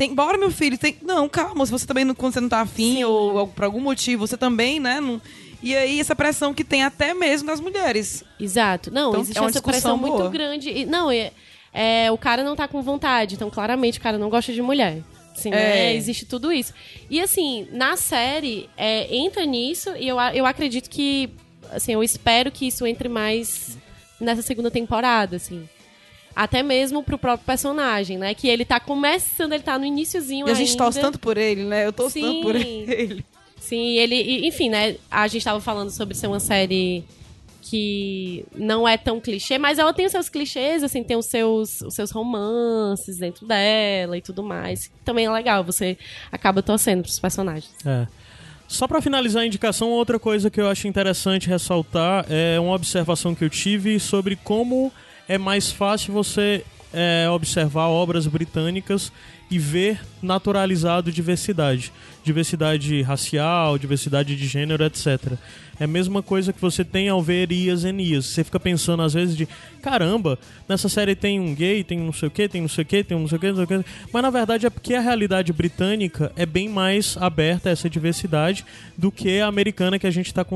Tem, 0.00 0.14
bora, 0.14 0.38
meu 0.38 0.50
filho. 0.50 0.78
Tem, 0.78 0.96
não, 1.02 1.28
calma, 1.28 1.66
se 1.66 1.70
você 1.70 1.86
também 1.86 2.06
não, 2.06 2.14
quando 2.14 2.32
você 2.32 2.40
não 2.40 2.48
tá 2.48 2.62
afim 2.62 3.04
ou, 3.04 3.34
ou 3.36 3.46
por 3.46 3.64
algum 3.66 3.80
motivo, 3.82 4.26
você 4.26 4.34
também, 4.34 4.80
né? 4.80 4.98
Não, 4.98 5.20
e 5.62 5.76
aí, 5.76 6.00
essa 6.00 6.16
pressão 6.16 6.54
que 6.54 6.64
tem 6.64 6.82
até 6.82 7.12
mesmo 7.12 7.46
nas 7.48 7.60
mulheres. 7.60 8.24
Exato. 8.40 8.90
Não, 8.90 9.10
Então, 9.10 9.20
existe 9.20 9.38
é 9.38 9.44
essa 9.44 9.60
pressão 9.60 9.98
muito 9.98 10.16
boa. 10.16 10.30
grande. 10.30 10.70
E, 10.70 10.86
não, 10.86 11.10
é, 11.10 11.32
é, 11.70 12.10
o 12.10 12.16
cara 12.16 12.42
não 12.42 12.56
tá 12.56 12.66
com 12.66 12.80
vontade, 12.80 13.34
então 13.34 13.50
claramente 13.50 13.98
o 13.98 14.00
cara 14.00 14.16
não 14.16 14.30
gosta 14.30 14.54
de 14.54 14.62
mulher. 14.62 15.02
Assim, 15.36 15.50
É. 15.50 15.52
né? 15.52 15.94
Existe 15.96 16.24
tudo 16.24 16.50
isso. 16.50 16.72
E 17.10 17.20
assim, 17.20 17.68
na 17.70 17.94
série, 17.98 18.70
é, 18.78 19.14
entra 19.14 19.44
nisso 19.44 19.90
e 19.98 20.08
eu, 20.08 20.18
eu 20.32 20.46
acredito 20.46 20.88
que. 20.88 21.28
Assim, 21.70 21.92
eu 21.92 22.02
espero 22.02 22.50
que 22.50 22.66
isso 22.66 22.86
entre 22.86 23.06
mais 23.10 23.76
nessa 24.18 24.40
segunda 24.40 24.70
temporada, 24.70 25.36
assim. 25.36 25.68
Até 26.34 26.62
mesmo 26.62 27.02
pro 27.02 27.18
próprio 27.18 27.44
personagem, 27.46 28.16
né? 28.18 28.34
Que 28.34 28.48
ele 28.48 28.64
tá 28.64 28.78
começando, 28.78 29.52
ele 29.52 29.62
tá 29.62 29.78
no 29.78 29.84
iniciozinho 29.84 30.48
E 30.48 30.50
a 30.50 30.54
gente 30.54 30.70
ainda. 30.70 30.84
torce 30.84 31.00
tanto 31.00 31.18
por 31.18 31.36
ele, 31.36 31.64
né? 31.64 31.86
Eu 31.86 31.92
torço 31.92 32.20
tanto 32.20 32.40
por 32.42 32.54
ele. 32.56 33.24
Sim, 33.58 33.98
ele, 33.98 34.14
e, 34.14 34.48
enfim, 34.48 34.70
né? 34.70 34.96
A 35.10 35.28
gente 35.28 35.44
tava 35.44 35.60
falando 35.60 35.90
sobre 35.90 36.14
ser 36.14 36.26
uma 36.28 36.40
série 36.40 37.04
que 37.62 38.44
não 38.56 38.88
é 38.88 38.96
tão 38.96 39.20
clichê, 39.20 39.58
mas 39.58 39.78
ela 39.78 39.92
tem 39.92 40.06
os 40.06 40.12
seus 40.12 40.28
clichês, 40.28 40.82
assim, 40.82 41.04
tem 41.04 41.16
os 41.16 41.26
seus, 41.26 41.82
os 41.82 41.94
seus 41.94 42.10
romances 42.10 43.18
dentro 43.18 43.46
dela 43.46 44.16
e 44.16 44.22
tudo 44.22 44.42
mais. 44.42 44.90
Também 45.04 45.26
é 45.26 45.30
legal, 45.30 45.62
você 45.62 45.96
acaba 46.32 46.62
torcendo 46.62 47.02
pros 47.02 47.18
personagens. 47.18 47.70
É. 47.84 48.06
Só 48.66 48.86
pra 48.86 49.02
finalizar 49.02 49.42
a 49.42 49.46
indicação, 49.46 49.90
outra 49.90 50.18
coisa 50.18 50.48
que 50.50 50.60
eu 50.60 50.68
acho 50.68 50.88
interessante 50.88 51.48
ressaltar 51.48 52.24
é 52.30 52.58
uma 52.58 52.74
observação 52.74 53.34
que 53.34 53.44
eu 53.44 53.50
tive 53.50 54.00
sobre 54.00 54.36
como 54.36 54.92
é 55.30 55.38
mais 55.38 55.70
fácil 55.70 56.12
você 56.12 56.64
é, 56.92 57.30
observar 57.30 57.86
obras 57.86 58.26
britânicas 58.26 59.12
e 59.48 59.60
ver 59.60 60.00
naturalizado 60.20 61.12
diversidade. 61.12 61.92
Diversidade 62.24 63.00
racial, 63.02 63.78
diversidade 63.78 64.34
de 64.34 64.46
gênero, 64.48 64.82
etc. 64.82 65.34
É 65.78 65.84
a 65.84 65.86
mesma 65.86 66.20
coisa 66.20 66.52
que 66.52 66.60
você 66.60 66.84
tem 66.84 67.08
ao 67.08 67.22
ver 67.22 67.52
Ias 67.52 67.84
e 67.84 67.92
Nias. 67.92 68.26
Você 68.26 68.42
fica 68.42 68.58
pensando 68.58 69.04
às 69.04 69.14
vezes 69.14 69.36
de 69.36 69.48
caramba, 69.80 70.38
nessa 70.68 70.88
série 70.88 71.14
tem 71.14 71.40
um 71.40 71.54
gay, 71.54 71.82
tem 71.82 71.98
não 71.98 72.12
sei 72.12 72.28
o 72.28 72.30
que, 72.30 72.48
tem 72.48 72.60
não 72.60 72.68
sei 72.68 72.82
o 72.82 72.86
que, 72.86 73.02
tem 73.02 73.18
não 73.18 73.26
sei 73.26 73.36
o 73.36 73.40
que, 73.40 73.48
não 73.48 73.56
sei 73.56 73.64
o 73.64 73.66
que. 73.66 73.90
Mas 74.12 74.22
na 74.22 74.30
verdade 74.30 74.66
é 74.66 74.70
porque 74.70 74.94
a 74.94 75.00
realidade 75.00 75.52
britânica 75.52 76.32
é 76.36 76.46
bem 76.46 76.68
mais 76.68 77.16
aberta 77.18 77.68
a 77.68 77.72
essa 77.72 77.88
diversidade 77.88 78.64
do 78.96 79.10
que 79.10 79.40
a 79.40 79.46
americana 79.46 79.98
que 79.98 80.06
a 80.06 80.10
gente 80.10 80.26
está 80.26 80.46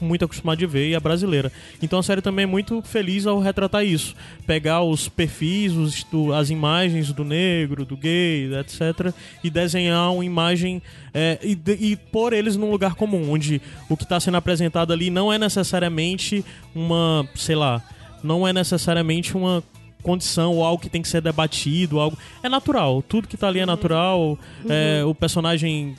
muito 0.00 0.24
acostumado 0.24 0.58
de 0.58 0.66
ver 0.66 0.88
e 0.88 0.94
a 0.94 1.00
brasileira. 1.00 1.52
Então 1.82 1.98
a 1.98 2.02
série 2.02 2.22
também 2.22 2.44
é 2.44 2.46
muito 2.46 2.80
feliz 2.82 3.26
ao 3.26 3.38
retratar 3.40 3.84
isso. 3.84 4.14
Pegar 4.46 4.82
os 4.82 5.08
perfis, 5.08 5.72
os, 5.72 6.06
as 6.34 6.50
imagens 6.50 7.12
do 7.12 7.24
negro, 7.24 7.84
do 7.84 7.96
gay, 7.96 8.50
etc. 8.58 9.12
e 9.42 9.50
desenhar 9.50 10.12
uma 10.12 10.24
imagem 10.24 10.80
é, 11.12 11.38
e, 11.42 11.58
e 11.78 11.96
pôr 11.96 12.32
eles 12.32 12.56
num 12.56 12.70
lugar 12.70 12.94
comum, 12.94 13.30
onde 13.30 13.60
o 13.88 13.96
que 13.96 14.04
está 14.04 14.20
sendo 14.20 14.36
apresentado 14.36 14.92
ali 14.92 15.10
não 15.10 15.32
é 15.32 15.38
necessariamente 15.38 16.44
uma, 16.74 17.28
sei 17.34 17.56
lá, 17.56 17.82
não 18.22 18.46
é 18.46 18.52
necessariamente 18.52 19.36
uma 19.36 19.62
condição 20.02 20.54
ou 20.54 20.64
algo 20.64 20.82
que 20.82 20.88
tem 20.88 21.02
que 21.02 21.08
ser 21.08 21.20
debatido, 21.20 22.00
algo. 22.00 22.16
É 22.42 22.48
natural, 22.48 23.02
tudo 23.02 23.28
que 23.28 23.36
tá 23.36 23.48
ali 23.48 23.60
é 23.60 23.66
natural, 23.66 24.38
é, 24.68 25.04
o 25.04 25.14
personagem 25.14 25.94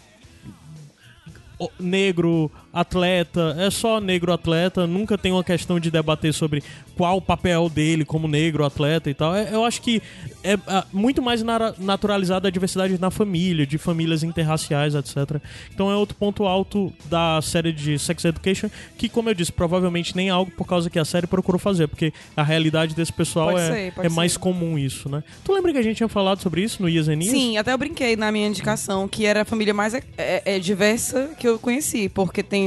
o- 1.59 1.69
negro 1.79 2.51
atleta, 2.73 3.55
é 3.57 3.69
só 3.69 3.99
negro 3.99 4.31
atleta, 4.31 4.87
nunca 4.87 5.17
tem 5.17 5.31
uma 5.31 5.43
questão 5.43 5.79
de 5.79 5.91
debater 5.91 6.33
sobre 6.33 6.63
qual 6.95 7.17
o 7.17 7.21
papel 7.21 7.69
dele 7.69 8.05
como 8.05 8.27
negro 8.27 8.65
atleta 8.65 9.09
e 9.09 9.13
tal. 9.13 9.35
É- 9.35 9.53
eu 9.53 9.65
acho 9.65 9.81
que 9.81 10.01
é 10.43 10.57
ah, 10.67 10.85
muito 10.91 11.21
mais 11.21 11.43
naturalizada 11.77 12.47
a 12.47 12.51
diversidade 12.51 12.99
na 12.99 13.11
família, 13.11 13.65
de 13.65 13.77
famílias 13.77 14.23
interraciais, 14.23 14.95
etc. 14.95 15.41
Então 15.73 15.91
é 15.91 15.95
outro 15.95 16.15
ponto 16.15 16.45
alto 16.45 16.91
da 17.05 17.41
série 17.41 17.71
de 17.71 17.97
Sex 17.99 18.25
Education, 18.25 18.69
que, 18.97 19.09
como 19.09 19.29
eu 19.29 19.33
disse, 19.33 19.51
provavelmente 19.51 20.15
nem 20.15 20.29
é 20.29 20.31
algo 20.31 20.51
por 20.51 20.65
causa 20.65 20.89
que 20.89 20.99
a 20.99 21.05
série 21.05 21.27
procurou 21.27 21.59
fazer, 21.59 21.87
porque 21.87 22.13
a 22.35 22.43
realidade 22.43 22.95
desse 22.95 23.13
pessoal 23.13 23.51
Pode 23.51 23.61
é, 23.61 23.91
ser, 23.91 23.93
é 24.05 24.09
mais 24.09 24.37
comum 24.37 24.77
isso, 24.77 25.09
né? 25.09 25.23
Tu 25.43 25.53
lembra 25.53 25.71
que 25.71 25.77
a 25.77 25.81
gente 25.81 25.97
tinha 25.97 26.09
falado 26.09 26.41
sobre 26.41 26.63
isso 26.63 26.81
no 26.81 26.89
Years 26.89 27.07
and? 27.07 27.21
Sim, 27.21 27.57
até 27.57 27.73
eu 27.73 27.77
brinquei 27.77 28.15
na 28.15 28.31
minha 28.31 28.47
indicação 28.47 29.07
que 29.07 29.25
era 29.25 29.41
a 29.41 29.45
família 29.45 29.73
mais 29.73 29.93
é, 29.93 30.03
é, 30.17 30.55
é, 30.55 30.59
diversa 30.59 31.31
que 31.37 31.47
eu 31.47 31.59
conheci, 31.59 32.09
porque 32.09 32.41
tem 32.43 32.60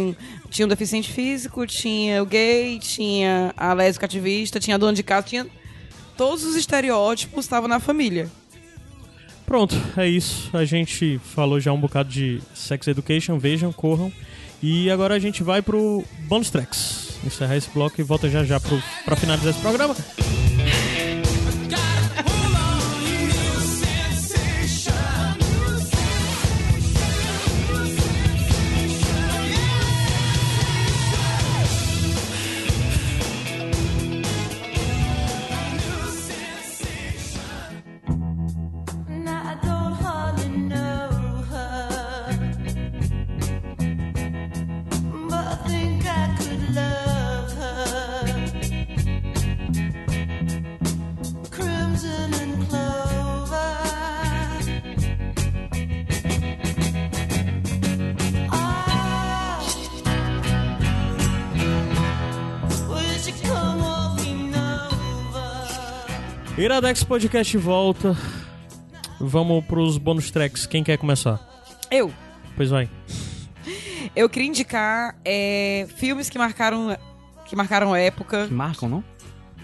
tinha 0.50 0.66
um 0.66 0.68
deficiente 0.68 1.12
físico, 1.12 1.66
tinha 1.66 2.22
o 2.22 2.26
gay, 2.26 2.78
tinha 2.78 3.52
a 3.56 3.72
lésbica 3.72 4.06
ativista, 4.06 4.60
tinha 4.60 4.76
a 4.76 4.78
dona 4.78 4.92
de 4.92 5.02
casa, 5.02 5.26
tinha 5.26 5.46
todos 6.16 6.44
os 6.44 6.56
estereótipos 6.56 7.44
estavam 7.44 7.68
na 7.68 7.80
família. 7.80 8.30
Pronto, 9.46 9.76
é 9.96 10.08
isso. 10.08 10.50
A 10.56 10.64
gente 10.64 11.20
falou 11.34 11.60
já 11.60 11.72
um 11.72 11.80
bocado 11.80 12.08
de 12.08 12.40
Sex 12.54 12.86
Education, 12.86 13.38
vejam, 13.38 13.72
corram. 13.72 14.12
E 14.62 14.90
agora 14.90 15.14
a 15.14 15.18
gente 15.18 15.42
vai 15.42 15.60
pro 15.60 16.02
bonus 16.26 16.48
tracks. 16.48 17.18
Encerrar 17.24 17.56
esse 17.56 17.68
bloco 17.70 18.00
e 18.00 18.04
volta 18.04 18.30
já 18.30 18.44
já 18.44 18.58
pro, 18.58 18.82
pra 19.04 19.14
finalizar 19.16 19.50
esse 19.50 19.60
programa. 19.60 19.94
Iradex 66.74 67.04
Podcast 67.04 67.56
volta. 67.56 68.16
Vamos 69.20 69.64
pros 69.64 69.96
bônus 69.96 70.28
tracks. 70.32 70.66
Quem 70.66 70.82
quer 70.82 70.98
começar? 70.98 71.38
Eu. 71.88 72.12
Pois 72.56 72.68
vai. 72.68 72.90
Eu 74.16 74.28
queria 74.28 74.48
indicar 74.48 75.14
é, 75.24 75.86
filmes 75.96 76.28
que 76.28 76.36
marcaram, 76.36 76.96
que 77.46 77.54
marcaram 77.54 77.94
época. 77.94 78.48
Que 78.48 78.52
marcam, 78.54 78.88
não? 78.88 79.04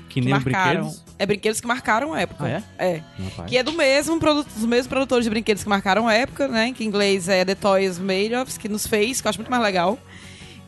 Que 0.08 0.14
Que 0.14 0.20
nem 0.20 0.30
marcaram. 0.30 0.82
brinquedos. 0.82 1.04
É 1.18 1.26
brinquedos 1.26 1.60
que 1.60 1.66
marcaram 1.66 2.14
época. 2.14 2.44
Ah, 2.44 2.48
é? 2.48 2.62
É. 2.94 3.02
Rapaz. 3.24 3.50
Que 3.50 3.58
é 3.58 3.64
do 3.64 3.72
mesmo 3.72 4.20
produ- 4.20 4.44
dos 4.44 4.64
mesmos 4.64 4.86
produtores 4.86 5.24
de 5.24 5.30
brinquedos 5.30 5.64
que 5.64 5.68
marcaram 5.68 6.08
época, 6.08 6.46
né? 6.46 6.72
Que 6.72 6.84
em 6.84 6.86
inglês 6.86 7.28
é 7.28 7.44
The 7.44 7.56
Toys 7.56 7.98
Made 7.98 8.36
Of, 8.36 8.56
que 8.56 8.68
nos 8.68 8.86
fez, 8.86 9.20
que 9.20 9.26
eu 9.26 9.30
acho 9.30 9.38
muito 9.40 9.50
mais 9.50 9.62
legal. 9.64 9.98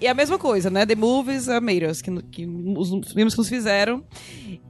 E 0.03 0.07
é 0.07 0.11
a 0.11 0.14
mesma 0.14 0.36
coisa, 0.38 0.68
né? 0.68 0.84
The 0.84 0.96
Movies 0.96 1.46
Made 1.46 1.84
Us, 1.86 2.03
que, 2.03 2.11
que 2.24 2.44
os 2.46 3.12
filmes 3.12 3.34
que 3.34 3.38
nos 3.38 3.48
fizeram. 3.48 4.03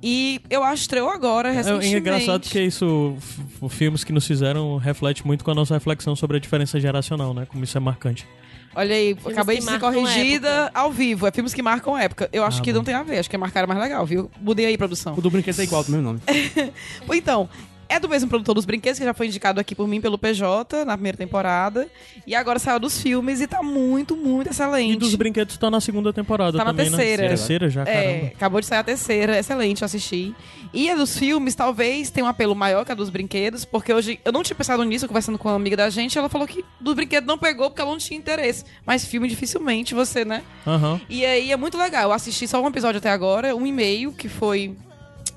E 0.02 0.40
eu 0.50 0.62
acho 0.62 0.82
estreou 0.82 1.08
agora, 1.08 1.48
É, 1.48 1.52
recentemente. 1.52 1.94
é 1.94 1.98
engraçado 1.98 2.42
que 2.48 2.60
isso, 2.60 3.16
f- 3.18 3.68
filmes 3.70 4.04
que 4.04 4.12
nos 4.12 4.26
fizeram, 4.26 4.76
reflete 4.76 5.26
muito 5.26 5.42
com 5.42 5.50
a 5.50 5.54
nossa 5.54 5.72
reflexão 5.74 6.14
sobre 6.14 6.36
a 6.36 6.40
diferença 6.40 6.78
geracional, 6.78 7.32
né? 7.32 7.46
Como 7.46 7.64
isso 7.64 7.76
é 7.76 7.80
marcante. 7.80 8.26
Olha 8.74 8.94
aí, 8.94 9.14
Filmes 9.14 9.26
acabei 9.32 9.58
de 9.58 9.64
ser 9.64 9.78
corrigida 9.80 10.70
ao 10.74 10.90
vivo. 10.90 11.26
É 11.26 11.30
filmes 11.30 11.52
que 11.52 11.62
marcam 11.62 11.96
época. 11.96 12.28
Eu 12.32 12.42
acho 12.44 12.60
Ah, 12.60 12.62
que 12.62 12.70
bom. 12.72 12.78
não 12.78 12.84
tem 12.84 12.94
a 12.94 13.02
ver, 13.02 13.18
acho 13.18 13.28
que 13.28 13.36
é 13.36 13.38
marcar 13.38 13.64
é 13.64 13.66
mais 13.66 13.78
legal, 13.80 14.04
viu? 14.06 14.30
Mudei 14.40 14.66
aí, 14.66 14.76
produção. 14.78 15.14
O 15.16 15.20
do 15.20 15.30
brinquedo 15.30 15.60
é 15.60 15.64
igual, 15.64 15.84
do 15.84 15.90
mesmo 15.92 16.04
nome. 16.04 16.20
Então, 17.12 17.48
é 17.88 17.98
do 18.00 18.08
mesmo 18.08 18.28
produtor 18.28 18.54
dos 18.54 18.64
brinquedos, 18.64 18.98
que 18.98 19.04
já 19.04 19.12
foi 19.14 19.26
indicado 19.26 19.60
aqui 19.60 19.74
por 19.74 19.86
mim 19.86 20.00
pelo 20.00 20.16
PJ 20.18 20.84
na 20.84 20.94
primeira 20.96 21.16
temporada. 21.18 21.86
E 22.26 22.34
agora 22.34 22.58
saiu 22.58 22.80
dos 22.80 23.00
filmes 23.00 23.40
e 23.40 23.46
tá 23.46 23.62
muito, 23.62 24.16
muito 24.16 24.50
excelente. 24.50 24.92
E 24.94 24.96
dos 24.96 25.14
brinquedos 25.14 25.56
tá 25.56 25.70
na 25.70 25.80
segunda 25.80 26.12
temporada 26.12 26.56
Tá 26.58 26.64
na 26.64 26.70
também, 26.70 26.86
terceira. 26.90 27.22
né? 27.22 27.28
Terceira 27.28 27.68
já, 27.70 27.82
É, 27.82 27.84
caramba. 27.84 28.26
acabou 28.36 28.60
de 28.60 28.66
sair 28.66 28.78
a 28.78 28.84
terceira, 28.84 29.38
excelente, 29.38 29.82
eu 29.82 29.86
assisti. 29.86 30.34
E 30.72 30.90
a 30.90 30.94
dos 30.94 31.18
filmes, 31.18 31.54
talvez 31.54 32.08
tenha 32.08 32.24
um 32.24 32.28
apelo 32.28 32.54
maior 32.54 32.84
que 32.84 32.92
a 32.92 32.94
dos 32.94 33.10
brinquedos, 33.10 33.64
porque 33.64 33.92
hoje 33.92 34.18
eu 34.24 34.32
não 34.32 34.42
tinha 34.42 34.56
pensado 34.56 34.82
nisso, 34.84 35.06
conversando 35.06 35.36
com 35.38 35.48
uma 35.48 35.56
amiga 35.56 35.76
da 35.76 35.90
gente, 35.90 36.16
ela 36.16 36.28
falou 36.30 36.46
que 36.48 36.64
do 36.80 36.94
brinquedo 36.94 37.26
não 37.26 37.36
pegou 37.36 37.68
porque 37.68 37.82
ela 37.82 37.90
não 37.90 37.98
tinha 37.98 38.18
interesse. 38.18 38.64
Mas 38.86 39.04
filme 39.04 39.28
dificilmente 39.28 39.94
você, 39.94 40.24
né? 40.24 40.42
Aham. 40.66 40.98
E 41.10 41.26
aí 41.26 41.52
é 41.52 41.56
muito 41.56 41.76
legal. 41.76 42.04
Eu 42.04 42.12
assisti 42.12 42.48
só 42.48 42.62
um 42.62 42.66
episódio 42.68 42.98
até 42.98 43.10
agora, 43.10 43.54
um 43.54 43.66
e 43.66 43.72
meio, 43.72 44.12
que 44.12 44.28
foi 44.28 44.74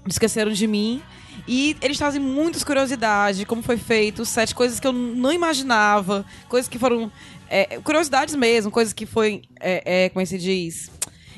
Esqueceram 0.07 0.51
de 0.51 0.67
Mim. 0.67 1.01
E 1.47 1.75
eles 1.81 1.97
trazem 1.97 2.19
muitas 2.21 2.63
curiosidades 2.63 3.37
de 3.39 3.45
como 3.45 3.61
foi 3.61 3.77
feito, 3.77 4.23
o 4.23 4.25
set, 4.25 4.55
coisas 4.55 4.79
que 4.79 4.87
eu 4.87 4.91
não 4.93 5.31
imaginava, 5.31 6.25
coisas 6.49 6.67
que 6.67 6.79
foram. 6.79 7.11
é, 7.49 7.79
curiosidades 7.83 8.33
mesmo, 8.35 8.71
coisas 8.71 8.93
que 8.93 9.05
foi. 9.05 9.43
É, 9.59 10.05
é, 10.05 10.09
como 10.09 10.21
é 10.21 10.23
que 10.23 10.29
se 10.29 10.37
diz? 10.39 10.91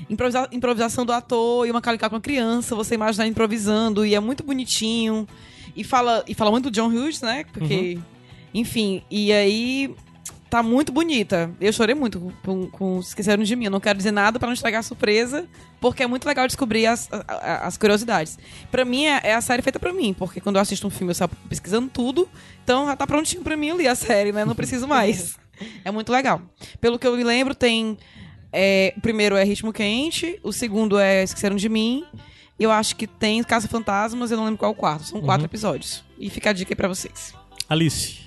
Improvisa- 0.10 0.48
improvisação 0.52 1.06
do 1.06 1.12
ator 1.12 1.68
e 1.68 1.72
uma 1.72 1.82
calicar 1.82 2.10
com 2.10 2.16
uma 2.16 2.22
criança, 2.22 2.74
você 2.76 2.96
imaginar 2.96 3.28
improvisando, 3.28 4.06
e 4.06 4.16
é 4.16 4.20
muito 4.20 4.44
bonitinho. 4.44 5.28
E 5.76 5.84
fala, 5.84 6.24
e 6.28 6.34
fala 6.34 6.50
muito 6.52 6.70
do 6.70 6.74
John 6.74 6.88
Hughes, 6.88 7.22
né? 7.22 7.44
Porque. 7.52 8.00
Enfim, 8.54 9.04
e 9.12 9.32
aí 9.34 9.94
tá 10.50 10.64
muito 10.64 10.92
bonita. 10.92 11.52
Eu 11.60 11.72
chorei 11.74 11.94
muito 11.96 12.34
com, 12.44 12.68
com, 12.68 13.00
Esqueceram 13.00 13.44
de 13.44 13.56
Mim. 13.56 13.66
Eu 13.66 13.72
não 13.72 13.80
quero 13.80 13.98
dizer 13.98 14.12
nada 14.12 14.40
pra 14.40 14.48
não 14.48 14.54
estragar 14.54 14.80
a 14.80 14.84
surpresa, 14.84 15.48
porque 15.82 16.04
é 16.04 16.08
muito 16.08 16.26
legal 16.26 16.48
descobrir 16.48 16.86
as, 16.88 17.08
a- 17.12 17.24
a- 17.28 17.68
as 17.68 17.78
curiosidades. 17.78 18.38
Pra 18.72 18.84
mim, 18.86 19.06
é, 19.06 19.20
é 19.24 19.34
a 19.36 19.42
série 19.42 19.62
feita 19.62 19.80
pra 19.80 19.92
mim, 19.94 20.14
porque 20.14 20.40
quando 20.42 20.56
eu 20.58 20.62
assisto 20.62 20.86
um 20.88 20.90
filme, 20.90 21.12
eu 21.12 21.16
saio 21.16 21.30
pesquisando 21.50 21.90
tudo, 21.90 22.28
então 22.64 22.86
já 22.88 22.96
tá 22.96 23.06
prontinho 23.08 23.44
pra 23.44 23.58
mim 23.58 23.72
ali 23.72 23.88
a 23.88 23.96
série, 23.96 24.32
né? 24.32 24.46
Não 24.46 24.56
preciso 24.56 24.88
mais. 24.88 25.36
É 25.84 25.90
muito 25.90 26.12
legal. 26.12 26.40
Pelo 26.80 27.00
que 27.00 27.08
eu 27.08 27.18
me 27.18 27.24
lembro, 27.24 27.56
tem. 27.56 27.98
é, 28.54 28.94
o 28.96 29.02
primeiro 29.02 29.36
é 29.36 29.44
Ritmo 29.44 29.74
Quente, 29.74 30.40
o 30.44 30.54
segundo 30.54 31.00
é 31.00 31.24
Esqueceram 31.24 31.56
de 31.56 31.68
Mim. 31.68 32.06
e 32.60 32.64
Eu 32.64 32.70
acho 32.70 32.96
que 32.96 33.08
tem 33.08 33.42
Caça 33.44 33.68
Fantasmas, 33.68 34.30
eu 34.30 34.38
não 34.38 34.46
lembro 34.46 34.60
qual 34.60 34.72
é 34.72 34.76
o 34.76 34.78
quarto. 34.78 35.06
São 35.06 35.20
quatro 35.20 35.46
episódios. 35.48 36.04
E 36.20 36.30
fica 36.30 36.52
a 36.52 36.54
dica 36.54 36.74
aí 36.74 36.76
pra 36.76 36.88
vocês. 36.88 37.34
Alice. 37.68 38.20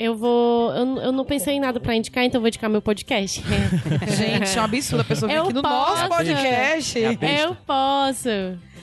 Eu 0.00 0.16
vou. 0.16 0.72
Eu, 0.72 0.96
eu 0.96 1.12
não 1.12 1.26
pensei 1.26 1.56
em 1.56 1.60
nada 1.60 1.78
pra 1.78 1.94
indicar, 1.94 2.24
então 2.24 2.38
eu 2.38 2.40
vou 2.40 2.48
indicar 2.48 2.70
meu 2.70 2.80
podcast. 2.80 3.42
Gente, 4.16 4.56
é 4.56 4.60
um 4.62 4.64
absurdo 4.64 5.02
a 5.02 5.04
pessoa 5.04 5.28
vir 5.28 5.36
Eu 5.36 5.44
aqui 5.44 5.52
no 5.52 5.60
posso. 5.60 5.94
nosso 5.94 6.08
podcast. 6.08 7.04
É. 7.04 7.44
Eu 7.44 7.54
posso. 7.54 8.28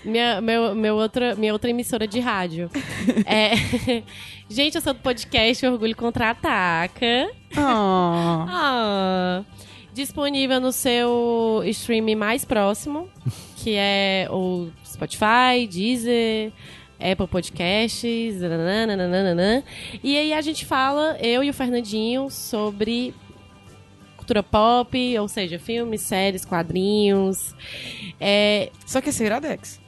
Minha, 0.05 0.39
meu, 0.39 0.75
meu 0.75 0.95
outra, 0.95 1.33
minha 1.33 1.51
outra 1.51 1.71
emissora 1.71 2.07
de 2.07 2.19
rádio. 2.19 2.69
É, 3.25 3.55
gente, 4.47 4.75
eu 4.75 4.81
sou 4.81 4.93
do 4.93 4.99
podcast 4.99 5.65
Orgulho 5.65 5.95
Contra-Ataca. 5.95 7.29
Ah. 7.57 8.45
Ah, 8.47 9.43
disponível 9.93 10.61
no 10.61 10.71
seu 10.71 11.63
stream 11.65 12.15
mais 12.15 12.45
próximo, 12.45 13.09
que 13.55 13.73
é 13.75 14.27
o 14.29 14.69
Spotify, 14.85 15.67
Deezer, 15.69 16.51
Apple 16.99 17.27
Podcasts, 17.27 18.41
nananana. 18.41 19.63
e 20.03 20.17
aí 20.17 20.33
a 20.33 20.41
gente 20.41 20.65
fala, 20.65 21.17
eu 21.19 21.43
e 21.43 21.49
o 21.49 21.53
Fernandinho, 21.53 22.29
sobre 22.29 23.13
cultura 24.15 24.41
pop, 24.43 25.19
ou 25.19 25.27
seja, 25.27 25.57
filmes, 25.59 26.01
séries, 26.01 26.43
quadrinhos. 26.43 27.55
É, 28.19 28.71
Só 28.85 28.99
que 28.99 29.09
esse 29.09 29.21
é 29.21 29.25
o 29.25 29.27
Iradex. 29.27 29.79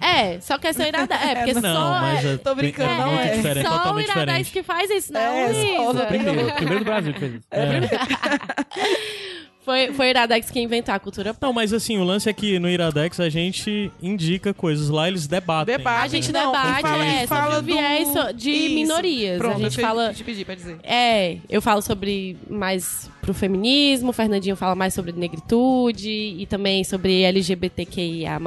é 0.00 0.40
só 0.40 0.58
que 0.58 0.66
essa 0.66 0.86
irada. 0.86 1.14
É, 1.20 1.34
porque 1.36 1.54
Não, 1.54 1.60
só. 1.62 2.00
mas 2.00 2.24
é, 2.24 2.36
tô 2.38 2.54
brincando, 2.54 2.90
é 2.90 2.96
não 2.96 3.20
é. 3.20 3.36
diferente, 3.36 3.66
só 3.68 3.74
o 3.94 4.00
Iradex 4.00 4.06
diferente. 4.08 4.50
que 4.52 4.62
faz 4.62 4.90
isso, 4.90 5.12
não, 5.12 5.20
É, 5.20 5.52
só 5.76 5.84
Luísa. 5.90 6.02
o 6.02 6.06
Primeiro, 6.06 6.52
primeiro 6.54 6.78
do 6.80 6.84
Brasil 6.84 7.12
que 7.14 7.20
fez 7.20 7.34
isso. 7.34 7.46
Foi, 9.62 9.92
foi 9.92 10.06
o 10.06 10.10
Iradex 10.10 10.50
que 10.50 10.58
inventou 10.58 10.94
a 10.94 10.98
cultura 10.98 11.34
pop. 11.34 11.42
Não, 11.42 11.52
mas 11.52 11.72
assim, 11.72 11.98
o 11.98 12.02
lance 12.04 12.28
é 12.28 12.32
que 12.32 12.58
no 12.58 12.68
Iradex 12.68 13.20
a 13.20 13.28
gente 13.28 13.92
indica 14.02 14.54
coisas, 14.54 14.88
lá 14.88 15.06
eles 15.06 15.26
debatem. 15.26 15.76
Debate. 15.76 16.04
A 16.04 16.08
gente 16.08 16.32
Não, 16.32 16.50
debate 16.50 16.80
fala- 16.80 17.04
é, 17.04 17.26
fala 17.26 17.54
sobre 17.56 17.72
do- 17.72 17.76
viés 17.78 18.08
de 18.36 18.50
Isso. 18.50 18.74
minorias. 18.74 19.38
Pronto, 19.38 19.56
a 19.56 19.58
gente 19.58 19.64
eu 19.66 19.70
te- 19.70 19.80
fala. 19.80 20.14
te 20.14 20.24
pedi 20.24 20.44
pra 20.46 20.54
dizer. 20.54 20.78
É, 20.82 21.36
eu 21.48 21.60
falo 21.60 21.82
sobre 21.82 22.38
mais 22.48 23.10
pro 23.20 23.34
feminismo, 23.34 24.10
o 24.10 24.12
Fernandinho 24.14 24.56
fala 24.56 24.74
mais 24.74 24.94
sobre 24.94 25.12
negritude 25.12 26.08
e 26.10 26.46
também 26.46 26.82
sobre 26.82 27.22
LGBTQIA. 27.22 28.40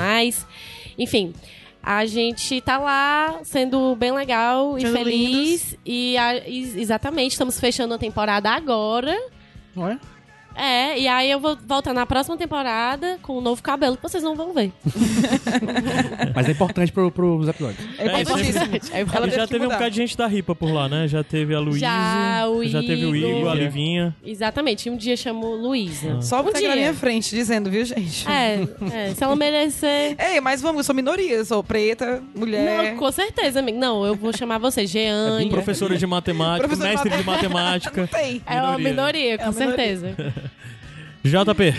Enfim, 0.97 1.31
a 1.81 2.05
gente 2.07 2.59
tá 2.61 2.79
lá 2.79 3.39
sendo 3.43 3.95
bem 3.95 4.11
legal 4.11 4.79
e 4.79 4.81
feliz. 4.87 5.75
E 5.85 6.17
a- 6.17 6.47
exatamente, 6.49 7.33
estamos 7.33 7.59
fechando 7.59 7.93
a 7.93 7.97
temporada 7.99 8.49
agora. 8.49 9.15
Olha. 9.77 9.99
É, 10.55 10.99
e 10.99 11.07
aí 11.07 11.29
eu 11.29 11.39
vou 11.39 11.57
voltar 11.65 11.93
na 11.93 12.05
próxima 12.05 12.37
temporada 12.37 13.17
com 13.21 13.37
um 13.37 13.41
novo 13.41 13.61
cabelo 13.61 13.97
que 13.97 14.03
vocês 14.03 14.23
não 14.23 14.35
vão 14.35 14.53
ver. 14.53 14.71
Mas 16.35 16.47
é 16.47 16.51
importante 16.51 16.91
pro, 16.91 17.11
pros 17.11 17.47
episódios. 17.47 17.85
É 17.97 18.07
É, 18.07 18.21
importantíssimo. 18.21 18.65
Aí 18.93 19.01
eu 19.01 19.07
Ela 19.13 19.29
já 19.29 19.47
teve 19.47 19.65
um 19.65 19.69
bocado 19.69 19.91
de 19.91 19.97
gente 19.97 20.17
da 20.17 20.27
Ripa 20.27 20.55
por 20.55 20.71
lá, 20.71 20.87
né? 20.87 21.07
Já 21.07 21.23
teve 21.23 21.53
a 21.55 21.59
Luísa. 21.59 21.79
Já, 21.79 22.47
o 22.47 22.65
já 22.65 22.81
teve 22.81 23.05
o 23.05 23.15
Igor. 23.15 23.51
A 23.51 23.55
Livinha. 23.55 24.15
Exatamente, 24.23 24.89
um 24.89 24.97
dia 24.97 25.17
chamo 25.17 25.55
Luísa. 25.55 26.21
Só 26.21 26.41
um 26.41 26.45
tá 26.45 26.51
na 26.53 26.59
dia. 26.59 26.75
minha 26.75 26.93
frente, 26.93 27.29
dizendo, 27.29 27.69
viu, 27.69 27.83
gente? 27.85 28.27
É, 28.29 28.67
é, 28.93 29.13
se 29.13 29.23
ela 29.23 29.35
merecer. 29.35 30.15
Ei, 30.19 30.39
mas 30.39 30.61
vamos, 30.61 30.79
eu 30.79 30.83
sou 30.83 30.95
minoria, 30.95 31.35
eu 31.35 31.45
sou 31.45 31.63
preta, 31.63 32.21
mulher. 32.35 32.91
Não, 32.91 32.97
com 32.97 33.11
certeza, 33.11 33.59
amigo. 33.59 33.77
Não, 33.77 34.05
eu 34.05 34.15
vou 34.15 34.35
chamar 34.35 34.57
você, 34.57 34.85
Jeane. 34.85 35.49
Professora 35.49 35.97
de 35.97 36.05
matemática, 36.05 36.67
Professora 36.67 36.89
de 36.89 36.95
mestre 36.95 37.17
de 37.17 37.23
matemática. 37.23 38.07
Tem. 38.07 38.41
É 38.45 38.61
uma 38.61 38.77
Minoria. 38.77 39.37
com 39.37 39.43
É 39.43 39.49
uma 39.49 39.59
minoria. 39.59 40.33
JP. 41.23 41.73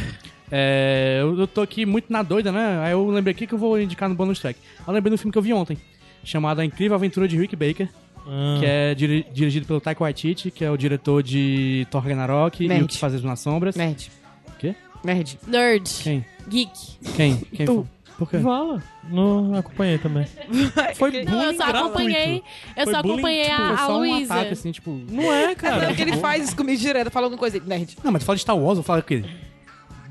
É, 0.51 1.19
eu, 1.21 1.39
eu 1.41 1.47
tô 1.47 1.61
aqui 1.63 1.85
muito 1.85 2.13
na 2.13 2.23
doida, 2.23 2.53
né? 2.53 2.81
Aí 2.83 2.93
eu 2.93 3.07
lembrei 3.09 3.33
aqui 3.35 3.47
que 3.47 3.55
eu 3.55 3.59
vou 3.59 3.81
indicar 3.81 4.09
no 4.09 4.15
bonus 4.15 4.39
track. 4.39 4.59
Eu 4.87 4.93
lembrei 4.93 5.11
do 5.11 5.19
filme 5.19 5.33
que 5.33 5.39
eu 5.39 5.43
vi 5.43 5.53
ontem, 5.53 5.77
chamado 6.23 6.61
A 6.61 6.65
Incrível 6.65 6.95
Aventura 6.95 7.27
de 7.27 7.37
Rick 7.37 7.57
Baker, 7.57 7.89
Ah, 8.27 8.57
que 8.61 8.67
é 8.67 8.95
diri- 8.95 9.27
dirigido 9.33 9.67
pelo 9.67 9.81
Taika 9.81 10.03
Waititi, 10.05 10.51
que 10.51 10.65
é 10.65 10.71
o 10.71 10.77
diretor 10.77 11.23
de 11.23 11.87
Thor 11.91 12.03
Ragnarok 12.03 12.63
e 12.65 12.69
Nerd. 12.69 12.85
O 12.85 12.89
Que 12.89 12.99
Fazes 12.99 13.23
nas 13.23 13.41
Sombras. 13.41 13.75
Nerd. 13.75 14.11
Quê? 14.59 14.75
Nerd. 15.05 15.39
Nerd. 15.47 15.91
Quem? 16.03 16.25
Geek. 16.49 16.71
Quem? 17.17 17.37
Quem 17.37 17.67
Tu. 17.67 17.75
foi? 17.75 17.85
Por 18.19 18.31
quê? 18.31 18.39
Fala. 18.39 18.83
Não 19.09 19.55
acompanhei 19.57 19.99
também. 19.99 20.25
Foi 20.97 21.11
Não, 21.11 21.19
eu 21.19 21.25
bullying 21.27 21.57
só 21.59 21.67
gratuito. 21.67 21.87
acompanhei. 21.99 22.43
Eu 22.77 22.85
Foi 22.85 22.93
só 22.95 23.03
bullying, 23.03 23.15
acompanhei 23.15 23.45
tipo, 23.45 23.63
a, 23.63 23.71
a 23.75 23.77
só 23.79 23.95
um 23.95 23.99
Luísa. 23.99 24.35
ataque, 24.35 24.53
assim, 24.53 24.73
tipo... 24.73 24.91
Não 25.11 25.33
é, 25.33 25.55
cara. 25.55 25.87
Porque 25.89 26.03
ele 26.03 26.17
faz 26.19 26.45
isso 26.45 26.57
comigo 26.57 26.81
direto, 26.81 27.11
fala 27.11 27.27
alguma 27.27 27.39
coisa. 27.39 27.61
Nerd. 27.67 27.97
Não, 28.05 28.13
mas 28.13 28.23
tu 28.23 28.27
fala 28.27 28.37
de 28.37 28.43
Star 28.43 28.57
Wars, 28.57 28.79
eu 28.79 28.85
falo 28.85 29.01
o 29.01 29.03
quê? 29.03 29.25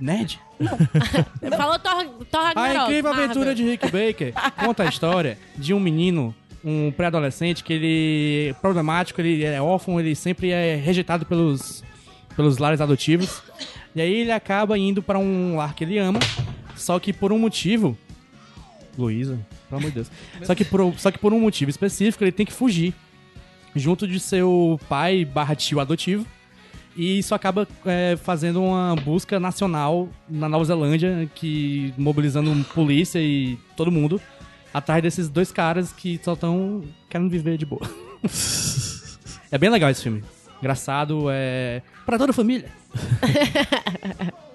Nerd? 0.02 0.40
Falou 1.58 1.80
Thor, 1.80 2.06
Thor 2.30 2.42
A 2.42 2.48
Ragnarok. 2.48 2.84
incrível 2.84 3.10
Marvel. 3.12 3.26
aventura 3.26 3.56
de 3.56 3.64
Rick 3.64 3.86
Baker 3.90 4.34
conta 4.64 4.84
a 4.84 4.86
história 4.88 5.38
de 5.56 5.74
um 5.74 5.80
menino, 5.80 6.34
um 6.64 6.92
pré-adolescente, 6.92 7.64
que 7.64 7.74
ele 7.74 8.50
é 8.50 8.54
problemático, 8.54 9.22
ele 9.22 9.44
é 9.44 9.62
órfão, 9.62 10.00
ele 10.00 10.16
sempre 10.16 10.52
é 10.52 10.76
rejeitado 10.76 11.26
pelos, 11.26 11.84
pelos 12.36 12.58
lares 12.58 12.82
adotivos. 12.82 13.42
E 13.96 14.02
aí 14.02 14.14
ele 14.14 14.32
acaba 14.32 14.78
indo 14.78 15.02
pra 15.04 15.20
um 15.20 15.56
lar 15.58 15.74
que 15.76 15.84
ele 15.84 15.98
ama, 16.00 16.20
só 16.84 17.00
que 17.00 17.14
por 17.14 17.32
um 17.32 17.40
motivo. 17.40 17.98
Luísa, 18.98 19.40
pelo 19.70 19.80
amor 19.80 19.90
de 19.90 19.96
Deus. 19.96 20.12
Só 20.44 20.54
que, 20.54 20.64
por, 20.64 20.94
só 20.98 21.10
que 21.10 21.18
por 21.18 21.34
um 21.34 21.40
motivo 21.40 21.72
específico 21.72 22.24
ele 22.24 22.32
tem 22.32 22.46
que 22.46 22.54
fugir 22.54 22.94
junto 23.76 24.08
de 24.08 24.20
seu 24.20 24.80
pai 24.88 25.26
barra 25.26 25.56
tio 25.56 25.80
adotivo. 25.80 26.26
E 26.96 27.18
isso 27.18 27.34
acaba 27.34 27.68
é, 27.86 28.16
fazendo 28.18 28.62
uma 28.62 28.96
busca 28.96 29.40
nacional 29.40 30.10
na 30.30 30.48
Nova 30.48 30.64
Zelândia, 30.64 31.28
que 31.34 31.92
mobilizando 31.98 32.64
polícia 32.66 33.20
e 33.20 33.58
todo 33.76 33.92
mundo. 33.92 34.22
atrás 34.72 35.02
desses 35.02 35.28
dois 35.28 35.52
caras 35.52 35.92
que 35.92 36.20
só 36.24 36.34
estão 36.34 36.84
querendo 37.10 37.32
viver 37.32 37.58
de 37.58 37.66
boa. 37.66 37.90
é 39.52 39.58
bem 39.58 39.72
legal 39.72 39.90
esse 39.90 40.04
filme. 40.04 40.24
Engraçado, 40.60 41.26
é. 41.32 41.82
Pra 42.06 42.18
toda 42.18 42.32
a 42.32 42.34
família. 42.34 42.70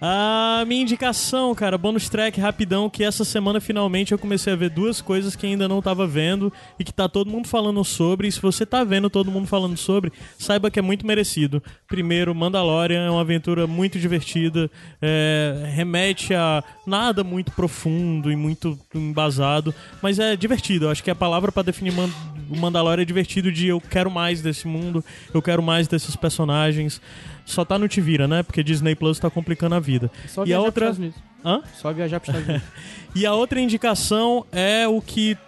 A 0.00 0.64
minha 0.66 0.82
indicação, 0.82 1.54
cara, 1.54 1.78
bônus 1.78 2.08
track 2.08 2.40
rapidão, 2.40 2.90
que 2.90 3.04
essa 3.04 3.24
semana 3.24 3.60
finalmente 3.60 4.12
eu 4.12 4.18
comecei 4.18 4.52
a 4.52 4.56
ver 4.56 4.70
duas 4.70 5.00
coisas 5.00 5.36
que 5.36 5.46
ainda 5.46 5.68
não 5.68 5.80
tava 5.80 6.06
vendo 6.06 6.52
e 6.78 6.84
que 6.84 6.92
tá 6.92 7.08
todo 7.08 7.30
mundo 7.30 7.48
falando 7.48 7.82
sobre. 7.84 8.28
E 8.28 8.32
se 8.32 8.40
você 8.40 8.66
tá 8.66 8.82
vendo 8.84 9.08
todo 9.08 9.30
mundo 9.30 9.46
falando 9.46 9.76
sobre, 9.76 10.12
saiba 10.38 10.70
que 10.70 10.78
é 10.78 10.82
muito 10.82 11.06
merecido. 11.06 11.62
Primeiro, 11.88 12.34
Mandalorian 12.34 13.06
é 13.06 13.10
uma 13.10 13.20
aventura 13.20 13.66
muito 13.66 13.98
divertida, 13.98 14.70
é, 15.00 15.70
remete 15.74 16.34
a 16.34 16.62
nada 16.86 17.22
muito 17.22 17.52
profundo 17.52 18.30
e 18.30 18.36
muito 18.36 18.78
embasado, 18.94 19.74
mas 20.02 20.18
é 20.18 20.36
divertido. 20.36 20.86
Eu 20.86 20.90
acho 20.90 21.02
que 21.02 21.10
a 21.10 21.14
palavra 21.14 21.52
pra 21.52 21.62
definir 21.62 21.92
Man- 21.92 22.10
o 22.50 22.56
Mandalorian 22.56 23.02
é 23.02 23.06
divertido 23.06 23.50
de 23.50 23.68
eu 23.68 23.80
quero 23.80 24.10
mais 24.10 24.42
desse 24.42 24.66
mundo, 24.66 25.04
eu 25.32 25.40
quero 25.40 25.62
mais 25.62 25.88
desses 25.88 26.14
personagens. 26.16 27.00
Só 27.44 27.64
tá 27.64 27.78
no 27.78 27.86
Te 27.88 28.00
Vira, 28.00 28.26
né? 28.26 28.42
Porque 28.42 28.62
Disney 28.62 28.94
Plus 28.94 29.18
tá 29.18 29.28
complicando 29.30 29.74
a 29.74 29.80
vida. 29.80 30.10
Só 30.26 30.44
e 30.44 30.52
a 30.52 30.60
outra. 30.60 30.86
pros 30.86 30.98
Estados 30.98 30.98
Unidos. 30.98 31.22
Hã? 31.44 31.62
Só 31.74 31.92
viajar 31.92 32.20
pros 32.20 32.34
Estados 32.34 32.48
Unidos. 32.48 32.68
E 33.16 33.24
a 33.24 33.32
outra 33.32 33.60
indicação 33.60 34.44
é 34.50 34.88
o 34.88 35.00
que 35.00 35.38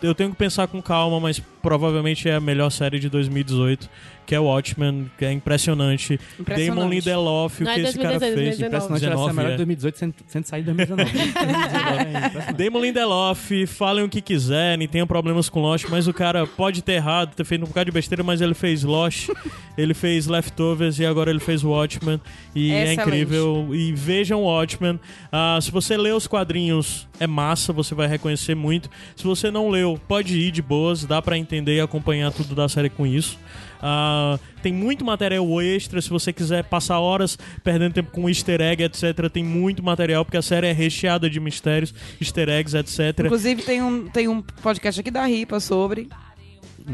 eu 0.00 0.14
tenho 0.14 0.30
que 0.30 0.36
pensar 0.36 0.68
com 0.68 0.80
calma, 0.80 1.18
mas 1.18 1.42
provavelmente 1.62 2.28
é 2.28 2.34
a 2.34 2.40
melhor 2.40 2.70
série 2.70 2.98
de 2.98 3.08
2018, 3.08 3.88
que 4.26 4.34
é 4.34 4.40
Watchmen, 4.40 5.10
que 5.18 5.24
é 5.24 5.32
impressionante. 5.32 6.18
Impressionante. 6.38 6.76
Damon 6.76 6.88
Lindelof, 6.88 7.62
o 7.62 7.64
Não 7.64 7.74
que 7.74 7.80
é 7.80 7.82
esse 7.82 7.98
cara 7.98 8.18
2018, 8.18 8.34
fez. 8.34 8.58
2019. 8.58 8.66
Impressionante 8.66 9.00
19, 9.00 9.36
melhor 9.36 9.48
é. 9.48 9.50
de 9.52 9.56
2018 9.56 9.98
sem, 9.98 10.14
sem 10.26 10.42
sair 10.42 10.62
de 10.62 10.72
2019. 10.72 11.10
É, 11.10 12.26
impressionante. 12.26 12.52
Damon 12.54 12.80
Lindelof, 12.80 13.66
falem 13.66 14.04
o 14.04 14.08
que 14.08 14.20
quiserem, 14.20 14.88
tenham 14.88 15.06
problemas 15.06 15.48
com 15.48 15.60
Lost, 15.60 15.86
mas 15.88 16.08
o 16.08 16.14
cara 16.14 16.46
pode 16.46 16.82
ter 16.82 16.92
errado, 16.92 17.34
ter 17.34 17.44
feito 17.44 17.64
um 17.64 17.68
bocado 17.68 17.86
de 17.86 17.92
besteira, 17.92 18.22
mas 18.22 18.40
ele 18.40 18.54
fez 18.54 18.82
Lost, 18.82 19.28
ele 19.76 19.94
fez 19.94 20.26
Leftovers 20.26 20.98
e 20.98 21.06
agora 21.06 21.30
ele 21.30 21.40
fez 21.40 21.62
Watchmen. 21.62 22.20
E 22.54 22.72
é 22.72 22.92
Excelente. 22.92 23.00
incrível. 23.00 23.68
E 23.74 23.92
vejam 23.92 24.42
Watchmen. 24.42 24.98
Ah, 25.30 25.58
se 25.60 25.70
você 25.70 25.96
lê 25.96 26.12
os 26.12 26.26
quadrinhos, 26.26 27.08
é 27.18 27.26
massa, 27.26 27.72
você 27.72 27.94
vai 27.94 28.06
reconhecer 28.06 28.54
muito. 28.54 28.88
Se 29.16 29.24
você 29.24 29.50
não 29.50 29.68
leu, 29.68 30.00
pode 30.08 30.38
ir 30.38 30.50
de 30.50 30.62
boas, 30.62 31.04
dá 31.04 31.20
pra 31.20 31.36
entender 31.36 31.49
e 31.54 31.80
acompanhar 31.80 32.32
tudo 32.32 32.54
da 32.54 32.68
série 32.68 32.90
com 32.90 33.06
isso. 33.06 33.38
Ah, 33.82 34.38
tem 34.62 34.72
muito 34.72 35.04
material 35.04 35.60
extra, 35.62 36.00
se 36.00 36.10
você 36.10 36.32
quiser 36.32 36.64
passar 36.64 37.00
horas 37.00 37.38
perdendo 37.64 37.94
tempo 37.94 38.10
com 38.10 38.28
easter 38.28 38.60
egg, 38.60 38.82
etc. 38.82 39.30
Tem 39.32 39.42
muito 39.42 39.82
material, 39.82 40.24
porque 40.24 40.36
a 40.36 40.42
série 40.42 40.66
é 40.66 40.72
recheada 40.72 41.30
de 41.30 41.40
mistérios, 41.40 41.94
easter 42.20 42.48
eggs, 42.48 42.76
etc. 42.76 43.24
Inclusive, 43.24 43.62
tem 43.62 43.82
um, 43.82 44.06
tem 44.08 44.28
um 44.28 44.42
podcast 44.42 45.00
aqui 45.00 45.10
da 45.10 45.24
Ripa 45.24 45.60
sobre. 45.60 46.08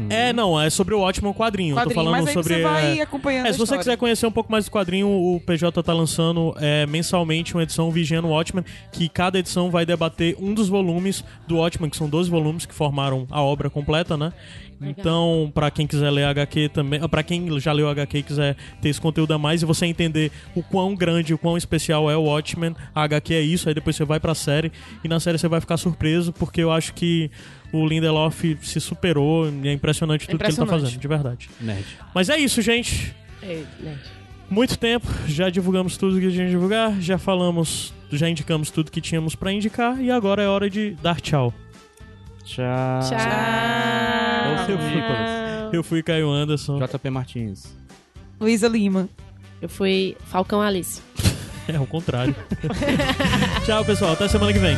É, 0.09 0.31
não, 0.33 0.59
é 0.59 0.69
sobre 0.69 0.93
o 0.93 0.99
ótimo 0.99 1.33
quadrinho. 1.33 1.71
Eu 1.71 1.75
Tô 1.75 1.81
Quadrinho, 1.81 1.95
falando 1.95 2.11
mas 2.11 2.27
aí 2.27 2.33
sobre. 2.33 2.53
você 2.55 2.61
vai 2.61 2.99
é, 2.99 3.01
acompanhando 3.01 3.45
É, 3.45 3.49
a 3.49 3.53
se 3.53 3.59
você 3.59 3.77
quiser 3.77 3.97
conhecer 3.97 4.25
um 4.25 4.31
pouco 4.31 4.51
mais 4.51 4.65
do 4.65 4.71
quadrinho, 4.71 5.07
o 5.07 5.39
PJ 5.45 5.81
tá 5.83 5.93
lançando 5.93 6.53
é, 6.59 6.85
mensalmente 6.85 7.53
uma 7.53 7.63
edição 7.63 7.89
Vigiando 7.91 8.27
o 8.27 8.31
Watchmen, 8.31 8.63
que 8.91 9.07
cada 9.09 9.39
edição 9.39 9.71
vai 9.71 9.85
debater 9.85 10.35
um 10.39 10.53
dos 10.53 10.67
volumes 10.69 11.23
do 11.47 11.57
Watchmen, 11.57 11.89
que 11.89 11.97
são 11.97 12.09
12 12.09 12.29
volumes 12.29 12.65
que 12.65 12.73
formaram 12.73 13.25
a 13.31 13.41
obra 13.41 13.69
completa, 13.69 14.17
né? 14.17 14.33
Então, 14.79 15.51
pra 15.55 15.71
quem 15.71 15.87
quiser 15.87 16.11
ler 16.11 16.25
HQ 16.25 16.69
também, 16.69 16.99
pra 17.09 17.23
quem 17.23 17.59
já 17.59 17.71
leu 17.71 17.89
HQ 17.89 18.17
e 18.19 18.23
quiser 18.23 18.55
ter 18.79 18.89
esse 18.89 19.01
conteúdo 19.01 19.33
a 19.33 19.37
mais 19.37 19.61
e 19.61 19.65
você 19.65 19.85
entender 19.87 20.31
o 20.55 20.61
quão 20.61 20.93
grande, 20.95 21.33
o 21.33 21.37
quão 21.37 21.57
especial 21.57 22.11
é 22.11 22.15
o 22.15 22.23
Watchmen, 22.23 22.75
a 22.93 23.03
HQ 23.03 23.33
é 23.33 23.41
isso, 23.41 23.67
aí 23.67 23.73
depois 23.73 23.95
você 23.95 24.05
vai 24.05 24.19
pra 24.19 24.35
série 24.35 24.71
e 25.03 25.07
na 25.07 25.19
série 25.19 25.37
você 25.39 25.47
vai 25.47 25.59
ficar 25.59 25.77
surpreso, 25.77 26.31
porque 26.31 26.61
eu 26.61 26.71
acho 26.71 26.93
que 26.93 27.31
o 27.71 27.85
Lindelof 27.85 28.57
se 28.61 28.79
superou 28.79 29.49
e 29.49 29.67
é 29.67 29.73
impressionante 29.73 30.27
tudo 30.27 30.39
que 30.39 30.45
ele 30.45 30.55
tá 30.55 30.65
fazendo, 30.65 30.97
de 30.97 31.07
verdade. 31.07 31.49
Nerd. 31.59 31.85
Mas 32.13 32.29
é 32.29 32.37
isso, 32.37 32.61
gente. 32.61 33.15
É, 33.41 33.63
né? 33.79 33.97
Muito 34.49 34.77
tempo, 34.79 35.07
já 35.27 35.49
divulgamos 35.49 35.97
tudo 35.97 36.19
que 36.19 36.31
tinha 36.31 36.45
que 36.45 36.51
divulgar, 36.51 36.99
já 37.01 37.17
falamos, 37.17 37.93
já 38.09 38.29
indicamos 38.29 38.71
tudo 38.71 38.89
que 38.89 39.01
tínhamos 39.01 39.35
pra 39.35 39.51
indicar 39.51 40.01
e 40.01 40.09
agora 40.09 40.41
é 40.41 40.47
hora 40.47 40.69
de 40.69 40.91
dar 41.01 41.19
tchau. 41.19 41.53
Tchau. 42.45 43.01
Foi, 44.65 44.77
Tchau. 44.77 45.69
Eu 45.73 45.83
fui 45.83 46.01
Caio 46.01 46.29
Anderson. 46.29 46.79
JP 46.79 47.09
Martins. 47.09 47.75
Luísa 48.39 48.69
Lima. 48.69 49.09
Eu 49.61 49.67
fui 49.67 50.15
Falcão 50.25 50.61
Alice. 50.61 51.01
É 51.67 51.77
o 51.77 51.85
contrário. 51.85 52.33
tchau, 53.65 53.83
pessoal. 53.83 54.13
Até 54.13 54.29
semana 54.29 54.53
que 54.53 54.59
vem. 54.59 54.77